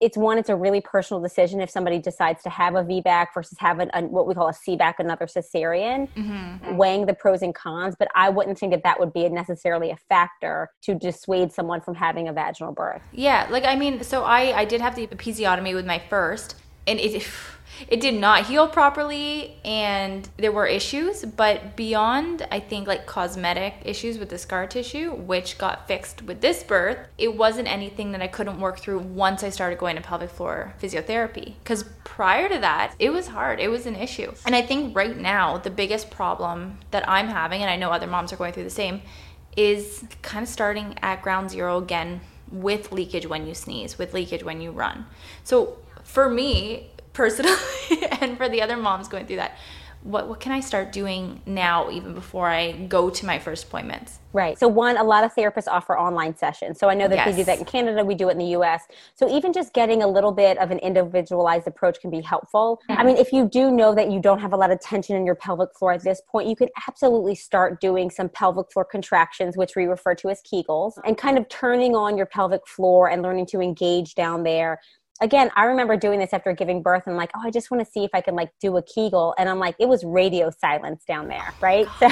it's 0.00 0.16
one, 0.16 0.38
it's 0.38 0.48
a 0.48 0.56
really 0.56 0.80
personal 0.80 1.22
decision 1.22 1.60
if 1.60 1.68
somebody 1.68 1.98
decides 1.98 2.42
to 2.42 2.50
have 2.50 2.74
a 2.74 2.82
VBAC 2.82 3.28
versus 3.34 3.58
have 3.58 3.80
an, 3.80 3.90
a, 3.92 4.02
what 4.02 4.26
we 4.26 4.34
call 4.34 4.48
a 4.48 4.52
CBAC, 4.52 4.94
another 4.98 5.26
cesarean, 5.26 6.08
mm-hmm. 6.14 6.76
weighing 6.76 7.04
the 7.04 7.12
pros 7.12 7.42
and 7.42 7.54
cons. 7.54 7.94
But 7.98 8.08
I 8.14 8.30
wouldn't 8.30 8.58
think 8.58 8.72
that 8.72 8.82
that 8.82 8.98
would 8.98 9.12
be 9.12 9.28
necessarily 9.28 9.90
a 9.90 9.96
factor 9.96 10.70
to 10.82 10.94
dissuade 10.94 11.52
someone 11.52 11.82
from 11.82 11.94
having 11.94 12.28
a 12.28 12.32
vaginal 12.32 12.72
birth. 12.72 13.02
Yeah, 13.12 13.46
like 13.50 13.64
I 13.64 13.76
mean, 13.76 14.02
so 14.02 14.24
I 14.24 14.60
I 14.60 14.64
did 14.64 14.80
have 14.80 14.96
the 14.96 15.06
episiotomy 15.06 15.74
with 15.74 15.86
my 15.86 15.98
first, 15.98 16.56
and 16.86 16.98
it 16.98 17.22
it 17.88 18.00
did 18.00 18.14
not 18.14 18.46
heal 18.46 18.68
properly 18.68 19.56
and 19.64 20.28
there 20.36 20.52
were 20.52 20.66
issues 20.66 21.24
but 21.24 21.76
beyond 21.76 22.46
i 22.50 22.58
think 22.58 22.86
like 22.86 23.06
cosmetic 23.06 23.74
issues 23.84 24.18
with 24.18 24.28
the 24.28 24.38
scar 24.38 24.66
tissue 24.66 25.12
which 25.12 25.58
got 25.58 25.86
fixed 25.86 26.22
with 26.22 26.40
this 26.40 26.62
birth 26.62 26.98
it 27.18 27.36
wasn't 27.36 27.66
anything 27.66 28.12
that 28.12 28.22
i 28.22 28.26
couldn't 28.26 28.60
work 28.60 28.78
through 28.78 28.98
once 28.98 29.42
i 29.42 29.48
started 29.48 29.78
going 29.78 29.96
to 29.96 30.02
pelvic 30.02 30.30
floor 30.30 30.74
physiotherapy. 30.80 31.54
Because 31.62 31.84
prior 32.04 32.48
to 32.48 32.58
that 32.58 32.94
it 32.98 33.10
was 33.10 33.28
hard. 33.28 33.60
It 33.60 33.68
was 33.68 33.86
an 33.86 33.96
issue. 33.96 34.32
And 34.46 34.54
i 34.54 34.62
think 34.62 34.96
right 34.96 35.16
now 35.16 35.58
the 35.58 35.70
biggest 35.70 36.10
problem 36.10 36.78
that 36.90 37.08
i'm 37.08 37.28
having 37.28 37.62
and 37.62 37.70
i 37.70 37.76
know 37.76 37.90
other 37.90 38.06
moms 38.06 38.32
are 38.32 38.36
going 38.36 38.52
through 38.52 38.64
the 38.64 38.70
same 38.70 39.02
is 39.56 40.04
kind 40.22 40.42
of 40.42 40.48
starting 40.48 40.96
at 41.02 41.22
ground 41.22 41.50
zero 41.50 41.78
again 41.78 42.20
with 42.50 42.92
leakage 42.92 43.26
when 43.26 43.46
you 43.46 43.54
sneeze 43.54 43.98
with 43.98 44.14
leakage 44.14 44.42
when 44.42 44.60
you 44.60 44.70
run. 44.70 45.06
So 45.44 45.78
for 46.04 46.28
me 46.28 46.90
personally 47.20 47.54
and 48.22 48.38
for 48.38 48.48
the 48.48 48.62
other 48.62 48.78
moms 48.78 49.06
going 49.06 49.26
through 49.26 49.36
that 49.36 49.58
what 50.02 50.28
what 50.28 50.40
can 50.40 50.52
I 50.52 50.60
start 50.60 50.92
doing 50.92 51.42
now 51.44 51.90
even 51.90 52.14
before 52.14 52.48
I 52.48 52.72
go 52.72 53.10
to 53.10 53.26
my 53.26 53.38
first 53.38 53.66
appointments? 53.66 54.18
Right. 54.32 54.58
So 54.58 54.68
one, 54.68 54.96
a 54.96 55.02
lot 55.02 55.24
of 55.24 55.34
therapists 55.34 55.66
offer 55.66 55.98
online 55.98 56.36
sessions. 56.36 56.78
So 56.78 56.88
I 56.88 56.94
know 56.94 57.08
that 57.08 57.16
yes. 57.16 57.26
they 57.26 57.36
do 57.36 57.44
that 57.44 57.58
in 57.58 57.64
Canada, 57.64 58.04
we 58.04 58.14
do 58.14 58.28
it 58.28 58.32
in 58.32 58.38
the 58.38 58.56
US. 58.56 58.84
So 59.14 59.28
even 59.28 59.52
just 59.52 59.74
getting 59.74 60.02
a 60.02 60.06
little 60.06 60.32
bit 60.32 60.56
of 60.58 60.70
an 60.70 60.78
individualized 60.78 61.66
approach 61.66 62.00
can 62.00 62.10
be 62.10 62.20
helpful. 62.20 62.80
Mm-hmm. 62.88 63.00
I 63.00 63.04
mean, 63.04 63.16
if 63.16 63.32
you 63.32 63.48
do 63.48 63.70
know 63.70 63.94
that 63.94 64.10
you 64.10 64.20
don't 64.20 64.38
have 64.38 64.52
a 64.52 64.56
lot 64.56 64.70
of 64.70 64.80
tension 64.80 65.16
in 65.16 65.26
your 65.26 65.34
pelvic 65.34 65.70
floor 65.76 65.92
at 65.92 66.04
this 66.04 66.22
point, 66.30 66.48
you 66.48 66.56
can 66.56 66.68
absolutely 66.88 67.34
start 67.34 67.80
doing 67.80 68.08
some 68.08 68.28
pelvic 68.28 68.72
floor 68.72 68.84
contractions, 68.84 69.56
which 69.56 69.74
we 69.76 69.84
refer 69.84 70.14
to 70.14 70.30
as 70.30 70.40
Kegels, 70.42 70.92
and 71.04 71.18
kind 71.18 71.36
of 71.36 71.48
turning 71.48 71.94
on 71.94 72.16
your 72.16 72.26
pelvic 72.26 72.66
floor 72.66 73.10
and 73.10 73.22
learning 73.22 73.46
to 73.46 73.60
engage 73.60 74.14
down 74.14 74.44
there 74.44 74.80
again, 75.20 75.50
I 75.56 75.64
remember 75.64 75.96
doing 75.96 76.18
this 76.18 76.32
after 76.32 76.52
giving 76.52 76.82
birth 76.82 77.04
and 77.06 77.16
like, 77.16 77.30
oh, 77.36 77.40
I 77.44 77.50
just 77.50 77.70
want 77.70 77.84
to 77.84 77.90
see 77.90 78.04
if 78.04 78.10
I 78.14 78.20
can 78.20 78.34
like 78.34 78.50
do 78.60 78.76
a 78.76 78.82
Kegel. 78.82 79.34
And 79.38 79.48
I'm 79.48 79.58
like, 79.58 79.76
it 79.78 79.88
was 79.88 80.02
radio 80.04 80.50
silence 80.50 81.04
down 81.06 81.28
there, 81.28 81.54
right? 81.60 81.86
So 81.98 82.06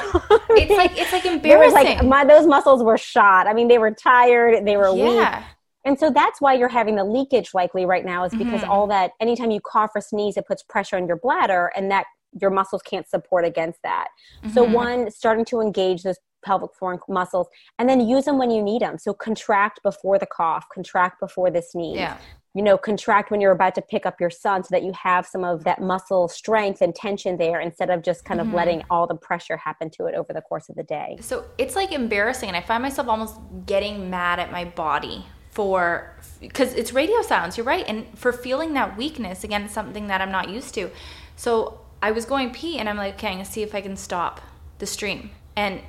it's 0.51 0.77
like 0.77 0.93
it's 0.99 1.13
like 1.13 1.25
embarrassing. 1.35 1.73
like 1.73 2.05
my 2.05 2.25
those 2.25 2.47
muscles 2.47 2.83
were 2.83 2.99
shot. 2.99 3.47
I 3.47 3.55
mean, 3.55 3.69
they 3.69 3.79
were 3.79 3.91
tired, 3.93 4.67
they 4.67 4.77
were 4.77 4.95
yeah. 4.95 5.39
weak. 5.39 5.45
And 5.85 5.99
so 5.99 6.11
that's 6.11 6.41
why 6.41 6.53
you're 6.55 6.69
having 6.69 6.97
the 6.97 7.05
leakage 7.05 7.55
likely 7.55 7.87
right 7.87 8.05
now 8.05 8.25
is 8.25 8.35
because 8.35 8.61
Mhm. 8.63 8.69
all 8.69 8.87
that 8.89 9.13
anytime 9.21 9.51
you 9.51 9.61
cough 9.61 9.93
or 9.95 10.01
sneeze, 10.03 10.37
it 10.37 10.47
puts 10.47 10.63
pressure 10.63 10.97
on 10.97 11.07
your 11.07 11.17
bladder 11.17 11.73
and 11.77 11.91
that 11.91 12.05
your 12.39 12.51
muscles 12.51 12.83
can't 12.83 13.09
support 13.09 13.47
against 13.47 13.81
that. 13.85 14.09
So 14.53 14.67
Mhm. 14.67 14.71
one, 14.73 15.11
starting 15.11 15.47
to 15.47 15.61
engage 15.61 16.03
those 16.03 16.19
pelvic 16.45 16.75
floor 16.79 17.01
muscles 17.09 17.49
and 17.79 17.89
then 17.89 18.01
use 18.07 18.27
them 18.27 18.37
when 18.39 18.51
you 18.51 18.63
need 18.63 18.83
them. 18.83 18.99
So 18.99 19.15
contract 19.15 19.81
before 19.83 20.19
the 20.19 20.27
cough, 20.27 20.67
contract 20.75 21.21
before 21.21 21.51
the 21.51 21.63
sneeze. 21.63 21.97
yeah. 21.97 22.19
You 22.59 22.65
know, 22.65 22.77
contract 22.77 23.31
when 23.31 23.41
you're 23.41 23.53
about 23.53 23.77
to 23.77 23.83
pick 23.83 24.05
up 24.05 24.19
your 24.19 24.31
son 24.31 24.65
so 24.65 24.71
that 24.73 24.83
you 24.83 24.91
have 25.01 25.25
some 25.25 25.45
of 25.45 25.63
that 25.63 25.81
muscle 25.81 26.27
strength 26.27 26.83
and 26.83 26.93
tension 26.93 27.37
there 27.37 27.61
instead 27.61 27.89
of 27.89 28.03
just 28.03 28.25
kind 28.25 28.41
of 28.41 28.49
Mhm. 28.49 28.55
letting 28.55 28.83
all 28.91 29.07
the 29.07 29.15
pressure 29.15 29.57
happen 29.57 29.91
to 29.91 30.07
it 30.07 30.17
over 30.17 30.33
the 30.33 30.43
course 30.43 30.69
of 30.69 30.75
the 30.75 30.83
day. 30.83 31.19
So 31.21 31.45
it's 31.57 31.77
like 31.77 31.93
embarrassing, 31.93 32.49
and 32.49 32.57
I 32.57 32.61
find 32.61 32.83
myself 32.83 33.07
almost 33.07 33.37
getting 33.65 34.11
mad 34.11 34.41
at 34.41 34.51
my 34.51 34.65
body 34.65 35.27
for 35.53 36.17
because 36.41 36.75
it's 36.75 36.93
radio 36.93 37.23
silence 37.23 37.57
You're 37.57 37.65
right, 37.65 37.85
and 37.87 38.07
for 38.19 38.33
feeling 38.33 38.73
that 38.73 38.97
weakness 38.97 39.45
again, 39.45 39.63
it's 39.63 39.73
something 39.73 40.09
that 40.09 40.21
I'm 40.21 40.33
not 40.33 40.49
used 40.49 40.75
to. 40.75 40.91
So 41.37 41.83
I 42.03 42.11
was 42.11 42.25
going 42.25 42.51
pee, 42.51 42.81
and 42.81 42.89
I'm 42.89 42.97
like, 42.97 43.15
okay, 43.15 43.29
I'm 43.29 43.35
gonna 43.35 43.45
see 43.45 43.63
if 43.63 43.73
I 43.73 43.81
can 43.81 43.97
stop 43.97 44.41
the 44.81 44.87
stream, 44.87 45.31
and 45.55 45.83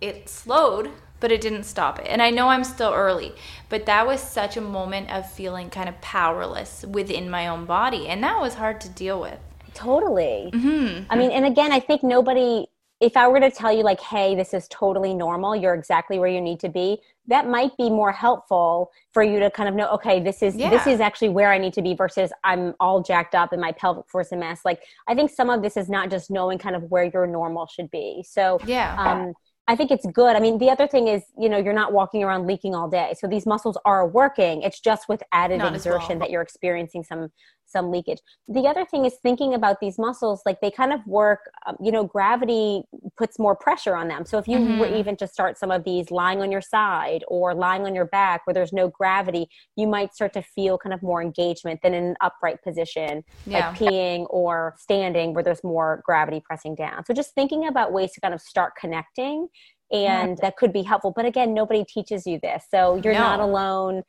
it 0.00 0.28
slowed, 0.28 0.90
but 1.20 1.32
it 1.32 1.40
didn't 1.40 1.64
stop 1.64 1.98
it. 1.98 2.06
And 2.08 2.22
I 2.22 2.30
know 2.30 2.48
I'm 2.48 2.64
still 2.64 2.92
early, 2.92 3.34
but 3.68 3.86
that 3.86 4.06
was 4.06 4.20
such 4.20 4.56
a 4.56 4.60
moment 4.60 5.10
of 5.10 5.30
feeling 5.30 5.70
kind 5.70 5.88
of 5.88 6.00
powerless 6.00 6.84
within 6.88 7.30
my 7.30 7.48
own 7.48 7.64
body, 7.66 8.08
and 8.08 8.22
that 8.22 8.40
was 8.40 8.54
hard 8.54 8.80
to 8.82 8.88
deal 8.88 9.20
with. 9.20 9.38
Totally. 9.74 10.50
hmm 10.52 11.00
I 11.10 11.16
mean, 11.16 11.30
and 11.30 11.44
again, 11.44 11.72
I 11.72 11.80
think 11.80 12.02
nobody, 12.02 12.66
if 13.00 13.16
I 13.16 13.28
were 13.28 13.40
to 13.40 13.50
tell 13.50 13.72
you, 13.72 13.82
like, 13.82 14.00
hey, 14.00 14.34
this 14.34 14.52
is 14.54 14.66
totally 14.68 15.14
normal, 15.14 15.54
you're 15.56 15.74
exactly 15.74 16.18
where 16.18 16.28
you 16.28 16.40
need 16.40 16.60
to 16.60 16.68
be, 16.68 17.00
that 17.26 17.46
might 17.46 17.76
be 17.76 17.90
more 17.90 18.12
helpful 18.12 18.90
for 19.12 19.22
you 19.22 19.38
to 19.40 19.50
kind 19.50 19.68
of 19.68 19.74
know, 19.74 19.88
okay, 19.90 20.20
this 20.20 20.42
is 20.42 20.60
this 20.62 20.86
is 20.86 21.00
actually 21.00 21.28
where 21.28 21.52
I 21.52 21.58
need 21.58 21.74
to 21.74 21.82
be 21.82 21.94
versus 21.94 22.32
I'm 22.44 22.74
all 22.80 23.02
jacked 23.02 23.34
up 23.34 23.52
and 23.52 23.60
my 23.60 23.72
pelvic 23.72 24.08
floor's 24.10 24.32
a 24.32 24.36
mess. 24.36 24.60
Like, 24.64 24.80
I 25.06 25.14
think 25.14 25.30
some 25.30 25.50
of 25.50 25.62
this 25.62 25.76
is 25.76 25.88
not 25.88 26.10
just 26.10 26.30
knowing 26.30 26.58
kind 26.58 26.74
of 26.74 26.84
where 26.84 27.04
your 27.04 27.26
normal 27.26 27.66
should 27.66 27.90
be. 27.90 28.24
So, 28.28 28.62
Yeah. 28.64 28.98
um, 28.98 29.34
I 29.68 29.76
think 29.76 29.90
it's 29.90 30.06
good. 30.06 30.34
I 30.34 30.40
mean, 30.40 30.56
the 30.56 30.70
other 30.70 30.88
thing 30.88 31.08
is, 31.08 31.24
you 31.38 31.48
know, 31.50 31.58
you're 31.58 31.74
not 31.74 31.92
walking 31.92 32.24
around 32.24 32.46
leaking 32.46 32.74
all 32.74 32.88
day, 32.88 33.14
so 33.18 33.26
these 33.28 33.44
muscles 33.46 33.76
are 33.84 34.08
working. 34.08 34.62
It's 34.62 34.80
just 34.80 35.10
with 35.10 35.22
added 35.30 35.58
Not 35.58 35.74
as 35.74 35.84
well. 35.84 35.96
exertion 35.96 36.18
that 36.20 36.30
you're 36.30 36.40
experiencing 36.42 37.04
some 37.04 37.28
some 37.68 37.90
leakage. 37.90 38.18
The 38.48 38.66
other 38.66 38.84
thing 38.84 39.04
is 39.04 39.14
thinking 39.22 39.54
about 39.54 39.80
these 39.80 39.98
muscles, 39.98 40.42
like 40.46 40.60
they 40.60 40.70
kind 40.70 40.92
of 40.92 41.06
work. 41.06 41.40
Um, 41.66 41.76
you 41.82 41.92
know, 41.92 42.04
gravity 42.04 42.82
puts 43.16 43.38
more 43.38 43.54
pressure 43.54 43.94
on 43.94 44.08
them. 44.08 44.24
So 44.24 44.38
if 44.38 44.48
you 44.48 44.58
were 44.58 44.86
Mhm. 44.86 44.98
even 44.98 45.16
to 45.16 45.26
start 45.26 45.58
some 45.58 45.70
of 45.70 45.84
these 45.84 46.10
lying 46.10 46.40
on 46.40 46.50
your 46.50 46.60
side 46.60 47.24
or 47.28 47.54
lying 47.54 47.84
on 47.84 47.94
your 47.94 48.06
back 48.06 48.46
where 48.46 48.54
there's 48.54 48.72
no 48.72 48.88
gravity, 48.88 49.48
you 49.76 49.86
might 49.86 50.14
start 50.14 50.32
to 50.34 50.42
feel 50.42 50.78
kind 50.78 50.94
of 50.94 51.02
more 51.02 51.22
engagement 51.22 51.80
than 51.82 51.94
in 51.94 52.04
an 52.04 52.16
upright 52.20 52.62
position 52.62 53.24
yeah. 53.46 53.68
like 53.68 53.78
peeing 53.78 54.26
or 54.30 54.74
standing 54.78 55.34
where 55.34 55.44
there's 55.44 55.64
more 55.64 56.02
gravity 56.04 56.40
pressing 56.44 56.74
down. 56.74 57.04
So 57.04 57.14
just 57.14 57.34
thinking 57.34 57.66
about 57.66 57.92
ways 57.92 58.12
to 58.12 58.20
kind 58.20 58.34
of 58.34 58.40
start 58.40 58.74
connecting 58.76 59.48
and 59.90 60.36
that 60.42 60.56
could 60.56 60.72
be 60.72 60.82
helpful. 60.82 61.12
But 61.14 61.24
again, 61.24 61.54
nobody 61.54 61.84
teaches 61.84 62.26
you 62.26 62.38
this. 62.42 62.64
So 62.70 63.00
you're 63.02 63.14
not 63.14 63.40
alone. 63.40 64.02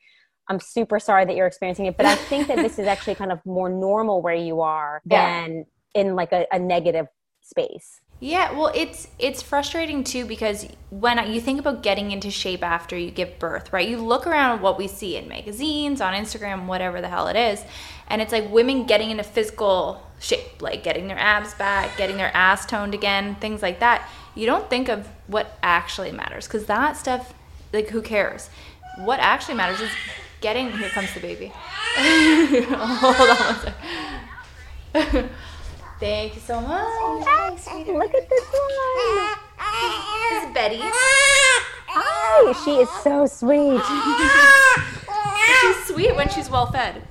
I'm 0.50 0.60
super 0.60 0.98
sorry 1.00 1.24
that 1.26 1.36
you're 1.36 1.46
experiencing 1.46 1.86
it, 1.86 1.96
but 1.96 2.06
I 2.06 2.16
think 2.16 2.48
that 2.48 2.60
this 2.60 2.78
is 2.78 2.86
actually 2.94 3.14
kind 3.14 3.32
of 3.32 3.40
more 3.46 3.70
normal 3.70 4.20
where 4.22 4.34
you 4.34 4.60
are 4.62 5.00
Yeah. 5.08 5.34
than 5.46 5.66
in 5.94 6.16
like 6.16 6.32
a, 6.32 6.46
a 6.52 6.58
negative 6.58 7.06
space. 7.40 8.00
Yeah, 8.22 8.52
well, 8.52 8.70
it's 8.74 9.08
it's 9.18 9.40
frustrating 9.40 10.04
too 10.04 10.26
because 10.26 10.66
when 10.90 11.32
you 11.32 11.40
think 11.40 11.58
about 11.58 11.82
getting 11.82 12.10
into 12.10 12.30
shape 12.30 12.62
after 12.62 12.96
you 12.98 13.10
give 13.10 13.38
birth, 13.38 13.72
right? 13.72 13.88
You 13.88 13.96
look 13.96 14.26
around 14.26 14.60
what 14.60 14.76
we 14.76 14.88
see 14.88 15.16
in 15.16 15.26
magazines, 15.26 16.02
on 16.02 16.12
Instagram, 16.12 16.66
whatever 16.66 17.00
the 17.00 17.08
hell 17.08 17.28
it 17.28 17.36
is, 17.36 17.64
and 18.08 18.20
it's 18.20 18.32
like 18.32 18.50
women 18.50 18.84
getting 18.84 19.10
into 19.10 19.22
physical 19.24 20.02
shape, 20.18 20.60
like 20.60 20.82
getting 20.82 21.08
their 21.08 21.18
abs 21.18 21.54
back, 21.54 21.96
getting 21.96 22.18
their 22.18 22.30
ass 22.36 22.66
toned 22.66 22.92
again, 22.92 23.36
things 23.36 23.62
like 23.62 23.80
that. 23.80 24.06
You 24.34 24.44
don't 24.46 24.68
think 24.68 24.90
of 24.90 25.08
what 25.26 25.56
actually 25.62 26.12
matters 26.12 26.46
because 26.46 26.66
that 26.66 26.98
stuff, 26.98 27.32
like, 27.72 27.88
who 27.88 28.02
cares? 28.02 28.50
What 28.98 29.18
actually 29.20 29.54
matters 29.54 29.80
is 29.80 29.90
getting. 30.40 30.70
Here 30.72 30.88
comes 30.90 31.12
the 31.14 31.20
baby. 31.20 31.52
Hold 31.96 33.16
on 33.16 33.36
one 33.36 33.56
second. 34.94 35.30
Thank 36.00 36.34
you 36.34 36.40
so 36.40 36.60
much. 36.60 37.66
Look 37.86 38.14
at 38.14 38.28
this 38.28 38.44
one. 38.44 39.38
This 40.30 40.44
is 40.44 40.54
Betty. 40.54 40.80
Hi, 41.92 42.52
she 42.64 42.70
is 42.76 42.88
so 43.02 43.26
sweet. 43.26 43.82
She's 45.60 45.84
sweet 45.86 46.16
when 46.16 46.28
she's 46.30 46.48
well 46.48 46.70
fed. 46.72 47.02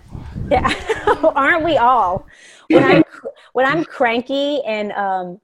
Yeah, 0.50 0.74
aren't 1.36 1.64
we 1.64 1.78
all? 1.78 2.26
When 2.70 2.84
I'm 2.84 3.04
when 3.54 3.66
I'm 3.66 3.84
cranky 3.86 4.64
and 4.66 4.92
um 4.94 5.40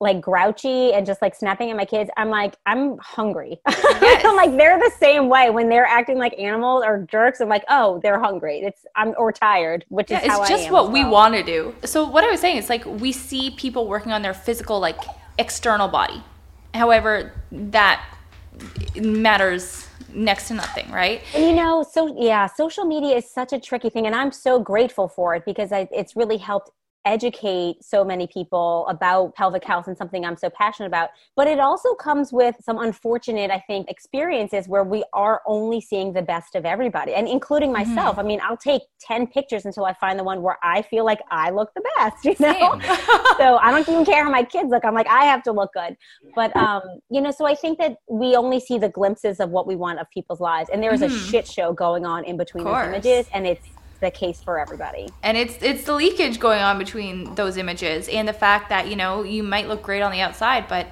like 0.00 0.20
grouchy 0.20 0.92
and 0.92 1.06
just 1.06 1.22
like 1.22 1.34
snapping 1.34 1.70
at 1.70 1.76
my 1.76 1.84
kids, 1.84 2.10
I'm 2.16 2.28
like 2.30 2.56
I'm 2.66 2.98
hungry. 2.98 3.60
I'm 3.66 4.36
like 4.36 4.56
they're 4.56 4.78
the 4.78 4.92
same 4.98 5.28
way 5.28 5.50
when 5.50 5.68
they're 5.68 5.86
acting 5.86 6.18
like 6.18 6.38
animals 6.38 6.84
or 6.84 7.06
jerks. 7.10 7.40
I'm 7.40 7.48
like, 7.48 7.64
oh, 7.68 8.00
they're 8.02 8.20
hungry. 8.20 8.60
It's 8.60 8.84
I'm 8.96 9.14
or 9.16 9.32
tired, 9.32 9.84
which 9.88 10.10
Yeah, 10.10 10.20
is 10.20 10.26
how 10.26 10.40
it's 10.40 10.50
just 10.50 10.70
what 10.70 10.86
as 10.86 10.90
we 10.90 11.04
want 11.04 11.34
to 11.34 11.42
do. 11.42 11.74
So 11.84 12.06
what 12.08 12.24
I 12.24 12.30
was 12.30 12.40
saying 12.40 12.56
is 12.56 12.68
like 12.68 12.84
we 12.84 13.12
see 13.12 13.50
people 13.52 13.86
working 13.88 14.12
on 14.12 14.22
their 14.22 14.34
physical 14.34 14.80
like 14.80 15.00
external 15.38 15.88
body. 15.88 16.22
However, 16.74 17.32
that 17.52 18.04
matters 18.96 19.86
next 20.12 20.48
to 20.48 20.54
nothing, 20.54 20.90
right? 20.90 21.22
And 21.34 21.44
you 21.44 21.54
know, 21.54 21.84
so 21.88 22.14
yeah, 22.20 22.46
social 22.46 22.84
media 22.84 23.16
is 23.16 23.30
such 23.30 23.52
a 23.52 23.60
tricky 23.60 23.90
thing, 23.90 24.06
and 24.06 24.14
I'm 24.14 24.32
so 24.32 24.58
grateful 24.60 25.08
for 25.08 25.34
it 25.34 25.44
because 25.44 25.72
I, 25.72 25.88
it's 25.92 26.16
really 26.16 26.36
helped 26.36 26.70
educate 27.04 27.82
so 27.82 28.04
many 28.04 28.26
people 28.26 28.86
about 28.88 29.34
pelvic 29.34 29.64
health 29.64 29.86
and 29.88 29.96
something 29.96 30.24
I'm 30.24 30.36
so 30.36 30.50
passionate 30.50 30.86
about. 30.86 31.10
But 31.36 31.48
it 31.48 31.60
also 31.60 31.94
comes 31.94 32.32
with 32.32 32.56
some 32.60 32.78
unfortunate, 32.78 33.50
I 33.50 33.60
think, 33.66 33.90
experiences 33.90 34.68
where 34.68 34.84
we 34.84 35.04
are 35.12 35.42
only 35.46 35.80
seeing 35.80 36.12
the 36.12 36.22
best 36.22 36.54
of 36.54 36.64
everybody, 36.64 37.14
and 37.14 37.28
including 37.28 37.64
Mm-hmm. 37.72 37.94
myself. 37.94 38.18
I 38.18 38.22
mean, 38.22 38.40
I'll 38.42 38.56
take 38.56 38.82
10 39.00 39.26
pictures 39.28 39.64
until 39.64 39.84
I 39.84 39.94
find 39.94 40.18
the 40.18 40.24
one 40.24 40.42
where 40.42 40.58
I 40.62 40.82
feel 40.82 41.04
like 41.04 41.20
I 41.30 41.50
look 41.50 41.70
the 41.74 41.82
best, 41.98 42.16
you 42.24 42.36
know? 42.40 42.80
So 43.36 43.56
I 43.56 43.72
don't 43.72 43.88
even 43.88 44.04
care 44.04 44.22
how 44.22 44.30
my 44.30 44.44
kids 44.44 44.68
look. 44.70 44.84
I'm 44.84 44.94
like, 44.94 45.08
I 45.08 45.24
have 45.24 45.42
to 45.44 45.50
look 45.52 45.72
good. 45.72 45.96
But 46.36 46.56
um, 46.56 46.82
you 47.10 47.20
know, 47.20 47.32
so 47.32 47.46
I 47.46 47.54
think 47.56 47.78
that 47.78 47.96
we 48.08 48.36
only 48.36 48.60
see 48.60 48.78
the 48.78 48.88
glimpses 48.88 49.40
of 49.40 49.50
what 49.50 49.66
we 49.66 49.74
want 49.76 49.98
of 49.98 50.06
people's 50.10 50.40
lives, 50.40 50.70
and 50.72 50.80
there 50.82 50.92
is 50.92 51.02
a 51.02 51.06
Mhm. 51.08 51.30
shit 51.30 51.46
show 51.48 51.72
going 51.72 52.04
on 52.06 52.24
in 52.24 52.36
between 52.36 52.64
those 52.64 52.84
images, 52.84 53.26
and 53.34 53.46
it's 53.46 53.66
the 54.04 54.10
case 54.10 54.42
for 54.42 54.58
everybody. 54.58 55.08
and 55.22 55.36
it's 55.36 55.56
it's 55.62 55.84
the 55.84 55.94
leakage 55.94 56.38
going 56.38 56.62
on 56.62 56.78
between 56.78 57.34
those 57.34 57.56
images 57.56 58.08
and 58.08 58.28
the 58.28 58.32
fact 58.32 58.68
that 58.68 58.88
you 58.88 58.96
know 58.96 59.22
you 59.22 59.42
might 59.42 59.66
look 59.68 59.82
great 59.82 60.02
on 60.02 60.12
the 60.12 60.20
outside 60.20 60.68
but 60.68 60.86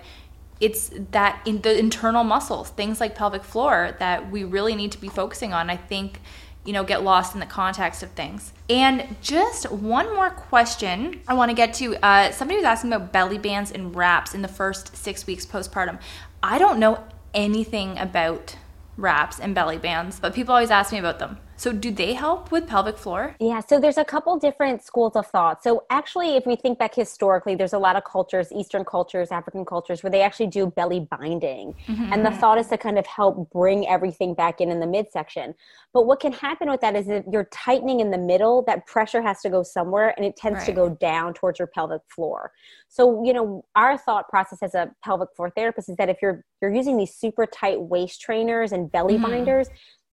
it's 0.60 0.90
that 1.10 1.40
in 1.44 1.60
the 1.62 1.78
internal 1.78 2.24
muscles 2.24 2.70
things 2.70 3.00
like 3.00 3.14
pelvic 3.14 3.44
floor 3.44 3.96
that 3.98 4.30
we 4.30 4.44
really 4.44 4.74
need 4.74 4.92
to 4.92 5.00
be 5.00 5.08
focusing 5.08 5.52
on 5.52 5.68
i 5.70 5.76
think 5.76 6.20
you 6.64 6.72
know 6.72 6.84
get 6.84 7.02
lost 7.02 7.34
in 7.34 7.40
the 7.40 7.46
context 7.46 8.02
of 8.02 8.10
things. 8.12 8.52
And 8.70 9.16
just 9.20 9.70
one 9.70 10.14
more 10.14 10.30
question 10.30 11.20
i 11.28 11.34
want 11.34 11.50
to 11.50 11.54
get 11.54 11.74
to 11.74 11.96
uh, 12.04 12.30
somebody 12.32 12.56
was 12.56 12.64
asking 12.64 12.92
about 12.92 13.12
belly 13.12 13.38
bands 13.38 13.72
and 13.72 13.94
wraps 13.94 14.34
in 14.34 14.42
the 14.42 14.48
first 14.48 14.96
six 14.96 15.26
weeks 15.26 15.44
postpartum. 15.44 15.98
I 16.42 16.58
don't 16.58 16.78
know 16.78 17.04
anything 17.34 17.98
about 17.98 18.56
wraps 18.96 19.40
and 19.40 19.54
belly 19.54 19.78
bands 19.78 20.20
but 20.20 20.34
people 20.34 20.54
always 20.54 20.70
ask 20.70 20.92
me 20.92 20.98
about 20.98 21.18
them 21.18 21.38
so 21.56 21.72
do 21.72 21.90
they 21.90 22.14
help 22.14 22.50
with 22.50 22.66
pelvic 22.66 22.98
floor 22.98 23.36
Yeah, 23.40 23.60
so 23.60 23.78
there's 23.80 23.98
a 23.98 24.04
couple 24.04 24.36
different 24.38 24.82
schools 24.82 25.16
of 25.16 25.26
thought. 25.26 25.62
So 25.62 25.84
actually, 25.90 26.36
if 26.36 26.46
we 26.46 26.56
think 26.56 26.78
back 26.78 26.94
historically, 26.94 27.54
there's 27.54 27.72
a 27.72 27.78
lot 27.78 27.96
of 27.96 28.04
cultures, 28.04 28.52
Eastern 28.52 28.84
cultures, 28.84 29.30
African 29.30 29.64
cultures, 29.64 30.02
where 30.02 30.10
they 30.10 30.22
actually 30.22 30.46
do 30.48 30.66
belly 30.66 31.08
binding. 31.10 31.74
And 32.12 32.24
the 32.26 32.30
thought 32.30 32.58
is 32.58 32.68
to 32.68 32.78
kind 32.78 32.98
of 32.98 33.06
help 33.06 33.50
bring 33.50 33.86
everything 33.88 34.34
back 34.34 34.60
in 34.60 34.70
in 34.70 34.80
the 34.80 34.86
midsection. 34.86 35.54
But 35.92 36.06
what 36.06 36.20
can 36.20 36.32
happen 36.32 36.70
with 36.70 36.80
that 36.82 36.94
is 36.96 37.06
that 37.06 37.24
you're 37.32 37.48
tightening 37.52 38.00
in 38.00 38.10
the 38.10 38.18
middle, 38.18 38.62
that 38.66 38.86
pressure 38.86 39.22
has 39.22 39.40
to 39.42 39.50
go 39.50 39.62
somewhere 39.62 40.14
and 40.16 40.24
it 40.26 40.36
tends 40.36 40.64
to 40.66 40.72
go 40.72 40.90
down 40.90 41.34
towards 41.34 41.58
your 41.58 41.68
pelvic 41.68 42.02
floor. 42.08 42.52
So, 42.88 43.24
you 43.24 43.32
know, 43.32 43.64
our 43.74 43.96
thought 43.98 44.28
process 44.28 44.62
as 44.62 44.74
a 44.74 44.90
pelvic 45.04 45.30
floor 45.34 45.50
therapist 45.50 45.88
is 45.88 45.96
that 45.96 46.08
if 46.08 46.18
you're 46.22 46.44
you're 46.60 46.72
using 46.72 46.96
these 46.96 47.14
super 47.14 47.44
tight 47.46 47.80
waist 47.80 48.20
trainers 48.20 48.70
and 48.72 48.90
belly 48.92 49.18
Mhm. 49.18 49.22
binders, 49.22 49.68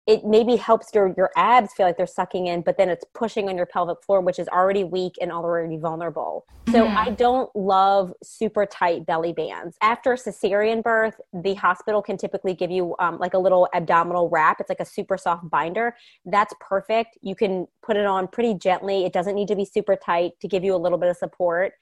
it 0.06 0.24
maybe 0.24 0.54
helps 0.54 0.88
your 0.94 1.12
your 1.16 1.30
abs 1.36 1.72
feel 1.72 1.84
like 1.84 1.96
they're 1.96 2.06
sucking 2.06 2.46
in, 2.46 2.60
but 2.60 2.78
then 2.78 2.88
it's 2.88 3.04
pushing 3.12 3.48
on 3.48 3.56
your 3.56 3.66
pelvic 3.66 4.02
floor, 4.04 4.20
which 4.20 4.38
is 4.38 4.46
already 4.48 4.84
weak 4.84 5.14
and 5.20 5.32
already 5.32 5.76
vulnerable. 5.76 6.46
So 6.68 6.84
Mhm. 6.84 6.96
I 6.96 7.10
don't 7.10 7.54
love 7.56 8.12
super 8.22 8.66
tight 8.66 9.04
belly 9.04 9.32
bands. 9.32 9.76
After 9.82 10.12
a 10.12 10.16
cesarean 10.16 10.82
birth, 10.82 11.20
the 11.32 11.54
hospital 11.54 12.02
can 12.02 12.16
typically 12.16 12.54
give 12.54 12.70
you 12.70 12.94
um, 13.00 13.18
like 13.18 13.34
a 13.34 13.38
little 13.38 13.68
abdominal 13.72 14.28
wrap. 14.28 14.60
It's 14.60 14.68
like 14.68 14.80
a 14.80 14.84
super 14.84 15.18
soft 15.18 15.48
binder. 15.50 15.96
That's 16.24 16.54
perfect. 16.60 17.18
You 17.20 17.34
can 17.34 17.66
put 17.82 17.96
it 17.96 18.06
on 18.06 18.28
pretty 18.28 18.54
gently. 18.54 19.04
It 19.04 19.12
doesn't 19.12 19.34
need 19.34 19.48
to 19.48 19.56
be 19.56 19.64
super 19.64 19.96
tight 19.96 20.32
to 20.40 20.48
give 20.48 20.62
you 20.62 20.74
a 20.74 20.78
little 20.78 20.98
bit 20.98 21.08
of 21.08 21.16
support. 21.16 21.74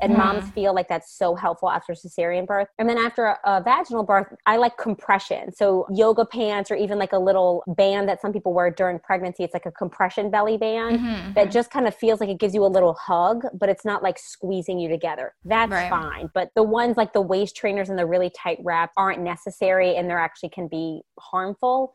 And 0.00 0.16
moms 0.16 0.48
feel 0.50 0.74
like 0.74 0.88
that's 0.88 1.12
so 1.16 1.34
helpful 1.34 1.70
after 1.70 1.92
cesarean 1.92 2.46
birth. 2.46 2.68
And 2.78 2.88
then 2.88 2.98
after 2.98 3.26
a, 3.26 3.38
a 3.44 3.62
vaginal 3.62 4.02
birth, 4.04 4.26
I 4.46 4.56
like 4.56 4.76
compression. 4.76 5.52
So 5.52 5.86
yoga 5.92 6.24
pants 6.24 6.70
or 6.70 6.76
even 6.76 6.98
like 6.98 7.12
a 7.12 7.18
little 7.18 7.62
band 7.66 8.08
that 8.08 8.20
some 8.20 8.32
people 8.32 8.52
wear 8.52 8.70
during 8.70 8.98
pregnancy. 8.98 9.44
It's 9.44 9.54
like 9.54 9.66
a 9.66 9.72
compression 9.72 10.30
belly 10.30 10.56
band 10.56 11.00
Mm-hmm. 11.00 11.32
that 11.34 11.50
just 11.50 11.70
kind 11.70 11.86
of 11.86 11.94
feels 11.94 12.20
like 12.20 12.28
it 12.28 12.38
gives 12.40 12.54
you 12.54 12.64
a 12.64 12.66
little 12.66 12.94
hug, 12.94 13.44
but 13.54 13.68
it's 13.68 13.84
not 13.84 14.02
like 14.02 14.18
squeezing 14.18 14.78
you 14.78 14.88
together. 14.88 15.34
That's 15.44 15.70
Right. 15.72 15.90
fine. 15.90 16.30
But 16.34 16.50
the 16.54 16.62
ones 16.62 16.96
like 16.96 17.12
the 17.12 17.20
waist 17.20 17.54
trainers 17.56 17.88
and 17.90 17.98
the 17.98 18.06
really 18.06 18.30
tight 18.30 18.58
wrap 18.64 18.90
aren't 18.96 19.20
necessary 19.20 19.96
and 19.96 20.08
they're 20.08 20.18
actually 20.18 20.48
can 20.50 20.68
be 20.68 21.02
harmful. 21.18 21.94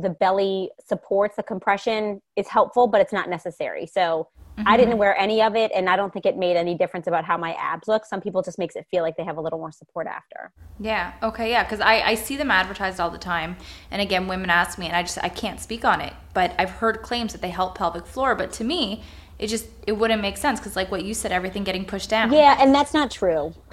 The 0.00 0.10
belly 0.10 0.70
supports 0.86 1.36
the 1.36 1.42
compression 1.42 2.20
is 2.36 2.48
helpful, 2.48 2.86
but 2.86 3.00
it's 3.00 3.12
not 3.12 3.28
necessary. 3.28 3.86
So 3.86 4.28
I 4.66 4.76
didn't 4.76 4.92
mm-hmm. 4.92 4.98
wear 4.98 5.18
any 5.18 5.42
of 5.42 5.56
it, 5.56 5.70
and 5.74 5.88
I 5.88 5.96
don't 5.96 6.12
think 6.12 6.26
it 6.26 6.36
made 6.36 6.56
any 6.56 6.74
difference 6.74 7.06
about 7.06 7.24
how 7.24 7.36
my 7.36 7.54
abs 7.54 7.88
look. 7.88 8.04
Some 8.04 8.20
people 8.20 8.42
just 8.42 8.58
makes 8.58 8.76
it 8.76 8.86
feel 8.90 9.02
like 9.02 9.16
they 9.16 9.24
have 9.24 9.36
a 9.36 9.40
little 9.40 9.58
more 9.58 9.72
support 9.72 10.06
after. 10.06 10.52
Yeah. 10.78 11.12
Okay. 11.22 11.50
Yeah. 11.50 11.62
Because 11.62 11.80
I, 11.80 12.00
I 12.00 12.14
see 12.14 12.36
them 12.36 12.50
advertised 12.50 13.00
all 13.00 13.10
the 13.10 13.18
time, 13.18 13.56
and 13.90 14.02
again, 14.02 14.28
women 14.28 14.50
ask 14.50 14.78
me, 14.78 14.86
and 14.86 14.96
I 14.96 15.02
just 15.02 15.18
I 15.22 15.28
can't 15.28 15.60
speak 15.60 15.84
on 15.84 16.00
it. 16.00 16.12
But 16.34 16.54
I've 16.58 16.70
heard 16.70 17.02
claims 17.02 17.32
that 17.32 17.42
they 17.42 17.50
help 17.50 17.76
pelvic 17.76 18.06
floor, 18.06 18.34
but 18.34 18.52
to 18.54 18.64
me, 18.64 19.02
it 19.38 19.46
just 19.46 19.66
it 19.86 19.92
wouldn't 19.92 20.20
make 20.20 20.36
sense 20.36 20.60
because 20.60 20.76
like 20.76 20.90
what 20.90 21.04
you 21.04 21.14
said, 21.14 21.32
everything 21.32 21.64
getting 21.64 21.84
pushed 21.84 22.10
down. 22.10 22.32
Yeah, 22.32 22.56
and 22.60 22.74
that's 22.74 22.92
not 22.92 23.10
true. 23.10 23.54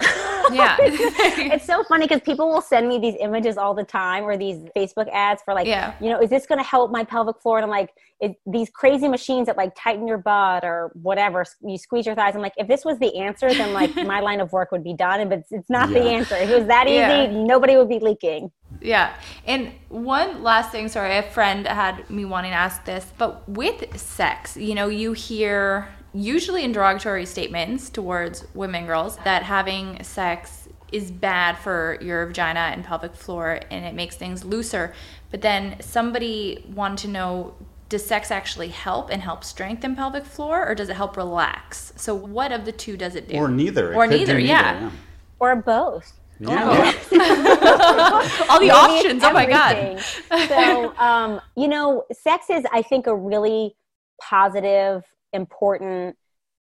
Yeah. 0.52 0.76
it's 0.80 1.64
so 1.64 1.82
funny 1.84 2.06
because 2.06 2.20
people 2.22 2.48
will 2.48 2.60
send 2.60 2.88
me 2.88 2.98
these 2.98 3.14
images 3.20 3.56
all 3.56 3.74
the 3.74 3.84
time 3.84 4.24
or 4.24 4.36
these 4.36 4.58
Facebook 4.76 5.08
ads 5.12 5.42
for 5.42 5.54
like, 5.54 5.66
Yeah. 5.66 5.94
you 6.00 6.10
know, 6.10 6.20
is 6.20 6.30
this 6.30 6.46
going 6.46 6.58
to 6.58 6.64
help 6.64 6.90
my 6.90 7.04
pelvic 7.04 7.40
floor? 7.40 7.58
And 7.58 7.64
I'm 7.64 7.70
like, 7.70 7.90
it, 8.20 8.36
these 8.46 8.68
crazy 8.70 9.06
machines 9.08 9.46
that 9.46 9.56
like 9.56 9.72
tighten 9.76 10.08
your 10.08 10.18
butt 10.18 10.64
or 10.64 10.90
whatever, 10.94 11.44
you 11.62 11.78
squeeze 11.78 12.04
your 12.06 12.14
thighs. 12.14 12.34
I'm 12.34 12.42
like, 12.42 12.54
if 12.56 12.66
this 12.66 12.84
was 12.84 12.98
the 12.98 13.16
answer, 13.16 13.48
then 13.48 13.72
like 13.72 13.94
my 14.06 14.20
line 14.20 14.40
of 14.40 14.52
work 14.52 14.72
would 14.72 14.82
be 14.84 14.94
done. 14.94 15.28
But 15.28 15.38
it's, 15.40 15.52
it's 15.52 15.70
not 15.70 15.90
the 15.90 16.00
answer. 16.00 16.34
If 16.36 16.50
it 16.50 16.58
was 16.58 16.66
that 16.66 16.86
easy, 16.86 16.96
Yeah. 16.96 17.26
nobody 17.30 17.76
would 17.76 17.88
be 17.88 17.98
leaking. 18.00 18.50
Yeah. 18.80 19.14
And 19.46 19.72
one 19.88 20.42
last 20.42 20.70
thing, 20.72 20.88
sorry, 20.88 21.16
a 21.16 21.22
friend 21.22 21.66
had 21.66 22.08
me 22.10 22.24
wanting 22.24 22.50
to 22.50 22.56
ask 22.56 22.84
this, 22.84 23.06
but 23.18 23.48
with 23.48 23.98
sex, 23.98 24.56
you 24.56 24.74
know, 24.74 24.88
you 24.88 25.12
hear 25.12 25.88
usually 26.14 26.64
in 26.64 26.72
derogatory 26.72 27.26
statements 27.26 27.90
towards 27.90 28.46
women 28.54 28.86
girls 28.86 29.16
that 29.24 29.42
having 29.42 30.02
sex 30.02 30.68
is 30.92 31.10
bad 31.10 31.58
for 31.58 31.98
your 32.00 32.26
vagina 32.26 32.70
and 32.72 32.84
pelvic 32.84 33.14
floor 33.14 33.60
and 33.70 33.84
it 33.84 33.94
makes 33.94 34.16
things 34.16 34.44
looser. 34.44 34.94
But 35.30 35.42
then 35.42 35.76
somebody 35.80 36.64
wanted 36.74 36.98
to 36.98 37.08
know 37.08 37.54
does 37.88 38.04
sex 38.04 38.30
actually 38.30 38.68
help 38.68 39.10
and 39.10 39.22
help 39.22 39.42
strengthen 39.42 39.96
pelvic 39.96 40.24
floor 40.26 40.66
or 40.68 40.74
does 40.74 40.90
it 40.90 40.96
help 40.96 41.16
relax? 41.16 41.92
So 41.96 42.14
what 42.14 42.52
of 42.52 42.64
the 42.66 42.72
two 42.72 42.96
does 42.96 43.14
it 43.14 43.28
do? 43.28 43.36
Or 43.36 43.48
neither. 43.48 43.94
Or 43.94 44.06
could 44.06 44.12
do 44.12 44.18
neither, 44.18 44.38
yeah. 44.38 44.90
Or 45.38 45.56
both. 45.56 46.12
Yeah. 46.38 46.92
All 48.48 48.60
the 48.60 48.66
Maybe 48.66 48.70
options. 48.70 49.24
Oh 49.24 49.32
my 49.32 49.46
god. 49.46 50.00
so, 50.48 50.96
um, 50.98 51.40
you 51.56 51.68
know, 51.68 52.04
sex 52.12 52.50
is, 52.50 52.64
I 52.72 52.82
think, 52.82 53.06
a 53.06 53.14
really 53.14 53.74
positive, 54.20 55.02
important 55.32 56.16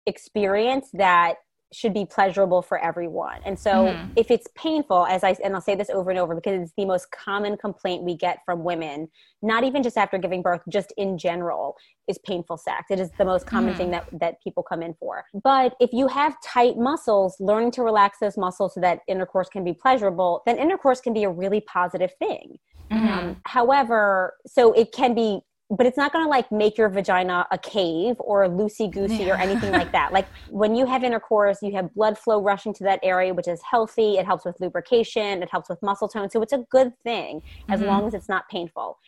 experience 0.07 0.89
that 0.93 1.35
should 1.73 1.93
be 1.93 2.07
pleasurable 2.07 2.63
for 2.63 2.79
everyone. 2.79 3.41
And 3.45 3.59
so, 3.59 3.89
Mm-hmm. 3.89 4.07
if 4.15 4.31
it's 4.31 4.47
painful, 4.57 5.05
as 5.07 5.25
I 5.25 5.35
and 5.45 5.53
I'll 5.55 5.61
say 5.61 5.75
this 5.75 5.91
over 5.91 6.11
and 6.11 6.19
over 6.19 6.35
because 6.35 6.63
it's 6.63 6.73
the 6.77 6.85
most 6.85 7.09
common 7.11 7.57
complaint 7.57 8.05
we 8.05 8.17
get 8.17 8.39
from 8.47 8.63
women, 8.63 9.09
not 9.43 9.65
even 9.65 9.83
just 9.83 9.99
after 9.99 10.17
giving 10.17 10.43
birth, 10.43 10.61
just 10.71 10.93
in 10.97 11.19
general, 11.19 11.75
is 12.07 12.19
painful 12.25 12.57
sex. 12.57 12.85
It 12.91 13.01
is 13.01 13.11
the 13.19 13.25
most 13.25 13.47
common 13.47 13.75
Mm. 13.75 13.77
thing 13.77 13.91
that 13.91 14.05
that 14.21 14.41
people 14.45 14.63
come 14.63 14.81
in 14.81 14.95
for. 14.95 15.25
But 15.43 15.75
if 15.81 15.93
you 15.93 16.07
have 16.07 16.37
tight 16.41 16.77
muscles, 16.79 17.37
learning 17.41 17.73
to 17.73 17.83
relax 17.83 18.19
those 18.21 18.39
muscles 18.39 18.75
so 18.75 18.81
that 18.81 19.01
intercourse 19.09 19.49
can 19.49 19.65
be 19.65 19.73
pleasurable, 19.75 20.43
then 20.47 20.59
intercourse 20.59 21.01
can 21.01 21.13
be 21.15 21.25
a 21.25 21.31
really 21.31 21.61
positive 21.63 22.13
thing. 22.21 22.59
Um, 22.93 23.37
however, 23.45 24.35
so 24.47 24.73
it 24.73 24.93
can 24.93 25.15
be, 25.15 25.41
but 25.71 25.87
it's 25.87 25.97
not 25.97 26.13
going 26.13 26.25
to 26.25 26.29
like 26.29 26.51
make 26.53 26.79
your 26.79 26.89
vagina 26.89 27.47
a 27.51 27.59
cave 27.59 28.17
or 28.19 28.49
loosey 28.49 28.91
goosey 28.91 29.31
or 29.31 29.35
anything 29.35 29.73
like 29.73 29.91
that. 29.93 30.13
Like 30.13 30.27
when 30.49 30.77
you 30.77 30.87
have 30.87 31.03
intercourse, 31.03 31.59
you 31.61 31.73
have 31.73 31.93
blood 31.95 32.17
flow 32.17 32.41
rushing 32.41 32.73
to 32.75 32.85
that 32.85 33.01
area, 33.03 33.35
which 33.35 33.49
is 33.49 33.61
healthy. 33.69 34.17
It 34.17 34.27
helps 34.27 34.45
with 34.45 34.61
lubrication, 34.61 35.43
it 35.43 35.51
helps 35.51 35.69
with 35.69 35.83
muscle 35.83 36.09
tone. 36.09 36.31
So 36.31 36.41
it's 36.41 36.53
a 36.53 36.65
good 36.71 36.93
thing 37.03 37.43
as 37.69 37.81
mm-hmm. 37.81 37.89
long 37.89 38.07
as 38.07 38.15
it's 38.15 38.29
not 38.29 38.49
painful. 38.49 38.99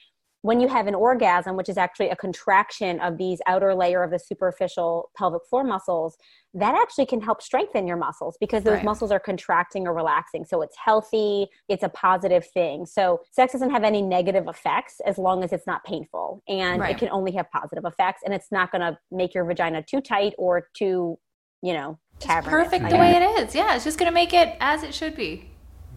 When 0.43 0.61
you 0.61 0.69
have 0.69 0.87
an 0.87 0.95
orgasm, 0.95 1.57
which 1.57 1.69
is 1.69 1.77
actually 1.77 2.11
a 2.11 2.17
contraction 2.17 3.01
of 3.01 3.19
these 3.19 3.41
outer 3.47 3.75
layer 3.75 4.05
of 4.05 4.11
the 4.13 4.19
superficial 4.21 5.11
pelvic 5.17 5.43
floor 5.51 5.65
muscles, 5.65 6.17
that 6.55 6.77
actually 6.77 7.07
can 7.07 7.21
help 7.21 7.43
strengthen 7.43 7.87
your 7.89 7.97
muscles 7.97 8.37
because 8.41 8.63
those 8.63 8.77
Right. 8.77 8.85
muscles 8.85 9.11
are 9.11 9.19
contracting 9.19 9.89
or 9.89 9.93
relaxing. 9.93 10.45
So 10.45 10.63
it's 10.63 10.77
healthy, 10.77 11.49
it's 11.69 11.83
a 11.83 11.89
positive 11.89 12.47
thing. 12.47 12.87
So 12.87 13.21
sex 13.33 13.53
doesn't 13.53 13.71
have 13.71 13.83
any 13.83 14.01
negative 14.01 14.47
effects 14.47 15.01
as 15.05 15.19
long 15.19 15.43
as 15.43 15.53
it's 15.53 15.67
not 15.67 15.83
painful. 15.85 16.43
And 16.49 16.81
Right. 16.81 16.93
it 16.93 16.99
can 16.99 17.09
only 17.11 17.33
have 17.33 17.51
positive 17.51 17.85
effects. 17.85 18.23
And 18.25 18.33
it's 18.33 18.53
not 18.53 18.71
going 18.71 18.83
to 18.83 18.97
make 19.11 19.35
your 19.35 19.45
vagina 19.45 19.83
too 19.83 20.01
tight 20.01 20.35
or 20.39 20.69
too, 20.73 21.19
you 21.63 21.73
know, 21.75 21.99
cavernous. 22.21 22.51
perfect 22.65 22.85
I 22.85 22.91
the 22.91 22.97
guess. 22.97 23.01
way 23.01 23.17
it 23.17 23.23
is. 23.49 23.55
Yeah, 23.57 23.75
it's 23.75 23.85
just 23.85 23.99
gonna 23.99 24.13
make 24.13 24.33
it 24.33 24.57
as 24.61 24.83
it 24.83 24.93
should 24.95 25.15
be, 25.17 25.51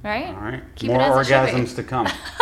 right? 0.03 0.27
All 0.29 0.33
right. 0.35 0.63
Keep 0.75 0.91
More 0.91 1.01
it 1.01 1.03
as 1.05 1.27
it 1.29 1.31
be. 1.31 1.35
orgasms 1.61 1.75
to 1.75 1.83
come. 1.83 2.07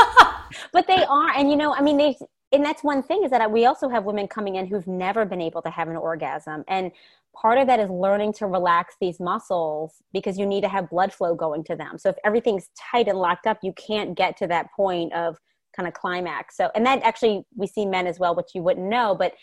but 0.71 0.87
they 0.87 1.03
are 1.05 1.29
and 1.35 1.49
you 1.49 1.55
know 1.55 1.73
i 1.73 1.81
mean 1.81 1.97
they 1.97 2.15
and 2.51 2.65
that's 2.65 2.83
one 2.83 3.03
thing 3.03 3.23
is 3.23 3.29
that 3.29 3.51
we 3.51 3.65
also 3.65 3.89
have 3.89 4.05
women 4.05 4.27
coming 4.27 4.55
in 4.55 4.65
who've 4.65 4.87
never 4.87 5.23
been 5.23 5.41
able 5.41 5.61
to 5.61 5.69
have 5.69 5.87
an 5.87 5.95
orgasm 5.95 6.63
and 6.67 6.91
part 7.35 7.57
of 7.57 7.67
that 7.67 7.79
is 7.79 7.89
learning 7.89 8.33
to 8.33 8.47
relax 8.47 8.95
these 8.99 9.19
muscles 9.19 10.01
because 10.13 10.37
you 10.37 10.45
need 10.45 10.61
to 10.61 10.69
have 10.69 10.89
blood 10.89 11.13
flow 11.13 11.35
going 11.35 11.63
to 11.63 11.75
them. 11.75 11.97
So 11.97 12.09
if 12.09 12.15
everything's 12.25 12.69
tight 12.77 13.07
and 13.07 13.17
locked 13.17 13.47
up 13.47 13.59
you 13.61 13.73
can't 13.73 14.15
get 14.15 14.37
to 14.37 14.47
that 14.47 14.71
point 14.75 15.13
of 15.13 15.37
kind 15.75 15.87
of 15.87 15.93
climax. 15.93 16.57
So 16.57 16.71
and 16.75 16.85
that 16.85 17.01
actually 17.03 17.45
we 17.55 17.67
see 17.67 17.85
men 17.85 18.07
as 18.07 18.19
well 18.19 18.35
which 18.35 18.49
you 18.55 18.63
wouldn't 18.63 18.87
know 18.87 19.15
but 19.15 19.33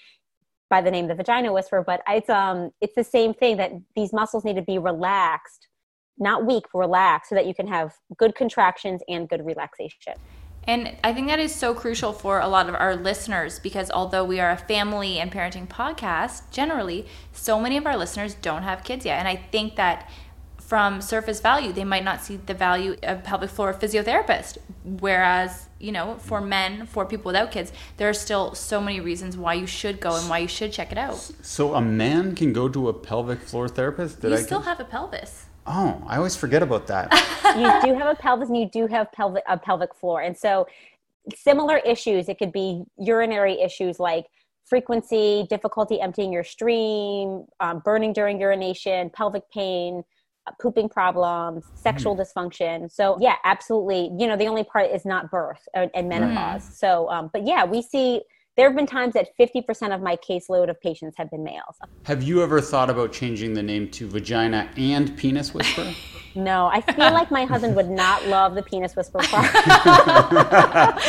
by 0.68 0.80
the 0.80 0.90
name 0.90 1.04
of 1.04 1.10
the 1.10 1.14
vagina 1.14 1.52
whisperer 1.52 1.84
but 1.86 2.02
it's 2.08 2.28
um 2.28 2.70
it's 2.80 2.94
the 2.96 3.04
same 3.04 3.32
thing 3.32 3.56
that 3.56 3.72
these 3.94 4.12
muscles 4.12 4.44
need 4.44 4.56
to 4.56 4.62
be 4.62 4.78
relaxed 4.78 5.68
not 6.18 6.44
weak 6.44 6.64
relaxed 6.74 7.28
so 7.28 7.34
that 7.36 7.46
you 7.46 7.54
can 7.54 7.68
have 7.68 7.94
good 8.16 8.34
contractions 8.34 9.00
and 9.08 9.28
good 9.28 9.46
relaxation 9.46 10.14
And 10.66 10.97
I 11.05 11.12
think 11.14 11.28
that 11.28 11.38
is 11.38 11.55
so 11.55 11.74
crucial 11.74 12.12
for 12.12 12.40
a 12.40 12.48
lot 12.48 12.68
of 12.68 12.74
our 12.74 12.97
listeners 12.97 13.59
because 13.60 13.90
although 13.90 14.24
we 14.24 14.40
are 14.40 14.51
a 14.51 14.56
family 14.56 15.18
and 15.20 15.30
parenting 15.30 15.68
podcast, 15.68 16.43
generally, 16.51 17.06
so 17.32 17.60
many 17.60 17.76
of 17.76 17.86
our 17.86 17.97
listeners 17.97 18.34
don't 18.34 18.62
have 18.64 18.82
kids 18.82 19.05
yet. 19.06 19.18
And 19.20 19.28
I 19.28 19.36
think 19.36 19.76
that 19.76 20.10
from 20.59 21.01
surface 21.01 21.38
value, 21.40 21.72
they 21.72 21.84
might 21.84 22.02
not 22.02 22.20
see 22.20 22.38
the 22.38 22.52
value 22.55 22.97
of 23.05 23.22
pelvic 23.22 23.51
floor 23.51 23.72
physiotherapist. 23.72 24.59
Whereas, 24.84 25.68
you 25.78 25.93
know, 25.93 26.16
for 26.18 26.40
men, 26.40 26.86
for 26.86 27.06
people 27.06 27.28
without 27.28 27.52
kids, 27.52 27.72
there 27.98 28.09
are 28.09 28.12
still 28.14 28.52
so 28.56 28.80
many 28.80 28.98
reasons 28.98 29.36
why 29.36 29.55
you 29.55 29.66
should 29.68 30.01
go 30.01 30.16
and 30.16 30.28
why 30.28 30.38
you 30.38 30.48
should 30.48 30.72
check 30.72 30.90
it 30.90 30.98
out. 30.98 31.16
So 31.43 31.74
a 31.76 31.80
man 31.80 32.34
can 32.34 32.52
go 32.52 32.68
to 32.68 32.88
a 32.88 32.93
pelvic 32.93 33.38
floor 33.43 33.68
therapist? 33.68 34.20
Did 34.20 34.32
You 34.32 34.38
I 34.38 34.40
still 34.43 34.59
get- 34.59 34.66
have 34.68 34.80
a 34.80 34.84
pelvis. 34.84 35.45
Oh, 35.66 36.01
I 36.06 36.16
always 36.16 36.36
forget 36.36 36.62
about 36.62 36.86
that. 36.86 37.12
you 37.56 37.88
do 37.88 37.98
have 37.98 38.09
a 38.09 38.14
pelvis 38.14 38.48
and 38.48 38.56
you 38.56 38.68
do 38.68 38.86
have 38.86 39.10
pelvic 39.12 39.43
a 39.48 39.59
pelvic 39.59 39.94
floor. 39.94 40.22
And 40.22 40.36
so 40.36 40.66
similar 41.34 41.78
issues 41.78 42.28
it 42.28 42.38
could 42.38 42.52
be 42.52 42.84
urinary 42.98 43.60
issues 43.60 43.98
like 43.98 44.26
frequency 44.64 45.47
difficulty 45.51 46.01
emptying 46.01 46.32
your 46.32 46.44
stream 46.44 47.44
um, 47.60 47.80
burning 47.84 48.12
during 48.12 48.40
urination 48.40 49.10
pelvic 49.10 49.43
pain 49.52 50.05
uh, 50.47 50.52
pooping 50.60 50.88
problems 50.88 51.64
sexual 51.74 52.16
dysfunction. 52.16 52.90
So 52.90 53.18
yeah 53.20 53.36
absolutely. 53.44 54.10
You 54.16 54.28
know 54.28 54.36
the 54.36 54.47
only 54.47 54.64
part 54.64 54.90
is 54.90 55.05
not 55.05 55.30
birth 55.30 55.66
and, 55.74 55.90
and 55.94 56.09
menopause. 56.09 56.62
So 56.78 57.10
um, 57.10 57.30
but 57.32 57.47
yeah 57.47 57.64
we 57.64 57.82
see 57.82 58.22
there 58.56 58.68
have 58.68 58.76
been 58.76 58.86
times 58.86 59.14
that 59.14 59.28
50% 59.38 59.94
of 59.94 60.00
my 60.00 60.16
caseload 60.16 60.70
of 60.70 60.80
patients 60.80 61.16
have 61.18 61.30
been 61.30 61.44
males 61.44 61.76
Have 62.04 62.22
you 62.22 62.42
ever 62.42 62.60
thought 62.60 62.90
about 62.90 63.12
changing 63.12 63.54
the 63.54 63.62
name 63.62 63.90
to 63.92 64.08
Vagina 64.08 64.68
and 64.76 65.16
Penis 65.16 65.54
Whisperer? 65.54 65.92
No, 66.36 66.66
I 66.66 66.82
feel 66.82 67.12
like 67.12 67.30
my 67.30 67.46
husband 67.46 67.74
would 67.76 67.88
not 67.88 68.26
love 68.26 68.54
the 68.54 68.62
penis 68.62 68.94
Whisperer 68.94 69.22
part. 69.22 69.54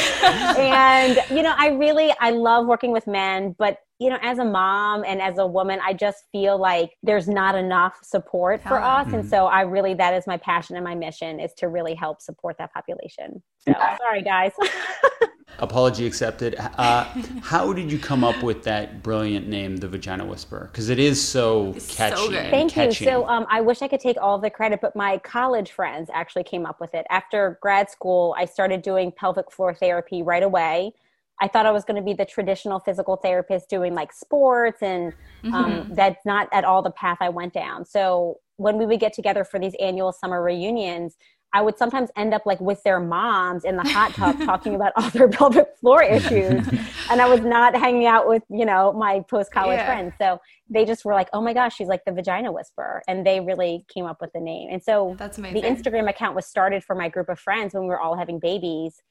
and 0.57 1.19
you 1.30 1.44
know, 1.44 1.53
I 1.57 1.76
really 1.78 2.14
I 2.22 2.30
love 2.32 2.65
working 2.65 2.91
with 2.91 3.07
men, 3.07 3.53
but 3.60 3.80
you 3.99 4.10
know, 4.10 4.18
as 4.22 4.40
a 4.40 4.45
mom 4.45 5.03
and 5.06 5.22
as 5.22 5.38
a 5.38 5.45
woman, 5.45 5.80
I 5.86 5.91
just 5.91 6.24
feel 6.32 6.57
like 6.57 6.91
there's 7.03 7.28
not 7.28 7.56
enough 7.56 7.98
support 8.03 8.61
for 8.64 8.76
Yeah. 8.78 8.99
us, 8.99 9.07
and 9.11 9.24
hmm. 9.24 9.28
so 9.28 9.48
I 9.48 9.61
really 9.61 9.94
that 9.95 10.14
is 10.14 10.28
my 10.28 10.38
passion 10.38 10.78
and 10.78 10.86
my 10.86 10.95
mission 10.95 11.41
is 11.41 11.53
to 11.56 11.68
really 11.68 11.94
help 11.94 12.22
support 12.22 12.57
that 12.60 12.74
population. 12.74 13.44
So 13.60 13.74
sorry, 14.02 14.22
guys. 14.22 14.53
Apology 15.60 16.06
accepted. 16.06 16.56
Uh, 16.78 17.04
how 17.42 17.74
did 17.74 17.92
you 17.92 17.98
come 17.98 18.24
up 18.24 18.44
with 18.44 18.64
that 18.64 19.02
brilliant 19.02 19.48
name, 19.48 19.78
the 19.78 19.88
Vagina 19.88 20.26
Whisperer? 20.26 20.70
Because 20.72 20.90
it 20.90 21.00
is 21.00 21.22
so 21.26 21.74
so 21.80 21.96
catchy. 21.96 22.28
good. 22.28 22.36
and 22.36 22.52
Thank 22.72 22.76
you. 22.76 22.92
So 22.92 23.28
um, 23.28 23.46
I 23.50 23.62
wish 23.62 23.82
I 23.82 23.88
could 23.88 24.00
take 24.00 24.18
all 24.22 24.38
the 24.38 24.50
credit, 24.50 24.80
but 24.82 24.96
my 24.96 25.18
college 25.20 25.72
friends 25.72 26.10
actually 26.14 26.44
came 26.44 26.66
up 26.66 26.80
with 26.80 26.94
it. 26.94 27.06
After 27.10 27.58
grad 27.62 27.90
school, 27.90 28.36
I 28.38 28.46
started 28.46 28.82
doing 28.82 29.12
pelvic 29.12 29.52
floor 29.52 29.74
therapy 29.74 30.22
right 30.22 30.44
away. 30.44 30.94
I 31.40 31.48
thought 31.48 31.66
I 31.68 31.72
was 31.72 31.84
going 31.86 31.98
to 31.98 32.02
be 32.04 32.14
the 32.14 32.26
traditional 32.26 32.80
physical 32.80 33.16
therapist 33.16 33.70
doing 33.70 33.94
like 33.94 34.12
sports, 34.12 34.82
and 34.82 35.14
um, 35.44 35.52
Mhm. 35.86 35.96
that's 35.96 36.26
not 36.26 36.50
at 36.52 36.66
all 36.66 36.82
the 36.82 36.92
path 36.92 37.18
I 37.22 37.30
went 37.30 37.54
down. 37.54 37.86
So 37.86 38.40
when 38.58 38.78
we 38.80 38.86
would 38.88 39.00
get 39.00 39.14
together 39.14 39.44
for 39.44 39.60
these 39.60 39.76
annual 39.80 40.12
summer 40.12 40.42
reunions, 40.42 41.16
I 41.58 41.62
would 41.62 41.76
sometimes 41.76 42.12
end 42.16 42.36
up 42.36 42.46
like 42.46 42.62
with 42.62 42.84
their 42.84 43.00
moms 43.00 43.66
in 43.66 43.78
the 43.78 43.84
hot 43.84 44.14
tub 44.14 44.40
talking 44.46 44.76
about 44.76 44.94
all 44.96 45.10
their 45.10 45.28
pelvic 45.28 45.70
floor 45.82 46.04
issues. 46.04 46.68
and 47.10 47.20
I 47.20 47.28
was 47.28 47.42
not 47.42 47.76
hanging 47.76 48.06
out 48.06 48.28
with, 48.28 48.44
you 48.50 48.64
know, 48.64 48.94
my 48.94 49.22
post 49.22 49.52
college 49.52 49.80
Yeah. 49.80 49.88
friends. 49.88 50.14
So 50.22 50.40
they 50.70 50.86
just 50.86 51.04
were 51.04 51.16
like, 51.16 51.30
oh 51.34 51.42
my 51.42 51.54
gosh, 51.54 51.76
she's 51.76 51.88
like 51.88 52.06
the 52.06 52.12
vagina 52.12 52.52
whisperer. 52.52 53.02
And 53.08 53.26
they 53.26 53.40
really 53.40 53.86
came 53.92 54.06
up 54.06 54.22
with 54.22 54.32
the 54.34 54.40
name. 54.40 54.70
And 54.72 54.84
so 54.84 55.16
That's 55.18 55.38
the. 55.38 55.44
Instagram 55.64 56.08
account 56.08 56.36
was 56.36 56.46
started 56.46 56.84
for 56.84 56.96
my 56.96 57.10
group 57.10 57.28
of 57.28 57.40
friends 57.40 57.74
when 57.74 57.84
we 57.84 57.90
were 57.90 58.00
all 58.00 58.16
having 58.16 58.38
babies 58.38 59.02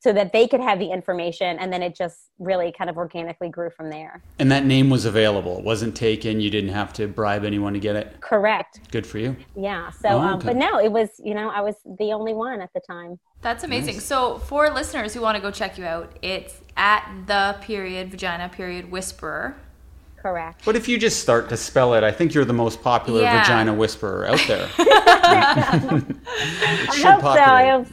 so 0.00 0.12
that 0.12 0.32
they 0.32 0.46
could 0.46 0.60
have 0.60 0.78
the 0.78 0.90
information. 0.90 1.58
And 1.58 1.72
then 1.72 1.82
it 1.82 1.96
just 1.96 2.30
really 2.38 2.72
kind 2.76 2.88
of 2.88 2.96
organically 2.96 3.48
grew 3.48 3.70
from 3.70 3.90
there. 3.90 4.22
And 4.38 4.50
that 4.52 4.64
name 4.64 4.90
was 4.90 5.04
available. 5.04 5.58
It 5.58 5.64
wasn't 5.64 5.96
taken. 5.96 6.40
You 6.40 6.50
didn't 6.50 6.70
have 6.70 6.92
to 6.94 7.08
bribe 7.08 7.44
anyone 7.44 7.72
to 7.72 7.80
get 7.80 7.96
it. 7.96 8.20
Correct. 8.20 8.80
Good 8.92 9.06
for 9.06 9.18
you. 9.18 9.36
Yeah. 9.56 9.90
So, 9.90 10.08
Oh, 10.10 10.18
um, 10.20 10.38
but 10.38 10.56
no, 10.56 10.78
it 10.78 10.92
was, 10.92 11.08
you 11.22 11.34
know, 11.34 11.50
I 11.50 11.60
was 11.60 11.74
the 11.98 12.12
only 12.12 12.34
one 12.34 12.60
at 12.60 12.70
the 12.74 12.80
time. 12.80 13.18
That's 13.42 13.64
amazing. 13.64 14.00
So 14.00 14.38
for 14.38 14.68
listeners 14.70 15.14
who 15.14 15.20
want 15.20 15.36
to 15.36 15.42
go 15.42 15.50
check 15.50 15.78
you 15.78 15.84
out, 15.84 16.16
it's 16.22 16.60
at 16.76 17.08
the 17.26 17.56
period 17.60 18.10
vagina 18.10 18.48
period 18.48 18.90
whisperer. 18.90 19.56
Correct. 20.28 20.62
But 20.66 20.76
if 20.76 20.88
you 20.88 20.98
just 20.98 21.20
start 21.20 21.48
to 21.48 21.56
spell 21.56 21.94
it, 21.94 22.04
I 22.04 22.12
think 22.12 22.34
you're 22.34 22.44
the 22.44 22.52
most 22.52 22.82
popular 22.82 23.22
Yeah. 23.22 23.40
vagina 23.40 23.72
whisperer 23.72 24.26
out 24.26 24.40
there. 24.46 24.68
it 24.78 26.16
I 26.28 26.94
should 26.94 27.06
hope 27.06 27.22
so. 27.22 27.42
I 27.42 27.70
hope 27.70 27.86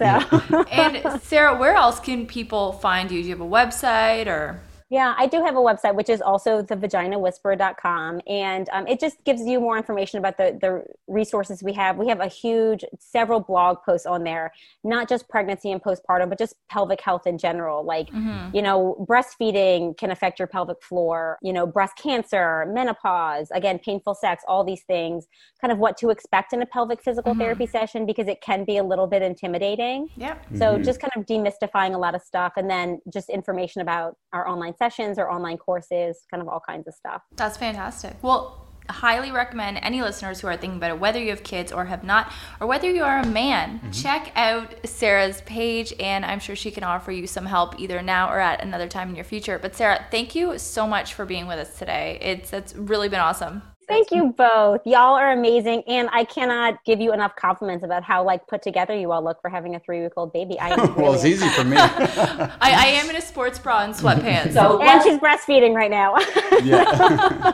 so. 0.50 0.64
And 0.72 1.22
Sarah, 1.22 1.58
where 1.58 1.76
else 1.76 2.00
can 2.00 2.26
people 2.28 2.74
find 2.74 3.10
you? 3.10 3.22
Do 3.22 3.28
you 3.30 3.36
have 3.36 3.42
a 3.42 3.50
website 3.50 4.28
or? 4.28 4.60
Yeah, 4.90 5.16
I 5.18 5.26
do 5.26 5.44
have 5.44 5.56
a 5.56 5.60
website, 5.60 5.96
which 5.96 6.10
is 6.10 6.22
also 6.22 6.62
thevaginawhisperer.com. 6.62 8.22
And 8.28 8.70
um, 8.72 8.88
it 8.88 9.00
just 9.00 9.24
gives 9.24 9.42
you 9.42 9.60
more 9.60 9.78
information 9.78 10.20
about 10.20 10.38
the, 10.38 10.58
the 10.62 10.84
resources 11.08 11.64
we 11.64 11.74
have. 11.74 11.98
We 11.98 12.08
have 12.08 12.20
a 12.20 12.28
huge, 12.28 12.86
several 13.00 13.40
blog 13.40 13.78
posts 13.84 14.06
on 14.06 14.24
there, 14.24 14.54
not 14.84 15.10
just 15.10 15.28
pregnancy 15.28 15.72
and 15.72 15.82
postpartum, 15.82 16.30
but 16.30 16.38
just 16.38 16.54
pelvic 16.70 17.02
health 17.02 17.26
in 17.26 17.40
general. 17.40 17.84
Like, 17.84 18.10
mm-hmm. 18.10 18.56
you 18.56 18.62
know, 18.62 19.04
breastfeeding 19.10 19.98
can 19.98 20.12
affect 20.12 20.38
your 20.38 20.48
pelvic 20.48 20.84
floor, 20.84 21.40
you 21.42 21.52
know, 21.52 21.66
breast 21.66 21.98
cancer, 21.98 22.72
menopause, 22.72 23.50
again, 23.52 23.80
painful 23.80 24.14
sex, 24.14 24.44
all 24.48 24.64
these 24.64 24.84
things, 24.84 25.26
kind 25.60 25.72
of 25.72 25.80
what 25.80 25.98
to 25.98 26.12
expect 26.12 26.54
in 26.54 26.62
a 26.62 26.66
pelvic 26.66 27.02
physical 27.02 27.32
mm-hmm. 27.32 27.42
therapy 27.42 27.66
session 27.66 28.06
because 28.06 28.28
it 28.28 28.40
can 28.42 28.64
be 28.64 28.78
a 28.78 28.84
little 28.84 29.08
bit 29.08 29.24
intimidating. 29.24 30.10
Yeah. 30.16 30.38
So 30.54 30.76
mm-hmm. 30.76 30.84
just 30.84 31.00
kind 31.00 31.12
of 31.16 31.26
demystifying 31.26 31.96
a 31.96 31.98
lot 31.98 32.14
of 32.14 32.22
stuff 32.22 32.54
and 32.56 32.70
then 32.70 33.02
just 33.12 33.30
information 33.30 33.82
about 33.82 34.18
our 34.32 34.48
online 34.48 34.75
sessions 34.78 35.18
or 35.18 35.30
online 35.32 35.58
courses, 35.58 36.24
kind 36.30 36.42
of 36.42 36.48
all 36.48 36.62
kinds 36.68 36.88
of 36.88 36.94
stuff. 36.94 37.22
That's 37.36 37.58
fantastic. 37.58 38.16
Well, 38.22 38.66
highly 38.90 39.32
recommend 39.32 39.80
any 39.82 40.02
listeners 40.02 40.40
who 40.40 40.48
are 40.48 40.58
thinking 40.58 40.78
about 40.78 40.92
it, 40.92 41.00
whether 41.00 41.20
you 41.20 41.30
have 41.30 41.44
kids 41.44 41.72
or 41.72 41.86
have 41.86 42.04
not, 42.04 42.32
or 42.60 42.68
whether 42.68 42.90
you 42.90 43.04
are 43.04 43.20
a 43.20 43.26
man, 43.26 43.80
mm-hmm. 43.80 43.92
check 43.92 44.32
out 44.36 44.76
Sarah's 44.86 45.42
page, 45.42 45.94
and 46.00 46.26
I'm 46.26 46.40
sure 46.40 46.56
she 46.56 46.72
can 46.72 46.84
offer 46.84 47.12
you 47.12 47.28
some 47.28 47.46
help 47.46 47.80
either 47.80 48.02
now 48.02 48.30
or 48.32 48.40
at 48.40 48.62
another 48.62 48.88
time 48.88 49.10
in 49.10 49.16
your 49.16 49.26
future. 49.26 49.60
But 49.60 49.76
Sarah, 49.76 50.06
thank 50.12 50.36
you 50.36 50.58
so 50.58 50.88
much 50.88 51.14
for 51.14 51.26
being 51.26 51.48
with 51.48 51.60
us 51.60 51.78
today. 51.78 52.18
It's 52.22 52.54
it's 52.54 52.76
really 52.76 53.10
been 53.10 53.20
awesome. 53.20 53.64
Thank 53.88 54.12
you 54.12 54.34
both. 54.38 54.82
Y'all 54.86 55.16
are 55.16 55.32
amazing. 55.32 55.84
And 55.88 56.10
I 56.12 56.24
cannot 56.24 56.84
give 56.86 57.00
you 57.00 57.14
enough 57.14 57.36
compliments 57.36 57.84
about 57.84 58.04
how 58.04 58.24
like 58.24 58.48
put 58.48 58.62
together 58.62 58.96
you 58.98 59.12
all 59.12 59.24
look 59.24 59.42
for 59.42 59.50
having 59.50 59.76
a 59.76 59.80
three 59.80 60.02
week 60.02 60.14
old 60.18 60.34
baby. 60.34 60.60
I 60.60 60.70
am 60.70 60.96
Well, 60.98 61.14
it's 61.14 61.26
easy 61.26 61.48
for 61.50 61.64
me. 61.64 61.78
I, 61.80 62.50
I 62.62 62.86
am 62.88 63.10
in 63.10 63.16
a 63.16 63.22
sports 63.22 63.60
bra 63.60 63.82
and 63.84 63.94
sweatpants. 63.94 64.54
So, 64.54 64.82
and 64.84 65.04
she's 65.04 65.20
breastfeeding 65.20 65.74
right 65.74 65.92
now. 65.92 66.16
yeah. 66.64 67.52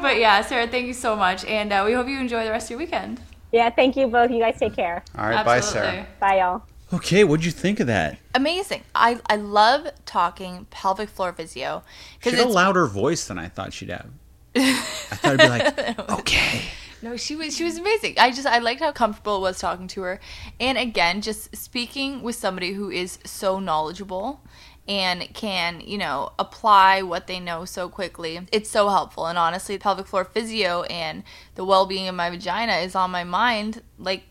but 0.00 0.18
yeah, 0.18 0.40
Sarah, 0.42 0.66
thank 0.68 0.86
you 0.86 0.94
so 0.94 1.16
much, 1.16 1.44
and 1.44 1.72
uh, 1.72 1.82
we 1.86 1.92
hope 1.92 2.08
you 2.08 2.18
enjoy 2.18 2.44
the 2.44 2.50
rest 2.50 2.66
of 2.66 2.70
your 2.70 2.78
weekend. 2.78 3.20
yeah, 3.52 3.70
thank 3.70 3.96
you 3.96 4.06
both. 4.06 4.30
You 4.30 4.38
guys 4.38 4.58
take 4.58 4.74
care. 4.74 5.04
All 5.16 5.28
right. 5.28 5.44
Bye, 5.44 5.60
Sarah. 5.60 6.06
Bye, 6.20 6.38
y'all. 6.38 6.62
Okay. 6.92 7.24
What'd 7.24 7.44
you 7.44 7.52
think 7.52 7.80
of 7.80 7.86
that? 7.86 8.18
Amazing. 8.34 8.82
I, 8.94 9.20
I 9.26 9.36
love 9.36 9.88
talking 10.06 10.66
pelvic 10.70 11.08
floor 11.08 11.32
physio 11.32 11.82
She 12.14 12.30
because 12.30 12.38
had 12.38 12.48
a 12.48 12.50
louder 12.50 12.86
voice 12.86 13.26
than 13.26 13.38
I 13.38 13.48
thought 13.48 13.72
she'd 13.72 13.90
have. 13.90 14.10
I 14.56 14.72
thought 15.16 15.34
it'd 15.34 15.40
be 15.40 15.48
like, 15.48 16.10
okay. 16.20 16.62
No, 17.02 17.16
she 17.16 17.34
was 17.34 17.56
she 17.56 17.64
was 17.64 17.78
amazing. 17.78 18.16
I 18.18 18.30
just 18.30 18.46
I 18.46 18.58
liked 18.58 18.80
how 18.80 18.92
comfortable 18.92 19.38
it 19.38 19.40
was 19.40 19.58
talking 19.58 19.88
to 19.88 20.02
her. 20.02 20.20
And 20.58 20.76
again, 20.76 21.22
just 21.22 21.56
speaking 21.56 22.22
with 22.22 22.36
somebody 22.36 22.72
who 22.72 22.90
is 22.90 23.18
so 23.24 23.58
knowledgeable 23.58 24.42
and 24.86 25.32
can, 25.34 25.80
you 25.80 25.96
know, 25.96 26.32
apply 26.38 27.02
what 27.02 27.26
they 27.26 27.40
know 27.40 27.64
so 27.64 27.88
quickly. 27.88 28.40
It's 28.52 28.68
so 28.68 28.88
helpful. 28.88 29.26
And 29.26 29.38
honestly, 29.38 29.78
pelvic 29.78 30.06
floor 30.06 30.24
physio 30.24 30.82
and 30.84 31.22
the 31.54 31.64
well-being 31.64 32.08
of 32.08 32.14
my 32.14 32.28
vagina 32.28 32.74
is 32.78 32.94
on 32.94 33.10
my 33.10 33.24
mind 33.24 33.82
like 33.98 34.24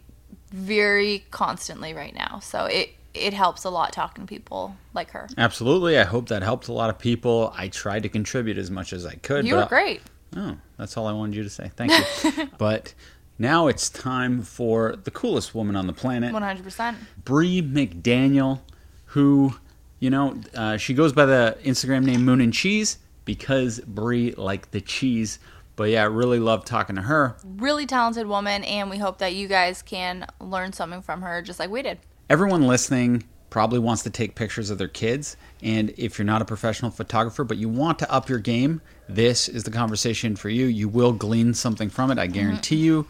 very 0.51 1.25
constantly 1.31 1.93
right 1.93 2.13
now. 2.13 2.39
So 2.39 2.65
it 2.65 2.93
it 3.13 3.33
helps 3.33 3.63
a 3.63 3.69
lot 3.69 3.93
talking 3.93 4.25
to 4.25 4.27
people 4.27 4.75
like 4.93 5.11
her. 5.11 5.27
Absolutely. 5.37 5.97
I 5.97 6.03
hope 6.03 6.29
that 6.29 6.43
helped 6.43 6.67
a 6.67 6.73
lot 6.73 6.89
of 6.89 6.99
people. 6.99 7.53
I 7.57 7.67
tried 7.67 8.03
to 8.03 8.09
contribute 8.09 8.57
as 8.57 8.69
much 8.69 8.93
as 8.93 9.05
I 9.05 9.15
could. 9.15 9.45
You 9.45 9.55
but 9.55 9.65
were 9.65 9.69
great. 9.69 10.01
Oh, 10.35 10.57
that's 10.77 10.95
all 10.95 11.07
I 11.07 11.11
wanted 11.11 11.35
you 11.35 11.43
to 11.43 11.49
say. 11.49 11.71
Thank 11.75 11.91
you. 11.91 12.49
but 12.57 12.93
now 13.39 13.67
it's 13.67 13.89
time 13.89 14.41
for 14.41 14.95
the 14.95 15.11
coolest 15.11 15.55
woman 15.55 15.75
on 15.75 15.87
the 15.87 15.93
planet, 15.93 16.33
100%. 16.33 16.95
Bree 17.23 17.61
McDaniel, 17.61 18.59
who, 19.05 19.55
you 19.99 20.09
know, 20.09 20.39
uh, 20.53 20.77
she 20.77 20.93
goes 20.93 21.13
by 21.13 21.25
the 21.25 21.57
Instagram 21.63 22.03
name 22.03 22.25
Moon 22.25 22.41
and 22.41 22.53
Cheese 22.53 22.99
because 23.25 23.79
Bree 23.79 24.33
like 24.33 24.71
the 24.71 24.81
cheese. 24.81 25.39
But 25.75 25.91
yeah, 25.91 26.03
I 26.03 26.07
really 26.07 26.39
love 26.39 26.65
talking 26.65 26.97
to 26.97 27.01
her. 27.03 27.37
Really 27.45 27.85
talented 27.85 28.27
woman 28.27 28.65
and 28.65 28.89
we 28.89 28.97
hope 28.97 29.19
that 29.19 29.33
you 29.33 29.47
guys 29.47 29.81
can 29.81 30.27
learn 30.41 30.73
something 30.73 31.01
from 31.01 31.21
her 31.21 31.41
just 31.41 31.59
like 31.59 31.69
we 31.69 31.81
did. 31.81 31.99
Everyone 32.29 32.67
listening 32.67 33.23
probably 33.49 33.79
wants 33.79 34.03
to 34.03 34.11
take 34.11 34.35
pictures 34.35 34.69
of 34.69 34.77
their 34.77 34.87
kids. 34.87 35.35
And 35.63 35.91
if 35.97 36.19
you're 36.19 36.27
not 36.27 36.43
a 36.43 36.45
professional 36.45 36.91
photographer, 36.91 37.43
but 37.43 37.57
you 37.57 37.67
want 37.67 37.97
to 37.99 38.11
up 38.11 38.29
your 38.29 38.37
game, 38.37 38.81
this 39.07 39.49
is 39.49 39.63
the 39.63 39.71
conversation 39.71 40.35
for 40.35 40.47
you. 40.49 40.67
You 40.67 40.87
will 40.89 41.11
glean 41.11 41.55
something 41.55 41.89
from 41.89 42.11
it, 42.11 42.19
I 42.19 42.27
guarantee 42.27 42.75
mm-hmm. 42.75 42.85
you. 42.85 43.07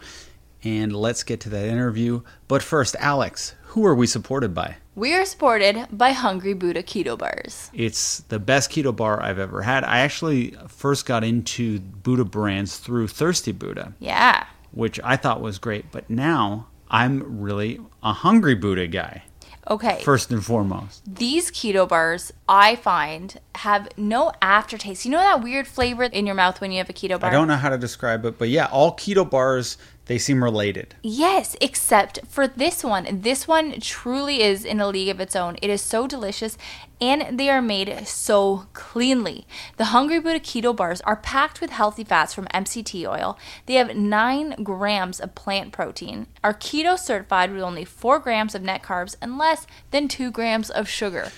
And 0.64 0.96
let's 0.96 1.22
get 1.22 1.40
to 1.40 1.50
that 1.50 1.66
interview. 1.66 2.22
But 2.48 2.62
first, 2.62 2.96
Alex, 2.98 3.54
who 3.64 3.84
are 3.84 3.94
we 3.94 4.06
supported 4.06 4.54
by? 4.54 4.76
We 4.94 5.14
are 5.14 5.26
supported 5.26 5.86
by 5.92 6.12
Hungry 6.12 6.54
Buddha 6.54 6.82
Keto 6.82 7.18
Bars. 7.18 7.70
It's 7.74 8.20
the 8.20 8.38
best 8.38 8.70
keto 8.70 8.96
bar 8.96 9.22
I've 9.22 9.38
ever 9.38 9.60
had. 9.60 9.84
I 9.84 9.98
actually 9.98 10.56
first 10.66 11.04
got 11.04 11.24
into 11.24 11.80
Buddha 11.80 12.24
brands 12.24 12.78
through 12.78 13.08
Thirsty 13.08 13.52
Buddha, 13.52 13.92
Yeah. 13.98 14.46
which 14.72 14.98
I 15.04 15.16
thought 15.18 15.42
was 15.42 15.58
great. 15.58 15.92
But 15.92 16.08
now 16.08 16.68
I'm 16.90 17.40
really 17.40 17.80
a 18.02 18.12
hungry 18.12 18.54
Buddha 18.54 18.86
guy, 18.88 19.22
Okay. 19.70 20.02
first 20.02 20.32
and 20.32 20.44
foremost. 20.44 21.02
These 21.06 21.50
keto 21.50 21.88
bars, 21.88 22.32
I 22.48 22.74
find, 22.76 23.38
have 23.56 23.88
no 23.96 24.32
aftertaste. 24.42 25.04
You 25.04 25.12
know 25.12 25.18
that 25.18 25.42
weird 25.42 25.68
flavor 25.68 26.04
in 26.04 26.26
your 26.26 26.34
mouth 26.34 26.60
when 26.60 26.72
you 26.72 26.78
have 26.78 26.90
a 26.90 26.92
keto 26.92 27.20
bar? 27.20 27.30
I 27.30 27.32
don't 27.32 27.46
know 27.46 27.56
how 27.56 27.68
to 27.68 27.78
describe 27.78 28.24
it, 28.24 28.38
but 28.38 28.48
yeah, 28.48 28.66
all 28.66 28.96
keto 28.96 29.28
bars 29.28 29.76
they 30.06 30.18
seem 30.18 30.42
related. 30.42 30.96
Yes, 31.02 31.56
except 31.60 32.20
for 32.26 32.48
this 32.48 32.82
one. 32.82 33.20
This 33.22 33.46
one 33.46 33.78
truly 33.80 34.42
is 34.42 34.64
in 34.64 34.80
a 34.80 34.88
league 34.88 35.08
of 35.08 35.20
its 35.20 35.36
own. 35.36 35.56
It 35.62 35.70
is 35.70 35.80
so 35.82 36.06
delicious 36.08 36.58
and 37.00 37.38
they 37.38 37.48
are 37.48 37.62
made 37.62 38.06
so 38.08 38.66
cleanly. 38.72 39.46
The 39.76 39.86
Hungry 39.86 40.18
Buddha 40.20 40.40
keto 40.40 40.74
bars 40.74 41.00
are 41.02 41.16
packed 41.16 41.60
with 41.60 41.70
healthy 41.70 42.02
fats 42.04 42.34
from 42.34 42.46
MCT 42.46 43.06
oil. 43.08 43.38
They 43.66 43.74
have 43.74 43.94
9 43.96 44.62
grams 44.64 45.20
of 45.20 45.34
plant 45.34 45.72
protein, 45.72 46.26
are 46.42 46.54
keto 46.54 46.98
certified 46.98 47.52
with 47.52 47.62
only 47.62 47.84
4 47.84 48.18
grams 48.18 48.54
of 48.54 48.62
net 48.62 48.82
carbs 48.82 49.16
and 49.22 49.38
less 49.38 49.66
than 49.92 50.08
2 50.08 50.30
grams 50.30 50.70
of 50.70 50.88
sugar. 50.88 51.30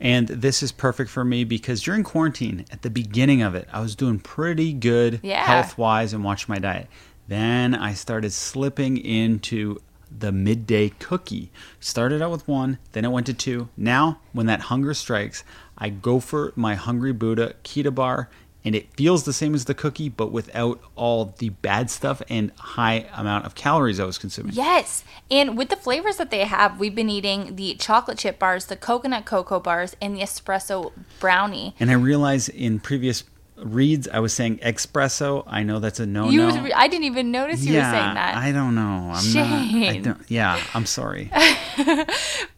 And 0.00 0.28
this 0.28 0.62
is 0.62 0.70
perfect 0.70 1.10
for 1.10 1.24
me 1.24 1.42
because 1.42 1.82
during 1.82 2.04
quarantine, 2.04 2.64
at 2.70 2.82
the 2.82 2.90
beginning 2.90 3.42
of 3.42 3.56
it, 3.56 3.66
I 3.72 3.80
was 3.80 3.96
doing 3.96 4.20
pretty 4.20 4.72
good 4.72 5.18
Yeah. 5.24 5.44
health 5.44 5.76
wise 5.76 6.12
and 6.12 6.22
watching 6.22 6.52
my 6.54 6.60
diet. 6.60 6.86
Then 7.28 7.74
I 7.74 7.92
started 7.92 8.32
slipping 8.32 8.96
into 8.96 9.78
the 10.10 10.32
midday 10.32 10.88
cookie. 10.88 11.50
Started 11.78 12.22
out 12.22 12.30
with 12.30 12.48
one, 12.48 12.78
then 12.92 13.04
it 13.04 13.10
went 13.10 13.26
to 13.26 13.34
two. 13.34 13.68
Now, 13.76 14.20
when 14.32 14.46
that 14.46 14.62
hunger 14.62 14.94
strikes, 14.94 15.44
I 15.76 15.90
go 15.90 16.18
for 16.20 16.52
my 16.56 16.74
Hungry 16.74 17.12
Buddha 17.12 17.54
keto 17.62 17.94
bar, 17.94 18.30
and 18.64 18.74
it 18.74 18.92
feels 18.94 19.24
the 19.24 19.32
same 19.32 19.54
as 19.54 19.66
the 19.66 19.74
cookie, 19.74 20.08
but 20.08 20.32
without 20.32 20.80
all 20.96 21.34
the 21.38 21.50
bad 21.50 21.90
stuff 21.90 22.20
and 22.28 22.50
high 22.58 23.06
amount 23.12 23.46
of 23.46 23.54
calories 23.54 24.00
I 24.00 24.04
was 24.04 24.18
consuming. 24.18 24.54
Yes. 24.54 25.04
And 25.30 25.56
with 25.56 25.68
the 25.68 25.76
flavors 25.76 26.16
that 26.16 26.30
they 26.30 26.44
have, 26.44 26.80
we've 26.80 26.94
been 26.94 27.08
eating 27.08 27.56
the 27.56 27.74
chocolate 27.76 28.18
chip 28.18 28.38
bars, 28.38 28.66
the 28.66 28.76
coconut 28.76 29.26
cocoa 29.26 29.60
bars, 29.60 29.94
and 30.02 30.16
the 30.16 30.20
espresso 30.20 30.92
brownie. 31.20 31.76
And 31.78 31.90
I 31.90 31.94
realized 31.94 32.48
in 32.48 32.80
previous 32.80 33.22
reads, 33.62 34.08
I 34.08 34.20
was 34.20 34.32
saying 34.32 34.58
espresso. 34.58 35.44
I 35.46 35.62
know 35.62 35.78
that's 35.78 36.00
a 36.00 36.06
no 36.06 36.30
no. 36.30 36.46
was, 36.46 36.56
I 36.74 36.88
didn't 36.88 37.04
even 37.04 37.30
notice 37.30 37.64
you 37.64 37.74
yeah, 37.74 37.90
were 37.90 37.98
saying 37.98 38.14
that. 38.14 38.36
I 38.36 38.52
don't 38.52 38.74
know. 38.74 39.12
I'm 39.14 39.32
not. 39.32 39.58
I 39.58 39.68
Shane. 39.68 40.02
don't, 40.02 40.20
yeah, 40.28 40.60
I'm 40.74 40.86
sorry. 40.86 41.30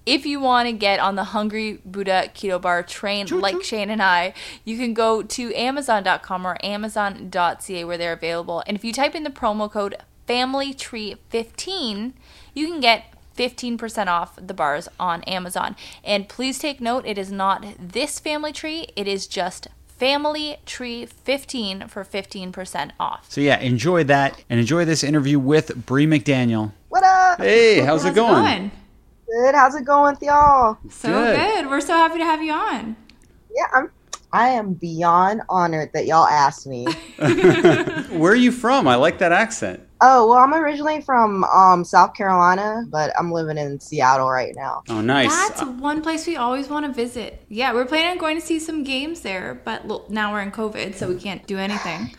if 0.06 0.27
you 0.27 0.40
want 0.40 0.68
to 0.68 0.72
get 0.72 1.01
on 1.01 1.16
the 1.16 1.24
Hungry 1.24 1.81
Buddha 1.85 2.31
Keto 2.35 2.60
Bar 2.60 2.82
train 2.82 3.27
like 3.27 3.62
Shane 3.62 3.90
and 3.90 4.02
I, 4.02 4.35
you 4.64 4.77
can 4.77 4.94
go 4.94 5.22
to 5.22 5.55
Amazon.com 5.55 6.47
or 6.47 6.56
Amazon.ca 6.64 7.85
where 7.85 7.98
they're 7.98 8.12
available. 8.12 8.62
And 8.66 8.77
if 8.77 8.85
you 8.85 8.93
type 8.93 9.14
in 9.14 9.24
the 9.24 9.31
promo 9.31 9.70
code 9.70 9.97
FamilyTree15, 10.28 12.12
you 12.55 12.66
can 12.66 12.81
get 12.81 13.14
15% 13.36 14.06
off 14.06 14.36
the 14.36 14.55
bars 14.55 14.89
on 14.98 15.22
Amazon. 15.22 15.77
And 16.05 16.28
please 16.28 16.59
take 16.59 16.81
note, 16.81 17.06
it 17.06 17.16
is 17.16 17.32
not 17.32 17.64
this 17.78 18.18
family 18.20 18.52
tree, 18.52 18.89
it 18.97 19.09
is 19.09 19.27
just 19.27 19.68
Family 20.01 20.56
Tree 20.64 21.05
15 21.05 21.89
for 21.89 22.05
15% 22.05 22.93
off. 22.98 23.31
So 23.31 23.43
yeah, 23.43 23.59
enjoy 23.59 24.02
that 24.05 24.43
and 24.48 24.59
enjoy 24.59 24.86
this 24.86 25.05
interview 25.05 25.39
with 25.39 25.85
Bree 25.85 26.06
McDaniel. 26.06 26.72
What 26.89 27.05
up? 27.05 27.39
Hey, 27.39 27.81
how's, 27.81 28.06
it 28.06 28.14
going? 28.14 28.70
Good. 29.28 29.55
How's 29.55 29.74
it 29.74 29.85
going 29.85 30.14
with 30.14 30.22
y'all? 30.22 30.78
So 30.89 31.10
Good. 31.10 31.36
good. 31.36 31.66
We're 31.66 31.82
so 31.82 31.93
happy 31.93 32.16
to 32.16 32.24
have 32.24 32.43
you 32.43 32.55
on. 32.55 32.97
Yeah, 33.55 33.66
I'm. 33.74 33.90
I 34.32 34.48
am 34.51 34.72
beyond 34.74 35.43
honored 35.51 35.93
that 35.93 36.06
y'all 36.06 36.27
asked 36.27 36.66
me. 36.66 36.86
Where 37.18 38.32
are 38.32 38.36
you 38.36 38.52
from? 38.52 38.89
I 38.89 38.94
like 38.94 39.18
that 39.18 39.32
accent. 39.32 39.86
Oh 40.01 40.27
well, 40.28 40.39
I'm 40.39 40.55
originally 40.55 41.01
from 41.01 41.44
um, 41.44 41.85
South 41.85 42.14
Carolina, 42.14 42.85
but 42.89 43.12
I'm 43.18 43.31
living 43.32 43.59
in 43.59 43.81
Seattle 43.81 44.28
right 44.31 44.55
now. 44.56 44.82
Oh, 44.89 45.01
nice. 45.01 45.31
That's 45.31 45.62
one 45.64 46.02
place 46.02 46.27
we 46.27 46.36
always 46.36 46.68
want 46.68 46.86
to 46.86 46.93
visit. 46.93 47.44
Yeah, 47.48 47.72
we're 47.72 47.85
planning 47.86 48.12
on 48.12 48.18
going 48.18 48.39
to 48.40 48.47
see 48.47 48.59
some 48.59 48.82
games 48.85 49.20
there, 49.20 49.60
but 49.64 49.85
l- 49.89 50.06
now 50.09 50.32
we're 50.32 50.43
in 50.43 50.52
COVID, 50.52 50.94
so 50.94 51.09
we 51.09 51.16
can't 51.16 51.47
do 51.47 51.59
anything. 51.59 52.14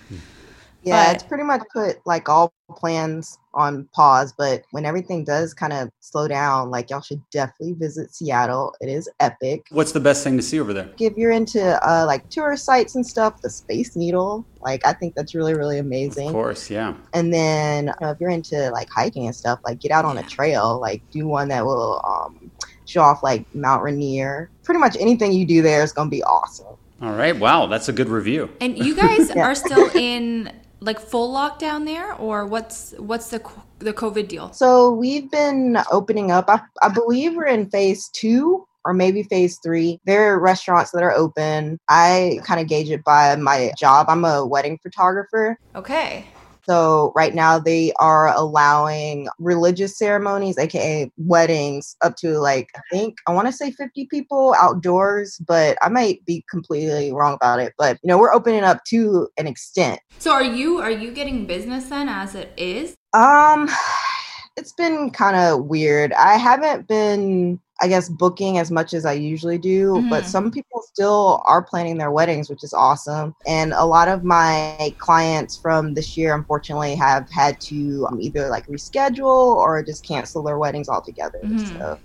Yeah, 0.84 1.08
But- 1.08 1.16
it's 1.16 1.24
pretty 1.24 1.44
much 1.44 1.62
put 1.74 1.98
like 2.06 2.28
all 2.30 2.54
plans 2.76 3.38
on 3.54 3.88
pause. 3.94 4.34
But 4.38 4.64
when 4.72 4.86
everything 4.86 5.24
does 5.26 5.54
kind 5.54 5.74
of 5.74 5.90
slow 6.00 6.28
down, 6.28 6.72
like 6.72 6.90
y'all 6.90 7.02
should 7.02 7.22
definitely 7.32 7.74
visit 7.74 8.16
Seattle. 8.16 8.74
It 8.82 8.88
is 8.90 9.10
epic. 9.20 9.68
What's 9.72 9.92
the 9.92 10.00
best 10.00 10.24
thing 10.24 10.38
to 10.38 10.44
see 10.44 10.60
over 10.60 10.74
there? 10.74 10.90
If 11.00 11.18
you're 11.18 11.32
into 11.32 11.62
uh, 11.88 12.06
like 12.06 12.30
tourist 12.30 12.64
sites 12.66 12.96
and 12.96 13.06
stuff, 13.06 13.42
the 13.42 13.50
Space 13.50 13.96
Needle, 13.96 14.46
like 14.62 14.86
I 14.86 14.94
think 14.94 15.16
that's 15.16 15.36
really 15.36 15.54
really 15.54 15.80
amazing. 15.80 16.28
Of 16.30 16.34
course, 16.34 16.70
yeah. 16.70 16.94
And 17.14 17.34
then 17.34 17.88
you 17.88 17.94
know, 18.02 18.12
if 18.12 18.20
you're 18.22 18.30
into 18.30 18.72
like 18.72 18.90
hiking 18.90 19.26
and 19.28 19.36
stuff, 19.36 19.60
like 19.66 19.80
get 19.80 19.92
out 19.92 20.06
on 20.06 20.18
a 20.18 20.24
trail, 20.24 20.80
like 20.80 21.02
do 21.12 21.28
one 21.28 21.50
that 21.50 21.66
will 21.66 22.02
um, 22.06 22.50
show 22.86 23.02
off 23.02 23.22
like 23.22 23.46
Mount 23.54 23.84
Rainier. 23.84 24.50
Pretty 24.64 24.80
much 24.80 24.96
anything 25.00 25.34
you 25.34 25.46
do 25.46 25.62
there 25.62 25.84
is 25.84 25.92
gonna 25.92 26.10
be 26.10 26.24
awesome. 26.24 26.68
All 27.02 27.14
right. 27.14 27.38
Wow, 27.38 27.66
that's 27.66 27.90
a 27.90 27.94
good 27.94 28.10
review. 28.10 28.50
And 28.62 28.78
you 28.78 28.96
guys 28.96 29.30
Yeah. 29.36 29.42
are 29.48 29.56
still 29.56 29.90
in 29.96 30.52
like 30.82 31.00
full 31.00 31.34
lockdown 31.34 31.86
there, 31.86 32.14
or 32.16 32.46
what's 32.46 32.94
what's 32.98 33.30
the 33.30 33.42
the 33.80 33.94
COVID 33.94 34.28
deal? 34.28 34.52
So 34.54 34.92
we've 34.92 35.30
been 35.32 35.78
opening 35.92 36.32
up. 36.32 36.46
I, 36.50 36.62
I 36.82 36.90
believe 36.90 37.36
we're 37.36 37.46
in 37.46 37.70
phase 37.70 38.10
two 38.10 38.68
or 38.84 38.94
maybe 38.94 39.24
phase 39.24 39.60
three. 39.64 40.00
There 40.06 40.34
are 40.34 40.40
restaurants 40.40 40.92
that 40.92 41.04
are 41.04 41.12
open. 41.12 41.80
I 41.88 42.40
kind 42.44 42.60
of 42.60 42.68
gauge 42.68 42.90
it 42.90 43.04
by 43.04 43.36
my 43.36 43.72
job. 43.78 44.08
I'm 44.10 44.26
a 44.26 44.46
wedding 44.46 44.80
photographer. 44.82 45.58
Okay. 45.76 46.26
So 46.68 47.12
right 47.16 47.34
now 47.34 47.60
they 47.60 47.94
are 48.00 48.28
allowing 48.28 49.28
religious 49.40 49.98
ceremonies, 49.98 50.58
aka 50.58 51.12
weddings, 51.18 51.96
up 52.02 52.16
to 52.18 52.40
like 52.40 52.70
I 52.76 52.82
think 52.92 53.18
I 53.28 53.32
want 53.32 53.48
to 53.48 53.54
say 53.54 53.72
50 53.72 54.08
people 54.08 54.56
outdoors, 54.60 55.38
but 55.48 55.78
I 55.82 55.90
might 55.90 56.26
be 56.26 56.44
completely 56.50 57.12
wrong 57.12 57.34
about 57.34 57.60
it. 57.60 57.74
But 57.78 57.98
you 58.04 58.08
know, 58.08 58.18
we're 58.18 58.34
opening 58.34 58.64
up 58.64 58.84
to 58.86 59.28
an 59.38 59.48
extent. 59.48 60.00
So 60.20 60.32
are 60.32 60.44
you 60.44 60.80
are 60.80 60.92
you 60.92 61.12
getting 61.12 61.46
business 61.46 61.86
then 61.86 62.10
as 62.10 62.36
it 62.36 62.54
is? 62.58 62.96
Um 63.14 63.70
it's 64.58 64.74
been 64.74 65.12
kind 65.12 65.36
of 65.36 65.66
weird. 65.66 66.14
I 66.14 66.36
haven't 66.36 66.88
been 66.88 67.60
I 67.82 67.88
guess 67.88 68.10
booking 68.10 68.58
as 68.60 68.70
much 68.72 68.94
as 68.94 69.06
I 69.06 69.14
usually 69.14 69.58
do, 69.58 70.06
but 70.10 70.24
Mhm. 70.24 70.28
some 70.28 70.52
people 70.52 70.82
still 70.84 71.42
are 71.46 71.64
planning 71.64 71.98
their 71.98 72.12
weddings, 72.12 72.50
which 72.50 72.64
is 72.64 72.74
awesome. 72.74 73.36
And 73.48 73.74
a 73.74 73.86
lot 73.86 74.08
of 74.08 74.24
my 74.24 74.96
clients 75.00 75.58
from 75.58 75.94
this 75.96 76.16
year, 76.16 76.36
unfortunately, 76.36 76.96
have 76.96 77.28
had 77.32 77.60
to 77.62 78.08
um, 78.12 78.20
either 78.22 78.50
like 78.50 78.68
reschedule 78.68 79.56
or 79.56 79.82
just 79.84 80.06
cancel 80.06 80.44
their 80.44 80.60
weddings 80.60 80.90
altogether. 80.90 81.40
Mhm. 81.44 81.68
So 81.68 82.00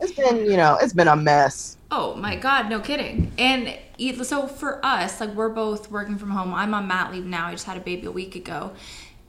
it's 0.00 0.12
been, 0.12 0.44
you 0.50 0.56
know, 0.56 0.76
it's 0.82 0.92
been 0.92 1.08
a 1.08 1.16
mess. 1.16 1.76
Oh 1.90 2.14
my 2.16 2.36
god, 2.36 2.70
no 2.70 2.80
kidding. 2.80 3.32
And 3.38 3.76
so 4.22 4.46
for 4.46 4.84
us, 4.84 5.20
like 5.20 5.34
we're 5.34 5.50
both 5.50 5.90
working 5.90 6.16
from 6.18 6.30
home. 6.30 6.54
I'm 6.54 6.74
on 6.74 6.88
mat 6.88 7.12
leave 7.12 7.26
now. 7.26 7.48
I 7.48 7.52
just 7.52 7.66
had 7.66 7.76
a 7.76 7.80
baby 7.80 8.06
a 8.06 8.10
week 8.10 8.34
ago. 8.34 8.72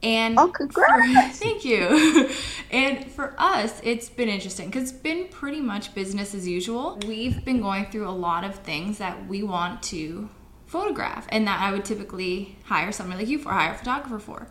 And 0.03 0.37
Oh, 0.37 0.49
congrats. 0.49 1.39
thank 1.39 1.63
you. 1.63 2.29
and 2.71 3.09
for 3.09 3.33
us, 3.37 3.79
it's 3.83 4.09
been 4.09 4.29
interesting 4.29 4.67
because 4.67 4.91
it's 4.91 4.91
been 4.91 5.27
pretty 5.29 5.61
much 5.61 5.95
business 5.95 6.35
as 6.35 6.47
usual. 6.47 6.99
We've 7.07 7.43
been 7.45 7.61
going 7.61 7.85
through 7.85 8.07
a 8.07 8.11
lot 8.11 8.43
of 8.43 8.55
things 8.55 8.97
that 8.97 9.27
we 9.27 9.43
want 9.43 9.81
to 9.83 10.29
photograph 10.67 11.27
and 11.29 11.47
that 11.47 11.61
I 11.61 11.71
would 11.71 11.85
typically 11.85 12.57
hire 12.65 12.91
someone 12.91 13.17
like 13.17 13.27
you 13.27 13.37
for, 13.39 13.49
hire 13.49 13.73
a 13.73 13.77
photographer 13.77 14.19
for. 14.19 14.47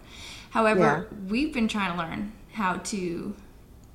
However, 0.51 1.09
we've 1.29 1.53
been 1.53 1.69
trying 1.69 1.93
to 1.93 1.99
learn 1.99 2.33
how 2.53 2.75
to 2.77 3.35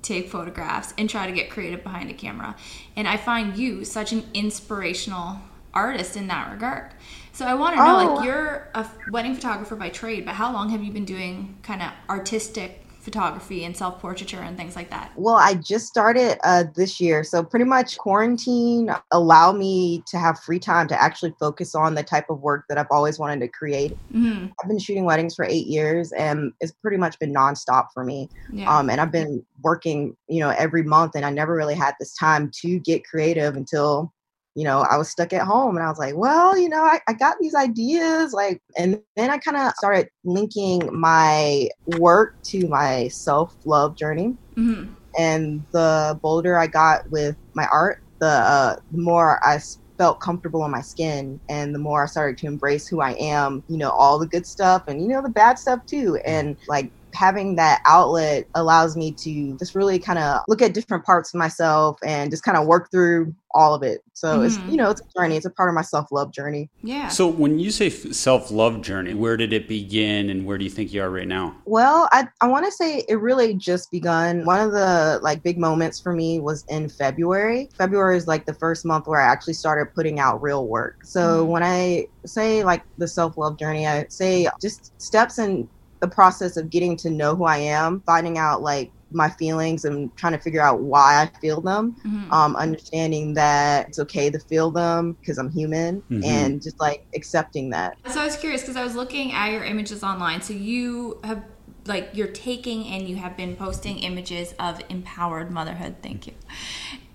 take 0.01 0.29
photographs 0.29 0.93
and 0.97 1.09
try 1.09 1.25
to 1.27 1.33
get 1.33 1.49
creative 1.49 1.83
behind 1.83 2.09
a 2.09 2.13
camera. 2.13 2.55
And 2.95 3.07
I 3.07 3.17
find 3.17 3.57
you 3.57 3.85
such 3.85 4.11
an 4.11 4.23
inspirational 4.33 5.39
artist 5.73 6.15
in 6.17 6.27
that 6.27 6.51
regard. 6.51 6.91
So 7.37 7.45
I 7.45 7.53
want 7.53 7.75
to 7.75 7.85
know, 7.85 7.99
Oh. 7.99 8.15
like, 8.15 8.25
you're 8.25 8.67
a 8.73 8.83
wedding 9.11 9.35
photographer 9.35 9.75
by 9.75 9.89
trade, 9.89 10.25
but 10.25 10.33
how 10.33 10.51
long 10.51 10.69
have 10.69 10.81
you 10.83 10.91
been 10.91 11.05
doing 11.05 11.55
kind 11.61 11.83
of 11.83 11.91
artistic 12.09 12.83
photography 12.99 13.63
and 13.63 13.77
self 13.77 13.99
portraiture 13.99 14.39
and 14.39 14.57
things 14.57 14.75
like 14.75 14.89
that? 14.89 15.11
Well, 15.15 15.35
I 15.35 15.53
just 15.53 15.85
started 15.85 16.39
uh, 16.43 16.63
this 16.75 16.99
year. 16.99 17.23
So, 17.23 17.43
pretty 17.43 17.63
much 17.65 17.95
quarantine 17.99 18.89
allowed 19.11 19.55
me 19.55 20.03
to 20.07 20.17
have 20.17 20.39
free 20.39 20.57
time 20.57 20.87
to 20.87 20.99
actually 20.99 21.35
focus 21.39 21.75
on 21.75 21.93
the 21.93 22.01
type 22.01 22.25
of 22.31 22.39
work 22.41 22.65
that 22.69 22.79
I've 22.79 22.89
always 22.89 23.19
wanted 23.19 23.39
to 23.41 23.47
create. 23.49 23.91
Mm-hmm. 24.11 24.47
I've 24.59 24.67
been 24.67 24.79
shooting 24.79 25.05
weddings 25.05 25.35
for 25.35 25.45
eight 25.45 25.67
years 25.67 26.11
and 26.13 26.51
it's 26.59 26.71
pretty 26.71 26.97
much 26.97 27.19
been 27.19 27.31
nonstop 27.35 27.89
for 27.93 28.03
me. 28.03 28.29
Yeah. 28.51 28.75
Um, 28.75 28.89
and 28.89 28.99
I've 28.99 29.11
been 29.11 29.45
working, 29.61 30.17
you 30.27 30.39
know, 30.39 30.49
every 30.49 30.81
month 30.81 31.11
and 31.15 31.23
I 31.23 31.29
never 31.29 31.53
really 31.55 31.75
had 31.75 31.93
this 31.99 32.15
time 32.15 32.49
to 32.61 32.79
get 32.79 33.05
creative 33.05 33.55
until, 33.55 34.11
you 34.57 34.63
know, 34.63 34.79
I 34.89 34.97
was 34.97 35.07
stuck 35.07 35.33
at 35.33 35.43
home 35.45 35.77
and 35.77 35.85
I 35.85 35.89
was 35.89 35.99
like, 35.99 36.15
well, 36.17 36.57
you 36.57 36.67
know, 36.67 36.81
I, 36.83 36.99
I 37.07 37.13
got 37.13 37.37
these 37.39 37.53
ideas. 37.53 38.33
Like, 38.33 38.59
and 38.75 38.99
then 39.15 39.29
I 39.29 39.37
kind 39.37 39.55
of 39.55 39.71
started 39.73 40.09
linking 40.25 40.89
my 40.91 41.69
work 41.99 42.33
to 42.47 42.67
my 42.67 43.07
self 43.09 43.53
love 43.67 43.95
journey. 43.95 44.35
hmm 44.55 44.85
And 45.15 45.67
the 45.73 46.19
bolder 46.23 46.57
I 46.57 46.65
got 46.65 47.01
with 47.11 47.37
my 47.53 47.67
art, 47.71 47.99
the, 48.19 48.27
uh, 48.27 48.77
the 48.89 49.01
more 49.03 49.39
I 49.45 49.59
felt 49.99 50.21
comfortable 50.21 50.65
in 50.65 50.71
my 50.71 50.81
skin 50.81 51.39
and 51.49 51.75
the 51.75 51.79
more 51.79 52.03
I 52.03 52.07
started 52.07 52.39
to 52.39 52.47
embrace 52.47 52.87
who 52.87 52.99
I 52.99 53.11
am, 53.19 53.63
you 53.67 53.77
know, 53.77 53.91
all 53.91 54.17
the 54.17 54.27
good 54.27 54.47
stuff 54.47 54.81
and, 54.87 55.01
you 55.03 55.07
know, 55.07 55.21
the 55.21 55.29
bad 55.29 55.59
stuff 55.59 55.81
too. 55.87 56.19
And 56.25 56.57
like, 56.67 56.91
having 57.17 57.55
that 57.55 57.81
outlet 57.85 58.45
allows 58.53 58.95
me 58.95 59.11
to 59.11 59.57
just 59.57 59.73
really 59.73 59.97
kind 59.97 60.19
of 60.19 60.41
look 60.47 60.61
at 60.61 60.73
different 60.73 61.03
parts 61.03 61.33
of 61.33 61.37
myself 61.39 61.97
and 62.05 62.29
just 62.29 62.43
kind 62.43 62.57
of 62.57 62.67
work 62.67 62.89
through 62.91 63.33
all 63.53 63.73
of 63.73 63.81
it. 63.81 64.01
So 64.13 64.41
it's 64.41 64.57
Mhm. 64.57 64.71
you 64.71 64.77
know 64.77 64.91
it's 64.91 65.01
a 65.01 65.19
journey. 65.19 65.35
It's 65.35 65.45
a 65.45 65.49
part 65.49 65.69
of 65.69 65.73
my 65.73 65.81
self 65.81 66.11
love 66.11 66.31
journey. 66.31 66.69
Yeah. 66.83 67.07
So 67.07 67.27
when 67.27 67.57
you 67.57 67.71
say 67.71 67.89
self 67.89 68.51
love 68.51 68.81
journey, 68.81 69.15
where 69.15 69.35
did 69.35 69.51
it 69.51 69.67
begin, 69.67 70.29
and 70.29 70.45
where 70.45 70.57
do 70.59 70.63
you 70.63 70.69
think 70.69 70.93
you 70.93 71.01
are 71.01 71.09
right 71.09 71.27
now? 71.27 71.55
Well, 71.65 72.07
I 72.11 72.27
I 72.41 72.47
want 72.47 72.65
to 72.65 72.71
say 72.71 73.03
it 73.09 73.19
really 73.19 73.55
just 73.55 73.89
begun. 73.89 74.45
One 74.45 74.59
of 74.59 74.71
the 74.73 75.19
like 75.23 75.41
big 75.41 75.57
moments 75.57 75.99
for 75.99 76.13
me 76.13 76.39
was 76.39 76.63
in 76.69 76.87
February. 76.89 77.69
February 77.77 78.17
is 78.17 78.27
like 78.27 78.45
the 78.45 78.53
first 78.53 78.85
month 78.85 79.07
where 79.07 79.19
I 79.21 79.25
actually 79.25 79.53
started 79.55 79.87
putting 79.95 80.19
out 80.19 80.41
real 80.41 80.67
work. 80.67 80.97
So 81.03 81.45
Mhm. 81.45 81.49
when 81.49 81.63
I 81.63 82.05
say 82.27 82.63
like 82.63 82.83
the 82.97 83.07
self 83.07 83.37
love 83.37 83.57
journey, 83.57 83.87
I 83.87 84.05
say 84.09 84.47
just 84.61 84.91
steps 85.01 85.39
in 85.39 85.67
the 85.99 86.07
process 86.07 86.57
of 86.57 86.69
getting 86.69 86.95
to 86.97 87.09
know 87.09 87.35
who 87.35 87.45
I 87.45 87.57
am, 87.57 88.01
finding 88.05 88.37
out 88.37 88.61
like 88.61 88.91
my 89.11 89.29
feelings 89.29 89.85
and 89.85 90.15
trying 90.17 90.33
to 90.33 90.39
figure 90.39 90.61
out 90.61 90.81
why 90.81 91.21
I 91.21 91.39
feel 91.39 91.61
them. 91.61 91.95
Mhm. 92.05 92.31
Um, 92.31 92.55
understanding 92.57 93.33
that 93.35 93.87
it's 93.87 93.99
okay 93.99 94.29
to 94.29 94.37
feel 94.37 94.69
them 94.69 95.13
because 95.13 95.37
I'm 95.37 95.49
human, 95.49 96.03
Mhm. 96.11 96.25
and 96.25 96.61
just 96.61 96.79
like 96.79 97.05
accepting 97.15 97.69
that. 97.69 97.95
So 98.07 98.21
I 98.21 98.25
was 98.25 98.35
curious 98.35 98.61
because 98.61 98.75
I 98.75 98.83
was 98.83 98.95
looking 98.95 99.31
at 99.31 99.51
your 99.51 99.63
images 99.63 100.03
online. 100.03 100.41
So 100.41 100.53
you 100.53 101.19
have 101.23 101.41
like 101.85 102.09
you're 102.11 102.27
taking 102.27 102.85
and 102.87 103.07
you 103.07 103.15
have 103.15 103.37
been 103.37 103.55
posting 103.55 103.99
images 103.99 104.53
of 104.59 104.81
empowered 104.89 105.51
motherhood. 105.51 105.95
Thank 106.03 106.27
you. 106.27 106.33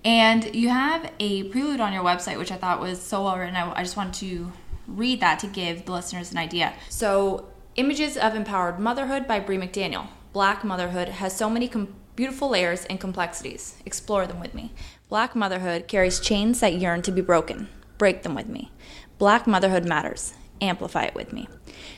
And 0.03 0.53
you 0.55 0.69
have 0.69 1.11
a 1.19 1.43
prelude 1.43 1.79
on 1.79 1.93
your 1.93 2.03
website, 2.03 2.37
which 2.37 2.51
I 2.51 2.55
thought 2.55 2.79
was 2.81 2.99
so 2.99 3.23
well 3.23 3.37
written. 3.37 3.55
I, 3.55 3.71
I 3.71 3.83
just 3.83 3.95
wanted 3.95 4.15
to 4.15 4.51
read 4.87 5.21
that 5.21 5.39
to 5.39 5.47
give 5.47 5.85
the 5.85 5.91
listeners 5.91 6.31
an 6.31 6.37
idea. 6.37 6.73
So, 6.89 7.45
Images 7.75 8.17
of 8.17 8.35
Empowered 8.35 8.77
Motherhood 8.77 9.27
by 9.27 9.39
Brie 9.39 9.57
McDaniel. 9.57 10.05
Black 10.31 10.63
motherhood 10.63 11.07
has 11.07 11.35
so 11.35 11.49
many 11.49 11.67
com- 11.67 11.95
beautiful 12.15 12.49
layers 12.49 12.85
and 12.85 12.99
complexities. 12.99 13.81
Explore 13.83 14.27
them 14.27 14.39
with 14.39 14.53
me. 14.53 14.71
Black 15.09 15.35
motherhood 15.35 15.87
carries 15.87 16.19
chains 16.19 16.59
that 16.59 16.75
yearn 16.75 17.01
to 17.01 17.11
be 17.11 17.19
broken. 17.21 17.69
Break 17.97 18.21
them 18.21 18.35
with 18.35 18.47
me. 18.47 18.71
Black 19.17 19.47
motherhood 19.47 19.85
matters. 19.85 20.35
amplify 20.61 21.03
it 21.03 21.15
with 21.15 21.33
me. 21.33 21.49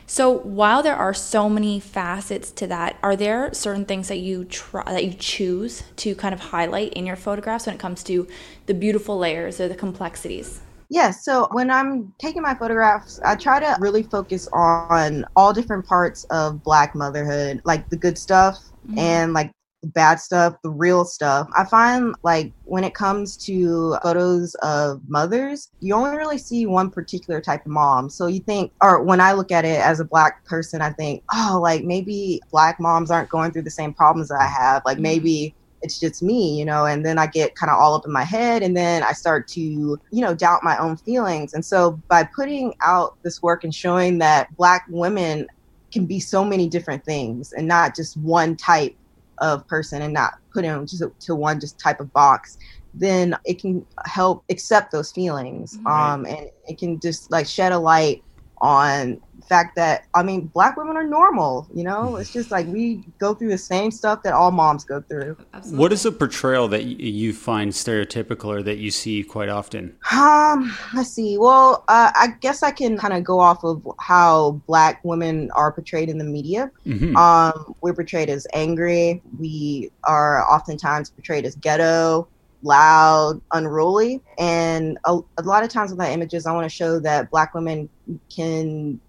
So 0.07 0.31
while 0.31 0.81
there 0.81 0.95
are 0.95 1.13
so 1.13 1.49
many 1.49 1.81
facets 1.81 2.51
to 2.51 2.67
that, 2.67 2.97
are 3.03 3.17
there 3.17 3.53
certain 3.53 3.85
things 3.85 4.07
that 4.07 4.17
you 4.17 4.45
try 4.45 4.83
that 4.85 5.05
you 5.05 5.13
choose 5.13 5.83
to 5.97 6.15
kind 6.15 6.33
of 6.33 6.39
highlight 6.39 6.93
in 6.93 7.05
your 7.05 7.17
photographs 7.17 7.65
when 7.65 7.75
it 7.75 7.79
comes 7.79 8.01
to 8.03 8.27
the 8.65 8.73
beautiful 8.73 9.17
layers 9.17 9.59
or 9.59 9.67
the 9.67 9.75
complexities? 9.75 10.61
Yeah, 10.89 11.11
so 11.11 11.47
when 11.51 11.71
I'm 11.71 12.13
taking 12.19 12.41
my 12.41 12.53
photographs, 12.53 13.19
I 13.25 13.35
try 13.35 13.59
to 13.59 13.75
really 13.79 14.03
focus 14.03 14.47
on 14.53 15.25
all 15.35 15.53
different 15.53 15.85
parts 15.85 16.25
of 16.25 16.63
Black 16.63 16.95
motherhood, 16.95 17.61
like 17.65 17.89
the 17.89 17.97
good 17.97 18.17
stuff 18.17 18.59
mm-hmm. 18.87 18.99
and 18.99 19.33
like 19.33 19.51
the 19.81 19.91
bad 19.91 20.19
stuff, 20.19 20.55
the 20.63 20.69
real 20.69 21.05
stuff. 21.05 21.49
I 21.55 21.65
find 21.65 22.15
like 22.23 22.51
when 22.65 22.83
it 22.83 22.93
comes 22.93 23.37
to 23.45 23.97
photos 24.03 24.55
of 24.55 25.01
mothers, 25.07 25.69
you 25.79 25.93
only 25.95 26.17
really 26.17 26.37
see 26.37 26.65
one 26.65 26.89
particular 26.89 27.41
type 27.41 27.65
of 27.65 27.71
mom. 27.71 28.09
So 28.09 28.27
you 28.27 28.39
think, 28.39 28.71
or 28.81 29.03
when 29.03 29.21
I 29.21 29.33
look 29.33 29.51
at 29.51 29.65
it 29.65 29.79
as 29.79 29.99
a 29.99 30.05
Black 30.05 30.45
person, 30.45 30.81
I 30.81 30.91
think, 30.91 31.23
oh, 31.33 31.59
like 31.61 31.83
maybe 31.83 32.41
Black 32.51 32.79
moms 32.79 33.11
aren't 33.11 33.29
going 33.29 33.51
through 33.51 33.63
the 33.63 33.71
same 33.71 33.93
problems 33.93 34.29
that 34.29 34.39
I 34.39 34.47
have. 34.47 34.83
Like 34.85 34.97
mm-hmm. 34.97 35.03
maybe 35.03 35.55
it's 35.85 35.99
just 35.99 36.23
me, 36.23 36.57
you 36.57 36.65
know, 36.65 36.85
and 36.85 37.05
then 37.05 37.19
I 37.19 37.27
get 37.27 37.55
kind 37.55 37.69
of 37.69 37.79
all 37.79 37.93
up 37.93 38.05
in 38.05 38.11
my 38.11 38.23
head 38.23 38.63
and 38.63 38.75
then 38.75 39.03
I 39.03 39.11
start 39.11 39.47
to, 39.49 39.61
you 39.61 39.99
know, 40.11 40.33
doubt 40.33 40.63
my 40.63 40.77
own 40.77 40.97
feelings. 40.97 41.53
And 41.53 41.63
so 41.63 41.91
by 42.07 42.23
putting 42.23 42.73
out 42.81 43.15
this 43.21 43.43
work 43.43 43.63
and 43.63 43.73
showing 43.73 44.17
that 44.17 44.53
black 44.57 44.85
women 44.89 45.47
can 45.91 46.07
be 46.07 46.19
so 46.19 46.43
many 46.43 46.67
different 46.67 47.05
things 47.05 47.53
and 47.53 47.67
not 47.67 47.95
just 47.95 48.17
one 48.17 48.55
type 48.55 48.95
of 49.37 49.67
person 49.67 50.01
and 50.01 50.13
not 50.13 50.33
put 50.51 50.63
them 50.63 50.87
just 50.87 51.03
to 51.19 51.35
one 51.35 51.59
just 51.59 51.77
type 51.79 51.99
of 51.99 52.11
box 52.13 52.57
then 52.93 53.35
it 53.43 53.59
can 53.59 53.85
help 54.05 54.43
accept 54.49 54.91
those 54.91 55.11
feelings 55.11 55.77
right. 55.83 56.13
um 56.13 56.25
and 56.25 56.49
it 56.69 56.77
can 56.77 56.97
just 57.01 57.29
like 57.31 57.45
shed 57.45 57.73
a 57.73 57.77
light 57.77 58.23
on 58.61 59.19
fact 59.47 59.75
that 59.75 60.05
I 60.13 60.23
mean, 60.23 60.47
black 60.47 60.77
women 60.77 60.97
are 60.97 61.05
normal. 61.05 61.67
You 61.73 61.83
know, 61.83 62.15
it's 62.17 62.31
just 62.31 62.51
like 62.51 62.67
we 62.67 63.03
go 63.19 63.33
through 63.33 63.49
the 63.49 63.57
same 63.57 63.91
stuff 63.91 64.23
that 64.23 64.33
all 64.33 64.51
moms 64.51 64.83
go 64.83 65.01
through. 65.01 65.37
Absolutely. 65.53 65.79
What 65.79 65.93
is 65.93 66.05
a 66.05 66.11
portrayal 66.11 66.67
that 66.69 66.83
you 66.83 67.33
find 67.33 67.71
stereotypical 67.71 68.45
or 68.45 68.63
that 68.63 68.77
you 68.77 68.91
see 68.91 69.23
quite 69.23 69.49
often? 69.49 69.95
Um, 70.11 70.75
let's 70.93 71.11
see. 71.11 71.37
Well, 71.37 71.83
uh, 71.87 72.11
I 72.15 72.29
guess 72.41 72.63
I 72.63 72.71
can 72.71 72.97
kind 72.97 73.13
of 73.13 73.23
go 73.23 73.39
off 73.39 73.63
of 73.63 73.87
how 73.99 74.61
black 74.67 75.01
women 75.03 75.51
are 75.51 75.71
portrayed 75.71 76.09
in 76.09 76.17
the 76.17 76.23
media. 76.23 76.71
Mm-hmm. 76.85 77.15
Um, 77.15 77.75
we're 77.81 77.93
portrayed 77.93 78.29
as 78.29 78.47
angry. 78.53 79.21
We 79.39 79.91
are 80.03 80.43
oftentimes 80.49 81.09
portrayed 81.09 81.45
as 81.45 81.55
ghetto 81.55 82.27
loud, 82.65 83.39
unruly. 83.53 84.21
And 84.37 84.97
a, 85.05 85.19
a, 85.37 85.43
lot 85.43 85.63
of 85.63 85.69
times 85.69 85.91
with 85.91 85.99
my 85.99 86.11
images, 86.11 86.45
I 86.45 86.51
want 86.51 86.65
to 86.65 86.75
show 86.75 86.99
that 86.99 87.29
Black 87.29 87.53
women 87.53 87.87
can 88.35 88.99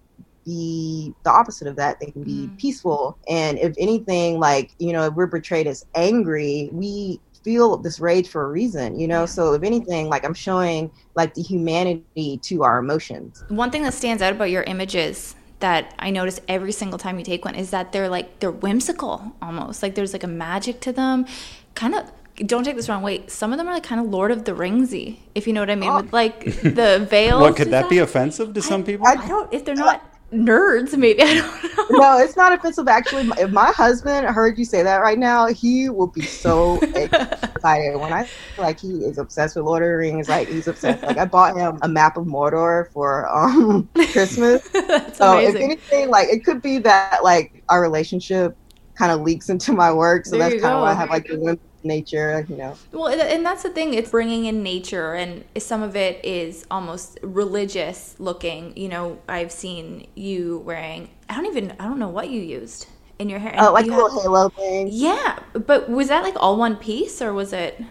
be 0.47 1.13
the 1.25 1.31
opposite 1.31 1.69
of 1.69 1.77
that. 1.77 2.01
They 2.01 2.11
can 2.11 2.23
be 2.23 2.47
mm. 2.47 2.59
peaceful. 2.59 3.19
And 3.29 3.59
if 3.59 3.75
anything, 3.79 4.39
like, 4.39 4.73
you 4.79 4.93
know, 4.93 5.07
if 5.07 5.15
we're 5.15 5.27
portrayed 5.27 5.67
as 5.67 5.85
angry, 5.95 6.71
we 6.73 7.21
feel 7.43 7.77
this 7.77 8.01
rage 8.01 8.29
for 8.29 8.45
a 8.45 8.49
reason, 8.49 8.99
you 8.99 9.09
know? 9.09 9.21
Yeah. 9.21 9.27
So 9.27 9.53
if 9.53 9.63
anything, 9.63 10.09
like 10.09 10.25
I'm 10.25 10.35
showing 10.35 10.91
like 11.15 11.35
the 11.35 11.43
humanity 11.43 12.39
to 12.43 12.63
our 12.63 12.79
emotions. 12.79 13.45
One 13.49 13.71
thing 13.71 13.83
that 13.83 13.95
stands 13.95 14.23
out 14.23 14.33
about 14.33 14.51
your 14.51 14.63
images 14.63 15.35
that 15.59 15.95
I 15.99 16.11
notice 16.11 16.41
every 16.49 16.73
single 16.73 16.99
time 16.99 17.19
you 17.19 17.25
take 17.25 17.45
one 17.45 17.55
is 17.55 17.71
that 17.71 17.93
they're 17.93 18.09
like 18.09 18.41
they're 18.41 18.51
whimsical 18.51 19.33
almost. 19.41 19.83
Like 19.83 19.95
there's 19.95 20.13
like 20.13 20.25
a 20.25 20.29
magic 20.29 20.81
to 20.81 20.93
them. 20.93 21.27
Kind 21.75 21.95
of 21.95 22.11
don't 22.45 22.65
take 22.65 22.77
this 22.77 22.89
wrong 22.89 23.03
way. 23.03 23.27
Some 23.29 23.53
of 23.53 23.59
them 23.59 23.67
are 23.67 23.73
like 23.73 23.83
kind 23.83 24.01
of 24.01 24.09
Lord 24.09 24.31
of 24.31 24.45
the 24.45 24.53
Ringsy, 24.53 25.19
if 25.35 25.47
you 25.47 25.55
know 25.55 25.61
what 25.61 25.71
I 25.71 25.75
mean, 25.75 25.91
oh. 25.91 26.03
with 26.03 26.13
like 26.13 26.45
the 26.63 27.07
veils. 27.09 27.41
what 27.41 27.57
could 27.57 27.69
that, 27.69 27.83
that, 27.83 27.91
be 27.91 27.99
offensive 27.99 28.53
to 28.53 28.61
some 28.61 28.85
people? 28.85 29.07
I, 29.07 29.13
I 29.13 29.29
don't. 29.29 29.53
If 29.53 29.65
they're 29.65 29.75
not 29.75 30.16
nerds 30.33 30.97
maybe 30.97 31.23
i 31.23 31.35
don't 31.35 31.63
know. 31.63 31.99
No 31.99 32.19
it's 32.19 32.37
not 32.37 32.53
offensive 32.53 32.89
actually. 32.89 33.29
If 33.39 33.53
my 33.53 33.71
husband 33.71 34.27
heard 34.27 34.59
you 34.59 34.65
say 34.65 34.83
that 34.83 34.97
right 34.99 35.19
now 35.19 35.47
he 35.47 35.89
will 35.89 36.09
be 36.09 36.23
so 36.23 36.79
excited. 36.81 37.97
When 37.99 38.13
i 38.13 38.29
like 38.59 38.81
he 38.81 39.05
is 39.05 39.19
obsessed 39.19 39.55
with 39.55 39.65
lord 39.65 39.83
of 39.83 39.89
the 39.89 39.95
rings 39.95 40.29
like 40.29 40.49
he's 40.49 40.67
obsessed. 40.67 41.03
Like 41.05 41.19
i 41.19 41.25
bought 41.25 41.57
him 41.57 41.79
a 41.83 41.89
map 41.89 42.17
of 42.17 42.27
mordor 42.27 42.91
for 42.93 43.29
um 43.29 43.89
christmas. 44.13 44.69
So 45.15 45.39
amazing. 45.39 45.57
if 45.57 45.63
anything 45.63 46.11
like 46.11 46.29
it 46.29 46.45
could 46.45 46.61
be 46.61 46.79
that 46.79 47.23
like 47.23 47.63
our 47.69 47.81
relationship 47.81 48.57
kind 48.99 49.13
of 49.13 49.21
leaks 49.21 49.49
into 49.49 49.73
my 49.73 49.93
work 49.93 50.27
so 50.27 50.37
there 50.39 50.51
that's 50.51 50.63
kind 50.63 50.75
of 50.75 50.83
why 50.83 50.91
i 50.91 50.95
have 50.95 51.11
like 51.11 51.27
the 51.27 51.59
nature, 51.83 52.47
you 52.49 52.57
know. 52.57 52.77
Well, 52.93 53.09
and 53.09 53.45
that's 53.45 53.63
the 53.63 53.71
thing. 53.71 53.95
It's 53.95 54.11
bringing 54.11 54.45
in 54.47 54.63
nature, 54.63 55.15
and 55.15 55.45
some 55.59 55.83
of 55.83 55.97
it 55.97 56.25
is 56.25 56.67
almost 56.71 57.19
religious 57.23 58.17
looking. 58.19 58.77
You 58.77 58.89
know, 58.89 59.19
I've 59.29 59.53
seen 59.53 60.07
you 60.15 60.59
wearing. 60.59 61.11
I 61.29 61.37
don't 61.37 61.47
even. 61.47 61.73
I 61.79 61.85
don't 61.85 61.99
know 61.99 62.09
what 62.09 62.31
you 62.31 62.41
used 62.41 62.87
in 63.19 63.29
your 63.29 63.39
hair. 63.39 63.55
Oh, 63.59 63.73
like 63.73 63.87
a 63.87 63.89
little 63.89 64.11
had, 64.11 64.23
halo 64.23 64.49
thing. 64.51 64.89
Yeah, 64.91 65.39
but 65.53 65.89
was 65.89 66.09
that 66.09 66.23
like 66.23 66.35
all 66.37 66.57
one 66.57 66.77
piece, 66.77 67.21
or 67.23 67.33
was 67.33 67.53
it? 67.53 67.83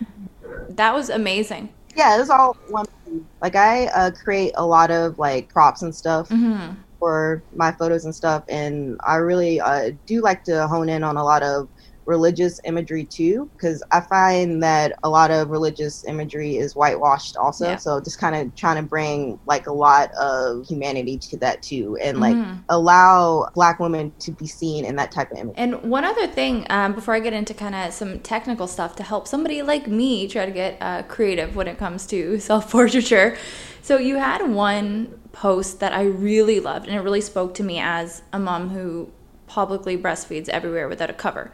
That 0.70 0.94
was 0.94 1.10
amazing. 1.10 1.70
Yeah, 1.96 2.16
it 2.16 2.20
was 2.20 2.30
all 2.30 2.56
one. 2.70 2.86
Piece. 3.06 3.22
Like 3.42 3.56
I 3.56 3.88
uh, 3.88 4.12
create 4.12 4.54
a 4.56 4.66
lot 4.66 4.92
of 4.92 5.20
like 5.20 5.50
props 5.50 5.82
and 5.82 5.94
stuff. 5.94 6.30
Mm-hmm 6.30 6.82
for 7.06 7.44
my 7.54 7.72
photos 7.72 8.06
and 8.06 8.16
stuff 8.16 8.44
and 8.50 9.00
i 9.06 9.16
really 9.16 9.60
uh, 9.60 9.92
do 10.06 10.22
like 10.22 10.44
to 10.44 10.66
hone 10.68 10.90
in 10.90 11.04
on 11.04 11.18
a 11.18 11.24
lot 11.24 11.44
of 11.44 11.68
religious 12.06 12.60
imagery 12.66 13.04
too 13.04 13.50
because 13.54 13.84
i 13.92 14.00
find 14.00 14.62
that 14.62 14.94
a 15.04 15.10
lot 15.10 15.32
of 15.32 15.50
religious 15.50 16.06
imagery 16.06 16.58
is 16.58 16.76
whitewashed 16.76 17.36
also 17.38 17.70
yeah. 17.70 17.76
so 17.76 18.00
just 18.00 18.20
kind 18.20 18.36
of 18.36 18.54
trying 18.56 18.76
to 18.76 18.84
bring 18.84 19.40
like 19.46 19.68
a 19.68 19.72
lot 19.72 20.12
of 20.14 20.66
humanity 20.66 21.18
to 21.18 21.38
that 21.38 21.62
too 21.64 21.98
and 22.02 22.20
like 22.20 22.36
mm-hmm. 22.36 22.60
allow 22.70 23.50
black 23.56 23.80
women 23.80 24.12
to 24.20 24.32
be 24.32 24.46
seen 24.46 24.86
in 24.86 24.96
that 24.96 25.12
type 25.12 25.32
of 25.32 25.38
image 25.38 25.56
and 25.58 25.82
one 25.84 26.04
other 26.04 26.28
thing 26.28 26.66
um, 26.70 26.94
before 26.94 27.14
i 27.14 27.20
get 27.20 27.34
into 27.34 27.54
kind 27.54 27.76
of 27.76 27.92
some 27.94 28.20
technical 28.20 28.68
stuff 28.68 28.96
to 28.96 29.04
help 29.04 29.28
somebody 29.28 29.62
like 29.62 29.88
me 29.88 30.28
try 30.28 30.46
to 30.46 30.52
get 30.52 30.78
uh, 30.82 31.02
creative 31.04 31.56
when 31.56 31.68
it 31.68 31.78
comes 31.78 32.06
to 32.06 32.40
self-portraiture 32.46 33.38
so 33.82 33.98
you 33.98 34.18
had 34.18 34.48
one 34.50 35.20
post 35.32 35.80
that 35.80 35.92
i 35.92 36.04
really 36.04 36.60
loved 36.60 36.88
and 36.88 36.96
it 36.96 37.02
really 37.02 37.22
spoke 37.22 37.54
to 37.54 37.64
me 37.64 37.80
as 37.80 38.22
a 38.32 38.40
mom 38.40 38.70
who 38.70 39.12
publicly 39.48 39.98
breastfeeds 39.98 40.50
everywhere 40.50 40.88
without 40.88 41.10
a 41.10 41.14
cover 41.14 41.52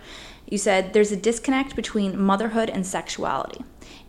you 0.51 0.59
said 0.59 0.93
there's 0.93 1.11
a 1.11 1.17
disconnect 1.17 1.75
between 1.75 2.21
motherhood 2.21 2.69
and 2.69 2.85
sexuality. 2.85 3.63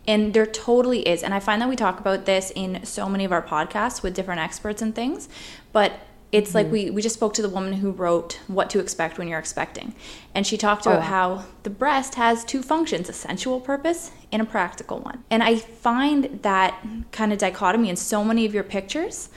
And 0.05 0.33
there 0.33 0.45
totally 0.45 1.07
is. 1.07 1.23
And 1.23 1.33
I 1.33 1.39
find 1.39 1.61
that 1.61 1.69
we 1.69 1.77
talk 1.77 1.99
about 1.99 2.25
this 2.25 2.51
in 2.53 2.83
so 2.83 3.07
many 3.07 3.23
of 3.23 3.31
our 3.31 3.41
podcasts 3.41 4.03
with 4.03 4.13
different 4.13 4.41
experts 4.41 4.81
and 4.81 4.93
things. 4.93 5.29
But 5.71 5.93
it's 6.33 6.49
mm-hmm. 6.49 6.57
like 6.57 6.71
we, 6.71 6.89
we 6.89 7.01
just 7.01 7.15
spoke 7.15 7.33
to 7.35 7.41
the 7.41 7.47
woman 7.47 7.73
who 7.73 7.91
wrote 7.91 8.39
What 8.47 8.69
to 8.71 8.79
Expect 8.79 9.17
When 9.17 9.29
You're 9.29 9.39
Expecting. 9.39 9.95
And 10.35 10.45
she 10.45 10.57
talked 10.57 10.85
about 10.85 10.99
oh. 10.99 11.01
how 11.03 11.45
the 11.63 11.69
breast 11.69 12.15
has 12.15 12.43
two 12.43 12.61
functions 12.61 13.07
a 13.07 13.13
sensual 13.13 13.61
purpose 13.61 14.11
and 14.31 14.41
a 14.41 14.45
practical 14.45 14.99
one. 14.99 15.23
And 15.29 15.41
I 15.41 15.55
find 15.55 16.41
that 16.41 16.85
kind 17.11 17.31
of 17.31 17.39
dichotomy 17.39 17.87
in 17.87 17.95
so 17.95 18.25
many 18.25 18.45
of 18.45 18.53
your 18.53 18.63
pictures. 18.63 19.29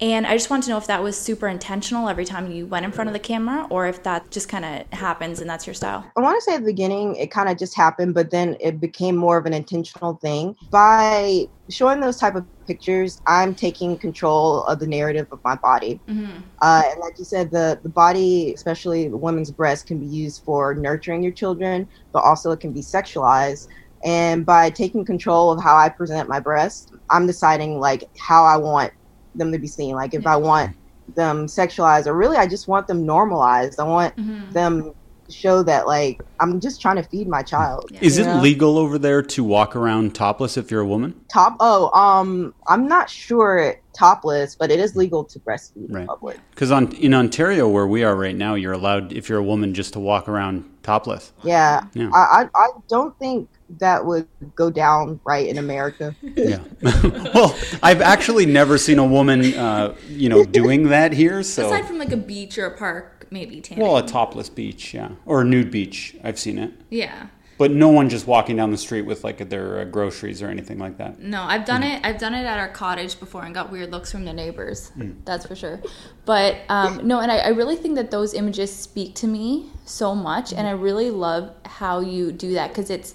And 0.00 0.26
I 0.26 0.34
just 0.34 0.48
want 0.48 0.64
to 0.64 0.70
know 0.70 0.78
if 0.78 0.86
that 0.86 1.02
was 1.02 1.18
super 1.18 1.46
intentional 1.46 2.08
every 2.08 2.24
time 2.24 2.50
you 2.50 2.66
went 2.66 2.86
in 2.86 2.92
front 2.92 3.08
of 3.08 3.12
the 3.12 3.20
camera 3.20 3.66
or 3.68 3.86
if 3.86 4.02
that 4.04 4.30
just 4.30 4.48
kind 4.48 4.64
of 4.64 4.98
happens 4.98 5.40
and 5.40 5.50
that's 5.50 5.66
your 5.66 5.74
style. 5.74 6.10
I 6.16 6.20
want 6.20 6.38
to 6.38 6.42
say 6.42 6.54
at 6.54 6.60
the 6.60 6.66
beginning, 6.66 7.16
it 7.16 7.30
kind 7.30 7.50
of 7.50 7.58
just 7.58 7.74
happened, 7.74 8.14
but 8.14 8.30
then 8.30 8.56
it 8.60 8.80
became 8.80 9.14
more 9.14 9.36
of 9.36 9.44
an 9.44 9.52
intentional 9.52 10.14
thing. 10.14 10.56
By 10.70 11.48
showing 11.68 12.00
those 12.00 12.16
type 12.16 12.34
of 12.34 12.46
pictures, 12.66 13.20
I'm 13.26 13.54
taking 13.54 13.98
control 13.98 14.64
of 14.64 14.78
the 14.78 14.86
narrative 14.86 15.28
of 15.32 15.44
my 15.44 15.56
body. 15.56 16.00
Mm-hmm. 16.08 16.38
Uh, 16.62 16.82
and 16.86 17.00
like 17.00 17.18
you 17.18 17.24
said, 17.24 17.50
the, 17.50 17.78
the 17.82 17.90
body, 17.90 18.54
especially 18.54 19.08
the 19.08 19.18
woman's 19.18 19.50
breast, 19.50 19.86
can 19.86 19.98
be 20.00 20.06
used 20.06 20.44
for 20.44 20.74
nurturing 20.74 21.22
your 21.22 21.32
children, 21.32 21.86
but 22.12 22.20
also 22.20 22.52
it 22.52 22.60
can 22.60 22.72
be 22.72 22.80
sexualized. 22.80 23.68
And 24.02 24.46
by 24.46 24.70
taking 24.70 25.04
control 25.04 25.52
of 25.52 25.62
how 25.62 25.76
I 25.76 25.90
present 25.90 26.26
my 26.26 26.40
breast, 26.40 26.94
I'm 27.10 27.26
deciding 27.26 27.80
like 27.80 28.04
how 28.16 28.44
I 28.44 28.56
want 28.56 28.94
them 29.34 29.52
to 29.52 29.58
be 29.58 29.66
seen. 29.66 29.94
Like 29.94 30.14
if 30.14 30.26
I 30.26 30.36
want 30.36 30.76
them 31.14 31.46
sexualized, 31.46 32.06
or 32.06 32.14
really 32.14 32.36
I 32.36 32.46
just 32.46 32.68
want 32.68 32.86
them 32.86 33.04
normalized. 33.04 33.80
I 33.80 33.84
want 33.84 34.16
mm-hmm. 34.16 34.50
them 34.52 34.94
to 35.26 35.32
show 35.32 35.62
that 35.62 35.86
like 35.86 36.20
I'm 36.40 36.60
just 36.60 36.80
trying 36.80 36.96
to 36.96 37.02
feed 37.02 37.28
my 37.28 37.42
child. 37.42 37.90
Is 38.00 38.18
it 38.18 38.26
know? 38.26 38.40
legal 38.40 38.78
over 38.78 38.98
there 38.98 39.22
to 39.22 39.44
walk 39.44 39.76
around 39.76 40.14
topless 40.14 40.56
if 40.56 40.70
you're 40.70 40.80
a 40.80 40.86
woman? 40.86 41.20
Top 41.32 41.56
oh, 41.60 41.90
um 41.98 42.54
I'm 42.68 42.86
not 42.86 43.08
sure 43.08 43.80
topless, 43.92 44.54
but 44.56 44.70
it 44.70 44.78
is 44.78 44.96
legal 44.96 45.24
to 45.24 45.38
breastfeed 45.40 45.92
right. 45.92 46.02
in 46.02 46.06
public. 46.06 46.38
Because 46.50 46.70
on 46.70 46.92
in 46.92 47.14
Ontario 47.14 47.68
where 47.68 47.86
we 47.86 48.02
are 48.04 48.16
right 48.16 48.36
now, 48.36 48.54
you're 48.54 48.72
allowed 48.72 49.12
if 49.12 49.28
you're 49.28 49.38
a 49.38 49.44
woman 49.44 49.74
just 49.74 49.92
to 49.94 50.00
walk 50.00 50.28
around 50.28 50.64
topless. 50.82 51.32
Yeah. 51.42 51.82
yeah. 51.94 52.10
I, 52.12 52.42
I 52.42 52.48
I 52.54 52.68
don't 52.88 53.18
think 53.18 53.48
that 53.78 54.04
would 54.04 54.26
go 54.54 54.70
down 54.70 55.20
right 55.24 55.46
in 55.46 55.58
America. 55.58 56.14
yeah. 56.22 56.58
well, 57.34 57.56
I've 57.82 58.00
actually 58.00 58.46
never 58.46 58.78
seen 58.78 58.98
a 58.98 59.06
woman, 59.06 59.54
uh, 59.54 59.94
you 60.08 60.28
know, 60.28 60.44
doing 60.44 60.88
that 60.88 61.12
here. 61.12 61.42
So 61.42 61.66
aside 61.66 61.86
from 61.86 61.98
like 61.98 62.12
a 62.12 62.16
beach 62.16 62.58
or 62.58 62.66
a 62.66 62.76
park, 62.76 63.26
maybe. 63.30 63.60
Tanning. 63.60 63.84
Well, 63.84 63.96
a 63.96 64.06
topless 64.06 64.48
beach, 64.48 64.94
yeah, 64.94 65.10
or 65.26 65.42
a 65.42 65.44
nude 65.44 65.70
beach. 65.70 66.16
I've 66.24 66.38
seen 66.38 66.58
it. 66.58 66.72
Yeah. 66.90 67.28
but 67.58 67.70
no 67.70 67.88
one 67.90 68.08
just 68.08 68.26
walking 68.26 68.56
down 68.56 68.70
the 68.70 68.78
street 68.78 69.02
with 69.02 69.22
like 69.22 69.46
their 69.50 69.80
uh, 69.80 69.84
groceries 69.84 70.40
or 70.40 70.48
anything 70.48 70.78
like 70.78 70.96
that. 70.96 71.20
No, 71.20 71.42
I've 71.42 71.66
done 71.66 71.82
it. 71.82 72.00
I've 72.04 72.18
done 72.18 72.32
it 72.34 72.46
at 72.46 72.58
our 72.58 72.70
cottage 72.70 73.20
before 73.20 73.44
and 73.44 73.54
got 73.54 73.70
weird 73.70 73.90
looks 73.90 74.10
from 74.10 74.24
the 74.24 74.32
neighbors. 74.32 74.90
That's 75.26 75.44
for 75.44 75.54
sure. 75.54 75.78
But 76.24 76.56
um, 76.70 77.06
no, 77.06 77.20
and 77.20 77.30
I, 77.30 77.38
I 77.38 77.48
really 77.48 77.76
think 77.76 77.96
that 77.96 78.10
those 78.10 78.32
images 78.32 78.74
speak 78.74 79.14
to 79.16 79.26
me 79.26 79.70
so 79.84 80.14
much, 80.14 80.54
and 80.54 80.66
I 80.66 80.70
really 80.70 81.10
love 81.10 81.52
how 81.66 82.00
you 82.00 82.32
do 82.32 82.54
that 82.54 82.68
because 82.68 82.88
it's 82.88 83.14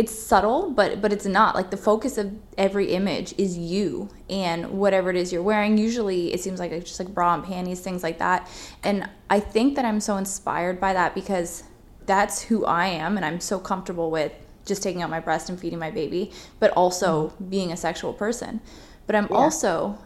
it's 0.00 0.18
subtle, 0.18 0.70
but 0.70 1.02
but 1.02 1.12
it's 1.12 1.26
not 1.26 1.54
like 1.54 1.70
the 1.70 1.76
focus 1.76 2.16
of 2.16 2.32
every 2.56 2.92
image 2.92 3.34
is 3.36 3.58
you 3.58 4.08
and 4.30 4.70
whatever 4.70 5.10
it 5.10 5.16
is 5.16 5.30
you're 5.30 5.42
wearing. 5.42 5.76
Usually, 5.76 6.32
it 6.32 6.40
seems 6.40 6.58
like 6.58 6.72
it's 6.72 6.88
just 6.88 7.00
like 7.00 7.12
bra 7.12 7.34
and 7.34 7.44
panties, 7.44 7.80
things 7.80 8.02
like 8.02 8.18
that. 8.18 8.48
And 8.82 9.06
I 9.28 9.40
think 9.40 9.76
that 9.76 9.84
I'm 9.84 10.00
so 10.00 10.16
inspired 10.16 10.80
by 10.80 10.94
that 10.94 11.14
because 11.14 11.64
that's 12.06 12.40
who 12.40 12.64
I 12.64 12.86
am, 12.86 13.18
and 13.18 13.26
I'm 13.26 13.40
so 13.40 13.58
comfortable 13.58 14.10
with 14.10 14.32
just 14.64 14.82
taking 14.82 15.02
out 15.02 15.10
my 15.10 15.20
breast 15.20 15.50
and 15.50 15.60
feeding 15.60 15.78
my 15.78 15.90
baby, 15.90 16.32
but 16.60 16.70
also 16.70 17.28
mm-hmm. 17.28 17.50
being 17.50 17.70
a 17.70 17.76
sexual 17.76 18.14
person. 18.14 18.62
But 19.06 19.16
I'm 19.16 19.28
also 19.30 19.98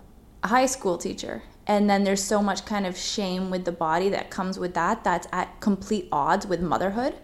a 0.43 0.49
high 0.49 0.66
school 0.66 0.99
teacher. 0.99 1.45
And 1.69 1.89
then 1.89 2.03
there's 2.03 2.23
so 2.23 2.43
much 2.43 2.66
kind 2.66 2.85
of 2.85 2.97
shame 2.97 3.49
with 3.49 3.65
the 3.65 3.73
body 3.73 4.09
that 4.11 4.29
comes 4.29 4.59
with 4.59 4.75
that 4.75 5.05
that's 5.05 5.29
at 5.33 5.61
complete 5.61 6.09
odds 6.11 6.47
with 6.47 6.61
motherhood. 6.61 7.15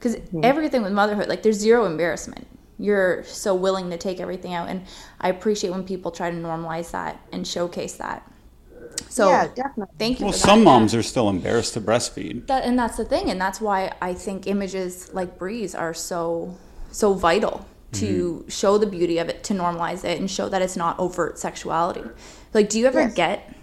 Because 0.00 0.16
everything 0.42 0.82
with 0.82 0.92
motherhood, 0.92 1.28
like 1.28 1.42
there's 1.42 1.58
zero 1.58 1.84
embarrassment. 1.84 2.46
You're 2.78 3.22
so 3.24 3.54
willing 3.54 3.90
to 3.90 3.98
take 3.98 4.18
everything 4.18 4.54
out. 4.54 4.70
And 4.70 4.86
I 5.20 5.28
appreciate 5.28 5.68
when 5.70 5.84
people 5.84 6.10
try 6.10 6.30
to 6.30 6.36
normalize 6.36 6.90
that 6.92 7.20
and 7.30 7.46
showcase 7.46 7.96
that. 7.96 8.26
So 9.10 9.28
yeah, 9.28 9.48
definitely. 9.54 9.94
thank 9.98 10.20
you. 10.20 10.26
Well, 10.26 10.32
for 10.32 10.38
some 10.38 10.64
moms 10.64 10.94
are 10.94 11.02
still 11.02 11.28
embarrassed 11.28 11.74
to 11.74 11.80
breastfeed. 11.80 12.46
That 12.46 12.64
and 12.64 12.78
that's 12.78 12.96
the 12.96 13.04
thing, 13.04 13.30
and 13.30 13.40
that's 13.40 13.60
why 13.60 13.92
I 14.00 14.14
think 14.14 14.46
images 14.46 15.12
like 15.12 15.38
Bree's 15.38 15.74
are 15.74 15.94
so 15.94 16.56
so 16.90 17.14
vital 17.14 17.66
to 17.92 18.06
mm-hmm. 18.06 18.48
show 18.48 18.78
the 18.78 18.86
beauty 18.86 19.18
of 19.18 19.28
it, 19.28 19.44
to 19.44 19.54
normalize 19.54 20.04
it, 20.04 20.18
and 20.18 20.30
show 20.30 20.48
that 20.48 20.62
it's 20.62 20.76
not 20.76 20.98
overt 20.98 21.38
sexuality. 21.38 22.02
Like, 22.54 22.68
do 22.68 22.78
you 22.78 22.86
ever 22.86 23.00
Yes. 23.00 23.14
get 23.14 23.54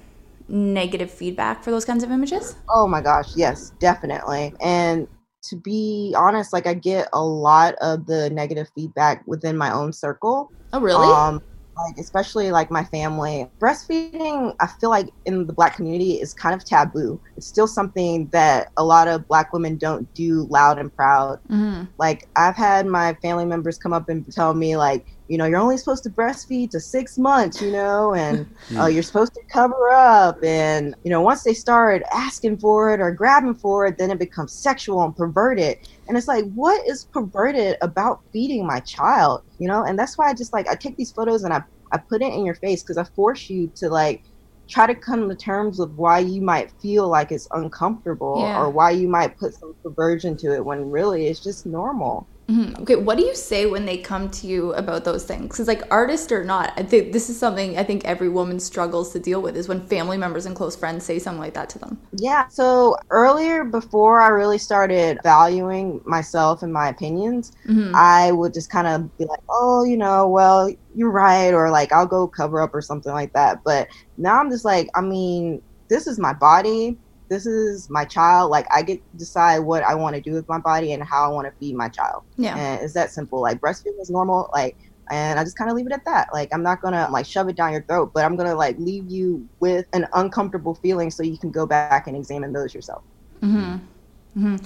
negative 0.49 1.11
feedback 1.11 1.64
for 1.64 1.72
those 1.72 1.85
kinds 1.85 2.03
of 2.03 2.11
images? 2.11 2.55
Oh 2.69 2.88
my 2.88 3.01
gosh, 3.01 3.35
yes, 3.35 3.72
definitely. 3.80 4.53
And 4.61 5.07
to 5.49 5.56
be 5.56 6.14
honest, 6.18 6.53
like 6.53 6.68
I 6.68 6.74
get 6.74 7.10
a 7.14 7.24
lot 7.24 7.76
of 7.82 8.06
the 8.06 8.30
negative 8.30 8.69
feedback 8.76 9.24
within 9.28 9.57
my 9.57 9.72
own 9.72 9.94
circle. 9.94 10.52
Oh, 10.74 10.82
really? 10.82 11.07
Um, 11.07 11.40
like 11.78 11.95
especially 11.99 12.52
like 12.52 12.72
my 12.72 12.84
family. 12.86 13.52
Breastfeeding, 13.61 14.53
I 14.60 14.68
feel 14.80 14.90
like 14.90 15.10
in 15.26 15.45
the 15.48 15.53
black 15.53 15.76
community 15.76 16.14
is 16.14 16.34
kind 16.34 16.56
of 16.56 16.65
taboo. 16.65 17.22
It's 17.38 17.48
still 17.48 17.68
something 17.68 18.30
that 18.32 18.69
a 18.78 18.84
lot 18.84 19.07
of 19.07 19.28
black 19.28 19.53
women 19.53 19.78
don't 19.78 20.11
do 20.14 20.48
loud 20.49 20.80
and 20.80 20.94
proud. 20.95 21.40
hmm 21.49 21.84
Like 21.99 22.28
I've 22.36 22.56
had 22.56 22.88
my 22.88 23.15
family 23.22 23.45
members 23.45 23.78
come 23.78 23.94
up 23.94 24.10
and 24.10 24.26
tell 24.32 24.53
me 24.53 24.78
like, 24.78 25.06
you 25.28 25.38
know, 25.38 25.45
you're 25.45 25.60
only 25.60 25.78
supposed 25.78 26.04
to 26.04 26.10
breastfeed 26.10 26.70
to 26.72 26.80
six 26.80 27.18
months, 27.18 27.62
you 27.62 27.72
know, 27.72 28.14
and 28.14 28.45
uh, 28.78 28.86
you're 28.86 29.04
supposed 29.04 29.34
to 29.34 29.41
cover 29.52 29.91
up. 29.91 30.44
And 30.44 30.95
you 31.04 31.10
know, 31.10 31.22
once 31.22 31.44
they 31.44 31.54
start 31.54 32.02
asking 32.14 32.58
for 32.60 32.94
it 32.94 32.99
or 33.02 33.12
grabbing 33.12 33.56
for 33.56 33.86
it, 33.86 33.98
then 33.98 34.12
it 34.12 34.20
becomes 34.20 34.54
sexual 34.54 35.04
and 35.04 35.16
perverted. 35.16 35.78
And 36.08 36.18
it's 36.18 36.28
like, 36.28 36.45
what 36.54 36.88
is 36.88 37.06
perverted 37.14 37.78
about 37.82 38.22
feeding 38.32 38.66
my 38.66 38.80
child? 38.82 39.41
You 39.60 39.68
know, 39.68 39.84
and 39.84 39.98
that's 39.99 40.18
why 40.18 40.30
I 40.30 40.34
just 40.34 40.54
like 40.54 40.68
I 40.70 40.76
take 40.76 40.98
these 40.98 41.12
photos 41.12 41.44
and 41.44 41.54
I 41.54 41.62
I 41.91 41.98
put 41.98 42.22
it 42.22 42.34
in 42.34 42.45
your 42.45 42.56
face 42.56 42.84
because 42.84 42.98
I 42.98 43.04
force 43.16 43.49
you 43.49 43.72
to 43.78 43.90
like 43.90 44.24
try 44.70 44.86
to 44.86 44.94
come 44.95 45.30
to 45.30 45.36
terms 45.36 45.80
with 45.80 45.91
why 45.91 46.20
you 46.20 46.41
might 46.41 46.70
feel 46.82 47.08
like 47.08 47.32
it's 47.32 47.48
uncomfortable 47.52 48.41
Yeah. 48.41 48.62
or 48.62 48.70
why 48.70 48.91
you 48.91 49.08
might 49.08 49.38
put 49.38 49.54
some 49.54 49.74
perversion 49.82 50.36
to 50.38 50.54
it 50.54 50.66
when 50.66 50.90
really 50.90 51.28
it's 51.28 51.40
just 51.40 51.66
normal. 51.66 52.28
Mhm. 52.49 52.80
Okay, 52.82 52.95
what 52.95 53.18
do 53.18 53.26
you 53.26 53.36
say 53.36 53.65
when 53.65 53.86
they 53.86 53.98
come 53.98 54.30
to 54.32 54.48
you 54.48 54.74
about 54.74 55.03
those 55.03 55.26
things? 55.26 55.48
Because, 55.49 55.68
like, 55.68 55.84
artist 55.91 56.32
or 56.32 56.44
not, 56.45 56.72
I 56.78 56.84
think 56.84 57.11
this 57.11 57.30
is 57.30 57.38
something 57.38 57.78
I 57.78 57.84
think 57.84 58.06
every 58.06 58.30
woman 58.30 58.60
struggles 58.60 59.11
to 59.14 59.19
deal 59.19 59.41
with 59.41 59.56
is 59.57 59.68
when 59.68 59.86
family 59.88 60.18
members 60.18 60.45
and 60.45 60.56
close 60.56 60.76
friends 60.76 61.03
say 61.06 61.19
something 61.19 61.40
like 61.41 61.53
that 61.56 61.69
to 61.72 61.80
them. 61.80 61.99
Yeah. 62.14 62.45
So 62.49 62.95
earlier, 63.10 63.64
before 63.65 64.22
I 64.22 64.30
really 64.30 64.57
started 64.57 65.19
valuing 65.24 66.02
myself 66.06 66.61
and 66.64 66.72
my 66.74 66.88
opinions, 66.90 67.52
hmm 67.68 67.99
I 67.99 68.32
would 68.32 68.53
just 68.53 68.69
kind 68.69 68.88
of 68.88 69.15
be 69.18 69.26
like, 69.26 69.40
oh, 69.49 69.84
you 69.86 69.98
know, 69.98 70.28
well, 70.30 70.69
you're 70.94 71.11
right. 71.11 71.53
Or 71.53 71.69
like, 71.72 71.91
I'll 71.91 72.06
go 72.07 72.28
cover 72.28 72.61
up 72.61 72.74
or 72.74 72.82
something 72.82 73.11
like 73.11 73.32
that. 73.34 73.60
But 73.65 73.88
now 74.18 74.40
I'm 74.40 74.49
just 74.52 74.65
like, 74.65 74.88
I 74.95 75.02
mean, 75.02 75.61
this 75.90 76.07
is 76.07 76.19
my 76.19 76.34
body. 76.34 76.99
This 77.30 77.45
is 77.45 77.90
my 77.90 78.06
child. 78.06 78.52
Like, 78.52 78.68
I 78.74 78.82
get 78.82 78.95
to 79.12 79.18
decide 79.18 79.60
what 79.60 79.84
I 79.84 79.95
want 79.95 80.16
to 80.16 80.22
do 80.22 80.34
with 80.34 80.48
my 80.48 80.60
body 80.60 80.94
and 80.94 81.04
how 81.04 81.30
I 81.30 81.34
want 81.34 81.48
to 81.48 81.54
feed 81.60 81.76
my 81.76 81.90
child. 81.90 82.24
Yeah. 82.38 82.56
And 82.58 82.82
it's 82.82 82.94
that 82.94 83.12
simple. 83.12 83.41
Like, 83.41 83.60
breastfeeding 83.60 83.99
is 84.02 84.10
normal. 84.10 84.49
Like, 84.54 84.78
and 85.10 85.40
I 85.40 85.44
just 85.44 85.58
kind 85.58 85.70
of 85.70 85.78
leave 85.78 85.88
it 85.88 85.94
at 85.94 86.06
that. 86.06 86.30
Like, 86.34 86.49
I'm 86.54 86.64
not 86.64 86.82
gonna 86.82 87.08
like 87.12 87.26
shove 87.26 87.48
it 87.48 87.56
down 87.56 87.72
your 87.72 87.84
throat, 87.84 88.12
but 88.14 88.26
I'm 88.26 88.36
gonna 88.36 88.56
like 88.56 88.78
leave 88.78 89.10
you 89.10 89.48
with 89.60 89.86
an 89.94 90.08
uncomfortable 90.14 90.76
feeling 90.76 91.12
so 91.12 91.24
you 91.24 91.38
can 91.38 91.52
go 91.52 91.66
back 91.66 92.08
and 92.08 92.16
examine 92.16 92.54
those 92.54 92.74
yourself. 92.74 93.04
Mm 93.41 93.52
hmm 93.52 94.40
Mm 94.40 94.60
hmm 94.60 94.66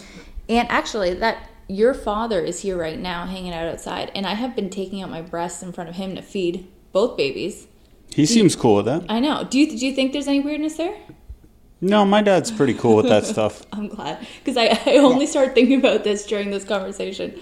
And 0.50 0.70
actually, 0.70 1.14
that 1.16 1.50
your 1.68 1.94
father 1.94 2.42
is 2.42 2.62
here 2.62 2.78
right 2.78 3.00
now, 3.00 3.26
hanging 3.26 3.54
out 3.54 3.68
outside, 3.68 4.12
and 4.16 4.26
I 4.26 4.34
have 4.34 4.56
been 4.56 4.70
taking 4.70 5.02
out 5.02 5.10
my 5.10 5.22
breasts 5.22 5.64
in 5.64 5.72
front 5.72 5.90
of 5.90 5.96
him 5.96 6.16
to 6.16 6.22
feed 6.22 6.68
both 6.92 7.16
babies. 7.16 7.68
He 8.14 8.26
seems 8.26 8.56
cool 8.56 8.76
with 8.78 8.86
that. 8.86 9.06
I 9.08 9.20
know. 9.20 9.46
Do 9.46 9.58
you 9.58 9.68
do 9.78 9.86
you 9.86 9.94
think 9.94 10.12
there's 10.12 10.28
any 10.28 10.42
weirdness 10.42 10.76
there? 10.76 10.98
No, 11.82 12.06
my 12.06 12.22
dad's 12.22 12.52
pretty 12.52 12.76
cool 12.76 12.96
with 12.96 13.08
that 13.08 13.26
stuff. 13.26 13.66
I'm 13.74 13.88
glad 13.88 14.26
because 14.44 14.56
I, 14.56 14.80
I 14.86 14.98
only 14.98 15.26
started 15.26 15.56
thinking 15.56 15.80
about 15.80 16.04
this 16.04 16.26
during 16.28 16.52
this 16.52 16.64
conversation. 16.64 17.40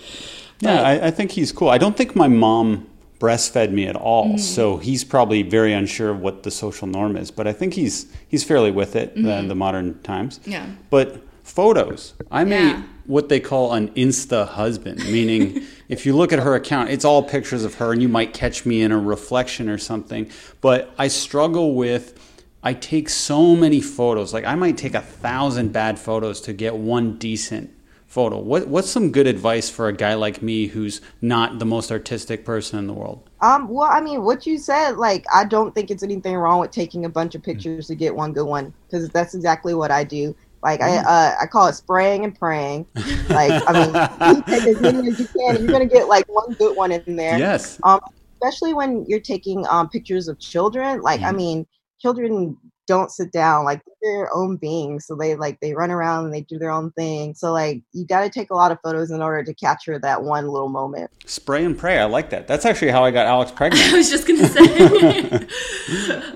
Yeah, 0.61 0.81
I, 0.81 1.07
I 1.07 1.11
think 1.11 1.31
he's 1.31 1.51
cool. 1.51 1.69
I 1.69 1.77
don't 1.77 1.95
think 1.95 2.15
my 2.15 2.27
mom 2.27 2.87
breastfed 3.19 3.71
me 3.71 3.85
at 3.85 3.95
all, 3.95 4.27
mm-hmm. 4.27 4.37
so 4.37 4.77
he's 4.77 5.03
probably 5.03 5.43
very 5.43 5.73
unsure 5.73 6.09
of 6.09 6.21
what 6.21 6.43
the 6.43 6.51
social 6.51 6.87
norm 6.87 7.17
is. 7.17 7.31
But 7.31 7.47
I 7.47 7.53
think 7.53 7.73
he's 7.73 8.11
he's 8.27 8.43
fairly 8.43 8.71
with 8.71 8.95
it 8.95 9.15
in 9.15 9.23
mm-hmm. 9.23 9.47
the 9.47 9.55
modern 9.55 9.99
times. 10.01 10.39
Yeah. 10.45 10.65
But 10.89 11.21
photos, 11.43 12.13
I'm 12.31 12.51
Yeah. 12.51 12.83
what 13.05 13.27
they 13.29 13.39
call 13.39 13.73
an 13.73 13.89
Insta 13.89 14.47
husband, 14.47 15.03
meaning 15.11 15.63
if 15.89 16.05
you 16.05 16.15
look 16.15 16.31
at 16.31 16.39
her 16.39 16.55
account, 16.55 16.89
it's 16.89 17.05
all 17.05 17.23
pictures 17.23 17.63
of 17.63 17.75
her, 17.75 17.91
and 17.91 18.01
you 18.01 18.09
might 18.09 18.33
catch 18.33 18.65
me 18.65 18.81
in 18.81 18.91
a 18.91 18.99
reflection 18.99 19.67
or 19.69 19.77
something. 19.77 20.29
But 20.61 20.91
I 20.97 21.09
struggle 21.09 21.75
with. 21.75 22.25
I 22.63 22.73
take 22.73 23.09
so 23.09 23.55
many 23.55 23.81
photos. 23.81 24.33
Like 24.33 24.45
I 24.45 24.55
might 24.55 24.77
take 24.77 24.95
a 24.95 25.01
thousand 25.01 25.71
bad 25.73 25.99
photos 25.99 26.41
to 26.41 26.53
get 26.53 26.75
one 26.75 27.17
decent 27.17 27.71
photo. 28.07 28.39
What 28.39 28.67
what's 28.67 28.89
some 28.89 29.11
good 29.11 29.27
advice 29.27 29.69
for 29.69 29.87
a 29.87 29.93
guy 29.93 30.13
like 30.13 30.41
me 30.41 30.67
who's 30.67 31.01
not 31.21 31.59
the 31.59 31.65
most 31.65 31.91
artistic 31.91 32.45
person 32.45 32.79
in 32.79 32.87
the 32.87 32.93
world? 32.93 33.29
Um, 33.41 33.69
well, 33.69 33.89
I 33.89 34.01
mean, 34.01 34.23
what 34.23 34.45
you 34.45 34.57
said, 34.57 34.97
like, 34.97 35.23
I 35.33 35.45
don't 35.45 35.73
think 35.73 35.89
it's 35.89 36.03
anything 36.03 36.35
wrong 36.35 36.59
with 36.59 36.71
taking 36.71 37.05
a 37.05 37.09
bunch 37.09 37.35
of 37.35 37.43
pictures 37.43 37.87
to 37.87 37.95
get 37.95 38.13
one 38.15 38.33
good 38.33 38.45
one, 38.45 38.73
because 38.89 39.09
that's 39.11 39.33
exactly 39.33 39.73
what 39.73 39.91
I 39.91 40.03
do. 40.03 40.35
Like, 40.61 40.81
I 40.81 40.97
uh, 40.97 41.35
I 41.41 41.45
call 41.47 41.67
it 41.67 41.73
spraying 41.75 42.25
and 42.25 42.35
praying. 42.37 42.85
Like, 43.31 43.61
I 43.65 43.73
mean, 43.73 43.97
you 44.25 44.43
take 44.51 44.67
as 44.67 44.79
many 44.81 45.07
as 45.07 45.19
you 45.19 45.27
can, 45.37 45.61
you're 45.61 45.69
gonna 45.71 45.85
get 45.85 46.07
like 46.09 46.25
one 46.27 46.53
good 46.59 46.75
one 46.75 46.91
in 46.91 47.15
there. 47.15 47.39
Yes. 47.39 47.79
Um, 47.83 47.99
especially 48.43 48.73
when 48.73 49.05
you're 49.07 49.21
taking 49.21 49.65
um 49.67 49.87
pictures 49.89 50.27
of 50.27 50.37
children. 50.39 51.01
Like, 51.01 51.21
I 51.23 51.31
Mhm. 51.31 51.35
mean, 51.35 51.67
children 52.01 52.57
don't 52.87 53.11
sit 53.11 53.31
down 53.31 53.65
like 53.65 53.81
they're 54.01 54.17
their 54.17 54.33
own 54.33 54.57
beings 54.57 55.05
so 55.05 55.15
they 55.15 55.35
like 55.35 55.59
they 55.59 55.73
run 55.73 55.91
around 55.91 56.25
and 56.25 56.33
they 56.33 56.41
do 56.41 56.57
their 56.57 56.71
own 56.71 56.91
thing 56.93 57.35
so 57.35 57.51
like 57.53 57.83
you 57.93 58.03
got 58.05 58.21
to 58.21 58.29
take 58.29 58.49
a 58.49 58.55
lot 58.55 58.71
of 58.71 58.79
photos 58.81 59.11
in 59.11 59.21
order 59.21 59.43
to 59.43 59.53
capture 59.53 59.99
that 59.99 60.23
one 60.23 60.47
little 60.47 60.69
moment 60.69 61.11
Spray 61.29 61.63
and 61.63 61.77
pray. 61.77 61.99
I 61.99 62.05
like 62.05 62.31
that. 62.31 62.47
That's 62.47 62.65
actually 62.65 62.89
how 62.89 63.05
I 63.05 63.11
got 63.11 63.27
Alex 63.27 63.51
pregnant. 63.55 63.93
I 63.93 63.97
was 63.97 64.09
just 64.09 64.27
gonna 64.27 64.47
say. 64.47 64.65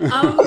um, 0.11 0.39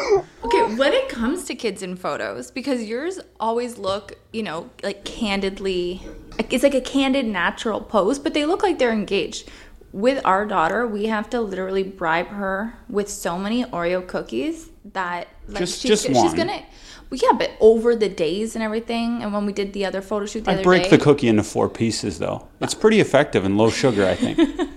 okay, 0.45 0.77
when 0.77 0.93
it 0.93 1.09
comes 1.09 1.45
to 1.47 1.57
kids 1.57 1.83
in 1.83 1.97
photos, 1.97 2.53
because 2.53 2.85
yours 2.85 3.19
always 3.41 3.77
look, 3.77 4.17
you 4.33 4.45
know, 4.45 4.71
like 4.85 5.05
candidly, 5.05 6.01
it's 6.49 6.63
like 6.63 6.75
a 6.75 6.81
candid, 6.81 7.27
natural 7.27 7.81
pose, 7.81 8.21
but 8.21 8.35
they 8.35 8.47
look 8.47 8.63
like 8.63 8.79
they're 8.79 8.93
engaged. 8.93 9.49
With 9.93 10.25
our 10.25 10.47
daughter, 10.47 10.87
we 10.87 11.07
have 11.07 11.29
to 11.31 11.41
literally 11.41 11.83
bribe 11.83 12.29
her 12.29 12.75
with 12.89 13.09
so 13.09 13.39
many 13.39 13.65
Oreo 13.65 14.07
cookies 14.07 14.69
that 14.93 15.29
like 15.49 15.59
Just- 15.61 15.81
she's, 15.81 15.89
just 15.89 16.05
she's 16.07 16.17
one. 16.17 16.37
gonna. 16.37 16.63
Well, 17.09 17.21
yeah, 17.23 17.33
but 17.39 17.53
over 17.61 17.95
the 17.95 18.09
days 18.09 18.57
and 18.57 18.65
everything, 18.65 19.23
and 19.23 19.33
when 19.33 19.47
we 19.47 19.53
did 19.53 19.73
the 19.73 19.85
other 19.87 20.03
photo 20.03 20.27
shoot 20.27 20.45
the 20.45 20.51
I 20.51 20.55
other 20.55 20.65
break 20.65 20.85
day, 20.85 20.91
the 20.91 20.99
cookie 20.99 21.29
into 21.29 21.45
four 21.45 21.69
pieces 21.69 22.19
though. 22.19 22.49
It's 22.61 22.75
pretty 22.75 22.99
effective 23.01 23.45
and 23.45 23.57
low 23.57 23.71
sugar, 23.71 24.07
I 24.07 24.15
think. 24.15 24.39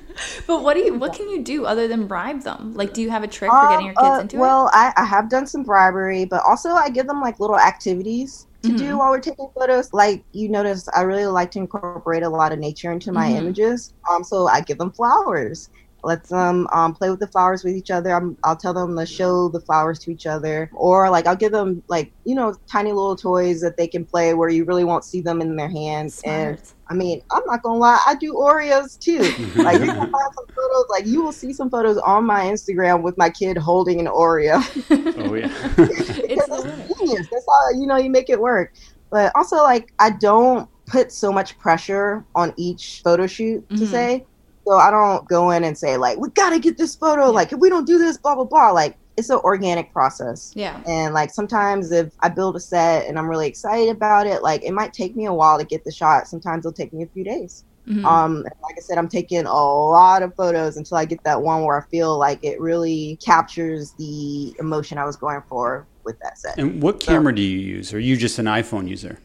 But 0.47 0.63
what 0.63 0.73
do 0.73 0.81
you? 0.81 0.95
What 0.95 1.13
can 1.13 1.29
you 1.29 1.41
do 1.41 1.65
other 1.65 1.87
than 1.87 2.05
bribe 2.05 2.41
them? 2.41 2.73
Like, 2.73 2.93
do 2.93 3.01
you 3.01 3.09
have 3.09 3.23
a 3.23 3.27
trick 3.27 3.49
for 3.49 3.69
getting 3.69 3.85
your 3.85 3.95
kids 3.95 4.05
Uh, 4.05 4.19
into 4.19 4.35
it? 4.35 4.39
well, 4.41 4.69
I, 4.73 4.91
I 4.97 5.05
have 5.05 5.29
done 5.29 5.47
some 5.47 5.63
bribery, 5.63 6.25
but 6.25 6.43
also 6.45 6.71
I 6.71 6.89
give 6.89 7.07
them 7.07 7.21
like 7.21 7.39
little 7.39 7.57
activities 7.57 8.45
to 8.63 8.67
Mm-hmm. 8.67 8.77
do 8.77 8.97
while 8.97 9.11
we're 9.11 9.21
taking 9.21 9.47
photos. 9.57 9.93
Like 9.93 10.25
you 10.33 10.49
notice, 10.49 10.89
I 10.93 11.03
really 11.03 11.25
like 11.25 11.51
to 11.51 11.59
incorporate 11.59 12.23
a 12.23 12.29
lot 12.29 12.51
of 12.51 12.59
nature 12.59 12.91
into 12.91 13.13
my 13.13 13.29
Mhm. 13.29 13.37
images. 13.37 13.93
Um, 14.11 14.25
so 14.25 14.47
I 14.47 14.59
give 14.59 14.77
them 14.77 14.91
flowers, 14.91 15.69
let 16.03 16.27
them 16.29 16.67
um, 16.73 16.93
play 16.93 17.09
with 17.09 17.19
the 17.19 17.27
flowers 17.27 17.63
with 17.63 17.75
each 17.75 17.91
other. 17.91 18.11
I'm, 18.13 18.37
I'll 18.43 18.55
tell 18.55 18.73
them 18.73 18.95
to 18.97 19.05
show 19.05 19.49
the 19.49 19.61
flowers 19.61 19.99
to 19.99 20.11
each 20.11 20.25
other, 20.25 20.69
or 20.73 21.09
like 21.09 21.27
I'll 21.27 21.35
give 21.35 21.51
them 21.51 21.83
like 21.89 22.13
you 22.25 22.35
know 22.35 22.55
tiny 22.71 22.91
little 22.91 23.15
toys 23.15 23.61
that 23.61 23.77
they 23.77 23.87
can 23.87 24.05
play 24.05 24.33
where 24.33 24.49
you 24.49 24.65
really 24.65 24.83
won't 24.83 25.03
see 25.03 25.21
them 25.21 25.41
in 25.41 25.55
their 25.55 25.69
hands. 25.69 26.15
Smart. 26.19 26.37
And 26.37 26.73
I 26.89 26.93
mean, 26.95 27.21
I'm 27.31 27.43
not 27.45 27.61
gonna 27.61 27.79
lie, 27.79 27.99
I 28.07 28.15
do 28.15 28.33
Oreos 28.33 28.97
too. 28.99 29.19
like 29.55 29.77
you're 29.77 29.87
gonna 29.87 30.09
find 30.11 30.31
some 30.35 30.45
photos, 30.55 30.85
like 30.89 31.05
you 31.05 31.21
will 31.21 31.31
see 31.31 31.53
some 31.53 31.69
photos 31.69 31.97
on 31.99 32.25
my 32.25 32.45
Instagram 32.45 33.03
with 33.03 33.17
my 33.17 33.29
kid 33.29 33.57
holding 33.57 33.99
an 33.99 34.07
Oreo. 34.07 34.61
Oh 35.17 35.33
yeah. 35.33 35.49
It's 35.77 36.47
That's 36.47 36.63
genius. 36.99 37.27
That's 37.31 37.45
how 37.47 37.79
you 37.79 37.87
know 37.87 37.97
you 37.97 38.09
make 38.09 38.29
it 38.29 38.39
work. 38.39 38.71
But 39.11 39.31
also, 39.35 39.57
like, 39.57 39.91
I 39.99 40.11
don't 40.11 40.69
put 40.87 41.11
so 41.11 41.31
much 41.31 41.57
pressure 41.57 42.25
on 42.35 42.53
each 42.57 43.01
photo 43.03 43.27
shoot 43.27 43.67
to 43.69 43.83
Mhm. 43.83 43.87
say. 43.87 44.25
So 44.65 44.77
I 44.77 44.91
don't 44.91 45.27
go 45.27 45.51
in 45.51 45.63
and 45.63 45.77
say 45.77 45.97
like, 45.97 46.17
we 46.19 46.29
gotta 46.29 46.59
get 46.59 46.77
this 46.77 46.95
photo. 46.95 47.31
Like, 47.31 47.51
if 47.51 47.59
we 47.59 47.69
don't 47.69 47.85
do 47.87 47.97
this, 47.97 48.17
blah 48.17 48.35
blah 48.35 48.43
blah. 48.43 48.71
Like, 48.71 48.97
it's 49.17 49.29
an 49.29 49.37
organic 49.43 49.91
process. 49.91 50.53
Yeah. 50.55 50.79
And 50.87 51.13
like 51.13 51.31
sometimes 51.31 51.91
if 51.91 52.13
I 52.21 52.29
build 52.29 52.55
a 52.55 52.59
set 52.59 53.07
and 53.07 53.19
I'm 53.19 53.27
really 53.27 53.47
excited 53.47 53.89
about 53.89 54.27
it, 54.27 54.43
like 54.43 54.63
it 54.63 54.71
might 54.71 54.93
take 54.93 55.15
me 55.15 55.25
a 55.25 55.33
while 55.33 55.57
to 55.57 55.65
get 55.65 55.83
the 55.83 55.91
shot. 55.91 56.27
Sometimes 56.27 56.65
it'll 56.65 56.73
take 56.73 56.93
me 56.93 57.03
a 57.03 57.07
few 57.07 57.23
days. 57.23 57.65
Mhm. 57.87 58.05
Um, 58.05 58.43
like 58.43 58.75
I 58.77 58.81
said, 58.81 58.97
I'm 58.97 59.09
taking 59.09 59.45
a 59.45 59.51
lot 59.53 60.21
of 60.21 60.35
photos 60.35 60.77
until 60.77 60.97
I 60.97 61.05
get 61.05 61.23
that 61.23 61.41
one 61.41 61.63
where 61.63 61.77
I 61.77 61.81
feel 61.89 62.17
like 62.17 62.39
it 62.43 62.61
really 62.61 63.17
captures 63.21 63.93
the 63.97 64.53
emotion 64.59 64.97
I 64.97 65.05
was 65.05 65.15
going 65.15 65.41
for 65.49 65.85
with 66.03 66.17
that 66.19 66.37
set. 66.37 66.57
And 66.59 66.81
what 66.83 66.99
camera 66.99 67.33
do 67.33 67.41
you 67.41 67.57
use? 67.59 67.91
Are 67.93 67.99
you 67.99 68.15
just 68.15 68.37
an 68.39 68.45
iPhone 68.45 68.87
user? 68.87 69.17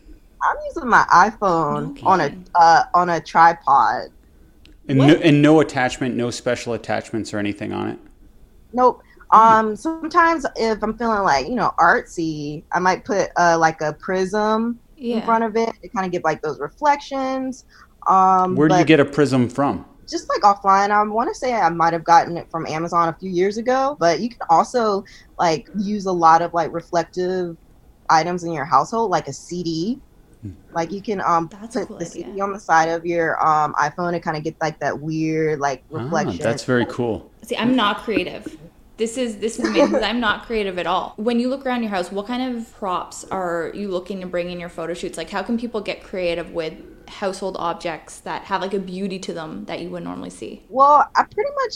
I'm 0.42 0.56
using 0.66 0.88
my 0.88 1.04
iPhone 1.12 1.90
Okay. 1.90 2.02
on 2.06 2.20
a 2.20 2.34
uh, 2.54 2.82
on 2.94 3.10
a 3.10 3.20
tripod. 3.20 4.08
And 4.88 4.98
no, 4.98 5.06
and 5.06 5.40
no 5.40 5.60
attachment, 5.60 6.14
no 6.14 6.30
special 6.30 6.74
attachments 6.74 7.32
or 7.32 7.38
anything 7.38 7.72
on 7.72 7.88
it. 7.90 7.98
Nope. 8.72 9.02
Um, 9.30 9.74
sometimes 9.74 10.46
if 10.56 10.82
I'm 10.82 10.96
feeling 10.96 11.22
like 11.22 11.48
you 11.48 11.54
know 11.54 11.72
artsy, 11.78 12.62
I 12.72 12.78
might 12.78 13.04
put 13.04 13.30
uh, 13.36 13.56
like 13.58 13.80
a 13.80 13.94
prism 13.94 14.78
in 14.96 15.22
front 15.22 15.44
of 15.44 15.56
it 15.56 15.70
to 15.82 15.88
kind 15.88 16.06
of 16.06 16.12
give 16.12 16.22
like 16.22 16.42
those 16.42 16.60
reflections. 16.60 17.64
Um, 18.06 18.54
Where 18.54 18.68
do 18.68 18.76
you 18.76 18.84
get 18.84 19.00
a 19.00 19.04
prism 19.04 19.48
from? 19.48 19.86
just 20.08 20.28
like 20.28 20.42
offline 20.42 20.90
i 20.90 21.02
want 21.02 21.28
to 21.28 21.34
say 21.34 21.54
i 21.54 21.68
might 21.68 21.92
have 21.92 22.04
gotten 22.04 22.36
it 22.36 22.50
from 22.50 22.66
amazon 22.66 23.08
a 23.08 23.12
few 23.14 23.30
years 23.30 23.56
ago 23.56 23.96
but 23.98 24.20
you 24.20 24.28
can 24.28 24.40
also 24.50 25.04
like 25.38 25.68
use 25.78 26.06
a 26.06 26.12
lot 26.12 26.42
of 26.42 26.52
like 26.54 26.72
reflective 26.72 27.56
items 28.10 28.44
in 28.44 28.52
your 28.52 28.64
household 28.64 29.10
like 29.10 29.28
a 29.28 29.32
cd 29.32 30.00
like 30.72 30.92
you 30.92 31.02
can 31.02 31.20
um 31.20 31.48
That's 31.48 31.74
put 31.74 31.86
cool 31.86 31.98
the 31.98 32.04
idea. 32.06 32.26
cd 32.26 32.40
on 32.40 32.52
the 32.52 32.60
side 32.60 32.88
of 32.88 33.04
your 33.06 33.44
um 33.46 33.74
iphone 33.80 34.14
and 34.14 34.22
kind 34.22 34.36
of 34.36 34.44
get 34.44 34.56
like 34.60 34.78
that 34.80 35.00
weird 35.00 35.60
like 35.60 35.84
Ah, 35.94 35.98
reflection 35.98 36.38
that's 36.42 36.64
very 36.64 36.86
cool. 36.86 37.30
See, 37.44 37.56
I'm 37.56 37.76
not 37.76 37.98
creative. 37.98 38.56
This 38.96 39.16
is 39.18 39.38
this 39.38 39.58
is 39.58 39.66
amazing 39.68 39.92
'cause 39.94 40.02
I'm 40.02 40.20
not 40.20 40.46
creative 40.46 40.78
at 40.78 40.86
all. 40.86 41.14
When 41.16 41.40
you 41.40 41.48
look 41.48 41.66
around 41.66 41.82
your 41.82 41.90
house, 41.90 42.10
what 42.12 42.26
kind 42.26 42.56
of 42.56 42.72
props 42.74 43.24
are 43.30 43.72
you 43.74 43.88
looking 43.88 44.20
to 44.20 44.26
bring 44.26 44.50
in 44.50 44.60
your 44.60 44.68
photo 44.68 44.94
shoots? 44.94 45.18
Like, 45.18 45.30
how 45.30 45.42
can 45.42 45.58
people 45.58 45.80
get 45.80 46.02
creative 46.02 46.52
with 46.52 46.74
household 47.08 47.56
objects 47.58 48.20
that 48.20 48.44
have 48.44 48.62
like 48.62 48.72
a 48.74 48.78
beauty 48.78 49.18
to 49.18 49.32
them 49.34 49.64
that 49.66 49.80
you 49.80 49.90
would 49.90 50.02
normally 50.04 50.30
see? 50.30 50.62
well 50.68 51.06
i 51.16 51.22
pretty 51.34 51.50
much 51.62 51.74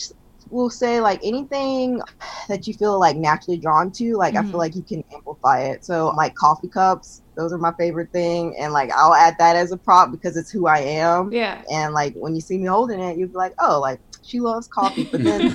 will 0.51 0.71
say 0.71 1.01
like 1.01 1.21
anything 1.23 2.01
that 2.49 2.67
you 2.67 2.75
feel 2.75 2.99
like 2.99 3.17
naturally 3.17 3.59
drawn 3.59 3.91
to 3.93 4.17
like 4.17 4.37
i 4.37 4.41
Mhm. 4.43 4.51
feel 4.51 4.59
like 4.59 4.75
you 4.75 4.83
can 4.83 5.03
amplify 5.15 5.61
it 5.61 5.85
so 5.85 6.09
like 6.17 6.35
coffee 6.35 6.69
cups 6.69 7.23
those 7.37 7.53
are 7.53 7.59
my 7.59 7.73
favorite 7.79 8.11
thing 8.13 8.55
and 8.59 8.73
like 8.73 8.91
i'll 8.95 9.15
add 9.15 9.35
that 9.39 9.57
as 9.57 9.71
a 9.73 9.77
prop 9.77 10.11
because 10.11 10.37
it's 10.37 10.51
who 10.51 10.67
i 10.67 10.79
am 10.79 11.31
Yeah. 11.33 11.63
and 11.71 11.93
like 11.95 12.15
when 12.17 12.35
you 12.35 12.41
see 12.41 12.59
me 12.59 12.67
holding 12.67 13.01
it, 13.01 13.17
you'd 13.19 13.33
be 13.33 13.37
like, 13.39 13.55
oh, 13.61 13.79
like 13.81 14.01
she 14.23 14.41
loves 14.41 14.69
coffee. 14.69 15.09
But 15.11 15.23
then 15.25 15.41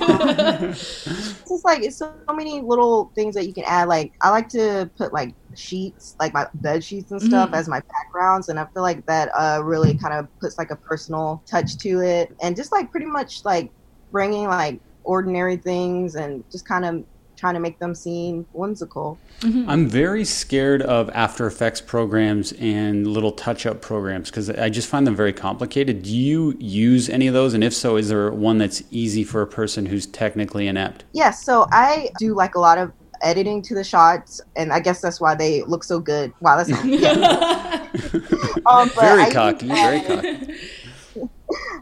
it's 0.70 1.48
just 1.48 1.64
like 1.64 1.82
it's 1.82 1.98
so 1.98 2.12
many 2.32 2.60
little 2.60 3.12
things 3.14 3.34
that 3.34 3.46
you 3.46 3.54
can 3.54 3.64
add. 3.66 3.88
Like 3.88 4.12
I 4.22 4.30
like 4.30 4.48
to 4.50 4.90
put 4.98 5.12
like 5.12 5.34
sheets, 5.54 6.14
like 6.20 6.32
my 6.34 6.46
bed 6.54 6.82
sheets 6.82 7.10
and 7.10 7.20
stuff, 7.22 7.50
Mhm. 7.50 7.54
as 7.56 7.68
my 7.68 7.80
backgrounds, 7.92 8.48
and 8.48 8.58
I 8.58 8.66
feel 8.74 8.82
like 8.82 9.04
that 9.06 9.28
uh, 9.36 9.60
really 9.62 9.96
kind 9.98 10.14
of 10.14 10.26
puts 10.40 10.58
like 10.58 10.70
a 10.70 10.76
personal 10.76 11.42
touch 11.50 11.76
to 11.78 12.00
it, 12.00 12.34
and 12.42 12.56
just 12.56 12.72
like 12.72 12.90
pretty 12.90 13.06
much 13.06 13.40
like 13.44 13.70
bringing 14.14 14.46
like 14.46 14.78
ordinary 15.02 15.56
things 15.56 16.14
and 16.14 16.44
just 16.48 16.64
kind 16.64 16.84
of 16.84 17.04
trying 17.36 17.54
to 17.54 17.60
make 17.60 17.80
them 17.80 17.96
seem 17.96 18.46
whimsical. 18.52 19.18
Mhm. 19.40 19.64
I'm 19.66 19.88
very 19.88 20.24
scared 20.24 20.82
of 20.82 21.10
After 21.12 21.48
Effects 21.48 21.80
programs 21.80 22.52
and 22.52 23.08
little 23.08 23.32
touch 23.32 23.66
up 23.66 23.82
programs 23.82 24.30
because 24.30 24.48
I 24.48 24.68
just 24.70 24.86
find 24.88 25.04
them 25.04 25.16
very 25.16 25.32
complicated. 25.32 26.04
Do 26.04 26.16
you 26.16 26.54
use 26.60 27.10
any 27.10 27.26
of 27.26 27.34
those? 27.34 27.54
And 27.54 27.64
if 27.64 27.74
so, 27.74 27.96
is 27.96 28.08
there 28.08 28.30
one 28.30 28.58
that's 28.58 28.84
easy 28.92 29.24
for 29.24 29.42
a 29.42 29.48
person 29.48 29.86
who's 29.86 30.06
technically 30.06 30.68
inept? 30.68 31.02
Yes, 31.12 31.44
so 31.44 31.66
I 31.72 32.10
do 32.16 32.34
like 32.34 32.54
a 32.54 32.60
lot 32.60 32.78
of 32.78 32.92
editing 33.20 33.62
to 33.62 33.74
the 33.74 33.82
shots, 33.82 34.40
and 34.54 34.72
I 34.72 34.78
guess 34.78 35.00
that's 35.00 35.20
why 35.20 35.34
they 35.34 35.62
look 35.62 35.82
so 35.82 35.98
good. 35.98 36.32
Wow, 36.40 36.62
that's 36.62 36.70
yeah. 36.84 37.88
Um, 38.66 38.88
very 38.90 39.22
I 39.24 39.30
cocky, 39.30 39.66
very 39.66 40.00
cocky. 40.00 40.54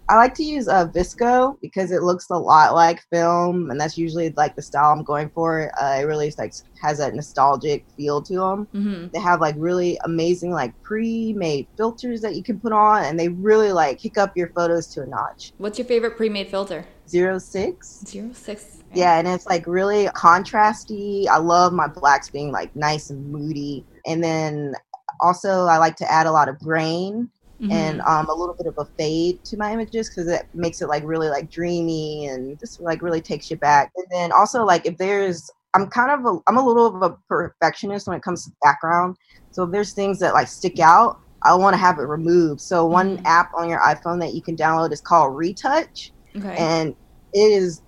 I 0.08 0.16
like 0.16 0.34
to 0.34 0.44
use 0.44 0.68
uh, 0.68 0.88
VSCO 0.88 1.56
because 1.62 1.90
it 1.90 2.02
looks 2.02 2.26
a 2.30 2.36
lot 2.36 2.74
like 2.74 3.02
film, 3.10 3.70
and 3.70 3.80
that's 3.80 3.96
usually 3.96 4.32
like 4.36 4.54
the 4.56 4.62
style 4.62 4.92
I'm 4.92 5.04
going 5.04 5.30
for. 5.30 5.70
Uh, 5.80 6.00
it 6.00 6.04
really 6.04 6.32
like 6.38 6.52
has 6.80 6.98
that 6.98 7.14
nostalgic 7.14 7.86
feel 7.96 8.22
to 8.22 8.34
them. 8.34 8.68
hmm 8.72 9.06
They 9.12 9.20
have 9.20 9.40
like 9.40 9.54
really 9.58 9.98
amazing 10.04 10.50
like 10.50 10.74
pre-made 10.82 11.68
filters 11.76 12.20
that 12.22 12.34
you 12.34 12.42
can 12.42 12.60
put 12.60 12.72
on, 12.72 13.04
and 13.04 13.18
they 13.18 13.28
really 13.28 13.72
like 13.72 13.98
kick 13.98 14.18
up 14.18 14.32
your 14.36 14.50
photos 14.54 14.88
to 14.88 15.02
a 15.02 15.06
notch. 15.06 15.52
What's 15.58 15.78
your 15.78 15.86
favorite 15.86 16.16
pre-made 16.16 16.48
filter? 16.48 16.84
Zero 17.08 17.38
six. 17.38 18.04
Zero 18.06 18.32
six. 18.32 18.82
Yeah, 18.94 19.18
and 19.18 19.26
it's 19.26 19.46
like 19.46 19.66
really 19.66 20.06
contrasty. 20.08 21.26
I 21.26 21.38
love 21.38 21.72
my 21.72 21.88
blacks 21.88 22.30
being 22.30 22.52
like 22.52 22.74
nice 22.76 23.10
and 23.10 23.32
moody, 23.32 23.86
and 24.06 24.22
then 24.22 24.74
also 25.20 25.66
I 25.66 25.78
like 25.78 25.96
to 25.96 26.10
add 26.10 26.26
a 26.26 26.32
lot 26.32 26.48
of 26.48 26.58
grain 26.58 27.30
Mhm. 27.62 27.70
and 27.70 28.00
um, 28.02 28.28
a 28.28 28.34
little 28.34 28.54
bit 28.58 28.66
of 28.66 28.74
a 28.78 28.86
fade 28.98 29.38
to 29.44 29.56
my 29.56 29.72
images 29.72 30.10
because 30.10 30.28
it 30.30 30.46
makes 30.54 30.80
it 30.80 30.88
like 30.88 31.02
really 31.04 31.28
like 31.28 31.50
dreamy 31.50 32.26
and 32.26 32.58
just 32.58 32.80
like 32.80 33.02
really 33.02 33.20
takes 33.20 33.50
you 33.50 33.56
back. 33.56 33.90
And 33.96 34.06
then 34.10 34.32
also 34.32 34.64
like 34.64 34.86
if 34.86 34.98
there's 34.98 35.48
I'm 35.74 35.88
kind 35.88 36.10
of 36.10 36.26
a 36.26 36.38
I'm 36.48 36.56
a 36.58 36.66
little 36.66 36.86
of 36.86 37.02
a 37.02 37.16
perfectionist 37.28 38.06
when 38.06 38.16
it 38.16 38.22
comes 38.22 38.44
to 38.44 38.52
background. 38.62 39.16
So 39.52 39.64
if 39.64 39.72
there's 39.72 39.94
things 39.94 40.18
that 40.20 40.34
like 40.34 40.48
stick 40.48 40.78
out, 40.80 41.16
I 41.44 41.54
want 41.54 41.74
to 41.74 41.78
have 41.78 41.98
it 41.98 42.02
removed. 42.02 42.60
So 42.60 42.86
one 42.86 43.18
Mhm. 43.18 43.22
app 43.24 43.50
on 43.56 43.68
your 43.68 43.80
iPhone 43.80 44.20
that 44.20 44.34
you 44.34 44.42
can 44.42 44.56
download 44.56 44.92
is 44.92 45.00
called 45.00 45.36
Retouch 45.36 46.12
okay. 46.36 46.56
and 46.56 46.94
it 47.32 47.38
is 47.40 47.82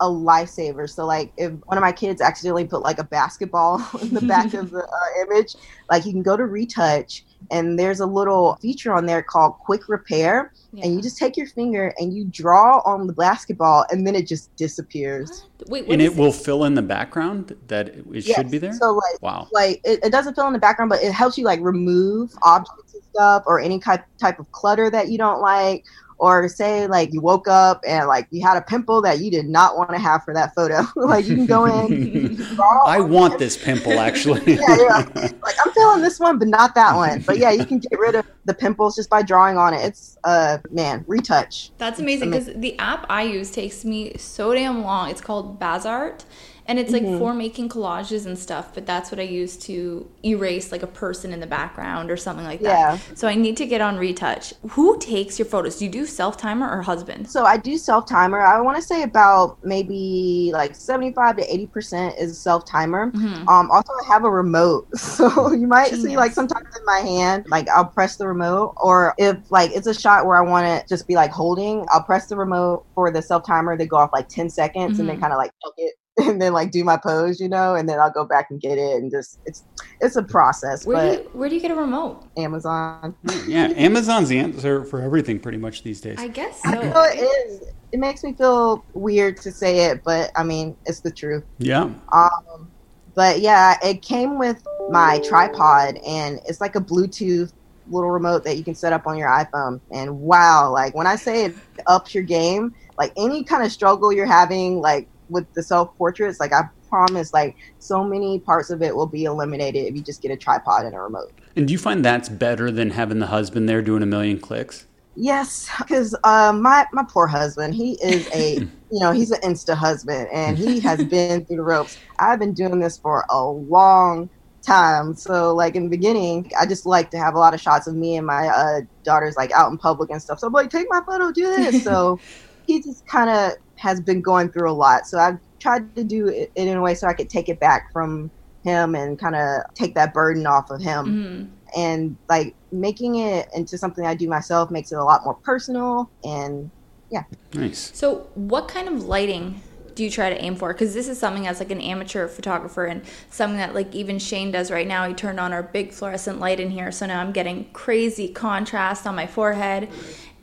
a 0.00 0.06
lifesaver. 0.06 0.88
So 0.88 1.06
like 1.06 1.32
if 1.36 1.52
one 1.66 1.76
of 1.78 1.82
my 1.82 1.92
kids 1.92 2.20
accidentally 2.20 2.64
put 2.66 2.82
like 2.82 2.98
a 2.98 3.04
basketball 3.04 3.78
in 4.02 4.14
the 4.14 4.22
back 4.22 4.54
of 4.54 4.70
the 4.70 4.82
uh, 4.82 5.22
image, 5.22 5.54
like 5.90 6.06
you 6.06 6.12
can 6.12 6.22
go 6.22 6.36
to 6.36 6.44
Retouch 6.46 7.24
and 7.50 7.78
there's 7.78 8.00
a 8.00 8.06
little 8.06 8.56
feature 8.60 8.92
on 8.92 9.06
there 9.06 9.22
called 9.22 9.54
Quick 9.64 9.88
Repair, 9.88 10.52
Yeah. 10.72 10.84
and 10.84 10.94
you 10.94 11.02
just 11.02 11.18
take 11.18 11.36
your 11.36 11.46
finger 11.46 11.92
and 11.98 12.12
you 12.14 12.24
draw 12.26 12.80
on 12.84 13.06
the 13.06 13.12
basketball, 13.14 13.86
and 13.90 14.06
then 14.06 14.14
it 14.14 14.26
just 14.26 14.54
disappears. 14.56 15.28
What? 15.58 15.68
Wait, 15.70 15.86
what 15.86 15.92
And 15.94 16.02
is 16.02 16.12
it 16.12 16.18
will 16.18 16.32
fill 16.32 16.64
in 16.64 16.74
the 16.74 16.82
background 16.82 17.56
that 17.68 17.88
it 17.88 18.04
it 18.12 18.26
Yes. 18.26 18.36
should 18.36 18.50
be 18.50 18.58
there? 18.58 18.72
So 18.74 18.92
like 18.92 19.22
Wow. 19.22 19.48
like 19.52 19.80
it, 19.84 20.00
it 20.04 20.10
doesn't 20.12 20.34
fill 20.34 20.46
in 20.46 20.52
the 20.52 20.58
background, 20.58 20.90
but 20.90 21.02
it 21.02 21.12
helps 21.12 21.36
you 21.38 21.44
like 21.44 21.60
remove 21.60 22.30
objects 22.42 22.94
and 22.94 23.02
stuff 23.14 23.42
or 23.46 23.58
any 23.58 23.78
type 23.80 24.04
type 24.20 24.38
of 24.38 24.50
clutter 24.52 24.90
that 24.90 25.08
you 25.08 25.18
don't 25.18 25.40
like. 25.40 25.82
Or 26.20 26.48
say 26.48 26.86
like 26.86 27.14
you 27.14 27.22
woke 27.22 27.48
up 27.48 27.82
and 27.86 28.06
like 28.06 28.28
you 28.30 28.46
had 28.46 28.58
a 28.58 28.60
pimple 28.60 29.00
that 29.02 29.20
you 29.20 29.30
did 29.30 29.46
not 29.46 29.78
want 29.78 29.88
to 29.90 29.98
have 29.98 30.22
for 30.22 30.34
that 30.34 30.54
photo. 30.54 30.82
like 30.96 31.26
you 31.26 31.34
can 31.34 31.46
go 31.46 31.64
in, 31.64 32.38
I 32.86 33.00
want 33.00 33.38
this 33.38 33.56
pimple 33.56 33.98
actually. 33.98 34.42
yeah, 34.54 34.58
yeah. 34.68 35.06
Like 35.42 35.56
I'm 35.64 35.72
feeling 35.72 36.02
this 36.02 36.20
one, 36.20 36.38
but 36.38 36.48
not 36.48 36.74
that 36.74 36.94
one. 36.94 37.22
But 37.22 37.38
yeah, 37.38 37.52
you 37.52 37.64
can 37.64 37.78
get 37.78 37.98
rid 37.98 38.14
of 38.14 38.26
the 38.44 38.52
pimples 38.52 38.96
just 38.96 39.08
by 39.08 39.22
drawing 39.22 39.56
on 39.56 39.72
it. 39.72 39.78
It's 39.78 40.18
uh 40.24 40.58
man, 40.70 41.06
retouch. 41.08 41.70
That's 41.78 41.98
amazing 41.98 42.32
because 42.32 42.52
the 42.54 42.78
app 42.78 43.06
I 43.08 43.22
use 43.22 43.50
takes 43.50 43.82
me 43.86 44.16
so 44.18 44.52
damn 44.52 44.82
long. 44.82 45.08
It's 45.08 45.22
called 45.22 45.58
Bazaart. 45.58 46.24
And 46.70 46.78
it's 46.78 46.92
like 46.92 47.02
for 47.18 47.34
making 47.34 47.68
collages 47.68 48.26
and 48.26 48.38
stuff, 48.38 48.72
but 48.72 48.86
that's 48.86 49.10
what 49.10 49.18
I 49.18 49.24
use 49.24 49.56
to 49.66 50.08
erase 50.24 50.70
like 50.70 50.84
a 50.84 50.86
person 50.86 51.32
in 51.32 51.40
the 51.40 51.46
background 51.48 52.12
or 52.12 52.16
something 52.16 52.44
like 52.44 52.60
that. 52.60 52.68
Yeah. 52.68 52.98
So 53.16 53.26
I 53.26 53.34
need 53.34 53.56
to 53.56 53.66
get 53.66 53.80
on 53.80 53.96
retouch. 53.98 54.54
Who 54.70 54.96
takes 55.00 55.36
your 55.36 55.46
photos? 55.46 55.78
Do 55.78 55.86
you 55.86 55.90
do 55.90 56.06
self 56.06 56.36
timer 56.36 56.70
or 56.70 56.82
husband? 56.82 57.28
So 57.28 57.44
I 57.44 57.56
do 57.56 57.76
self 57.76 58.06
timer. 58.06 58.38
I 58.40 58.60
want 58.60 58.76
to 58.76 58.82
say 58.84 59.02
about 59.02 59.58
maybe 59.64 60.50
like 60.52 60.76
75 60.76 61.38
to 61.38 61.52
80 61.52 61.66
percent 61.66 62.14
is 62.18 62.38
self 62.38 62.64
timer. 62.66 63.10
Mhm. 63.10 63.48
Um, 63.48 63.68
also 63.72 63.92
I 64.04 64.06
have 64.06 64.22
a 64.22 64.30
remote, 64.30 64.86
so 64.96 65.52
you 65.52 65.66
might 65.66 65.90
see 65.90 66.16
like 66.16 66.30
sometimes 66.30 66.68
in 66.78 66.84
my 66.84 67.00
hand, 67.00 67.46
like 67.48 67.68
I'll 67.68 67.84
press 67.84 68.14
the 68.14 68.28
remote, 68.28 68.74
or 68.76 69.12
if 69.18 69.38
like 69.50 69.72
it's 69.72 69.88
a 69.88 69.94
shot 69.94 70.24
where 70.24 70.36
I 70.36 70.42
want 70.48 70.66
to 70.66 70.88
just 70.88 71.08
be 71.08 71.16
like 71.16 71.32
holding, 71.32 71.84
I'll 71.92 72.04
press 72.04 72.28
the 72.28 72.36
remote 72.36 72.86
for 72.94 73.10
the 73.10 73.22
self 73.22 73.44
timer. 73.44 73.76
They 73.76 73.86
go 73.86 73.96
off 73.96 74.10
like 74.12 74.28
10 74.28 74.48
seconds, 74.50 75.00
and 75.00 75.08
then 75.08 75.20
kind 75.20 75.32
of 75.32 75.38
like 75.38 75.50
it. 75.76 75.94
And 76.30 76.40
then 76.40 76.52
like 76.52 76.70
do 76.70 76.84
my 76.84 76.96
pose, 76.96 77.40
you 77.40 77.48
know, 77.48 77.74
and 77.74 77.88
then 77.88 77.98
I'll 77.98 78.10
go 78.10 78.24
back 78.24 78.50
and 78.50 78.60
get 78.60 78.78
it, 78.78 78.96
and 78.96 79.10
just 79.10 79.38
it's 79.46 79.64
it's 80.00 80.16
a 80.16 80.22
process. 80.22 80.86
Where 80.86 80.96
but 80.96 81.16
do 81.16 81.22
you, 81.22 81.30
where 81.32 81.48
do 81.48 81.54
you 81.54 81.60
get 81.60 81.70
a 81.70 81.74
remote? 81.74 82.24
Amazon. 82.36 83.14
Yeah, 83.46 83.72
Amazon's 83.74 84.28
the 84.28 84.38
answer 84.38 84.84
for 84.84 85.00
everything 85.00 85.40
pretty 85.40 85.58
much 85.58 85.82
these 85.82 86.00
days. 86.00 86.18
I 86.18 86.28
guess 86.28 86.60
I 86.64 86.74
so. 86.74 86.82
know 86.82 87.02
it 87.02 87.18
is. 87.18 87.62
It 87.90 87.98
makes 87.98 88.22
me 88.22 88.32
feel 88.34 88.84
weird 88.92 89.38
to 89.38 89.50
say 89.50 89.86
it, 89.86 90.04
but 90.04 90.30
I 90.36 90.44
mean, 90.44 90.76
it's 90.86 91.00
the 91.00 91.10
truth. 91.10 91.44
Yeah. 91.58 91.90
Um, 92.12 92.70
but 93.14 93.40
yeah, 93.40 93.76
it 93.82 94.02
came 94.02 94.38
with 94.38 94.64
my 94.90 95.20
tripod, 95.24 95.96
and 96.06 96.38
it's 96.46 96.60
like 96.60 96.76
a 96.76 96.80
Bluetooth 96.80 97.52
little 97.90 98.10
remote 98.10 98.44
that 98.44 98.56
you 98.56 98.64
can 98.64 98.74
set 98.74 98.92
up 98.92 99.06
on 99.06 99.18
your 99.18 99.28
iPhone. 99.28 99.80
And 99.90 100.20
wow, 100.20 100.70
like 100.70 100.94
when 100.94 101.06
I 101.06 101.16
say 101.16 101.46
it 101.46 101.54
ups 101.86 102.14
your 102.14 102.24
game, 102.24 102.74
like 102.98 103.12
any 103.16 103.42
kind 103.42 103.64
of 103.64 103.72
struggle 103.72 104.12
you're 104.12 104.26
having, 104.26 104.80
like 104.80 105.08
with 105.30 105.52
the 105.54 105.62
self 105.62 105.96
portraits, 105.96 106.40
like 106.40 106.52
I 106.52 106.68
promise, 106.88 107.32
like 107.32 107.56
so 107.78 108.04
many 108.04 108.38
parts 108.40 108.70
of 108.70 108.82
it 108.82 108.94
will 108.94 109.06
be 109.06 109.24
eliminated 109.24 109.86
if 109.86 109.94
you 109.94 110.02
just 110.02 110.22
get 110.22 110.30
a 110.30 110.36
tripod 110.36 110.84
and 110.84 110.94
a 110.94 111.00
remote. 111.00 111.32
And 111.56 111.66
do 111.66 111.72
you 111.72 111.78
find 111.78 112.04
that's 112.04 112.28
better 112.28 112.70
than 112.70 112.90
having 112.90 113.18
the 113.18 113.26
husband 113.26 113.68
there 113.68 113.82
doing 113.82 114.02
a 114.02 114.06
million 114.06 114.38
clicks? 114.38 114.86
Yes, 115.16 115.68
because 115.78 116.14
uh, 116.24 116.52
my 116.52 116.86
my 116.92 117.04
poor 117.08 117.26
husband, 117.26 117.74
he 117.74 117.92
is 118.02 118.28
a 118.32 118.54
you 118.90 119.00
know 119.00 119.12
he's 119.12 119.30
an 119.30 119.40
insta 119.40 119.74
husband, 119.74 120.28
and 120.32 120.56
he 120.56 120.80
has 120.88 121.04
been 121.04 121.44
through 121.44 121.56
the 121.56 121.62
ropes. 121.62 121.98
I've 122.18 122.38
been 122.38 122.54
doing 122.54 122.80
this 122.80 122.98
for 122.98 123.24
a 123.28 123.44
long 123.44 124.30
time, 124.62 125.14
so 125.14 125.54
like 125.54 125.74
in 125.74 125.84
the 125.84 125.88
beginning, 125.90 126.50
I 126.58 126.66
just 126.66 126.86
like 126.86 127.10
to 127.10 127.18
have 127.18 127.34
a 127.34 127.38
lot 127.38 127.54
of 127.54 127.60
shots 127.60 127.86
of 127.86 127.94
me 127.94 128.16
and 128.16 128.26
my 128.26 128.48
uh, 128.48 128.80
daughters 129.02 129.36
like 129.36 129.50
out 129.52 129.70
in 129.70 129.78
public 129.78 130.10
and 130.10 130.22
stuff. 130.22 130.38
So 130.38 130.46
I'm 130.46 130.52
like, 130.52 130.70
take 130.70 130.86
my 130.88 131.00
photo, 131.04 131.32
do 131.32 131.46
this. 131.56 131.82
so 131.84 132.20
he 132.66 132.80
just 132.80 133.06
kind 133.06 133.30
of 133.30 133.52
has 133.80 134.00
been 134.00 134.20
going 134.20 134.50
through 134.50 134.70
a 134.70 134.72
lot. 134.72 135.06
So 135.06 135.18
I've 135.18 135.38
tried 135.58 135.94
to 135.96 136.04
do 136.04 136.28
it 136.28 136.52
in 136.54 136.68
a 136.68 136.80
way 136.80 136.94
so 136.94 137.06
I 137.06 137.14
could 137.14 137.30
take 137.30 137.48
it 137.48 137.58
back 137.60 137.90
from 137.92 138.30
him 138.62 138.94
and 138.94 139.18
kind 139.18 139.34
of 139.34 139.62
take 139.74 139.94
that 139.94 140.12
burden 140.12 140.46
off 140.46 140.70
of 140.70 140.82
him 140.82 141.06
Mhm. 141.06 141.78
and 141.78 142.16
like 142.28 142.54
making 142.70 143.16
it 143.16 143.48
into 143.54 143.78
something 143.78 144.04
I 144.04 144.14
do 144.14 144.28
myself 144.28 144.70
makes 144.70 144.92
it 144.92 144.98
a 144.98 145.04
lot 145.04 145.24
more 145.24 145.38
personal 145.42 146.10
and 146.22 146.70
yeah. 147.10 147.24
Nice. 147.54 147.90
So, 147.94 148.28
what 148.34 148.68
kind 148.68 148.86
of 148.86 149.04
lighting 149.04 149.60
do 149.96 150.04
you 150.04 150.10
try 150.10 150.30
to 150.30 150.40
aim 150.40 150.54
for? 150.54 150.72
Because 150.72 150.94
this 150.94 151.08
is 151.08 151.18
something 151.18 151.46
as 151.46 151.58
like 151.58 151.70
an 151.72 151.80
amateur 151.80 152.28
photographer 152.28 152.84
and 152.84 153.02
something 153.30 153.56
that 153.56 153.74
like 153.74 153.92
even 153.94 154.18
Shane 154.18 154.52
does 154.52 154.70
right 154.70 154.86
now. 154.86 155.08
He 155.08 155.14
turned 155.14 155.40
on 155.40 155.52
our 155.52 155.62
big 155.62 155.92
fluorescent 155.92 156.38
light 156.38 156.60
in 156.60 156.70
here, 156.70 156.92
so 156.92 157.06
now 157.06 157.20
I'm 157.20 157.32
getting 157.32 157.68
crazy 157.72 158.28
contrast 158.28 159.06
on 159.06 159.16
my 159.16 159.26
forehead, 159.26 159.88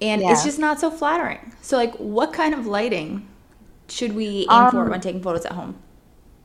and 0.02 0.22
it's 0.22 0.44
just 0.44 0.60
not 0.60 0.80
so 0.80 0.90
flattering. 0.91 1.53
So, 1.61 1.78
like, 1.78 1.95
what 1.95 2.34
kind 2.34 2.53
of 2.53 2.65
lighting 2.68 3.28
should 3.90 4.14
we 4.15 4.41
aim 4.44 4.49
Um, 4.49 4.72
for 4.72 4.86
when 4.90 5.02
taking 5.02 5.22
photos 5.22 5.45
at 5.45 5.53
home? 5.53 5.76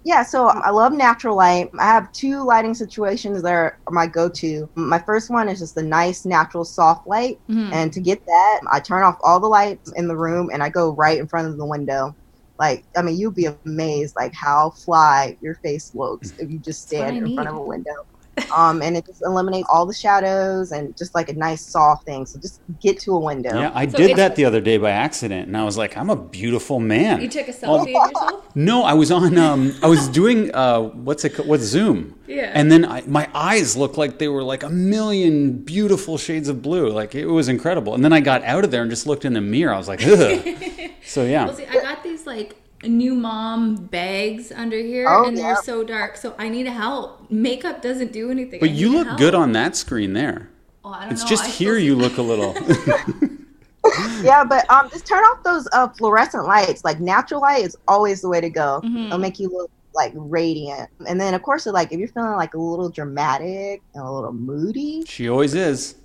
yeah 0.05 0.25
so 0.25 0.49
i 0.49 0.69
love 0.71 0.93
natural 0.93 1.37
light. 1.37 1.71
I 1.79 1.85
have 1.85 2.11
two 2.13 2.43
lighting 2.43 2.75
situations 2.75 3.41
that 3.43 3.53
are 3.53 3.79
my 3.91 4.09
go-to. 4.09 4.69
My 4.75 4.99
first 4.99 5.31
one 5.31 5.49
is 5.49 5.61
just 5.61 5.77
a 5.77 5.83
nice 5.83 6.25
natural 6.25 6.65
soft 6.65 7.07
light. 7.07 7.39
Mhm. 7.49 7.73
and 7.73 7.93
to 7.93 8.01
get 8.01 8.25
that 8.27 8.61
i 8.73 8.81
turn 8.81 9.05
off 9.05 9.17
all 9.23 9.39
the 9.39 9.47
lights 9.47 9.93
in 9.93 10.09
the 10.09 10.17
room 10.17 10.51
and 10.53 10.61
i 10.61 10.69
go 10.69 10.91
right 10.95 11.19
in 11.21 11.29
front 11.29 11.47
of 11.47 11.57
the 11.57 11.65
window. 11.67 12.17
Like 12.59 12.85
i 12.97 13.03
mean 13.03 13.17
you'll 13.17 13.31
be 13.45 13.49
amazed 13.65 14.17
like 14.17 14.33
how 14.35 14.71
fly 14.71 15.37
your 15.41 15.55
face 15.57 15.93
looks 15.95 16.33
if 16.39 16.51
you 16.51 16.59
just 16.59 16.83
stand 16.83 17.17
in 17.19 17.35
front 17.37 17.49
of 17.49 17.55
a 17.55 17.63
window 17.63 17.95
um 18.57 18.81
and 18.83 18.97
it 18.97 19.05
just 19.07 19.21
eliminates 19.25 19.69
all 19.73 19.85
the 19.85 19.93
shadows 19.95 20.73
and 20.73 20.97
just 20.97 21.15
like 21.15 21.29
a 21.29 21.35
nice 21.35 21.67
soft 21.67 22.07
thing 22.07 22.25
so 22.25 22.39
just 22.41 22.61
get 22.81 22.99
to 22.99 23.13
a 23.13 23.19
window 23.21 23.55
Yeah, 23.59 23.71
I 23.75 23.87
So 23.87 23.99
did 23.99 24.17
that 24.17 24.37
the 24.37 24.45
other 24.47 24.61
day 24.61 24.79
by 24.79 24.91
accident, 24.91 25.49
and 25.49 25.57
I 25.57 25.65
was 25.65 25.77
like, 25.77 25.97
I'm 25.97 26.09
a 26.11 26.17
beautiful 26.17 26.81
man. 26.81 27.21
You 27.21 27.29
took 27.29 27.49
a 27.49 27.55
Well, 27.63 27.85
selfie 27.85 27.95
of 27.95 28.11
yourself? 28.11 28.45
No, 28.55 28.85
I 28.85 28.95
was 28.95 29.11
on. 29.11 29.37
Um, 29.39 29.75
I 29.83 29.87
was 29.89 30.09
doing 30.09 30.55
uh, 30.55 30.81
what's 30.81 31.25
it? 31.25 31.35
ca- 31.35 31.43
What's 31.43 31.65
Zoom? 31.65 32.19
Yeah. 32.27 32.51
And 32.55 32.71
then 32.73 32.85
I, 32.85 33.03
my 33.07 33.29
eyes 33.35 33.77
looked 33.77 33.99
like 33.99 34.19
they 34.19 34.29
were 34.29 34.43
like 34.43 34.63
a 34.63 34.71
million 34.71 35.59
beautiful 35.65 36.17
shades 36.19 36.49
of 36.49 36.63
blue. 36.63 36.89
Like 36.91 37.15
it 37.15 37.27
was 37.27 37.49
incredible. 37.49 37.95
And 37.95 38.03
then 38.05 38.13
I 38.13 38.21
got 38.21 38.43
out 38.45 38.65
of 38.65 38.71
there 38.71 38.83
and 38.83 38.91
just 38.91 39.07
looked 39.07 39.25
in 39.25 39.33
the 39.35 39.41
mirror. 39.41 39.75
I 39.75 39.79
was 39.79 39.89
like, 39.89 40.03
Ugh. 40.07 40.91
so 41.05 41.25
yeah. 41.25 41.45
Well, 41.47 41.55
see, 41.57 41.67
I 41.67 41.75
got 41.81 42.03
these 42.03 42.27
like 42.27 42.57
new 42.85 43.15
mom 43.15 43.77
bags 43.77 44.51
under 44.53 44.79
here, 44.79 45.07
Oh, 45.09 45.27
and 45.27 45.37
they're 45.37 45.51
yeah. 45.51 45.61
so 45.61 45.85
dark. 45.85 46.17
So 46.17 46.35
I 46.39 46.49
need 46.49 46.67
help. 46.67 47.31
Makeup 47.31 47.83
doesn't 47.83 48.13
do 48.13 48.31
anything. 48.31 48.61
But 48.61 48.71
I 48.71 48.73
you 48.73 48.93
look 48.93 49.07
help. 49.07 49.19
good 49.19 49.35
on 49.35 49.53
that 49.53 49.77
screen 49.77 50.13
there. 50.13 50.49
Oh, 50.85 50.91
I 50.91 51.05
don't 51.05 51.13
It's 51.13 51.23
know. 51.23 51.29
just 51.29 51.45
I 51.45 51.49
here 51.49 51.77
you 51.79 51.95
look 51.95 52.17
a 52.19 52.23
little. 52.23 52.55
yeah, 54.23 54.45
but 54.45 54.69
um, 54.71 54.89
just 54.91 55.07
turn 55.07 55.23
off 55.25 55.43
those 55.43 55.69
uh, 55.73 55.89
fluorescent 55.89 56.45
lights. 56.47 56.85
Like 56.85 57.01
natural 57.01 57.41
light 57.41 57.65
is 57.65 57.77
always 57.89 58.21
the 58.21 58.29
way 58.29 58.41
to 58.41 58.51
go. 58.51 58.81
Mhm. 58.85 59.07
It'll 59.07 59.19
make 59.19 59.39
you 59.41 59.49
look 59.49 59.71
like 59.95 60.13
radiant. 60.15 60.89
And 61.07 61.21
then 61.21 61.35
of 61.35 61.43
course, 61.43 61.67
like 61.67 61.93
if 61.93 61.99
you're 61.99 62.09
feeling 62.09 62.33
like 62.37 62.55
a 62.55 62.59
little 62.59 62.89
dramatic 62.89 63.83
and 63.95 64.03
a 64.05 64.11
little 64.11 64.33
moody, 64.33 65.05
she 65.07 65.29
always 65.29 65.55
is. 65.55 65.97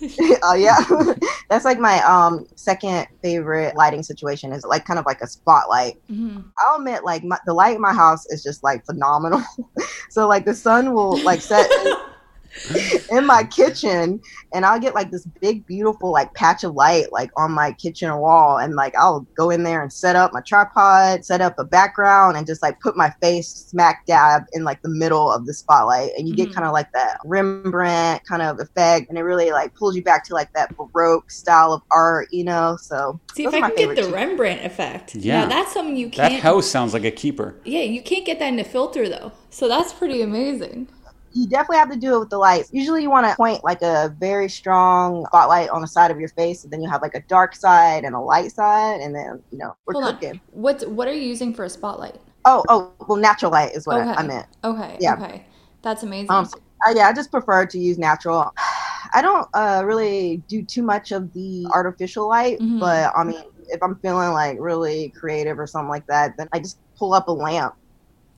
oh 0.42 0.54
yeah, 0.54 0.76
that's 1.50 1.64
like 1.64 1.78
my 1.78 2.00
um 2.02 2.46
second 2.56 3.06
favorite 3.22 3.76
lighting 3.76 4.02
situation 4.02 4.52
is 4.52 4.64
like 4.64 4.84
kind 4.84 4.98
of 4.98 5.06
like 5.06 5.20
a 5.20 5.26
spotlight. 5.26 5.94
Mhm. 6.10 6.44
I'll 6.58 6.76
admit, 6.76 7.04
like 7.04 7.24
my, 7.24 7.38
the 7.46 7.54
light 7.54 7.76
in 7.76 7.82
my 7.82 7.92
house 7.92 8.26
is 8.26 8.42
just 8.42 8.62
like 8.62 8.84
phenomenal. 8.84 9.42
so 10.10 10.26
like 10.28 10.44
the 10.44 10.54
sun 10.54 10.92
will 10.92 11.18
like 11.22 11.40
set 11.40 11.68
in, 12.74 13.00
in 13.18 13.26
my 13.26 13.44
kitchen, 13.44 14.20
and 14.54 14.64
I'll 14.64 14.80
get 14.80 14.94
like 14.94 15.10
this 15.10 15.26
big, 15.40 15.66
beautiful 15.66 16.10
like 16.12 16.32
patch 16.34 16.64
of 16.64 16.74
light 16.74 17.12
like 17.12 17.30
on 17.36 17.52
my 17.52 17.72
kitchen 17.72 18.14
wall, 18.18 18.58
and 18.58 18.74
like 18.74 18.94
I'll 18.96 19.26
go 19.36 19.50
in 19.50 19.62
there 19.62 19.82
and 19.82 19.92
set 19.92 20.16
up 20.16 20.32
my 20.32 20.40
tripod, 20.40 21.24
set 21.24 21.40
up 21.40 21.58
a 21.58 21.64
background, 21.64 22.36
and 22.36 22.46
just 22.46 22.62
like 22.62 22.80
put 22.80 22.96
my 22.96 23.10
face 23.20 23.48
smack 23.48 24.04
dab 24.06 24.42
in 24.52 24.64
like 24.64 24.80
the 24.82 24.88
middle 24.88 25.30
of 25.30 25.46
the 25.46 25.54
spotlight, 25.54 26.10
and 26.16 26.28
you 26.28 26.34
get 26.34 26.50
Mhm. 26.50 26.54
kind 26.54 26.66
of 26.66 26.72
like 26.72 26.90
that 26.92 27.18
Rembrandt 27.24 28.24
kind 28.26 28.42
of 28.42 28.60
effect, 28.60 29.08
and 29.08 29.18
it 29.18 29.22
really 29.22 29.50
like 29.50 29.74
pulls 29.74 29.96
you 29.96 30.02
back 30.02 30.24
to 30.26 30.34
like 30.34 30.52
that 30.54 30.74
Baroque 30.76 31.30
style 31.30 31.72
of 31.72 31.82
art, 31.90 32.28
you 32.32 32.44
know. 32.44 32.76
So 32.80 33.20
See 33.34 33.44
if 33.44 33.54
I 33.54 33.60
can 33.60 33.74
get 33.76 33.96
the 33.96 34.02
two. 34.02 34.12
Rembrandt 34.14 34.64
effect. 34.64 35.14
Yeah. 35.14 35.42
Now 35.42 35.48
that's 35.48 35.72
something 35.72 35.96
you 35.96 36.08
can't. 36.10 36.32
That 36.34 36.40
house 36.40 36.66
sounds 36.66 36.92
like 36.94 37.04
a 37.04 37.10
keeper. 37.10 37.54
yeah, 37.64 37.82
you 37.82 38.02
can't 38.02 38.24
get 38.24 38.38
that 38.38 38.48
in 38.48 38.58
a 38.58 38.64
filter 38.64 39.08
though. 39.08 39.32
So 39.50 39.68
that's 39.68 39.92
pretty 39.92 40.22
amazing. 40.22 40.88
You 41.36 41.46
definitely 41.46 41.76
have 41.76 41.90
to 41.90 41.96
do 41.98 42.14
it 42.16 42.18
with 42.20 42.30
the 42.30 42.38
lights. 42.38 42.70
Usually, 42.72 43.02
you 43.02 43.10
want 43.10 43.26
to 43.26 43.36
point 43.36 43.62
like 43.62 43.82
a 43.82 44.14
very 44.18 44.48
strong 44.48 45.26
spotlight 45.26 45.68
on 45.70 45.82
the 45.82 45.86
side 45.86 46.10
of 46.10 46.18
your 46.18 46.30
face, 46.30 46.64
and 46.64 46.72
then 46.72 46.80
you 46.80 46.88
have 46.88 47.02
like 47.02 47.14
a 47.14 47.22
dark 47.28 47.54
side 47.54 48.04
and 48.04 48.14
a 48.14 48.20
light 48.20 48.52
side, 48.52 49.00
and 49.00 49.14
then 49.14 49.42
you 49.50 49.58
know 49.58 49.76
we're 49.86 49.94
Hold 49.94 50.14
cooking. 50.14 50.30
on. 50.32 50.40
What 50.52 50.88
what 50.88 51.06
are 51.08 51.12
you 51.12 51.22
using 51.22 51.52
for 51.52 51.64
a 51.64 51.68
spotlight? 51.70 52.16
Oh, 52.44 52.64
oh, 52.68 52.92
well, 53.06 53.18
natural 53.18 53.50
light 53.50 53.74
is 53.74 53.86
what 53.86 54.00
Okay. 54.00 54.10
I, 54.10 54.14
I 54.14 54.22
meant. 54.22 54.46
Okay. 54.64 54.96
Yeah. 55.00 55.14
Okay. 55.14 55.44
That's 55.82 56.02
amazing. 56.02 56.30
Um, 56.30 56.44
so- 56.46 56.58
uh, 56.86 56.92
yeah, 56.94 57.08
I 57.08 57.12
just 57.12 57.30
prefer 57.30 57.66
to 57.66 57.78
use 57.78 57.98
natural. 57.98 58.52
I 59.14 59.22
don't 59.22 59.48
uh, 59.54 59.82
really 59.84 60.42
do 60.48 60.62
too 60.62 60.82
much 60.82 61.10
of 61.12 61.32
the 61.32 61.66
artificial 61.72 62.28
light, 62.28 62.58
Mhm. 62.60 62.80
but 62.80 63.12
I 63.16 63.24
mean, 63.24 63.42
if 63.68 63.82
I'm 63.82 63.96
feeling 63.96 64.32
like 64.32 64.58
really 64.60 65.10
creative 65.18 65.58
or 65.58 65.66
something 65.66 65.88
like 65.88 66.06
that, 66.06 66.34
then 66.36 66.48
I 66.52 66.58
just 66.60 66.78
pull 66.98 67.14
up 67.14 67.28
a 67.28 67.32
lamp 67.32 67.74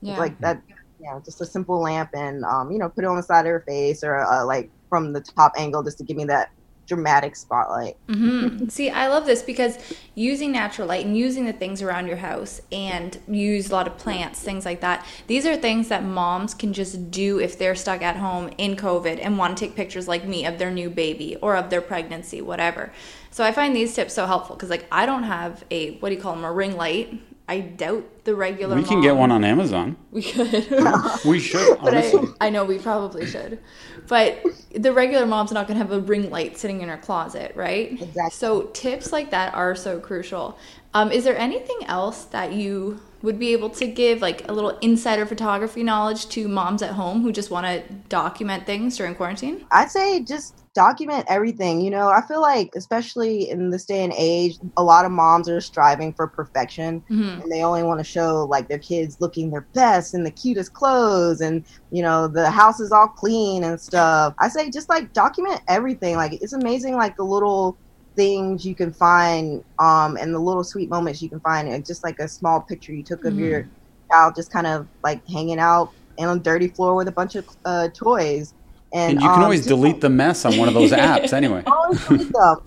yeah. 0.01 0.17
like 0.17 0.39
that 0.39 0.61
you 0.99 1.09
know 1.09 1.21
just 1.25 1.41
a 1.41 1.45
simple 1.45 1.81
lamp 1.81 2.09
and 2.13 2.43
um 2.45 2.71
you 2.71 2.77
know 2.77 2.89
put 2.89 3.03
it 3.03 3.07
on 3.07 3.15
the 3.15 3.23
side 3.23 3.45
of 3.45 3.51
her 3.51 3.63
face 3.67 4.03
or 4.03 4.17
uh, 4.17 4.45
like 4.45 4.71
from 4.89 5.13
the 5.13 5.23
top 5.35 5.53
angle 5.57 5.83
just 5.83 5.97
to 5.97 6.03
give 6.03 6.17
me 6.17 6.25
that 6.25 6.49
dramatic 6.87 7.35
spotlight 7.35 7.95
hmm 8.07 8.39
See, 8.69 8.89
I 8.89 9.07
love 9.07 9.25
this 9.25 9.41
because 9.41 9.77
using 10.15 10.51
natural 10.51 10.87
light 10.87 11.05
and 11.05 11.17
using 11.17 11.45
the 11.45 11.53
things 11.53 11.81
around 11.81 12.07
your 12.07 12.17
house 12.17 12.61
and 12.71 13.17
use 13.27 13.69
a 13.69 13.73
lot 13.73 13.87
of 13.87 13.97
plants, 13.97 14.41
things 14.41 14.65
like 14.65 14.81
that. 14.81 15.05
These 15.27 15.45
are 15.45 15.55
things 15.55 15.87
that 15.89 16.03
moms 16.03 16.53
can 16.53 16.73
just 16.73 17.09
do 17.09 17.39
if 17.39 17.57
they're 17.57 17.75
stuck 17.75 18.01
at 18.01 18.17
home 18.17 18.51
in 18.57 18.75
COVID 18.75 19.19
and 19.21 19.37
want 19.37 19.57
to 19.57 19.65
take 19.65 19.75
pictures 19.75 20.07
like 20.07 20.25
me 20.25 20.45
of 20.45 20.59
their 20.59 20.71
new 20.71 20.89
baby 20.89 21.35
or 21.37 21.55
of 21.55 21.69
their 21.69 21.81
pregnancy, 21.81 22.41
whatever. 22.41 22.91
So 23.31 23.43
I 23.43 23.51
find 23.51 23.75
these 23.75 23.93
tips 23.95 24.13
so 24.13 24.25
helpful 24.25 24.55
because 24.55 24.69
like 24.69 24.87
I 24.91 25.05
don't 25.05 25.23
have 25.23 25.63
a 25.71 25.97
what 25.97 26.09
do 26.09 26.15
you 26.15 26.21
call 26.21 26.35
them 26.35 26.43
a 26.43 26.51
ring 26.51 26.75
light. 26.75 27.19
I 27.49 27.61
doubt 27.61 28.25
the 28.25 28.35
regular. 28.35 28.75
We 28.75 28.83
can 28.83 29.01
get 29.01 29.15
one 29.15 29.31
on 29.31 29.43
Amazon. 29.43 29.97
We 30.11 30.21
could. 30.21 30.67
We 31.25 31.39
should, 31.39 31.77
honestly. 31.79 32.27
I, 32.39 32.47
I 32.47 32.49
know 32.51 32.63
we 32.63 32.77
probably 32.77 33.25
should. 33.25 33.59
But 34.07 34.43
the 34.71 34.93
regular 34.93 35.25
mom's 35.25 35.51
not 35.51 35.67
going 35.67 35.79
to 35.79 35.83
have 35.83 35.91
a 35.91 35.99
ring 35.99 36.29
light 36.29 36.57
sitting 36.59 36.81
in 36.81 36.89
her 36.89 36.97
closet, 36.97 37.53
right? 37.55 37.93
Exactly. 37.93 38.29
So 38.29 38.63
tips 38.73 39.11
like 39.11 39.31
that 39.31 39.55
are 39.55 39.75
so 39.75 39.99
crucial. 39.99 40.59
Um, 40.93 41.11
is 41.11 41.23
there 41.23 41.37
anything 41.37 41.79
else 41.87 42.25
that 42.25 42.53
you 42.53 43.01
would 43.21 43.39
be 43.39 43.53
able 43.53 43.69
to 43.71 43.87
give, 43.87 44.21
like 44.21 44.47
a 44.47 44.53
little 44.53 44.77
insider 44.79 45.25
photography 45.25 45.83
knowledge 45.83 46.27
to 46.29 46.47
moms 46.47 46.81
at 46.81 46.91
home 46.91 47.21
who 47.21 47.31
just 47.31 47.51
want 47.51 47.65
to 47.65 47.81
document 48.07 48.65
things 48.65 48.97
during 48.97 49.15
quarantine? 49.15 49.65
i'd 49.71 49.89
say 49.91 50.23
just 50.23 50.63
document 50.75 51.25
everything 51.27 51.81
you 51.81 51.89
know? 51.89 52.09
I 52.09 52.21
feel 52.21 52.41
like 52.41 52.69
especially 52.75 53.49
in 53.49 53.69
this 53.69 53.85
day 53.85 54.03
and 54.03 54.13
age 54.15 54.57
a 54.77 54.83
lot 54.83 55.03
of 55.03 55.11
moms 55.11 55.49
are 55.49 55.59
striving 55.61 56.13
for 56.13 56.27
perfection 56.27 57.03
hmm 57.07 57.39
and 57.41 57.51
they 57.51 57.63
only 57.63 57.83
want 57.83 57.99
to 57.99 58.03
show 58.03 58.45
like 58.49 58.67
their 58.67 58.79
kids 58.79 59.17
looking 59.19 59.49
their 59.49 59.67
best 59.73 60.13
in 60.13 60.23
the 60.23 60.31
cutest 60.31 60.73
clothes 60.73 61.41
and 61.41 61.65
you 61.91 62.01
know 62.01 62.27
the 62.27 62.49
house 62.49 62.79
is 62.79 62.91
all 62.91 63.07
clean 63.07 63.63
and 63.63 63.79
stuff. 63.79 64.33
I 64.39 64.49
say 64.49 64.69
just 64.69 64.89
like 64.89 65.13
document 65.13 65.61
everything 65.67 66.15
like 66.15 66.33
it's 66.41 66.53
amazing 66.53 66.95
like 66.95 67.15
the 67.17 67.23
little 67.23 67.77
things 68.15 68.65
you 68.65 68.75
can 68.75 68.91
find 68.91 69.63
um 69.79 70.17
and 70.17 70.33
the 70.33 70.39
little 70.39 70.63
sweet 70.63 70.89
moments 70.89 71.21
you 71.21 71.29
can 71.29 71.39
find 71.41 71.67
and 71.69 71.85
just 71.85 72.03
like 72.03 72.17
a 72.19 72.27
small 72.27 72.61
picture 72.61 72.91
you 72.93 73.03
took 73.03 73.23
of 73.23 73.33
Mhm. 73.33 73.39
your 73.49 73.69
child 74.11 74.33
just 74.35 74.51
kind 74.51 74.67
of 74.67 74.87
like 75.03 75.21
hanging 75.27 75.59
out 75.59 75.91
and 76.17 76.29
on 76.29 76.41
dirty 76.41 76.67
floor 76.67 76.95
with 76.95 77.07
a 77.07 77.11
bunch 77.13 77.35
of 77.35 77.45
uh, 77.65 77.87
toys. 77.95 78.53
And, 78.91 79.13
And 79.13 79.21
you 79.21 79.29
can 79.29 79.37
um, 79.37 79.43
always 79.43 79.65
delete 79.65 79.93
like, 79.93 80.01
the 80.01 80.09
mess 80.09 80.43
on 80.45 80.57
one 80.57 80.67
of 80.67 80.73
those 80.73 80.91
apps 81.09 81.31
anyway. 81.31 81.63
always 81.65 82.03
delete 82.05 82.31
them. 82.33 82.57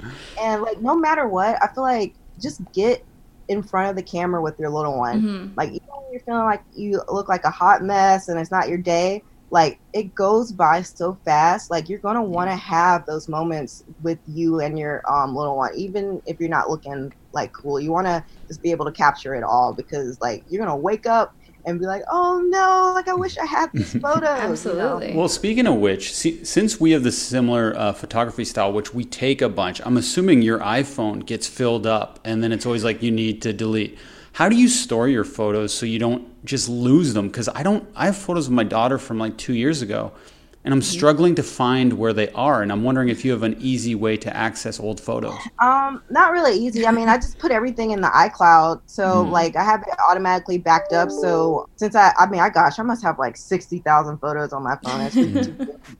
And 0.42 0.62
like 0.62 0.80
no 0.80 0.96
matter 0.96 1.28
what, 1.28 1.58
I 1.62 1.68
feel 1.74 1.82
like 1.84 2.14
just 2.40 2.62
get 2.72 3.04
in 3.48 3.62
front 3.62 3.90
of 3.90 3.96
the 3.96 4.02
camera 4.02 4.40
with 4.40 4.54
your 4.58 4.70
little 4.70 4.96
one. 4.96 5.20
Mhm. 5.20 5.52
Like 5.56 5.68
even 5.68 5.80
when 5.88 6.12
you're 6.12 6.22
feeling 6.24 6.44
like 6.44 6.62
you 6.72 7.02
look 7.10 7.28
like 7.28 7.44
a 7.44 7.50
hot 7.50 7.82
mess 7.82 8.28
and 8.28 8.38
it's 8.38 8.50
not 8.52 8.68
your 8.68 8.78
day, 8.78 9.22
like 9.52 9.78
it 9.92 10.14
goes 10.14 10.50
by 10.50 10.80
so 10.80 11.16
fast. 11.26 11.70
Like 11.70 11.90
you're 11.90 11.98
gonna 11.98 12.22
want 12.22 12.50
to 12.50 12.56
have 12.56 13.04
those 13.04 13.28
moments 13.28 13.84
with 14.02 14.18
you 14.26 14.60
and 14.60 14.78
your 14.78 15.02
um 15.08 15.36
little 15.36 15.58
one, 15.58 15.72
even 15.76 16.22
if 16.26 16.40
you're 16.40 16.48
not 16.48 16.70
looking 16.70 17.12
like 17.32 17.52
cool. 17.52 17.78
You 17.78 17.92
want 17.92 18.06
to 18.06 18.24
just 18.48 18.62
be 18.62 18.70
able 18.70 18.86
to 18.86 18.92
capture 18.92 19.34
it 19.34 19.44
all 19.44 19.74
because 19.74 20.18
like 20.22 20.42
you're 20.48 20.64
gonna 20.64 20.74
wake 20.74 21.04
up 21.04 21.34
and 21.66 21.78
be 21.78 21.84
like, 21.84 22.02
oh 22.10 22.40
no, 22.48 22.92
like 22.94 23.08
I 23.08 23.14
wish 23.14 23.36
I 23.36 23.44
had 23.44 23.70
these 23.74 23.92
photos. 24.00 24.14
you 24.14 24.20
know? 24.20 24.52
Absolutely. 24.52 25.14
Well, 25.14 25.28
speaking 25.28 25.66
of 25.66 25.76
which, 25.76 26.14
see, 26.14 26.42
since 26.46 26.80
we 26.80 26.92
have 26.92 27.02
the 27.02 27.12
similar 27.12 27.76
uh, 27.76 27.92
photography 27.92 28.46
style, 28.46 28.72
which 28.72 28.94
we 28.94 29.04
take 29.04 29.42
a 29.42 29.50
bunch, 29.50 29.82
I'm 29.84 29.98
assuming 29.98 30.40
your 30.40 30.60
iPhone 30.60 31.26
gets 31.26 31.46
filled 31.46 31.86
up 31.86 32.18
and 32.24 32.42
then 32.42 32.52
it's 32.52 32.64
always 32.64 32.84
like 32.84 33.02
you 33.02 33.10
need 33.10 33.42
to 33.42 33.52
delete. 33.52 33.98
How 34.32 34.48
do 34.48 34.56
you 34.56 34.68
store 34.68 35.08
your 35.08 35.24
photos 35.24 35.74
so 35.74 35.84
you 35.84 35.98
don't 35.98 36.44
just 36.44 36.68
lose 36.68 37.12
them? 37.12 37.28
Because 37.28 37.48
I 37.50 37.62
don't. 37.62 37.86
I 37.94 38.06
have 38.06 38.16
photos 38.16 38.46
of 38.46 38.52
my 38.52 38.64
daughter 38.64 38.98
from 38.98 39.18
like 39.18 39.36
two 39.36 39.52
years 39.52 39.82
ago, 39.82 40.10
and 40.64 40.72
I'm 40.72 40.80
struggling 40.80 41.34
to 41.34 41.42
find 41.42 41.92
where 41.92 42.14
they 42.14 42.30
are. 42.30 42.62
And 42.62 42.72
I'm 42.72 42.82
wondering 42.82 43.10
if 43.10 43.26
you 43.26 43.32
have 43.32 43.42
an 43.42 43.56
easy 43.60 43.94
way 43.94 44.16
to 44.16 44.34
access 44.34 44.80
old 44.80 45.00
photos. 45.00 45.34
Um, 45.60 46.02
not 46.10 46.32
really 46.32 46.56
easy. 46.56 46.86
I 46.86 46.92
mean, 46.92 47.10
I 47.10 47.16
just 47.18 47.38
put 47.38 47.52
everything 47.52 47.90
in 47.90 48.00
the 48.00 48.08
iCloud, 48.08 48.80
so 48.86 49.26
Mhm. 49.26 49.32
like 49.32 49.54
I 49.54 49.64
have 49.64 49.82
it 49.82 49.94
automatically 50.08 50.56
backed 50.56 50.94
up. 50.94 51.10
So 51.10 51.66
since 51.76 51.94
I, 51.94 52.14
I 52.18 52.26
mean, 52.26 52.40
I 52.40 52.48
gosh, 52.48 52.78
I 52.78 52.82
must 52.84 53.02
have 53.02 53.18
like 53.18 53.36
sixty 53.36 53.80
thousand 53.80 54.16
photos 54.18 54.54
on 54.54 54.62
my 54.62 54.78
phone. 54.82 55.10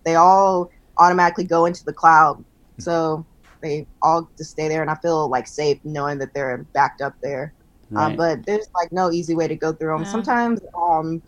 They 0.07 0.15
all 0.15 0.69
automatically 0.99 1.45
go 1.45 1.67
into 1.67 1.83
the 1.85 1.93
cloud, 1.93 2.43
so 2.81 3.27
they 3.63 3.87
all 4.01 4.31
just 4.39 4.53
stay 4.53 4.69
there, 4.69 4.81
and 4.81 4.91
I 4.91 4.97
feel 5.03 5.29
like 5.29 5.47
safe 5.47 5.79
knowing 5.85 6.19
that 6.21 6.31
they're 6.35 6.67
backed 6.73 7.03
up 7.03 7.15
there. 7.23 7.55
Um, 7.97 8.17
Right. 8.17 8.17
but 8.17 8.39
there's 8.47 8.69
like 8.81 8.91
no 8.93 9.11
easy 9.11 9.35
way 9.35 9.49
to 9.49 9.57
go 9.57 9.73
through 9.73 9.93
them. 9.93 10.05
Yeah. 10.05 10.11
Sometimes, 10.11 10.61
um, 10.81 11.23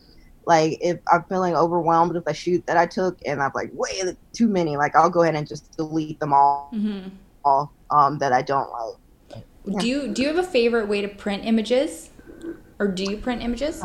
like 0.46 0.78
if 0.80 0.98
I'm 1.12 1.24
feeling 1.28 1.54
overwhelmed 1.56 2.14
with 2.14 2.24
a 2.28 2.34
shoot 2.34 2.64
that 2.66 2.76
I 2.76 2.86
took, 2.86 3.18
and 3.26 3.42
I'm 3.42 3.52
like, 3.54 3.70
way 3.72 4.02
too 4.36 4.48
many, 4.48 4.76
like 4.76 4.94
I'll 4.96 5.10
go 5.10 5.22
ahead 5.22 5.34
and 5.36 5.46
just 5.48 5.76
delete 5.76 6.20
them 6.20 6.32
all, 6.32 6.70
Mhm. 6.74 7.12
all 7.44 7.74
um, 7.90 8.18
that 8.18 8.32
I 8.32 8.42
don't 8.42 8.68
like. 8.70 9.44
Do 9.78 9.88
you 9.88 10.08
do 10.08 10.22
you 10.22 10.28
have 10.28 10.38
a 10.38 10.42
favorite 10.42 10.88
way 10.88 11.00
to 11.00 11.08
print 11.08 11.44
images, 11.44 12.10
or 12.78 12.88
do 12.88 13.04
you 13.04 13.16
print 13.16 13.42
images? 13.42 13.82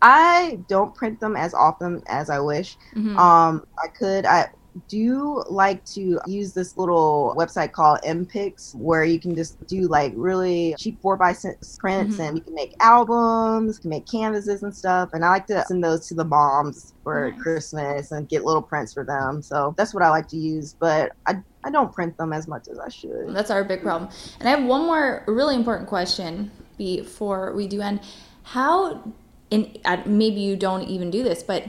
I 0.00 0.60
don't 0.68 0.94
print 0.94 1.20
them 1.20 1.36
as 1.36 1.54
often 1.54 2.02
as 2.08 2.30
I 2.30 2.38
wish. 2.40 2.76
Mhm. 2.94 3.18
Um, 3.18 3.64
I 3.82 3.88
could. 3.98 4.26
I 4.26 4.48
do 4.88 5.42
like 5.48 5.84
to 5.86 6.20
use 6.26 6.52
this 6.52 6.76
little 6.76 7.34
website 7.36 7.72
called 7.72 7.98
MPix, 8.04 8.74
where 8.74 9.04
you 9.04 9.18
can 9.18 9.34
just 9.34 9.64
do 9.66 9.88
like 9.88 10.12
really 10.16 10.74
cheap 10.78 11.00
four 11.00 11.16
by 11.16 11.32
six 11.32 11.76
prints, 11.78 12.16
Mhm. 12.16 12.28
and 12.28 12.36
you 12.38 12.42
can 12.44 12.54
make 12.54 12.74
albums, 12.80 13.78
can 13.78 13.90
make 13.90 14.06
canvases 14.06 14.62
and 14.62 14.74
stuff. 14.74 15.10
And 15.12 15.24
I 15.24 15.30
like 15.30 15.46
to 15.48 15.64
send 15.66 15.82
those 15.82 16.06
to 16.08 16.14
the 16.14 16.24
moms 16.24 16.94
for 17.02 17.30
Nice. 17.30 17.40
Christmas 17.42 18.12
and 18.12 18.28
get 18.28 18.44
little 18.44 18.62
prints 18.62 18.92
for 18.92 19.04
them. 19.04 19.42
So 19.42 19.74
that's 19.76 19.92
what 19.94 20.02
I 20.02 20.10
like 20.10 20.28
to 20.28 20.36
use. 20.36 20.74
But 20.78 21.12
I 21.26 21.42
I 21.64 21.70
don't 21.70 21.92
print 21.92 22.16
them 22.16 22.32
as 22.32 22.46
much 22.46 22.68
as 22.68 22.78
I 22.78 22.88
should. 22.88 23.34
That's 23.34 23.50
our 23.50 23.64
big 23.64 23.82
problem. 23.82 24.10
And 24.38 24.48
I 24.48 24.52
have 24.52 24.64
one 24.64 24.86
more 24.86 25.24
really 25.26 25.56
important 25.56 25.88
question 25.88 26.52
before 26.78 27.52
we 27.52 27.66
do 27.66 27.80
end. 27.80 28.00
How, 28.44 29.02
and 29.50 29.76
uh, 29.84 29.98
maybe 30.06 30.40
you 30.40 30.56
don't 30.56 30.84
even 30.84 31.10
do 31.10 31.24
this, 31.24 31.42
but 31.42 31.64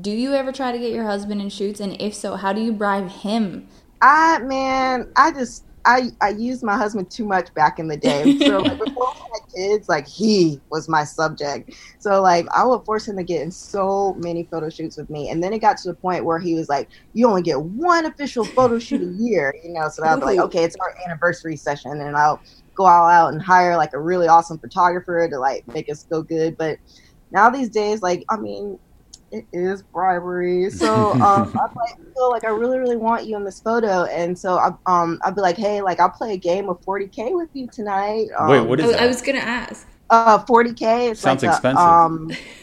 do 0.00 0.10
you 0.10 0.34
ever 0.34 0.52
try 0.52 0.72
to 0.72 0.78
get 0.78 0.92
your 0.92 1.04
husband 1.04 1.40
in 1.40 1.48
shoots? 1.48 1.80
And 1.80 2.00
if 2.00 2.14
so, 2.14 2.36
how 2.36 2.52
do 2.52 2.60
you 2.60 2.72
bribe 2.72 3.08
him? 3.08 3.68
I 4.00 4.38
man, 4.40 5.10
I 5.16 5.32
just 5.32 5.64
I 5.84 6.10
I 6.20 6.30
used 6.30 6.62
my 6.62 6.76
husband 6.76 7.10
too 7.10 7.24
much 7.24 7.52
back 7.54 7.78
in 7.78 7.88
the 7.88 7.96
day. 7.96 8.36
So 8.42 8.58
like 8.58 8.78
before 8.78 9.12
we 9.14 9.20
had 9.32 9.68
kids, 9.70 9.88
like 9.88 10.06
he 10.06 10.60
was 10.70 10.88
my 10.88 11.04
subject. 11.04 11.74
So 12.00 12.20
like 12.20 12.46
I 12.54 12.64
would 12.64 12.84
force 12.84 13.08
him 13.08 13.16
to 13.16 13.24
get 13.24 13.42
in 13.42 13.50
so 13.50 14.14
many 14.18 14.48
photo 14.50 14.70
shoots 14.70 14.96
with 14.96 15.10
me, 15.10 15.28
and 15.30 15.42
then 15.42 15.52
it 15.52 15.60
got 15.60 15.76
to 15.78 15.88
the 15.88 15.94
point 15.96 16.24
where 16.24 16.38
he 16.38 16.54
was 16.54 16.68
like, 16.68 16.88
"You 17.12 17.28
only 17.28 17.42
get 17.42 17.62
one 17.62 18.06
official 18.06 18.44
photo 18.44 18.78
shoot 18.78 19.02
a 19.02 19.22
year," 19.22 19.54
you 19.64 19.72
know. 19.72 19.88
So 19.88 20.04
I'd 20.04 20.20
be 20.20 20.26
like, 20.26 20.38
"Okay, 20.38 20.64
it's 20.64 20.76
our 20.80 20.94
anniversary 21.08 21.56
session," 21.56 22.00
and 22.00 22.16
I'll 22.16 22.40
go 22.76 22.86
all 22.86 23.08
out 23.08 23.32
and 23.32 23.42
hire 23.42 23.76
like 23.76 23.92
a 23.92 24.00
really 24.00 24.28
awesome 24.28 24.58
photographer 24.58 25.28
to 25.28 25.38
like 25.38 25.64
make 25.66 25.90
us 25.90 26.06
go 26.10 26.22
good. 26.22 26.56
But 26.56 26.78
now 27.30 27.50
these 27.50 27.70
days, 27.70 28.02
like 28.02 28.24
I 28.30 28.36
mean, 28.36 28.78
it 29.32 29.46
is 29.52 29.82
bribery. 29.82 30.70
So 30.70 31.12
um, 31.12 31.52
I 31.56 31.62
like, 31.74 32.14
feel 32.14 32.30
like 32.30 32.44
I 32.44 32.50
really, 32.50 32.78
really 32.78 32.96
want 32.96 33.26
you 33.26 33.36
in 33.36 33.44
this 33.44 33.60
photo, 33.60 34.04
and 34.04 34.38
so 34.38 34.58
I, 34.58 34.68
um, 34.86 35.18
I'll 35.24 35.32
be 35.32 35.40
like, 35.40 35.56
hey, 35.56 35.82
like 35.82 35.98
I'll 35.98 36.10
play 36.10 36.34
a 36.34 36.38
game 36.38 36.68
of 36.68 36.80
40k 36.82 37.34
with 37.34 37.48
you 37.52 37.66
tonight. 37.72 38.28
Um, 38.38 38.48
Wait, 38.48 38.60
what 38.60 38.78
is 38.78 38.86
I, 38.86 38.92
that? 38.92 39.02
I 39.02 39.06
was 39.06 39.22
gonna 39.22 39.38
ask. 39.38 39.88
Uh, 40.10 40.44
40k. 40.44 41.12
It's 41.12 41.20
Sounds 41.20 41.42
like 41.42 41.50
a, 41.50 41.54
expensive. 41.54 41.80
um, 41.80 42.30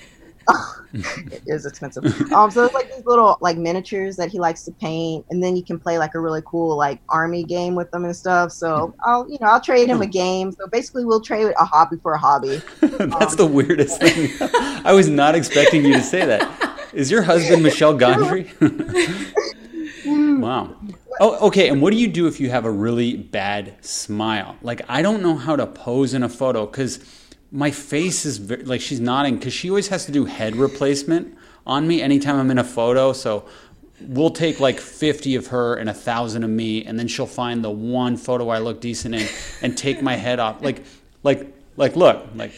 it 0.93 1.43
is 1.45 1.65
expensive. 1.65 2.03
Um, 2.31 2.49
so 2.49 2.65
it's 2.65 2.73
like 2.73 2.93
these 2.93 3.05
little 3.05 3.37
like 3.41 3.57
miniatures 3.57 4.15
that 4.17 4.29
he 4.29 4.39
likes 4.39 4.63
to 4.63 4.71
paint, 4.71 5.25
and 5.29 5.43
then 5.43 5.55
you 5.55 5.63
can 5.63 5.79
play 5.79 5.97
like 5.97 6.15
a 6.15 6.19
really 6.19 6.41
cool 6.45 6.75
like 6.77 6.99
army 7.09 7.43
game 7.43 7.75
with 7.75 7.91
them 7.91 8.05
and 8.05 8.15
stuff. 8.15 8.51
So 8.51 8.93
I'll, 9.05 9.29
you 9.29 9.37
know, 9.41 9.47
I'll 9.47 9.61
trade 9.61 9.89
him 9.89 10.01
a 10.01 10.07
game. 10.07 10.51
So 10.51 10.67
basically, 10.67 11.05
we'll 11.05 11.21
trade 11.21 11.53
a 11.59 11.65
hobby 11.65 11.97
for 12.01 12.13
a 12.13 12.17
hobby. 12.17 12.61
That's 12.81 13.35
the 13.35 13.45
weirdest 13.45 13.99
thing. 14.01 14.31
I 14.85 14.93
was 14.93 15.07
not 15.09 15.35
expecting 15.35 15.85
you 15.85 15.93
to 15.93 16.03
say 16.03 16.25
that. 16.25 16.89
Is 16.93 17.11
your 17.11 17.21
husband 17.21 17.61
Michel 17.61 17.97
Gondry? 17.97 18.49
wow. 20.39 20.75
Oh, 21.21 21.47
okay. 21.47 21.69
And 21.69 21.81
what 21.81 21.91
do 21.91 21.99
you 21.99 22.07
do 22.07 22.27
if 22.27 22.39
you 22.39 22.49
have 22.49 22.65
a 22.65 22.71
really 22.71 23.15
bad 23.15 23.75
smile? 23.83 24.55
Like, 24.61 24.81
I 24.87 25.01
don't 25.01 25.21
know 25.21 25.35
how 25.35 25.55
to 25.55 25.67
pose 25.67 26.13
in 26.13 26.23
a 26.23 26.29
photo 26.29 26.65
because 26.65 26.99
my 27.51 27.71
face 27.71 28.25
is 28.25 28.37
very, 28.37 28.63
like 28.63 28.81
she's 28.81 28.99
nodding 28.99 29.35
because 29.35 29.53
she 29.53 29.69
always 29.69 29.87
has 29.87 30.05
to 30.05 30.11
do 30.11 30.25
head 30.25 30.55
replacement 30.55 31.35
on 31.65 31.87
me 31.87 32.01
anytime 32.01 32.35
I'm 32.35 32.51
in 32.51 32.59
a 32.59 32.63
photo. 32.63 33.13
So 33.13 33.45
we'll 34.01 34.29
take 34.29 34.59
like 34.59 34.79
50 34.79 35.35
of 35.35 35.47
her 35.47 35.75
and 35.75 35.89
a 35.89 35.93
thousand 35.93 36.43
of 36.43 36.49
me, 36.49 36.85
and 36.85 36.97
then 36.99 37.07
she'll 37.07 37.27
find 37.27 37.63
the 37.63 37.71
one 37.71 38.17
photo 38.17 38.49
I 38.49 38.59
look 38.59 38.81
decent 38.81 39.15
in 39.15 39.27
and 39.61 39.77
take 39.77 40.01
my 40.01 40.15
head 40.15 40.39
off. 40.39 40.61
Like, 40.61 40.83
like, 41.23 41.53
like, 41.75 41.95
look, 41.95 42.25
like 42.35 42.51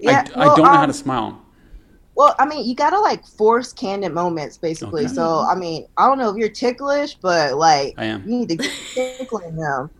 Yeah, 0.00 0.24
I, 0.34 0.42
I 0.42 0.44
don't 0.56 0.58
know 0.58 0.64
how 0.64 0.82
um, 0.82 0.88
to 0.88 0.94
smile. 0.94 1.44
Well, 2.14 2.34
I 2.38 2.44
mean, 2.44 2.68
you 2.68 2.74
gotta 2.74 2.98
like 3.00 3.26
force 3.26 3.72
candid 3.72 4.12
moments, 4.12 4.58
basically. 4.58 5.04
Okay. 5.04 5.14
So, 5.14 5.46
I 5.48 5.54
mean, 5.54 5.86
I 5.96 6.06
don't 6.06 6.18
know 6.18 6.30
if 6.30 6.36
you're 6.36 6.50
ticklish, 6.50 7.14
but 7.14 7.56
like, 7.56 7.94
I 7.96 8.06
am. 8.06 8.22
you 8.28 8.38
need 8.38 8.48
to 8.50 8.56
get 8.56 8.70
tickling 8.94 9.56
them 9.56 9.90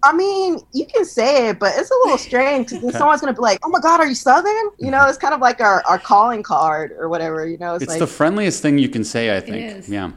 I 0.06 0.14
mean, 0.14 0.60
you 0.72 0.86
can 0.86 1.04
say 1.04 1.50
it, 1.50 1.60
but 1.60 1.74
it's 1.76 1.90
a 1.90 1.96
little 2.04 2.18
strange 2.18 2.70
because 2.70 2.84
then 2.84 2.92
someone's 3.00 3.22
gonna 3.22 3.34
be 3.34 3.42
like, 3.42 3.60
"Oh 3.64 3.70
my 3.70 3.80
God, 3.80 4.00
are 4.00 4.08
you 4.08 4.16
Southern?" 4.16 4.54
You 4.78 4.92
know, 4.92 5.00
mm-hmm. 5.00 5.10
it's 5.10 5.18
kind 5.18 5.34
of 5.34 5.42
like 5.42 5.60
our, 5.62 5.84
our 5.88 5.98
calling 5.98 6.44
card 6.44 6.96
or 6.98 7.10
whatever. 7.10 7.48
You 7.48 7.58
know, 7.58 7.76
it's, 7.76 7.84
It's 7.84 7.92
like 7.94 8.00
the 8.00 8.08
friendliest 8.08 8.62
thing 8.62 8.78
you 8.78 8.90
can 8.90 9.04
say, 9.04 9.36
I 9.36 9.40
think. 9.40 9.78
is. 9.78 9.90
Yeah. 9.90 10.12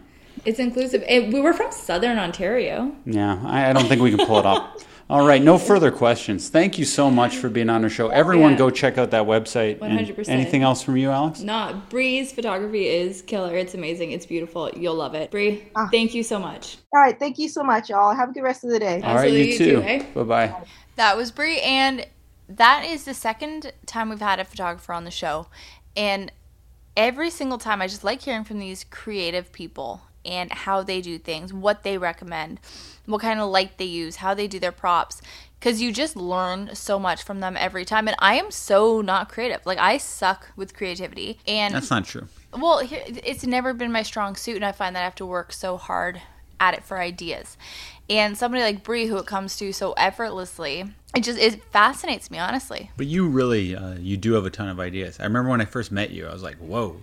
It's 0.45 0.59
inclusive. 0.59 1.03
And 1.09 1.33
we 1.33 1.41
were 1.41 1.53
from 1.53 1.73
Southern 1.73 2.19
Ontario. 2.19 2.95
Yeah. 3.05 3.43
I, 3.45 3.71
I 3.71 3.73
don't 3.73 3.87
think 3.87 4.01
we 4.01 4.15
can 4.15 4.25
pull 4.27 4.39
it 4.39 4.47
off. 4.47 4.85
All 5.11 5.27
right, 5.27 5.41
no 5.43 5.57
further 5.57 5.91
questions. 5.91 6.51
Thank 6.51 6.79
you 6.79 6.85
so 6.85 7.11
much 7.11 7.37
for 7.39 7.49
being 7.49 7.71
on 7.71 7.83
our 7.83 7.89
show. 7.89 8.09
Everyone, 8.09 8.53
Yeah. 8.53 8.59
go 8.59 8.69
check 8.71 8.99
out 8.99 9.11
that 9.13 9.23
website. 9.25 9.79
100%. 9.81 10.29
Anything 10.29 10.63
else 10.63 10.83
from 10.83 10.99
you, 10.99 11.11
Alex? 11.11 11.41
No, 11.41 11.81
Bree's 11.89 12.31
photography 12.31 12.87
is 12.87 13.23
killer. 13.23 13.57
It's 13.57 13.73
amazing. 13.73 14.13
It's 14.13 14.27
beautiful. 14.27 14.71
You'll 14.77 14.97
love 14.97 15.15
it. 15.15 15.31
Bree, 15.31 15.63
Ah. 15.75 15.89
thank 15.91 16.15
you 16.15 16.23
so 16.23 16.39
much. 16.39 16.77
All 16.93 17.01
right. 17.01 17.19
Thank 17.19 17.39
you 17.39 17.49
so 17.49 17.63
much, 17.65 17.89
y'all. 17.89 18.15
Have 18.15 18.29
a 18.31 18.33
good 18.33 18.43
rest 18.43 18.65
of 18.65 18.71
the 18.71 18.79
day. 18.79 18.97
All 19.03 19.15
right, 19.15 19.25
Absolutely, 19.31 19.41
you 19.47 19.53
you 19.53 19.59
too. 19.59 19.77
too, 19.77 19.83
eh? 19.83 20.03
Bye 20.15 20.23
bye. 20.25 20.55
That 20.97 21.17
was 21.17 21.31
Bree, 21.31 21.61
and 21.63 22.05
that 22.51 22.85
is 22.85 23.05
the 23.05 23.15
second 23.15 23.73
time 23.87 24.11
we've 24.11 24.21
had 24.21 24.39
a 24.41 24.45
photographer 24.45 24.93
on 24.93 25.05
the 25.05 25.11
show. 25.11 25.47
And 25.97 26.31
every 26.99 27.31
single 27.31 27.57
time, 27.57 27.81
I 27.81 27.87
just 27.87 28.05
like 28.05 28.21
hearing 28.23 28.45
from 28.45 28.59
these 28.59 28.85
creative 28.85 29.53
people 29.53 30.03
and 30.25 30.53
how 30.53 30.83
they 30.83 31.01
do 31.01 31.19
things, 31.19 31.53
what 31.53 31.83
they 31.83 31.99
recommend, 31.99 32.61
what 33.07 33.21
kind 33.21 33.41
of 33.41 33.49
light 33.51 33.79
they 33.79 33.85
use, 33.85 34.17
how 34.17 34.35
they 34.35 34.47
do 34.47 34.59
their 34.59 34.73
props. 34.73 35.23
Because 35.59 35.83
you 35.83 35.93
just 35.93 36.15
learn 36.15 36.75
so 36.77 37.01
much 37.01 37.25
from 37.25 37.41
them 37.41 37.57
every 37.59 37.85
time. 37.85 38.07
And 38.07 38.17
I 38.21 38.35
am 38.37 38.53
so 38.53 39.01
not 39.01 39.29
creative. 39.29 39.67
Like, 39.67 39.79
I 39.79 39.99
suck 39.99 40.53
with 40.55 40.73
creativity. 40.73 41.41
And 41.49 41.75
That's 41.75 41.91
not 41.91 42.05
true. 42.05 42.29
well, 42.57 42.81
it's 42.85 43.45
never 43.45 43.75
been 43.75 43.91
my 43.91 44.03
strong 44.05 44.37
suit, 44.37 44.55
and 44.55 44.65
I 44.65 44.71
find 44.71 44.95
that 44.95 45.01
I 45.01 45.05
have 45.05 45.17
to 45.17 45.27
work 45.27 45.53
so 45.53 45.77
hard 45.77 46.23
at 46.61 46.75
it 46.75 46.85
for 46.85 47.01
ideas. 47.01 47.57
And 48.09 48.39
somebody 48.39 48.63
like 48.63 48.85
Bree, 48.85 49.07
who 49.07 49.17
it 49.19 49.27
comes 49.27 49.57
to 49.57 49.73
so 49.73 49.93
effortlessly, 49.95 50.85
it 51.15 51.21
just 51.25 51.39
it 51.39 51.63
fascinates 51.73 52.31
me, 52.31 52.39
honestly. 52.39 52.91
But 52.97 53.07
you 53.07 53.29
really, 53.29 53.75
uh, 53.75 53.95
you 53.95 54.17
do 54.17 54.33
have 54.35 54.47
a 54.47 54.51
ton 54.51 54.69
of 54.69 54.79
ideas. 54.81 55.19
I 55.21 55.25
remember 55.25 55.51
when 55.51 55.61
I 55.61 55.65
first 55.67 55.91
met 55.93 56.11
you, 56.11 56.27
I 56.27 56.33
was 56.33 56.43
like, 56.43 56.57
whoa, 56.57 57.03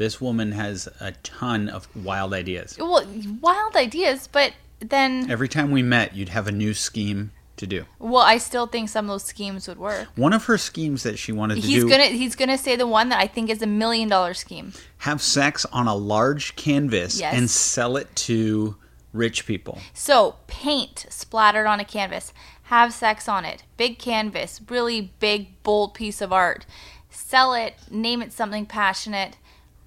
this 0.00 0.18
woman 0.18 0.52
has 0.52 0.88
a 0.98 1.12
ton 1.22 1.68
of 1.68 1.86
wild 1.94 2.32
ideas. 2.32 2.74
Well, 2.80 3.04
wild 3.42 3.76
ideas, 3.76 4.30
but 4.32 4.54
then, 4.80 5.30
Every 5.30 5.46
time 5.46 5.70
we 5.72 5.82
met, 5.82 6.16
you'd 6.16 6.30
have 6.30 6.46
a 6.48 6.52
new 6.52 6.72
scheme 6.72 7.32
to 7.58 7.66
do. 7.66 7.84
well, 7.98 8.22
I 8.22 8.38
still 8.38 8.66
think 8.66 8.88
some 8.88 9.04
of 9.04 9.10
those 9.10 9.24
schemes 9.24 9.68
would 9.68 9.76
work. 9.78 10.08
One 10.16 10.32
of 10.32 10.46
her 10.46 10.56
schemes 10.56 11.02
that 11.02 11.18
she 11.18 11.32
wanted 11.32 11.56
to 11.56 11.60
He's 11.60 11.84
do 11.84 11.90
gonna 11.90 12.06
he's 12.06 12.34
gonna 12.34 12.56
say 12.56 12.76
the 12.76 12.86
one 12.86 13.10
that 13.10 13.20
I 13.20 13.26
think 13.26 13.50
is 13.50 13.60
a 13.60 13.66
million 13.66 14.08
dollar 14.08 14.32
scheme. 14.32 14.72
have 14.98 15.20
sex 15.20 15.66
on 15.66 15.86
a 15.86 15.94
large 15.94 16.56
canvas 16.56 17.20
Yes. 17.20 17.34
and 17.34 17.50
sell 17.50 17.98
it 17.98 18.08
to 18.26 18.76
rich 19.12 19.44
people. 19.44 19.76
So, 19.92 20.36
paint 20.46 21.04
splattered 21.10 21.66
on 21.66 21.78
a 21.78 21.84
canvas, 21.84 22.32
have 22.74 22.94
sex 22.94 23.28
on 23.28 23.44
it, 23.44 23.64
big 23.76 23.98
canvas, 23.98 24.62
really 24.70 25.12
big, 25.20 25.62
bold 25.62 25.92
piece 25.92 26.22
of 26.22 26.32
art. 26.32 26.64
Sell 27.10 27.52
it, 27.52 27.74
name 27.90 28.22
it 28.22 28.32
something 28.32 28.64
passionate. 28.64 29.36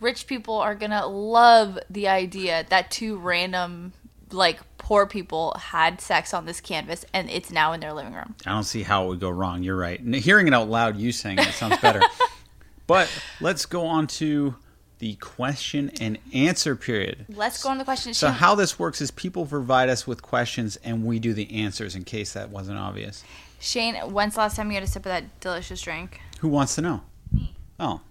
Rich 0.03 0.27
people 0.27 0.57
are 0.57 0.75
gonna 0.75 1.07
love 1.07 1.79
the 1.89 2.09
idea 2.09 2.65
that 2.69 2.91
two 2.91 3.17
random, 3.17 3.93
like, 4.31 4.59
poor 4.77 5.07
people 5.07 5.55
had 5.57 6.01
sex 6.01 6.33
on 6.33 6.45
this 6.45 6.59
canvas 6.59 7.05
and 7.13 7.29
it's 7.29 7.49
now 7.49 7.71
in 7.71 7.79
their 7.79 7.93
living 7.93 8.13
room. 8.13 8.35
I 8.45 8.51
don't 8.51 8.65
see 8.65 8.83
how 8.83 9.05
it 9.05 9.07
would 9.07 9.21
go 9.21 9.29
wrong. 9.29 9.63
You're 9.63 9.77
right. 9.77 10.01
Hearing 10.01 10.47
it 10.47 10.53
out 10.53 10.69
loud, 10.69 10.97
you 10.97 11.13
saying 11.13 11.39
it 11.39 11.53
sounds 11.53 11.77
better. 11.77 12.01
but 12.87 13.09
let's 13.39 13.65
go 13.65 13.85
on 13.85 14.07
to 14.07 14.55
the 14.99 15.15
question 15.15 15.89
and 16.01 16.17
answer 16.33 16.75
period. 16.75 17.25
Let's 17.29 17.63
go 17.63 17.69
on 17.69 17.77
to 17.77 17.79
the 17.79 17.85
question. 17.85 18.13
So 18.13 18.29
how 18.29 18.55
this 18.55 18.77
works 18.77 18.99
is 18.99 19.09
people 19.09 19.45
provide 19.45 19.87
us 19.87 20.05
with 20.05 20.21
questions 20.21 20.75
and 20.83 21.05
we 21.05 21.19
do 21.19 21.33
the 21.33 21.63
answers 21.63 21.95
in 21.95 22.03
case 22.03 22.33
that 22.33 22.49
wasn't 22.49 22.77
obvious. 22.77 23.23
Shane, 23.61 23.95
when's 23.95 24.33
the 24.33 24.41
last 24.41 24.57
time 24.57 24.69
you 24.69 24.75
had 24.75 24.83
a 24.83 24.87
sip 24.87 25.05
of 25.05 25.11
that 25.11 25.39
delicious 25.39 25.81
drink? 25.81 26.19
Who 26.41 26.49
wants 26.49 26.75
to 26.75 26.81
know? 26.81 27.01
Me. 27.31 27.55
Oh, 27.79 28.01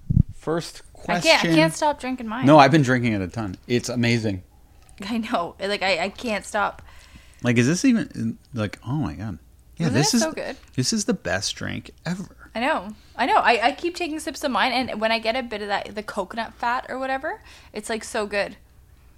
first 0.42 0.82
I 0.94 0.98
question. 1.04 1.30
can't. 1.30 1.44
I 1.44 1.54
can't 1.54 1.72
stop 1.72 2.00
drinking 2.00 2.26
mine. 2.26 2.44
No, 2.44 2.58
I've 2.58 2.72
been 2.72 2.82
drinking 2.82 3.14
it 3.14 3.22
a 3.22 3.28
ton. 3.28 3.56
It's 3.66 3.88
amazing. 3.88 4.42
I 5.08 5.18
know. 5.18 5.54
Like 5.58 5.82
I, 5.82 6.04
I 6.04 6.08
can't 6.10 6.44
stop. 6.44 6.82
Like, 7.42 7.56
is 7.56 7.66
this 7.66 7.84
even 7.84 8.38
like? 8.52 8.78
Oh 8.86 8.96
my 8.96 9.14
god! 9.14 9.38
Yeah, 9.76 9.86
Isn't 9.86 9.94
this 9.94 10.14
is 10.14 10.22
so 10.22 10.32
good? 10.32 10.56
This 10.76 10.92
is 10.92 11.06
the 11.06 11.14
best 11.14 11.54
drink 11.56 11.92
ever. 12.04 12.36
I 12.54 12.60
know. 12.60 12.90
I 13.16 13.26
know. 13.26 13.36
I, 13.36 13.68
I 13.68 13.72
keep 13.72 13.96
taking 13.96 14.20
sips 14.20 14.44
of 14.44 14.50
mine, 14.50 14.72
and 14.72 15.00
when 15.00 15.10
I 15.10 15.18
get 15.18 15.36
a 15.36 15.42
bit 15.42 15.62
of 15.62 15.68
that, 15.68 15.94
the 15.94 16.02
coconut 16.02 16.52
fat 16.54 16.86
or 16.88 16.98
whatever, 16.98 17.40
it's 17.72 17.88
like 17.88 18.04
so 18.04 18.26
good. 18.26 18.56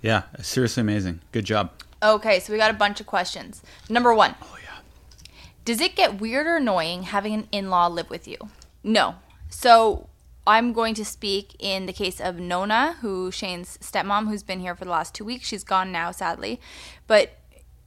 Yeah, 0.00 0.24
seriously 0.40 0.82
amazing. 0.82 1.20
Good 1.32 1.44
job. 1.46 1.70
Okay, 2.02 2.38
so 2.38 2.52
we 2.52 2.58
got 2.58 2.70
a 2.70 2.74
bunch 2.74 3.00
of 3.00 3.06
questions. 3.06 3.62
Number 3.88 4.14
one 4.14 4.34
Oh 4.42 4.58
yeah. 4.62 4.80
Does 5.64 5.80
it 5.80 5.96
get 5.96 6.20
weird 6.20 6.46
or 6.46 6.56
annoying 6.56 7.04
having 7.04 7.32
an 7.32 7.48
in 7.50 7.70
law 7.70 7.86
live 7.86 8.10
with 8.10 8.28
you? 8.28 8.36
No. 8.82 9.14
So 9.48 10.08
I'm 10.46 10.72
going 10.72 10.94
to 10.94 11.04
speak 11.04 11.56
in 11.58 11.86
the 11.86 11.92
case 11.92 12.20
of 12.20 12.38
Nona, 12.38 12.96
who 13.00 13.30
Shane's 13.30 13.78
stepmom, 13.78 14.28
who's 14.28 14.42
been 14.42 14.60
here 14.60 14.74
for 14.74 14.84
the 14.84 14.90
last 14.90 15.14
two 15.14 15.24
weeks. 15.24 15.46
She's 15.46 15.64
gone 15.64 15.90
now, 15.90 16.10
sadly. 16.10 16.60
But 17.06 17.38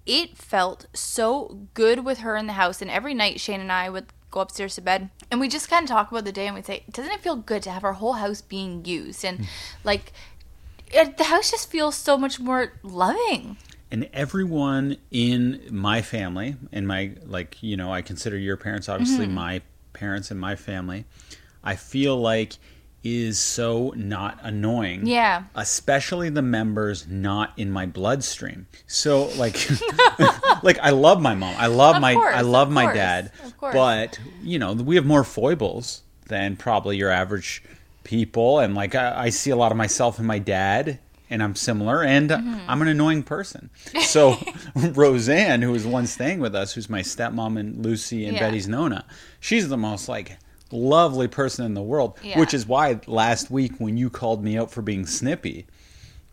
it 0.06 0.38
felt 0.38 0.88
so 0.94 1.68
good 1.74 2.04
with 2.04 2.20
her 2.20 2.36
in 2.36 2.48
the 2.48 2.54
house. 2.54 2.82
And 2.82 2.90
every 2.90 3.14
night, 3.14 3.40
Shane 3.40 3.60
and 3.62 3.72
I 3.72 3.90
would 3.90 4.08
go 4.32 4.40
upstairs 4.42 4.76
to 4.76 4.82
bed 4.82 5.10
and 5.32 5.40
we 5.40 5.48
just 5.48 5.70
kind 5.70 5.84
of 5.84 5.90
talk 5.90 6.12
about 6.12 6.26
the 6.26 6.32
day 6.34 6.48
and 6.48 6.56
we'd 6.56 6.66
say, 6.66 6.84
Doesn't 6.92 7.12
it 7.12 7.22
feel 7.22 7.36
good 7.36 7.64
to 7.64 7.72
have 7.72 7.84
our 7.84 7.94
whole 7.94 8.14
house 8.14 8.42
being 8.42 8.84
used? 8.86 9.24
And 9.24 9.48
like, 9.84 10.12
it, 10.92 11.18
the 11.18 11.26
house 11.26 11.52
just 11.52 11.70
feels 11.70 11.96
so 11.96 12.18
much 12.18 12.40
more 12.40 12.74
loving. 12.84 13.58
And 13.92 14.10
everyone 14.14 14.98
in 15.12 15.62
my 15.72 16.02
family, 16.02 16.56
and 16.74 16.88
my 16.88 17.12
like, 17.26 17.62
you 17.62 17.78
know, 17.78 17.92
I 17.94 18.02
consider 18.02 18.38
your 18.38 18.58
parents 18.58 18.90
obviously 18.90 19.26
Mm-hmm. 19.28 19.36
my 19.36 19.62
parents 19.94 20.30
and 20.32 20.40
my 20.40 20.56
family. 20.56 21.06
I 21.68 21.76
feel 21.76 22.18
like 22.18 22.54
is 23.04 23.38
so 23.40 23.94
not 23.96 24.38
annoying. 24.44 25.06
Yeah. 25.08 25.44
especially 25.56 26.30
the 26.30 26.42
members 26.42 27.08
not 27.08 27.54
in 27.56 27.72
my 27.72 27.86
bloodstream. 27.86 28.68
So 28.88 29.26
like 29.38 29.56
like 30.64 30.78
I 30.80 30.90
love 30.90 31.22
my 31.22 31.36
mom. 31.36 31.56
I 31.58 31.68
love 31.68 31.96
Of 31.98 32.02
my 32.02 32.16
course, 32.16 32.36
I 32.36 32.42
love 32.42 32.68
of 32.70 32.74
my 32.74 32.86
course, 32.86 32.96
dad. 32.96 33.32
of 33.46 33.58
course. 33.58 33.74
But, 33.74 34.20
you 34.44 34.60
know, 34.60 34.74
we 34.74 34.96
have 34.96 35.06
more 35.06 35.24
foibles 35.24 36.02
than 36.28 36.58
probably 36.58 36.98
your 36.98 37.10
average 37.10 37.64
people 38.04 38.60
and 38.60 38.74
like 38.76 38.96
I, 38.96 39.26
I 39.26 39.30
see 39.30 39.52
a 39.52 39.56
lot 39.56 39.72
of 39.72 39.78
myself 39.78 40.20
in 40.20 40.26
my 40.26 40.40
dad 40.40 41.00
and 41.30 41.42
I'm 41.44 41.56
similar 41.56 42.04
and 42.04 42.30
Mm-hmm. 42.30 42.60
I'm 42.70 42.82
an 42.82 42.88
annoying 42.90 43.24
person. 43.24 43.70
So 44.02 44.38
Roseanne, 44.76 45.62
who 45.62 45.72
was 45.72 45.84
the 45.84 45.90
one 45.90 46.08
staying 46.08 46.40
with 46.40 46.56
us, 46.56 46.74
who's 46.74 46.90
my 46.90 47.02
stepmom 47.02 47.60
and 47.60 47.86
Lucy 47.86 48.26
and 48.26 48.36
Yeah. 48.36 48.44
Betty's 48.48 48.68
Nona, 48.68 49.06
she's 49.40 49.70
the 49.70 49.78
most 49.78 50.10
like 50.10 50.38
lovely 50.72 51.28
person 51.28 51.66
in 51.66 51.74
the 51.74 51.82
world, 51.82 52.18
Yeah. 52.24 52.40
which 52.40 52.54
is 52.54 52.66
why 52.66 53.00
last 53.08 53.50
week 53.52 53.74
when 53.80 53.98
you 53.98 54.10
called 54.10 54.44
me 54.44 54.58
out 54.58 54.72
for 54.72 54.82
being 54.82 55.06
snippy, 55.06 55.66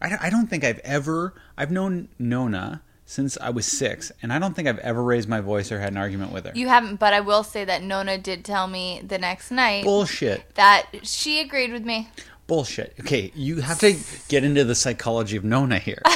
I 0.00 0.08
don't, 0.08 0.22
I 0.22 0.30
don't 0.30 0.48
think 0.48 0.64
I've 0.64 0.80
ever 0.80 1.34
I've 1.56 1.70
known 1.70 2.08
Nona 2.18 2.82
since 3.06 3.36
I 3.40 3.50
was 3.50 3.66
six, 3.66 4.10
and 4.22 4.32
I 4.32 4.38
don't 4.38 4.54
think 4.56 4.66
I've 4.66 4.78
ever 4.78 5.02
raised 5.02 5.28
my 5.28 5.40
voice 5.40 5.70
or 5.70 5.78
had 5.78 5.92
an 5.92 5.98
argument 5.98 6.32
with 6.32 6.46
her. 6.46 6.52
You 6.54 6.68
haven't, 6.68 6.96
but 6.96 7.12
I 7.12 7.20
will 7.20 7.42
say 7.44 7.64
that 7.64 7.82
Nona 7.82 8.16
did 8.16 8.44
tell 8.46 8.66
me 8.66 9.02
the 9.06 9.18
next 9.18 9.50
night 9.50 9.84
Bullshit. 9.84 10.54
that 10.54 10.86
she 11.02 11.40
agreed 11.40 11.70
with 11.70 11.84
me. 11.84 12.08
Bullshit. 12.46 12.94
Okay, 13.00 13.30
you 13.34 13.60
have 13.60 13.78
to 13.80 13.96
get 14.28 14.42
into 14.44 14.64
the 14.64 14.74
psychology 14.74 15.36
of 15.36 15.44
Nona 15.44 15.78
here. 15.78 16.02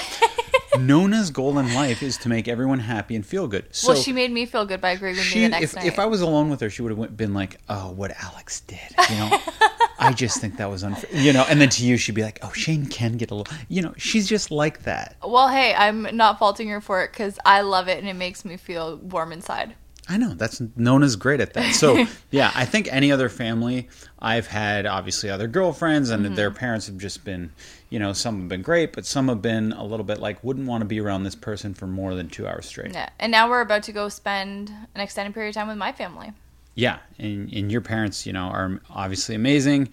Nona's 0.77 1.31
goal 1.31 1.59
in 1.59 1.75
life 1.75 2.03
is 2.03 2.17
to 2.19 2.29
make 2.29 2.49
everyone 2.49 2.81
happy 2.81 3.17
and 3.17 3.25
feel 3.25 3.47
good. 3.49 3.67
So 3.71 3.93
well, 3.93 3.97
she 4.03 4.13
made 4.13 4.31
me 4.31 4.47
feel 4.47 4.67
good 4.67 4.81
by 4.81 4.91
agreeing 4.91 5.17
with 5.17 5.25
she, 5.25 5.41
me 5.41 5.45
the 5.45 5.49
next 5.51 5.65
if, 5.65 5.77
night. 5.77 5.87
if 5.87 5.99
I 5.99 6.07
was 6.07 6.21
alone 6.21 6.51
with 6.51 6.61
her, 6.61 6.71
she 6.71 6.83
would 6.83 6.97
have 6.97 7.17
been 7.17 7.35
like, 7.35 7.59
"Oh, 7.69 7.91
what 7.93 8.13
Alex 8.23 8.61
did," 8.61 8.79
you 9.11 9.17
know. 9.17 9.39
I 10.01 10.13
just 10.13 10.41
think 10.41 10.59
that 10.59 10.71
was 10.71 10.85
unfair, 10.85 11.11
you 11.21 11.33
know. 11.33 11.45
And 11.49 11.61
then 11.61 11.69
to 11.71 11.85
you, 11.85 11.97
she'd 11.97 12.15
be 12.15 12.23
like, 12.23 12.39
"Oh, 12.43 12.53
Shane 12.53 12.87
can 12.87 13.17
get 13.17 13.31
a 13.31 13.35
little," 13.35 13.53
you 13.69 13.83
know. 13.83 13.95
She's 13.97 14.29
just 14.29 14.51
like 14.51 14.83
that. 14.85 15.17
well, 15.27 15.49
hey, 15.49 15.75
I'm 15.75 16.17
not 16.17 16.39
faulting 16.39 16.69
her 16.69 16.81
for 16.81 17.03
it 17.03 17.13
because 17.13 17.39
I 17.45 17.63
love 17.63 17.89
it 17.89 17.99
and 17.99 18.09
it 18.09 18.15
makes 18.15 18.45
me 18.45 18.57
feel 18.57 18.97
warm 18.97 19.33
inside. 19.33 19.75
I 20.09 20.17
know 20.17 20.35
that's 20.35 20.63
Nona's 20.75 21.17
great 21.17 21.41
at 21.41 21.53
that. 21.55 21.75
So 21.75 22.07
yeah, 22.31 22.51
I 22.55 22.65
think 22.65 22.89
any 22.91 23.13
other 23.13 23.29
family 23.29 23.89
I've 24.19 24.47
had, 24.47 24.87
obviously 24.87 25.31
other 25.31 25.47
girlfriends, 25.47 26.11
and 26.11 26.25
their 26.37 26.51
mm-hmm. 26.51 26.59
parents 26.59 26.87
have 26.87 26.99
just 26.99 27.25
been, 27.25 27.53
you 27.91 27.99
know, 27.99 28.13
some 28.13 28.41
have 28.41 28.49
been 28.49 28.63
great, 28.63 28.93
but 28.93 29.05
some 29.05 29.29
have 29.29 29.43
been 29.43 29.73
a 29.73 29.85
little 29.85 30.05
bit 30.05 30.19
like 30.19 30.43
wouldn't 30.43 30.67
want 30.67 30.81
to 30.81 30.87
be 30.87 31.01
around 31.01 31.25
this 31.25 31.35
person 31.35 31.75
for 31.75 31.87
more 31.87 32.15
than 32.15 32.29
two 32.29 32.47
hours 32.47 32.67
straight. 32.67 32.93
Yeah, 32.93 33.11
and 33.19 33.31
now 33.31 33.49
we're 33.49 33.61
about 33.61 33.83
to 33.85 33.93
go 33.93 34.09
spend 34.09 34.71
an 34.95 35.01
extended 35.01 35.35
period 35.35 35.51
of 35.51 35.55
time 35.57 35.69
with 35.69 35.79
my 35.79 35.93
family. 35.93 36.33
Yeah, 36.75 36.99
and 37.19 37.53
and 37.53 37.71
your 37.71 37.81
parents, 37.81 38.27
you 38.27 38.33
know, 38.33 38.47
are 38.47 38.81
obviously 38.91 39.35
amazing. 39.35 39.91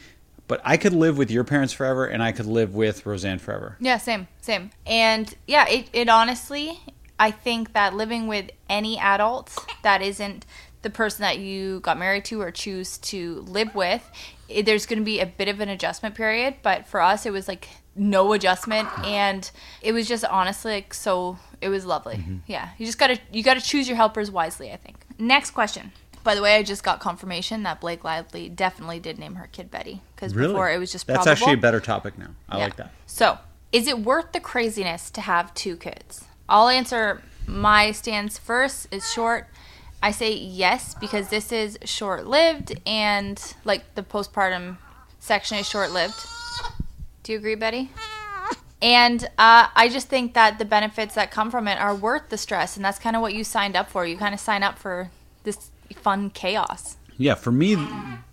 But 0.48 0.62
I 0.64 0.78
could 0.78 0.94
live 0.94 1.18
with 1.18 1.32
your 1.32 1.44
parents 1.44 1.74
forever, 1.74 2.06
and 2.06 2.22
I 2.22 2.32
could 2.32 2.46
live 2.46 2.76
with 2.76 3.06
Roseanne 3.06 3.40
forever. 3.40 3.78
Yeah, 3.80 3.98
same, 3.98 4.28
same. 4.42 4.70
And 4.86 5.34
yeah, 5.48 5.68
it, 5.68 5.90
it 5.92 6.08
honestly, 6.08 6.80
I 7.20 7.32
think 7.32 7.74
that 7.74 7.94
living 7.94 8.28
with 8.28 8.52
any 8.70 8.98
adult 9.00 9.58
that 9.84 10.02
isn't 10.02 10.46
the 10.82 10.90
person 10.90 11.22
that 11.24 11.40
you 11.40 11.80
got 11.80 11.98
married 11.98 12.26
to 12.26 12.42
or 12.42 12.52
choose 12.52 12.98
to 13.00 13.42
live 13.48 13.74
with, 13.74 14.10
it, 14.48 14.66
there's 14.66 14.86
going 14.86 15.00
to 15.00 15.06
be 15.06 15.20
a 15.20 15.26
bit 15.26 15.48
of 15.48 15.60
an 15.60 15.70
adjustment 15.70 16.14
period. 16.16 16.56
But 16.62 16.88
for 16.88 17.02
us, 17.02 17.26
it 17.26 17.32
was 17.32 17.48
like 17.48 17.68
no 17.96 18.34
adjustment, 18.34 18.88
and 19.06 19.50
it 19.82 19.94
was 19.94 20.08
just 20.08 20.26
honestly 20.26 20.74
like 20.74 20.94
so. 20.94 21.38
It 21.62 21.70
was 21.70 21.86
lovely. 21.86 22.18
Mm-hmm. 22.18 22.38
Yeah, 22.46 22.70
you 22.78 22.86
just 22.86 22.98
gotta 23.00 23.18
you 23.32 23.42
gotta 23.42 23.62
choose 23.62 23.88
your 23.88 23.96
helpers 23.98 24.30
wisely. 24.30 24.72
I 24.72 24.76
think. 24.76 24.98
Next 25.18 25.52
question. 25.52 25.92
By 26.24 26.36
the 26.36 26.42
way, 26.42 26.56
I 26.56 26.64
just 26.64 26.84
got 26.84 27.00
confirmation 27.00 27.64
that 27.64 27.80
Blake 27.80 28.04
Lively 28.04 28.50
definitely 28.50 29.00
did 29.00 29.18
name 29.20 29.36
her 29.36 29.48
kid 29.48 29.70
Betty 29.72 30.02
because 30.16 30.34
before 30.34 30.72
it 30.72 30.78
was 30.80 30.92
just 30.92 31.06
that's 31.08 31.18
probable. 31.18 31.32
actually 31.32 31.54
a 31.54 31.58
better 31.58 31.80
topic 31.80 32.18
now. 32.18 32.30
I 32.50 32.58
Yeah. 32.58 32.64
like 32.66 32.76
that. 32.78 32.92
So, 33.06 33.38
is 33.72 33.88
it 33.88 34.00
worth 34.00 34.32
the 34.34 34.40
craziness 34.40 35.10
to 35.12 35.22
have 35.22 35.54
two 35.54 35.78
kids? 35.78 36.26
I'll 36.48 36.70
answer 36.70 37.22
my 37.48 37.92
stance 37.92 38.38
first. 38.38 38.88
It's 38.92 39.12
short. 39.12 39.48
I 40.02 40.12
say 40.12 40.34
yes 40.34 40.94
because 40.96 41.30
this 41.30 41.52
is 41.52 41.80
short 41.84 42.28
lived 42.28 42.80
and 42.86 43.42
like 43.64 43.96
the 43.96 44.04
postpartum 44.04 44.78
section 45.20 45.58
is 45.58 45.68
short 45.68 45.92
lived. 45.92 46.16
Do 47.24 47.32
you 47.32 47.40
agree, 47.40 47.56
Betty? 47.56 47.90
And 48.82 49.24
uh, 49.40 49.68
I 49.76 49.90
just 49.90 50.10
think 50.10 50.36
that 50.36 50.60
the 50.60 50.66
benefits 50.66 51.16
that 51.16 51.32
come 51.32 51.50
from 51.50 51.68
it 51.68 51.80
are 51.80 51.96
worth 51.96 52.30
the 52.30 52.38
stress, 52.38 52.76
and 52.76 52.86
that's 52.86 53.00
kind 53.00 53.16
of 53.16 53.22
what 53.24 53.34
you 53.34 53.44
signed 53.44 53.76
up 53.76 53.90
for. 53.90 54.06
You 54.06 54.16
kind 54.16 54.34
of 54.34 54.40
sign 54.40 54.62
up 54.62 54.78
for 54.78 55.10
this 55.44 55.72
fun 55.96 56.30
chaos. 56.30 56.98
Yeah, 57.18 57.34
for 57.34 57.52
me, 57.52 57.76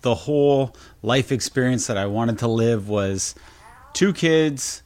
the 0.01 0.13
whole 0.13 0.75
life 1.01 1.31
experience 1.31 1.87
that 1.87 1.97
I 1.97 2.05
wanted 2.05 2.37
to 2.39 2.47
live 2.47 2.87
was 2.87 3.33
two 3.93 4.13
kids, 4.13 4.83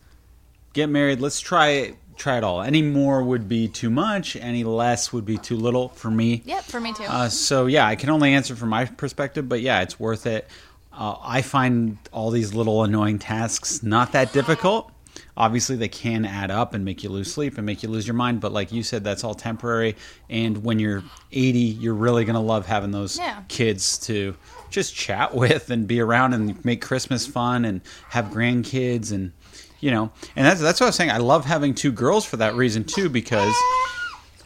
get 0.71 0.87
married. 0.87 1.19
Let's 1.19 1.41
try 1.41 1.69
it. 1.69 1.95
Try 2.17 2.37
it 2.37 2.43
all. 2.43 2.61
Any 2.61 2.81
more 2.81 3.23
would 3.23 3.47
be 3.47 3.67
too 3.67 3.89
much. 3.89 4.35
Any 4.35 4.63
less 4.63 5.13
would 5.13 5.25
be 5.25 5.37
too 5.37 5.55
little 5.55 5.89
for 5.89 6.09
me. 6.09 6.41
Yep, 6.45 6.63
for 6.63 6.79
me 6.79 6.93
too. 6.93 7.03
Uh, 7.03 7.29
so 7.29 7.67
yeah, 7.67 7.85
I 7.85 7.95
can 7.95 8.09
only 8.09 8.33
answer 8.33 8.55
from 8.55 8.69
my 8.69 8.85
perspective, 8.85 9.47
but 9.47 9.61
yeah, 9.61 9.81
it's 9.81 9.99
worth 9.99 10.25
it. 10.25 10.47
Uh, 10.91 11.15
I 11.21 11.43
find 11.43 11.97
all 12.11 12.31
these 12.31 12.55
little 12.55 12.83
annoying 12.83 13.19
tasks 13.19 13.83
not 13.83 14.13
that 14.13 14.33
difficult. 14.33 14.91
Obviously, 15.35 15.75
they 15.75 15.87
can 15.87 16.25
add 16.25 16.49
up 16.49 16.73
and 16.73 16.83
make 16.83 17.03
you 17.03 17.09
lose 17.09 17.31
sleep 17.31 17.57
and 17.57 17.65
make 17.65 17.83
you 17.83 17.89
lose 17.89 18.07
your 18.07 18.15
mind. 18.15 18.39
But 18.41 18.51
like 18.51 18.71
you 18.71 18.81
said, 18.81 19.03
that's 19.03 19.23
all 19.23 19.35
temporary. 19.35 19.95
And 20.29 20.63
when 20.63 20.79
you're 20.79 21.03
80, 21.31 21.59
you're 21.59 21.93
really 21.93 22.25
gonna 22.25 22.41
love 22.41 22.65
having 22.65 22.89
those 22.91 23.17
Yeah. 23.19 23.41
kids 23.47 23.99
to 24.07 24.35
just 24.71 24.95
chat 24.95 25.35
with 25.35 25.69
and 25.69 25.87
be 25.87 25.99
around 25.99 26.33
and 26.33 26.63
make 26.65 26.81
Christmas 26.81 27.27
fun 27.27 27.65
and 27.65 27.81
have 28.09 28.25
grandkids 28.25 29.11
and 29.11 29.31
you 29.79 29.91
know. 29.91 30.11
And 30.35 30.45
that's 30.45 30.61
that's 30.61 30.79
what 30.79 30.85
I 30.87 30.89
was 30.89 30.95
saying. 30.95 31.11
I 31.11 31.17
love 31.17 31.45
having 31.45 31.73
two 31.75 31.91
girls 31.91 32.25
for 32.25 32.37
that 32.37 32.55
reason 32.55 32.83
too 32.83 33.09
because 33.09 33.53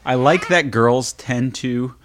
I 0.05 0.15
like 0.15 0.47
that 0.49 0.71
girls 0.71 1.13
tend 1.13 1.55
to 1.55 1.95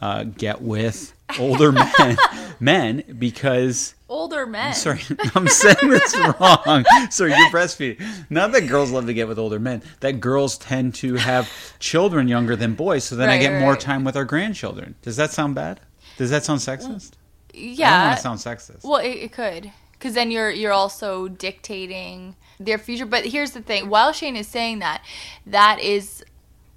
uh, 0.00 0.24
get 0.24 0.60
with 0.62 1.12
older 1.38 1.72
men, 1.98 2.16
men 2.60 3.02
because 3.18 3.94
Older 4.08 4.46
men. 4.46 4.74
sorry, 4.74 5.00
I'm 5.34 5.48
saying 5.48 5.76
this 5.88 6.16
wrong. 6.40 6.84
Sorry, 7.10 7.30
you're 7.30 7.50
breastfeeding. 7.50 8.00
Not 8.30 8.52
that 8.52 8.62
girls 8.68 8.90
love 8.92 9.06
to 9.06 9.14
get 9.14 9.26
with 9.28 9.38
older 9.38 9.58
men. 9.58 9.82
That 10.00 10.20
girls 10.20 10.56
tend 10.58 10.94
to 10.96 11.14
have 11.14 11.50
children 11.80 12.28
younger 12.28 12.54
than 12.56 12.74
boys, 12.74 13.04
so 13.04 13.16
then 13.16 13.28
I 13.28 13.32
Right, 13.34 13.40
get 13.40 13.60
more 13.60 13.72
right. 13.72 13.80
time 13.80 14.04
with 14.04 14.16
our 14.16 14.24
grandchildren. 14.24 14.94
Does 15.02 15.16
that 15.16 15.32
sound 15.32 15.54
bad? 15.54 15.80
Does 16.16 16.30
that 16.30 16.44
sound 16.44 16.60
sexist? 16.60 17.12
I 17.52 17.56
don't 17.56 17.62
Yeah. 17.74 18.06
want 18.06 18.16
to 18.18 18.22
sound 18.22 18.38
sexist. 18.40 18.84
Well, 18.84 19.00
it, 19.00 19.08
it 19.10 19.32
could, 19.32 19.72
because 19.92 20.14
then 20.14 20.30
you're 20.30 20.50
you're 20.50 20.72
also 20.72 21.26
dictating 21.28 22.36
their 22.58 22.78
future. 22.78 23.06
But 23.06 23.26
here's 23.26 23.52
the 23.52 23.62
thing: 23.62 23.88
while 23.88 24.12
Shane 24.12 24.36
is 24.36 24.48
saying 24.48 24.80
that, 24.80 25.04
that 25.46 25.80
is, 25.80 26.24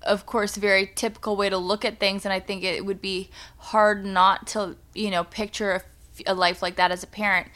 of 0.03 0.25
course, 0.25 0.57
a 0.57 0.59
very 0.59 0.91
typical 0.95 1.35
way 1.35 1.49
to 1.49 1.57
look 1.57 1.85
at 1.85 1.99
things, 1.99 2.25
and 2.25 2.33
I 2.33 2.39
think 2.39 2.63
it 2.63 2.85
would 2.85 3.01
be 3.01 3.29
hard 3.57 4.05
not 4.05 4.47
to 4.47 4.75
you 4.93 5.09
know 5.09 5.23
picture 5.23 5.83
a 6.25 6.33
life 6.33 6.61
like 6.61 6.75
that 6.75 6.91
as 6.91 7.03
a 7.03 7.07
parent. 7.07 7.47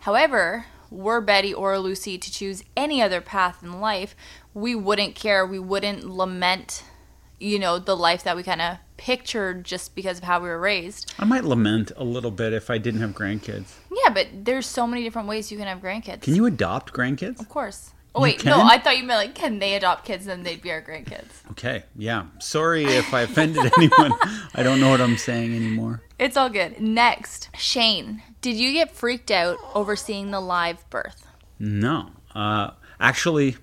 However, 0.00 0.66
were 0.90 1.20
Betty 1.20 1.52
or 1.52 1.78
Lucy 1.78 2.18
to 2.18 2.32
choose 2.32 2.64
any 2.76 3.02
other 3.02 3.20
path 3.20 3.62
in 3.62 3.80
life, 3.80 4.16
we 4.54 4.74
wouldn't 4.74 5.14
care. 5.14 5.46
We 5.46 5.58
wouldn't 5.58 6.04
lament, 6.04 6.84
you 7.38 7.58
know, 7.58 7.78
the 7.78 7.96
life 7.96 8.24
that 8.24 8.36
we 8.36 8.42
kind 8.42 8.60
of 8.60 8.78
pictured 8.96 9.64
just 9.64 9.94
because 9.94 10.18
of 10.18 10.24
how 10.24 10.40
we 10.40 10.48
were 10.48 10.58
raised. 10.58 11.14
I 11.18 11.24
might 11.24 11.44
lament 11.44 11.92
a 11.96 12.04
little 12.04 12.30
bit 12.30 12.52
if 12.52 12.68
I 12.70 12.78
didn't 12.78 13.00
have 13.00 13.12
grandkids. 13.12 13.74
Yeah, 13.90 14.12
but 14.12 14.26
there's 14.44 14.66
so 14.66 14.86
many 14.86 15.02
different 15.04 15.28
ways 15.28 15.50
you 15.52 15.58
can 15.58 15.66
have 15.66 15.80
grandkids. 15.80 16.22
Can 16.22 16.34
you 16.34 16.46
adopt 16.46 16.92
grandkids? 16.92 17.40
Of 17.40 17.48
course. 17.48 17.92
Oh 18.14 18.22
wait, 18.22 18.44
no, 18.44 18.60
I 18.60 18.78
thought 18.78 18.96
you 18.98 19.04
meant 19.04 19.18
like 19.18 19.34
can 19.34 19.60
they 19.60 19.74
adopt 19.74 20.04
kids 20.04 20.26
and 20.26 20.44
they'd 20.44 20.60
be 20.60 20.72
our 20.72 20.82
grandkids. 20.82 21.28
Okay, 21.52 21.84
yeah. 21.96 22.26
Sorry 22.40 22.84
if 22.84 23.14
I 23.14 23.20
offended 23.20 23.70
anyone. 23.76 24.12
I 24.54 24.62
don't 24.62 24.80
know 24.80 24.90
what 24.90 25.00
I'm 25.00 25.16
saying 25.16 25.54
anymore. 25.54 26.02
It's 26.18 26.36
all 26.36 26.48
good. 26.48 26.80
Next, 26.80 27.48
Shane, 27.56 28.22
did 28.40 28.56
you 28.56 28.72
get 28.72 28.90
freaked 28.90 29.30
out 29.30 29.58
over 29.74 29.94
seeing 29.94 30.32
the 30.32 30.40
live 30.40 30.88
birth? 30.90 31.26
No. 31.60 32.10
Uh, 32.34 32.70
actually, 32.98 33.56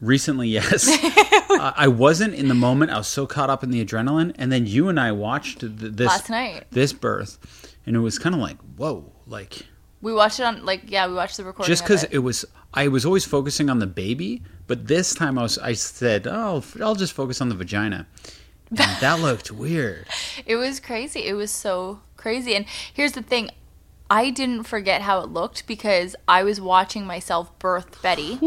recently, 0.00 0.48
yes. 0.58 0.88
uh, 1.50 1.72
I 1.76 1.88
wasn't 1.88 2.34
in 2.34 2.48
the 2.48 2.54
moment. 2.54 2.90
I 2.90 2.98
was 2.98 3.08
so 3.08 3.26
caught 3.26 3.50
up 3.50 3.62
in 3.62 3.70
the 3.70 3.84
adrenaline. 3.84 4.34
And 4.38 4.50
then 4.50 4.66
you 4.66 4.88
and 4.88 4.98
I 4.98 5.12
watched 5.12 5.60
th- 5.60 5.72
this 5.76 6.06
Last 6.08 6.30
night. 6.30 6.64
this 6.70 6.92
birth. 6.92 7.38
And 7.86 7.96
it 7.96 8.00
was 8.00 8.18
kind 8.18 8.34
of 8.34 8.40
like, 8.40 8.58
whoa, 8.76 9.10
like, 9.26 9.66
We 10.02 10.12
watched 10.12 10.40
it 10.40 10.44
on 10.44 10.64
like 10.64 10.82
yeah, 10.90 11.06
we 11.06 11.14
watched 11.14 11.36
the 11.36 11.44
recording. 11.44 11.70
just 11.70 11.82
because 11.82 12.04
it. 12.04 12.10
it 12.14 12.18
was, 12.18 12.44
I 12.74 12.88
was 12.88 13.04
always 13.04 13.24
focusing 13.24 13.68
on 13.70 13.78
the 13.78 13.86
baby. 13.86 14.42
But 14.66 14.86
this 14.86 15.14
time 15.14 15.38
I 15.38 15.42
was, 15.42 15.58
I 15.58 15.72
said, 15.72 16.26
oh, 16.28 16.62
I'll 16.80 16.94
just 16.94 17.12
focus 17.12 17.40
on 17.40 17.48
the 17.48 17.54
vagina. 17.56 18.06
And 18.70 18.78
that 18.78 19.18
looked 19.20 19.50
weird. 19.50 20.06
It 20.46 20.54
was 20.56 20.78
crazy. 20.78 21.24
It 21.26 21.32
was 21.34 21.50
so 21.50 22.00
crazy. 22.16 22.54
And 22.54 22.66
here's 22.94 23.12
the 23.12 23.22
thing. 23.22 23.50
I 24.08 24.30
didn't 24.30 24.64
forget 24.64 25.02
how 25.02 25.20
it 25.20 25.28
looked 25.30 25.66
because 25.66 26.14
I 26.28 26.42
was 26.44 26.60
watching 26.60 27.04
myself 27.06 27.56
birth 27.58 28.00
Betty. 28.02 28.38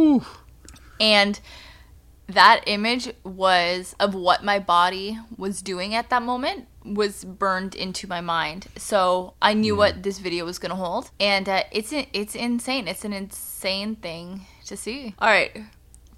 And 1.03 1.38
that 2.27 2.63
image 2.65 3.11
was 3.25 3.93
of 3.99 4.15
what 4.15 4.41
my 4.41 4.57
body 4.57 5.19
was 5.35 5.61
doing 5.61 5.93
at 5.93 6.09
that 6.09 6.23
moment 6.23 6.67
was 6.85 7.25
burned 7.25 7.75
into 7.75 8.07
my 8.07 8.21
mind. 8.21 8.67
So 8.77 9.34
I 9.41 9.53
knew 9.53 9.75
what 9.75 10.01
this 10.03 10.19
video 10.19 10.45
was 10.45 10.59
going 10.59 10.69
to 10.69 10.77
hold 10.77 11.11
and 11.19 11.49
uh, 11.49 11.63
it's 11.73 11.91
it's 11.91 12.35
insane. 12.35 12.88
It's 12.88 13.03
an 13.03 13.11
insane 13.11 13.97
thing 13.97 14.45
to 14.65 14.77
see. 14.77 15.13
All 15.19 15.30
right. 15.30 15.51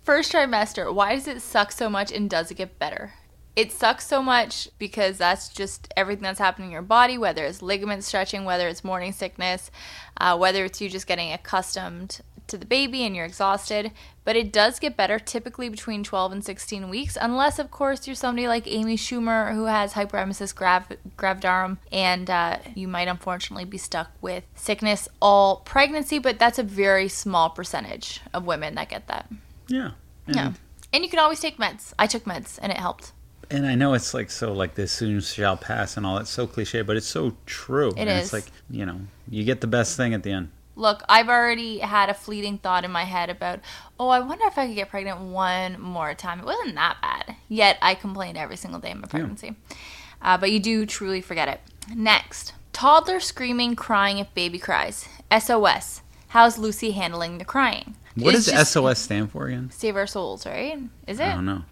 First 0.04 0.32
trimester, 0.32 0.94
why 0.94 1.16
does 1.16 1.28
it 1.28 1.42
suck 1.42 1.72
so 1.72 1.90
much 1.90 2.12
and 2.12 2.30
does 2.30 2.52
it 2.52 2.56
get 2.56 2.78
better? 2.78 3.14
It 3.56 3.72
sucks 3.72 4.06
so 4.06 4.22
much 4.22 4.70
because 4.78 5.18
that's 5.18 5.50
just 5.50 5.92
everything 5.98 6.24
that's 6.24 6.38
happening 6.38 6.68
in 6.68 6.74
your 6.74 6.84
body, 6.84 7.18
whether 7.18 7.44
it's 7.44 7.64
ligament 7.64 8.04
stretching, 8.04 8.46
whether 8.46 8.68
it's 8.68 8.84
morning 8.84 9.14
sickness, 9.14 9.72
uh, 10.18 10.38
whether 10.38 10.64
it's 10.66 10.80
you 10.80 10.90
just 10.90 11.08
getting 11.08 11.32
accustomed 11.32 12.22
to 12.48 12.58
the 12.58 12.66
baby 12.66 13.04
and 13.04 13.16
you're 13.16 13.26
exhausted. 13.26 13.92
But 14.24 14.36
it 14.36 14.52
does 14.52 14.80
get 14.80 14.98
better 14.98 15.20
typically 15.20 15.70
between 15.70 16.04
12 16.04 16.32
and 16.32 16.44
16 16.44 16.90
weeks, 16.90 17.18
unless, 17.20 17.60
of 17.60 17.70
course, 17.70 18.08
you're 18.08 18.16
somebody 18.16 18.48
like 18.48 18.66
Amy 18.66 18.98
Schumer 18.98 19.54
who 19.54 19.66
has 19.66 19.94
hyperemesis 19.94 20.54
grav- 20.54 20.98
gravidarum, 21.16 21.78
and 21.92 22.30
uh, 22.30 22.58
you 22.74 22.88
might 22.88 23.08
unfortunately 23.08 23.66
be 23.66 23.78
stuck 23.78 24.10
with 24.22 24.44
sickness 24.56 25.08
all 25.22 25.58
pregnancy, 25.58 26.18
but 26.18 26.40
that's 26.40 26.58
a 26.58 26.64
very 26.64 27.08
small 27.08 27.52
percentage 27.52 28.20
of 28.34 28.46
women 28.46 28.76
that 28.76 28.90
get 28.90 29.08
that. 29.08 29.30
Yeah. 29.68 29.92
And, 30.26 30.36
Yeah. 30.36 30.54
And 30.92 31.04
you 31.04 31.10
can 31.10 31.20
always 31.20 31.40
take 31.40 31.58
meds. 31.58 31.94
I 32.00 32.08
took 32.08 32.24
meds 32.24 32.58
and 32.62 32.72
it 32.72 32.78
helped. 32.78 33.12
And 33.52 33.68
I 33.68 33.76
know 33.76 33.94
it's 33.94 34.14
like 34.14 34.32
so 34.32 34.54
like 34.54 34.76
this 34.76 34.92
soon 34.92 35.20
shall 35.22 35.58
pass 35.58 35.98
and 35.98 36.06
all 36.06 36.16
that's 36.16 36.30
so 36.30 36.48
cliche, 36.48 36.82
but 36.82 36.98
it's 36.98 37.06
so 37.06 37.36
true. 37.46 37.90
It 37.90 38.00
and 38.00 38.10
is. 38.10 38.24
it's 38.24 38.34
like, 38.34 38.46
you 38.70 38.86
know, 38.86 39.02
you 39.30 39.44
get 39.44 39.62
the 39.62 39.68
best 39.68 39.98
thing 39.98 40.14
at 40.14 40.24
the 40.24 40.32
end. 40.32 40.52
Look, 40.76 41.04
I've 41.08 41.30
already 41.30 41.80
had 41.80 42.10
a 42.10 42.14
fleeting 42.14 42.58
thought 42.58 42.84
in 42.84 42.92
my 42.92 43.06
head 43.06 43.30
about, 43.30 43.60
oh, 44.00 44.10
I 44.10 44.20
wonder 44.20 44.46
if 44.46 44.58
I 44.58 44.68
could 44.68 44.76
get 44.76 44.90
pregnant 44.90 45.20
one 45.22 45.80
more 45.80 46.14
time. 46.14 46.40
It 46.40 46.46
wasn't 46.46 46.76
that 46.76 46.98
bad. 47.02 47.36
Yet 47.48 47.78
I 47.82 47.96
complained 47.96 48.38
every 48.38 48.58
single 48.58 48.80
day 48.80 48.92
of 48.92 49.00
my 49.00 49.08
pregnancy. 49.08 49.56
Uh, 50.22 50.38
but 50.38 50.52
you 50.52 50.60
do 50.60 50.86
truly 50.86 51.22
forget 51.22 51.48
it. 51.48 51.62
Next, 51.96 52.54
toddler 52.74 53.20
screaming, 53.20 53.76
crying 53.76 54.18
if 54.18 54.34
baby 54.34 54.60
cries. 54.60 55.08
SOS. 55.38 56.02
How's 56.30 56.58
Lucy 56.58 56.92
handling 56.92 57.38
the 57.38 57.46
crying? 57.46 57.96
What 58.16 58.36
It's 58.36 58.46
does 58.46 58.70
SOS 58.70 59.00
stand 59.00 59.32
for 59.32 59.48
again? 59.48 59.72
Save 59.72 59.96
our 59.96 60.08
souls, 60.08 60.46
right? 60.46 60.80
Is 61.08 61.20
it? 61.20 61.26
I 61.26 61.36
don't 61.36 61.46
know. 61.46 61.64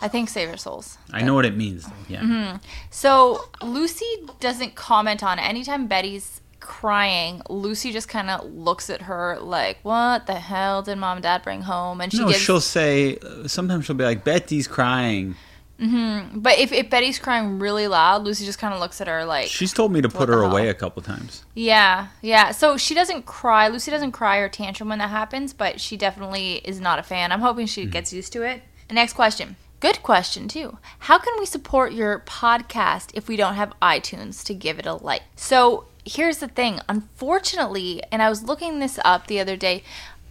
I 0.00 0.08
think 0.08 0.28
save 0.28 0.48
our 0.48 0.56
souls. 0.56 0.96
I 1.12 1.22
know 1.22 1.34
what 1.34 1.44
it 1.44 1.56
means 1.56 1.84
though. 1.84 1.92
Yeah. 2.08 2.20
Mm-hmm. 2.20 2.56
So 2.90 3.48
Lucy 3.62 4.06
doesn't 4.40 4.74
comment 4.74 5.22
on 5.22 5.38
it. 5.38 5.42
Anytime 5.42 5.86
Betty's 5.86 6.40
crying, 6.68 7.42
Lucy 7.48 7.90
just 7.92 8.08
kind 8.08 8.28
of 8.30 8.44
looks 8.52 8.90
at 8.90 9.02
her 9.02 9.38
like, 9.40 9.78
"What 9.82 10.26
the 10.26 10.34
hell 10.34 10.82
did 10.82 10.96
mom 10.98 11.16
and 11.16 11.22
dad 11.22 11.42
bring 11.42 11.62
home?" 11.62 12.00
And 12.00 12.12
she 12.12 12.18
No, 12.18 12.28
gives. 12.28 12.38
she'll 12.40 12.60
say 12.60 13.16
uh, 13.18 13.48
sometimes 13.48 13.86
she'll 13.86 13.96
be 13.96 14.04
like, 14.04 14.22
Betty's 14.22 14.68
crying. 14.68 15.34
but 15.78 16.58
if, 16.58 16.72
if 16.72 16.90
Betty's 16.90 17.18
crying 17.20 17.58
really 17.60 17.86
loud, 17.86 18.24
Lucy 18.24 18.44
just 18.44 18.58
kind 18.58 18.74
of 18.74 18.80
looks 18.80 19.00
at 19.00 19.06
her 19.06 19.24
like, 19.24 19.46
She's 19.48 19.72
told 19.72 19.92
me 19.92 20.00
to 20.02 20.08
put 20.08 20.28
her 20.28 20.42
away 20.42 20.68
a 20.68 20.74
couple 20.74 21.00
times. 21.02 21.44
"Yeah, 21.54 22.08
yeah." 22.20 22.50
So 22.52 22.76
she 22.76 22.94
doesn't 22.94 23.26
cry. 23.26 23.68
Lucy 23.68 23.90
doesn't 23.90 24.12
cry 24.12 24.38
or 24.38 24.48
tantrum 24.48 24.88
when 24.88 24.98
that 24.98 25.10
happens, 25.10 25.52
but 25.52 25.80
she 25.80 25.96
definitely 25.96 26.54
is 26.64 26.80
not 26.80 26.98
a 26.98 27.02
fan. 27.02 27.32
I'm 27.32 27.40
hoping 27.40 27.66
she 27.66 27.86
gets 27.86 28.12
used 28.12 28.32
to 28.34 28.42
it. 28.42 28.62
Next 28.90 29.12
question. 29.14 29.56
Good 29.80 30.02
question, 30.02 30.48
too. 30.48 30.78
How 30.98 31.18
can 31.20 31.34
we 31.38 31.46
support 31.46 31.92
your 31.92 32.18
podcast 32.26 33.10
if 33.14 33.28
we 33.28 33.36
don't 33.36 33.54
have 33.54 33.72
iTunes 33.80 34.42
to 34.46 34.52
give 34.54 34.80
it 34.80 34.86
a 34.86 34.94
like? 34.94 35.22
So 35.36 35.84
here's 36.08 36.38
the 36.38 36.48
thing. 36.48 36.80
Unfortunately, 36.88 38.02
and 38.10 38.22
I 38.22 38.28
was 38.28 38.42
looking 38.42 38.78
this 38.78 38.98
up 39.04 39.26
the 39.26 39.40
other 39.40 39.56
day, 39.56 39.82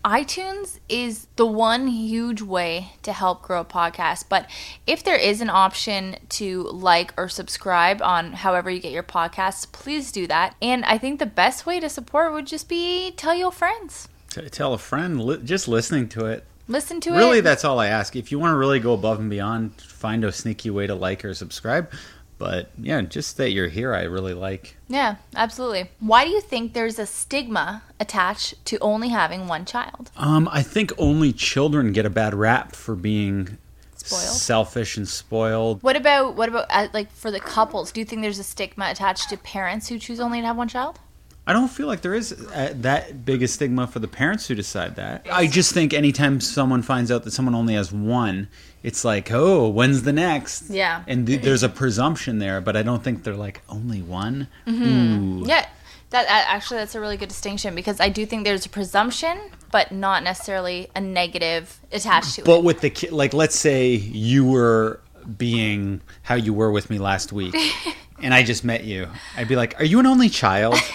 iTunes 0.04 0.80
is 0.88 1.28
the 1.36 1.46
one 1.46 1.88
huge 1.88 2.42
way 2.42 2.94
to 3.04 3.12
help 3.12 3.42
grow 3.42 3.62
a 3.62 3.66
podcast. 3.66 4.26
But 4.30 4.50
if 4.86 5.04
there 5.04 5.18
is 5.18 5.42
an 5.42 5.50
option 5.50 6.16
to 6.30 6.64
like 6.64 7.14
or 7.18 7.28
subscribe 7.28 8.02
on 8.02 8.34
however 8.34 8.70
you 8.70 8.80
get 8.80 8.94
your 8.94 9.04
podcasts, 9.04 9.70
please 9.70 10.12
do 10.12 10.26
that. 10.28 10.56
And 10.62 10.86
I 10.86 10.98
think 10.98 11.20
the 11.20 11.26
best 11.26 11.66
way 11.66 11.80
to 11.80 11.90
support 11.90 12.32
would 12.34 12.48
just 12.48 12.70
be 12.70 13.12
tell 13.12 13.36
your 13.36 13.52
friends. 13.52 14.08
T- 14.30 14.48
tell 14.50 14.74
a 14.74 14.78
friend, 14.78 15.22
li- 15.22 15.42
just 15.44 15.68
listening 15.68 16.08
to 16.10 16.26
it. 16.26 16.46
Listen 16.70 17.00
to 17.02 17.12
Really, 17.12 17.22
it. 17.22 17.26
Really, 17.26 17.42
that's 17.42 17.66
all 17.66 17.80
I 17.80 17.88
ask. 17.88 18.16
If 18.16 18.32
you 18.32 18.40
want 18.40 18.52
to 18.54 18.58
really 18.58 18.80
go 18.80 18.94
above 18.94 19.20
and 19.20 19.30
beyond, 19.30 19.80
find 19.82 20.24
a 20.24 20.32
sneaky 20.32 20.70
way 20.70 20.86
to 20.88 20.96
like 20.96 21.24
or 21.24 21.34
subscribe. 21.34 21.92
But 22.38 22.70
yeah, 22.78 23.02
just 23.02 23.38
that 23.38 23.50
you're 23.52 23.68
here, 23.68 23.94
I 23.94 24.04
really 24.04 24.34
like. 24.34 24.78
Yeah, 24.88 25.16
absolutely. 25.36 25.90
Why 26.00 26.24
do 26.26 26.30
you 26.30 26.42
think 26.42 26.74
there's 26.74 27.00
a 27.00 27.06
stigma 27.06 27.84
attached 28.00 28.64
to 28.66 28.78
only 28.80 29.10
having 29.10 29.48
one 29.48 29.66
child? 29.66 30.12
Um, 30.18 30.48
I 30.52 30.62
think 30.62 30.92
only 30.98 31.34
children 31.34 31.94
get 31.94 32.06
a 32.06 32.10
bad 32.12 32.36
rap 32.36 32.76
for 32.76 32.96
being 32.96 33.58
Spoiled? 33.96 34.22
selfish 34.22 34.98
and 34.98 35.08
spoiled. 35.08 35.82
What 35.82 35.96
about 35.96 36.36
what 36.36 36.48
about 36.48 36.68
uh, 36.70 36.88
like 36.94 37.12
for 37.12 37.32
the 37.32 37.40
couples? 37.40 37.92
Do 37.92 38.00
you 38.00 38.06
think 38.06 38.22
there's 38.22 38.40
a 38.40 38.44
stigma 38.44 38.90
attached 38.90 39.30
to 39.30 39.38
parents 39.38 39.88
who 39.90 39.98
choose 39.98 40.20
only 40.20 40.40
to 40.42 40.48
have 40.48 40.58
one 40.58 40.68
child? 40.68 41.00
I 41.48 41.54
don't 41.54 41.70
feel 41.70 41.88
like 41.88 42.02
there 42.02 42.14
is 42.14 42.34
uh, 42.34 42.74
that 42.82 43.24
big 43.24 43.42
a 43.42 43.48
stigma 43.48 43.88
for 43.88 44.00
the 44.00 44.08
parents 44.08 44.48
who 44.48 44.54
decide 44.54 44.98
that. 44.98 45.26
I 45.32 45.48
just 45.48 45.74
think 45.74 45.94
anytime 45.94 46.42
someone 46.42 46.82
finds 46.82 47.10
out 47.10 47.24
that 47.24 47.32
someone 47.32 47.56
only 47.56 47.76
has 47.76 47.90
one, 47.90 48.50
it's 48.84 49.06
like, 49.06 49.32
oh, 49.32 49.70
when's 49.70 50.04
the 50.04 50.12
next? 50.12 50.70
Yeah. 50.70 51.04
And 51.08 51.26
th- 51.26 51.42
there's 51.42 51.64
a 51.64 51.70
presumption 51.70 52.40
there, 52.40 52.60
but 52.60 52.76
I 52.76 52.84
don't 52.84 53.02
think 53.02 53.24
they're 53.24 53.34
like 53.34 53.62
only 53.70 54.02
one. 54.02 54.50
Mm-hmm. 54.68 55.44
Ooh. 55.44 55.48
Yeah, 55.48 55.66
that 56.10 56.26
actually 56.30 56.80
that's 56.80 56.96
a 56.96 57.00
really 57.00 57.16
good 57.16 57.30
distinction 57.30 57.76
because 57.76 58.02
I 58.02 58.10
do 58.10 58.26
think 58.26 58.44
there's 58.44 58.66
a 58.66 58.70
presumption, 58.70 59.40
but 59.72 59.94
not 59.94 60.24
necessarily 60.24 60.90
a 60.98 61.02
negative 61.02 61.80
attached 61.94 62.36
to 62.36 62.42
But 62.42 62.52
it. 62.52 62.56
But 62.56 62.64
with 62.66 62.82
the 62.82 62.90
kid, 62.90 63.14
like, 63.14 63.34
let's 63.34 63.58
say 63.58 63.94
you 63.94 64.46
were 64.46 65.00
being 65.38 66.02
how 66.24 66.36
you 66.36 66.54
were 66.54 66.72
with 66.72 66.90
me 66.90 66.98
last 67.00 67.32
week, 67.32 67.56
and 68.22 68.34
I 68.34 68.44
just 68.44 68.66
met 68.66 68.84
you. 68.84 69.08
I'd 69.38 69.48
be 69.48 69.56
like, 69.56 69.80
"Are 69.80 69.86
you 69.86 70.00
an 70.00 70.06
only 70.06 70.28
child?" 70.28 70.76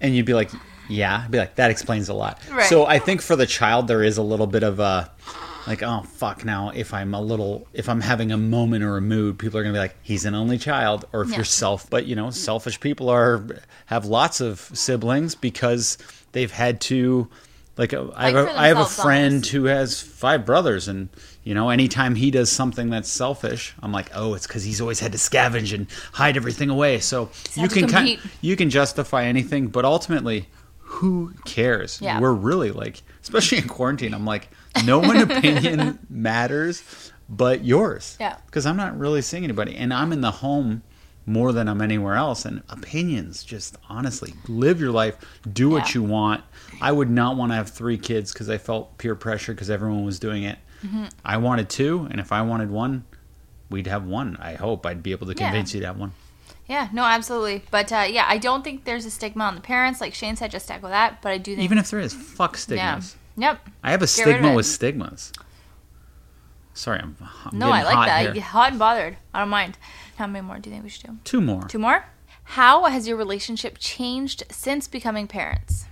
and 0.00 0.14
you'd 0.14 0.26
be 0.26 0.34
like, 0.34 0.50
"Yeah." 0.88 1.22
I'd 1.24 1.30
be 1.30 1.38
like, 1.38 1.54
"That 1.56 1.70
explains 1.70 2.08
a 2.08 2.14
lot." 2.14 2.40
Right. 2.50 2.66
So 2.66 2.86
I 2.86 2.98
think 2.98 3.20
for 3.22 3.36
the 3.36 3.46
child, 3.46 3.88
there 3.88 4.02
is 4.02 4.18
a 4.18 4.22
little 4.22 4.46
bit 4.46 4.62
of 4.62 4.78
a 4.80 5.10
like, 5.66 5.82
"Oh 5.82 6.02
fuck!" 6.02 6.44
Now, 6.44 6.70
if 6.74 6.94
I'm 6.94 7.12
a 7.14 7.20
little, 7.20 7.66
if 7.74 7.88
I'm 7.88 8.00
having 8.00 8.32
a 8.32 8.38
moment 8.38 8.84
or 8.84 8.96
a 8.96 9.00
mood, 9.02 9.38
people 9.38 9.58
are 9.58 9.62
gonna 9.62 9.74
be 9.74 9.78
like, 9.78 9.96
"He's 10.02 10.24
an 10.24 10.34
only 10.34 10.56
child," 10.58 11.04
or 11.12 11.22
if 11.22 11.30
Yeah. 11.30 11.36
you're 11.36 11.44
self, 11.44 11.88
but 11.90 12.06
you 12.06 12.16
know, 12.16 12.30
selfish 12.30 12.80
people 12.80 13.08
are 13.10 13.44
have 13.86 14.04
lots 14.06 14.40
of 14.40 14.70
siblings 14.74 15.34
because 15.34 15.98
they've 16.32 16.52
had 16.52 16.80
to. 16.82 17.28
Like 17.76 17.94
uh, 17.94 18.06
I 18.16 18.30
have, 18.32 18.34
Like 18.46 18.56
a, 18.56 18.58
have 18.58 18.78
a 18.78 18.84
friend 18.86 19.34
almost. 19.34 19.50
who 19.52 19.64
has 19.66 20.00
five 20.00 20.44
brothers, 20.44 20.88
and 20.88 21.10
you 21.48 21.54
know, 21.54 21.70
anytime 21.70 22.14
he 22.14 22.30
does 22.30 22.52
something 22.52 22.90
that's 22.90 23.08
selfish, 23.08 23.74
I'm 23.82 23.90
like, 23.90 24.10
oh, 24.14 24.34
it's 24.34 24.46
because 24.46 24.64
he's 24.64 24.82
always 24.82 25.00
had 25.00 25.12
to 25.12 25.18
scavenge 25.18 25.72
and 25.72 25.86
hide 26.12 26.36
everything 26.36 26.68
away. 26.68 26.98
So 27.00 27.30
you 27.54 27.68
can 27.68 27.88
kind, 27.88 28.18
you 28.42 28.54
can 28.54 28.68
justify 28.68 29.24
anything, 29.24 29.68
but 29.68 29.86
ultimately, 29.86 30.46
who 30.78 31.32
cares? 31.46 32.00
Yeah. 32.02 32.20
We're 32.20 32.34
really 32.34 32.70
like, 32.70 33.00
especially 33.22 33.56
in 33.58 33.66
quarantine, 33.68 34.12
I'm 34.12 34.26
like, 34.26 34.50
no 34.84 34.98
one 34.98 35.16
opinion 35.30 35.98
matters 36.10 36.82
but 37.30 37.64
yours. 37.64 38.18
Yeah. 38.20 38.36
because 38.44 38.66
I'm 38.66 38.76
not 38.76 38.98
really 38.98 39.22
seeing 39.22 39.42
anybody, 39.44 39.74
and 39.74 39.94
I'm 39.94 40.12
in 40.12 40.20
the 40.20 40.30
home 40.30 40.82
more 41.24 41.52
than 41.54 41.66
I'm 41.66 41.80
anywhere 41.80 42.14
else. 42.16 42.44
And 42.44 42.62
opinions, 42.68 43.42
just 43.42 43.76
honestly, 43.88 44.34
live 44.48 44.80
your 44.82 44.90
life, 44.92 45.16
do 45.50 45.70
what 45.70 45.88
Yeah. 45.94 46.00
you 46.00 46.02
want. 46.02 46.44
I 46.82 46.92
would 46.92 47.08
not 47.10 47.36
want 47.38 47.52
to 47.52 47.56
have 47.56 47.70
three 47.70 47.96
kids 47.96 48.34
because 48.34 48.50
I 48.50 48.58
felt 48.58 48.98
peer 48.98 49.14
pressure 49.14 49.54
because 49.54 49.70
everyone 49.70 50.04
was 50.04 50.18
doing 50.18 50.42
it. 50.42 50.58
Mm-hmm. 50.84 51.04
I 51.24 51.36
wanted 51.38 51.68
two, 51.68 52.06
and 52.10 52.20
if 52.20 52.32
I 52.32 52.42
wanted 52.42 52.70
one, 52.70 53.04
we'd 53.70 53.86
have 53.86 54.04
one. 54.04 54.36
I 54.40 54.54
hope 54.54 54.86
I'd 54.86 55.02
be 55.02 55.12
able 55.12 55.26
to 55.26 55.32
Yeah. 55.36 55.48
convince 55.50 55.74
you 55.74 55.80
to 55.80 55.86
have 55.86 55.98
one. 55.98 56.12
Yeah, 56.68 56.88
no, 56.92 57.04
absolutely. 57.04 57.64
But 57.70 57.90
uh, 57.92 58.06
yeah, 58.08 58.26
I 58.28 58.38
don't 58.38 58.62
think 58.62 58.84
there's 58.84 59.04
a 59.06 59.10
stigma 59.10 59.44
on 59.44 59.54
the 59.54 59.60
parents, 59.60 60.00
like 60.00 60.12
Shane 60.14 60.36
said, 60.36 60.50
just 60.50 60.70
echo 60.70 60.88
that. 60.88 61.22
But 61.22 61.32
I 61.32 61.38
do 61.38 61.52
think 61.54 61.64
Even 61.64 61.78
if 61.78 61.90
there 61.90 61.98
is, 62.00 62.12
fuck 62.12 62.52
yeah, 62.54 62.58
stigmas. 62.58 63.16
yep. 63.36 63.66
I 63.82 63.90
have 63.90 64.00
a 64.00 64.04
Get 64.04 64.08
stigma 64.10 64.54
with 64.54 64.66
stigmas. 64.66 65.32
Sorry, 66.74 67.00
I'm, 67.00 67.16
I'm 67.44 67.58
No, 67.58 67.70
I 67.70 67.82
like 67.82 68.06
that. 68.06 68.34
here. 68.34 68.42
Hot 68.42 68.70
and 68.70 68.78
bothered. 68.78 69.16
I 69.34 69.40
don't 69.40 69.48
mind. 69.48 69.78
How 70.16 70.26
many 70.26 70.46
more 70.46 70.58
do 70.58 70.68
you 70.70 70.74
think 70.74 70.84
we 70.84 70.90
should 70.90 71.04
do? 71.06 71.16
Two 71.24 71.40
more. 71.40 71.62
Two 71.64 71.78
more. 71.78 72.04
How 72.44 72.84
has 72.84 73.08
your 73.08 73.16
relationship 73.16 73.76
changed 73.78 74.44
since 74.50 74.86
becoming 74.88 75.26
parents? 75.26 75.86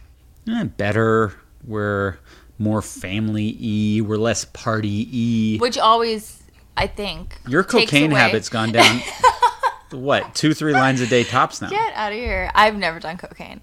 Eh, 0.49 0.65
better. 0.65 1.35
We're 1.65 2.19
more 2.59 2.83
family 2.83 3.57
e. 3.59 4.01
We're 4.01 4.17
less 4.17 4.45
party 4.45 5.09
e. 5.11 5.59
Which 5.59 5.79
always, 5.79 6.43
I 6.77 6.87
think, 6.87 7.37
Your 7.49 7.65
cocaine 7.65 8.11
habit's 8.11 8.49
gone 8.49 8.73
down. 8.73 9.01
what? 9.91 10.35
Two, 10.35 10.55
three 10.55 10.73
lines 10.73 11.01
a 11.01 11.07
day 11.07 11.25
tops 11.25 11.61
now. 11.61 11.69
Get 11.69 11.93
out 11.95 12.13
of 12.13 12.19
here. 12.19 12.51
I've 12.55 12.77
never 12.77 13.01
done 13.01 13.17
cocaine. 13.19 13.61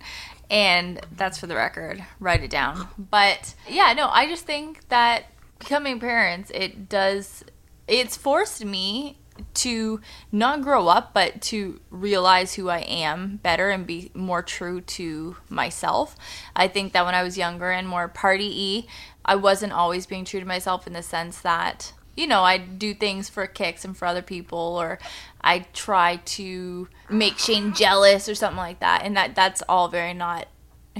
And 0.50 1.02
that's 1.16 1.38
for 1.38 1.48
the 1.48 1.56
record. 1.56 2.04
Write 2.20 2.44
it 2.44 2.52
down. 2.52 2.88
But 2.98 3.56
yeah, 3.68 3.94
no, 3.94 4.10
I 4.10 4.28
just 4.28 4.46
think 4.46 4.88
that 4.90 5.26
becoming 5.58 6.00
parents, 6.00 6.52
it 6.54 6.90
does, 6.90 7.44
it's 7.88 8.16
forced 8.18 8.64
me 8.64 9.18
to 9.56 10.02
not 10.32 10.62
grow 10.62 10.88
up, 10.88 11.14
but 11.14 11.42
to 11.42 11.80
realize 11.90 12.56
who 12.56 12.70
I 12.70 12.80
am 12.80 13.38
better 13.44 13.70
and 13.70 13.86
be 13.86 14.12
more 14.14 14.42
true 14.42 14.82
to 14.82 15.38
myself. 15.50 16.16
I 16.56 16.68
think 16.68 16.94
that 16.94 17.06
when 17.06 17.16
I 17.16 17.24
was 17.24 17.38
younger 17.38 17.72
and 17.72 17.88
more 17.88 18.08
party 18.08 18.86
y, 18.86 18.94
I 19.26 19.36
wasn't 19.36 19.74
always 19.74 20.06
being 20.06 20.26
true 20.26 20.40
to 20.40 20.46
myself 20.46 20.88
in 20.88 20.94
the 20.94 21.04
sense 21.04 21.40
that 21.42 21.94
you 22.16 22.28
know, 22.28 22.44
I 22.44 22.58
do 22.58 22.94
things 22.94 23.28
for 23.28 23.48
kicks 23.48 23.84
and 23.84 23.98
for 23.98 24.06
other 24.06 24.22
people, 24.22 24.60
or 24.60 25.00
I 25.42 25.66
try 25.74 26.18
to 26.18 26.88
make 27.10 27.40
Shane 27.40 27.74
jealous 27.74 28.30
or 28.30 28.36
something 28.36 28.58
like 28.58 28.82
that, 28.82 29.02
and 29.04 29.18
that 29.18 29.36
that's 29.36 29.64
all 29.68 29.88
very 29.88 30.14
not 30.14 30.48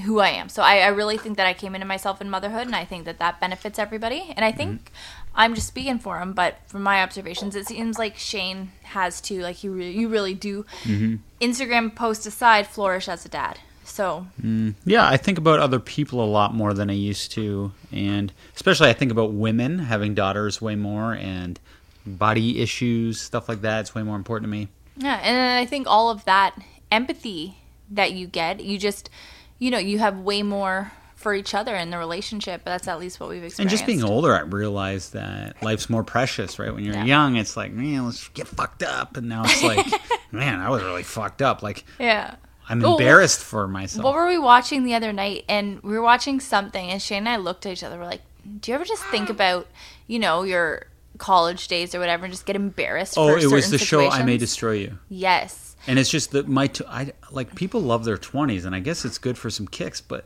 who 0.02 0.18
I 0.18 0.30
am. 0.30 0.48
So 0.48 0.62
I, 0.62 0.78
I 0.78 0.88
really 0.88 1.16
think 1.16 1.36
that 1.36 1.46
I 1.46 1.54
came 1.54 1.74
into 1.74 1.86
myself 1.86 2.20
in 2.20 2.28
motherhood, 2.28 2.66
and 2.66 2.74
I 2.74 2.84
think 2.84 3.04
that 3.04 3.18
that 3.20 3.40
benefits 3.40 3.78
everybody. 3.78 4.32
And 4.36 4.44
I 4.44 4.50
think 4.50 4.72
mm-hmm. 4.72 5.23
I'm 5.34 5.54
just 5.54 5.68
speaking 5.68 5.98
for 5.98 6.20
him, 6.20 6.32
but 6.32 6.56
from 6.66 6.82
my 6.82 7.02
observations, 7.02 7.56
it 7.56 7.66
seems 7.66 7.98
like 7.98 8.16
Shane 8.16 8.70
has 8.82 9.20
to, 9.22 9.42
like 9.42 9.64
you, 9.64 9.72
re- 9.72 9.90
you 9.90 10.08
really 10.08 10.34
do, 10.34 10.64
mm-hmm. 10.84 11.16
Instagram 11.40 11.94
post 11.94 12.26
aside, 12.26 12.66
flourish 12.66 13.08
as 13.08 13.24
a 13.24 13.28
dad. 13.28 13.58
So 13.84 14.26
mm. 14.40 14.74
Yeah, 14.84 15.06
I 15.06 15.16
think 15.16 15.36
about 15.36 15.60
other 15.60 15.78
people 15.78 16.24
a 16.24 16.26
lot 16.26 16.54
more 16.54 16.72
than 16.72 16.88
I 16.88 16.94
used 16.94 17.32
to, 17.32 17.72
and 17.92 18.32
especially 18.56 18.88
I 18.88 18.94
think 18.94 19.12
about 19.12 19.32
women 19.32 19.78
having 19.78 20.14
daughters 20.14 20.62
way 20.62 20.74
more, 20.74 21.14
and 21.14 21.60
body 22.06 22.60
issues, 22.62 23.20
stuff 23.20 23.48
like 23.48 23.60
that. 23.62 23.80
It's 23.80 23.94
way 23.94 24.02
more 24.02 24.16
important 24.16 24.44
to 24.44 24.50
me. 24.50 24.68
Yeah, 24.96 25.16
and 25.16 25.36
then 25.36 25.58
I 25.58 25.66
think 25.66 25.86
all 25.86 26.10
of 26.10 26.24
that 26.24 26.56
empathy 26.90 27.58
that 27.90 28.12
you 28.12 28.26
get, 28.26 28.60
you 28.60 28.78
just, 28.78 29.10
you 29.58 29.70
know, 29.70 29.78
you 29.78 29.98
have 29.98 30.18
way 30.18 30.42
more 30.42 30.92
for 31.24 31.34
each 31.34 31.54
other 31.54 31.74
in 31.74 31.90
the 31.90 31.98
relationship. 31.98 32.60
But 32.64 32.70
that's 32.70 32.86
at 32.86 33.00
least 33.00 33.18
what 33.18 33.28
we've 33.30 33.42
experienced. 33.42 33.60
And 33.60 33.70
just 33.70 33.84
being 33.86 34.04
older, 34.04 34.32
I 34.36 34.42
realized 34.42 35.14
that 35.14 35.60
life's 35.62 35.90
more 35.90 36.04
precious, 36.04 36.58
right? 36.60 36.72
When 36.72 36.84
you're 36.84 36.94
Yeah. 36.94 37.04
young, 37.04 37.34
it's 37.36 37.56
like, 37.56 37.72
man, 37.72 38.04
let's 38.06 38.28
get 38.28 38.46
fucked 38.46 38.84
up, 38.84 39.16
and 39.16 39.28
now 39.28 39.42
it's 39.44 39.62
like, 39.64 39.84
man, 40.30 40.60
I 40.60 40.70
was 40.70 40.82
really 40.84 41.02
fucked 41.02 41.42
up. 41.42 41.62
Like 41.64 41.84
Yeah. 41.98 42.36
I'm 42.68 42.84
embarrassed 42.84 43.40
for 43.40 43.66
myself. 43.66 44.04
What 44.04 44.14
were 44.14 44.26
we 44.28 44.38
watching 44.38 44.84
the 44.84 44.94
other 44.94 45.12
night? 45.12 45.44
And 45.48 45.82
we 45.82 45.92
were 45.92 46.02
watching 46.02 46.38
something, 46.40 46.90
and 46.90 47.02
Shane 47.02 47.18
and 47.18 47.28
I 47.28 47.36
looked 47.36 47.66
at 47.66 47.72
each 47.72 47.82
other. 47.82 47.98
We're 47.98 48.04
like, 48.06 48.22
"Do 48.60 48.70
you 48.70 48.74
ever 48.76 48.84
just 48.84 49.02
think 49.06 49.28
about, 49.28 49.66
you 50.06 50.18
know, 50.18 50.44
your 50.44 50.86
college 51.18 51.68
days 51.68 51.94
or 51.94 51.98
whatever, 52.00 52.24
and 52.24 52.32
just 52.32 52.46
get 52.46 52.56
embarrassed?" 52.56 53.18
oh, 53.18 53.36
it 53.36 53.50
was 53.50 53.70
the 53.70 53.78
show 53.78 54.08
I 54.08 54.22
May? 54.22 54.36
Destroy 54.38 54.72
You. 54.72 54.98
Yes. 55.08 55.76
And 55.86 55.98
it's 55.98 56.08
just 56.08 56.30
that 56.30 56.48
my 56.48 56.66
t- 56.68 56.84
I 56.88 57.12
like 57.30 57.54
people 57.54 57.80
love 57.82 58.04
their 58.06 58.16
20s 58.16 58.64
and 58.64 58.74
I 58.74 58.80
guess 58.80 59.04
it's 59.04 59.18
good 59.18 59.36
for 59.36 59.50
some 59.50 59.68
kicks, 59.68 60.00
but 60.00 60.24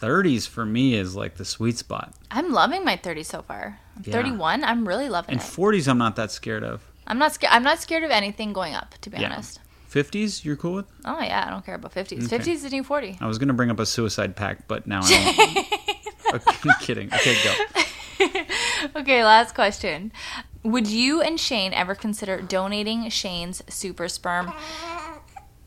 30s 0.00 0.48
for 0.48 0.64
me 0.64 0.94
is 0.94 1.14
like 1.14 1.36
the 1.36 1.44
sweet 1.44 1.76
spot. 1.78 2.14
I'm 2.30 2.52
loving 2.52 2.84
my 2.84 2.96
30s 2.96 3.26
so 3.26 3.42
far. 3.42 3.78
I'm 3.96 4.02
Yeah. 4.06 4.12
31. 4.12 4.64
I'm 4.64 4.86
really 4.88 5.08
loving 5.08 5.36
it. 5.36 5.42
And 5.42 5.50
40s 5.50 5.88
I'm 5.88 5.98
not 5.98 6.16
that 6.16 6.30
scared 6.30 6.64
of. 6.64 6.82
I'm 7.06 7.18
not 7.18 7.32
scared. 7.34 7.52
I'm 7.52 7.62
not 7.62 7.80
scared 7.80 8.04
of 8.04 8.10
anything 8.10 8.52
going 8.52 8.74
up, 8.74 8.94
to 9.02 9.10
be 9.10 9.18
Yeah. 9.18 9.32
honest. 9.32 9.60
50s 9.90 10.44
you're 10.44 10.56
cool 10.56 10.74
with? 10.74 10.86
Oh 11.04 11.20
yeah, 11.20 11.44
I 11.46 11.50
don't 11.50 11.66
care 11.66 11.74
about 11.74 11.92
50s. 11.92 12.26
Okay. 12.26 12.38
50s 12.38 12.46
is 12.54 12.62
the 12.62 12.70
new 12.70 12.84
40. 12.84 13.18
I 13.20 13.26
was 13.26 13.38
going 13.38 13.48
to 13.48 13.54
bring 13.54 13.70
up 13.70 13.80
a 13.80 13.86
suicide 13.86 14.36
pact, 14.36 14.68
but 14.68 14.86
now 14.86 15.00
I 15.02 15.66
don't. 16.32 16.34
okay, 16.56 16.70
kidding. 16.80 17.12
Okay, 17.12 17.36
go. 17.42 17.54
Okay, 18.96 19.24
last 19.24 19.54
question. 19.54 20.12
Would 20.62 20.86
you 20.86 21.22
and 21.22 21.40
Shane 21.40 21.72
ever 21.72 21.94
consider 21.94 22.40
donating 22.42 23.08
Shane's 23.08 23.62
super 23.68 24.08
sperm? 24.08 24.52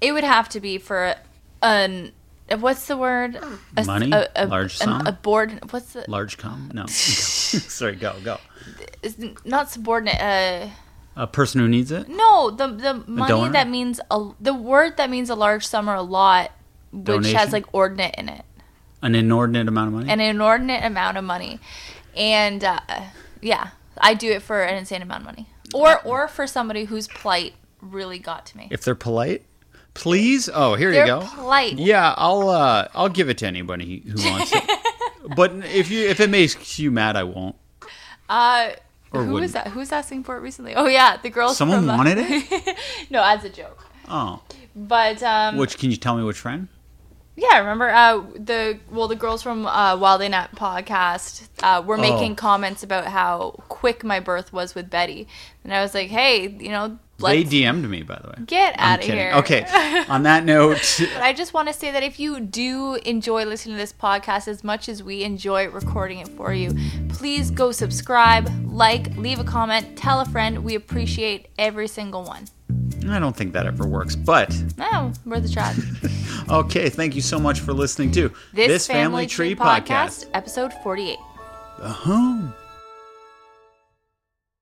It 0.01 0.11
would 0.13 0.23
have 0.23 0.49
to 0.49 0.59
be 0.59 0.77
for 0.77 1.15
an 1.63 2.11
what's 2.55 2.87
the 2.87 2.97
word? 2.97 3.37
A, 3.77 3.83
Money? 3.83 4.07
Large 4.09 4.73
an- 4.81 4.87
sum? 4.87 5.07
A 5.07 5.11
board. 5.11 5.59
What's 5.71 5.93
the? 5.93 6.05
Large 6.07 6.37
cum? 6.37 6.71
No. 6.73 6.85
Sorry, 6.87 7.95
go, 7.95 8.15
go. 8.23 8.37
Is 9.01 9.17
not 9.45 9.69
subordinate. 9.69 10.19
Uh, 10.21 10.69
A 11.15 11.27
person 11.27 11.61
who 11.61 11.67
needs 11.67 11.91
it? 11.91 12.07
no, 12.09 12.49
the 12.49 12.67
the 12.67 13.03
money 13.07 13.49
that 13.49 13.69
means 13.69 13.99
a 14.09 14.31
the 14.39 14.53
word 14.53 14.97
that 14.97 15.09
means 15.09 15.29
a 15.29 15.35
large 15.35 15.65
sum 15.67 15.89
or 15.89 15.95
a 15.95 16.01
lot, 16.01 16.51
which 16.91 17.03
Donation? 17.05 17.37
has 17.37 17.51
like 17.53 17.65
ordinate 17.73 18.15
in 18.17 18.29
it. 18.29 18.45
An 19.01 19.13
inordinate 19.15 19.67
amount 19.67 19.87
of 19.89 19.93
money? 19.93 20.09
an 20.09 20.19
inordinate 20.21 20.83
amount 20.83 21.17
of 21.17 21.23
money, 21.25 21.59
and 22.15 22.63
uh, 22.63 22.79
yeah, 23.41 23.71
I 23.99 24.13
do 24.13 24.31
it 24.31 24.41
for 24.41 24.63
an 24.63 24.77
insane 24.77 25.01
amount 25.01 25.21
of 25.21 25.25
money, 25.25 25.47
or 25.73 26.01
or 26.03 26.27
for 26.29 26.47
somebody 26.47 26.85
whose 26.85 27.07
plight 27.09 27.53
really 27.81 28.17
got 28.17 28.45
to 28.47 28.57
me. 28.57 28.69
if 28.71 28.83
they're 28.83 28.95
polite? 28.95 29.43
Please? 29.93 30.49
Oh, 30.53 30.75
here 30.75 30.91
They're 30.91 31.05
you 31.05 31.19
go. 31.21 31.27
polite. 31.35 31.77
Yeah, 31.77 32.13
I'll 32.17 32.49
uh, 32.49 32.87
I'll 32.93 33.09
give 33.09 33.29
it 33.29 33.37
to 33.39 33.47
anybody 33.47 34.01
who 34.05 34.15
wants 34.29 34.51
it. 34.53 34.63
but 35.35 35.51
if 35.65 35.91
you 35.91 36.07
if 36.07 36.19
it 36.19 36.29
makes 36.29 36.79
you 36.79 36.89
mad, 36.91 37.15
I 37.15 37.23
won't. 37.23 37.55
Uh, 38.29 38.71
Or 39.11 39.23
Who 39.23 39.33
was 39.33 39.51
that? 39.53 39.67
Who 39.67 39.79
was 39.79 39.91
asking 39.91 40.23
for 40.23 40.35
it 40.37 40.39
recently? 40.41 40.73
Oh 40.75 40.87
yeah, 40.87 41.17
the 41.21 41.29
girls. 41.29 41.57
Someone 41.57 41.81
from, 41.81 41.89
uh, 41.91 41.97
wanted 41.97 42.17
it? 42.19 42.77
no, 43.11 43.21
as 43.23 43.43
a 43.45 43.49
joke. 43.49 43.85
Oh, 44.09 44.41
But 44.75 45.21
um, 45.21 45.57
which 45.57 45.77
can 45.77 45.91
you 45.91 45.97
tell 45.97 46.17
me 46.17 46.23
which 46.23 46.39
friend? 46.39 46.67
yeah, 47.35 47.57
remember 47.59 47.89
uh, 47.89 48.21
the 48.35 48.79
well, 48.91 49.07
the 49.07 49.15
girls 49.15 49.41
from 49.43 49.65
uh, 49.67 49.95
Wild 49.97 50.21
Nut 50.29 50.49
podcast 50.55 51.47
uh, 51.63 51.81
were 51.85 51.97
making 51.97 52.33
Oh. 52.33 52.35
comments 52.35 52.81
about 52.83 53.05
how 53.05 53.55
quick 53.69 54.03
my 54.03 54.19
birth 54.19 54.51
was 54.53 54.73
with 54.75 54.89
Betty, 54.89 55.27
and 55.63 55.73
I 55.73 55.81
was 55.81 55.93
like, 55.93 56.09
hey, 56.09 56.47
you 56.49 56.69
know, 56.69 56.97
They 57.19 57.43
DM'd 57.43 57.87
me, 57.89 58.01
by 58.03 58.19
the 58.21 58.29
way. 58.29 58.45
get 58.45 58.75
out 58.77 58.99
of 58.99 59.05
here. 59.05 59.31
Okay. 59.35 59.65
On 60.09 60.23
that 60.23 60.43
note, 60.53 60.99
But 61.13 61.21
I 61.21 61.31
just 61.33 61.53
want 61.53 61.67
to 61.69 61.73
say 61.73 61.91
that 61.91 62.03
if 62.03 62.19
you 62.19 62.39
do 62.41 62.95
enjoy 63.05 63.45
listening 63.45 63.75
to 63.75 63.81
this 63.81 63.93
podcast 63.93 64.47
as 64.47 64.63
much 64.63 64.89
as 64.89 65.01
we 65.01 65.23
enjoy 65.23 65.69
recording 65.69 66.19
it 66.19 66.27
for 66.27 66.53
you, 66.53 66.73
please 67.09 67.49
go 67.51 67.71
subscribe, 67.71 68.49
like, 68.65 69.15
leave 69.15 69.39
a 69.39 69.43
comment, 69.45 69.97
tell 69.97 70.19
a 70.19 70.25
friend. 70.25 70.63
We 70.63 70.75
appreciate 70.75 71.47
every 71.57 71.87
single 71.87 72.23
one. 72.23 72.45
I 73.09 73.19
don't 73.19 73.35
think 73.35 73.53
that 73.53 73.65
ever 73.65 73.85
works, 73.85 74.15
but 74.15 74.49
No, 74.77 75.11
worth 75.25 75.45
a 75.45 75.49
try. 75.49 75.75
okay. 76.49 76.89
Thank 76.89 77.15
you 77.15 77.21
so 77.21 77.37
much 77.39 77.59
for 77.59 77.73
listening 77.73 78.11
to 78.13 78.31
This, 78.53 78.87
Family, 78.87 79.27
Tree 79.27 79.55
podcast, 79.55 80.27
episode 80.33 80.71
48. 80.83 81.17
Uh-huh. 81.79 82.47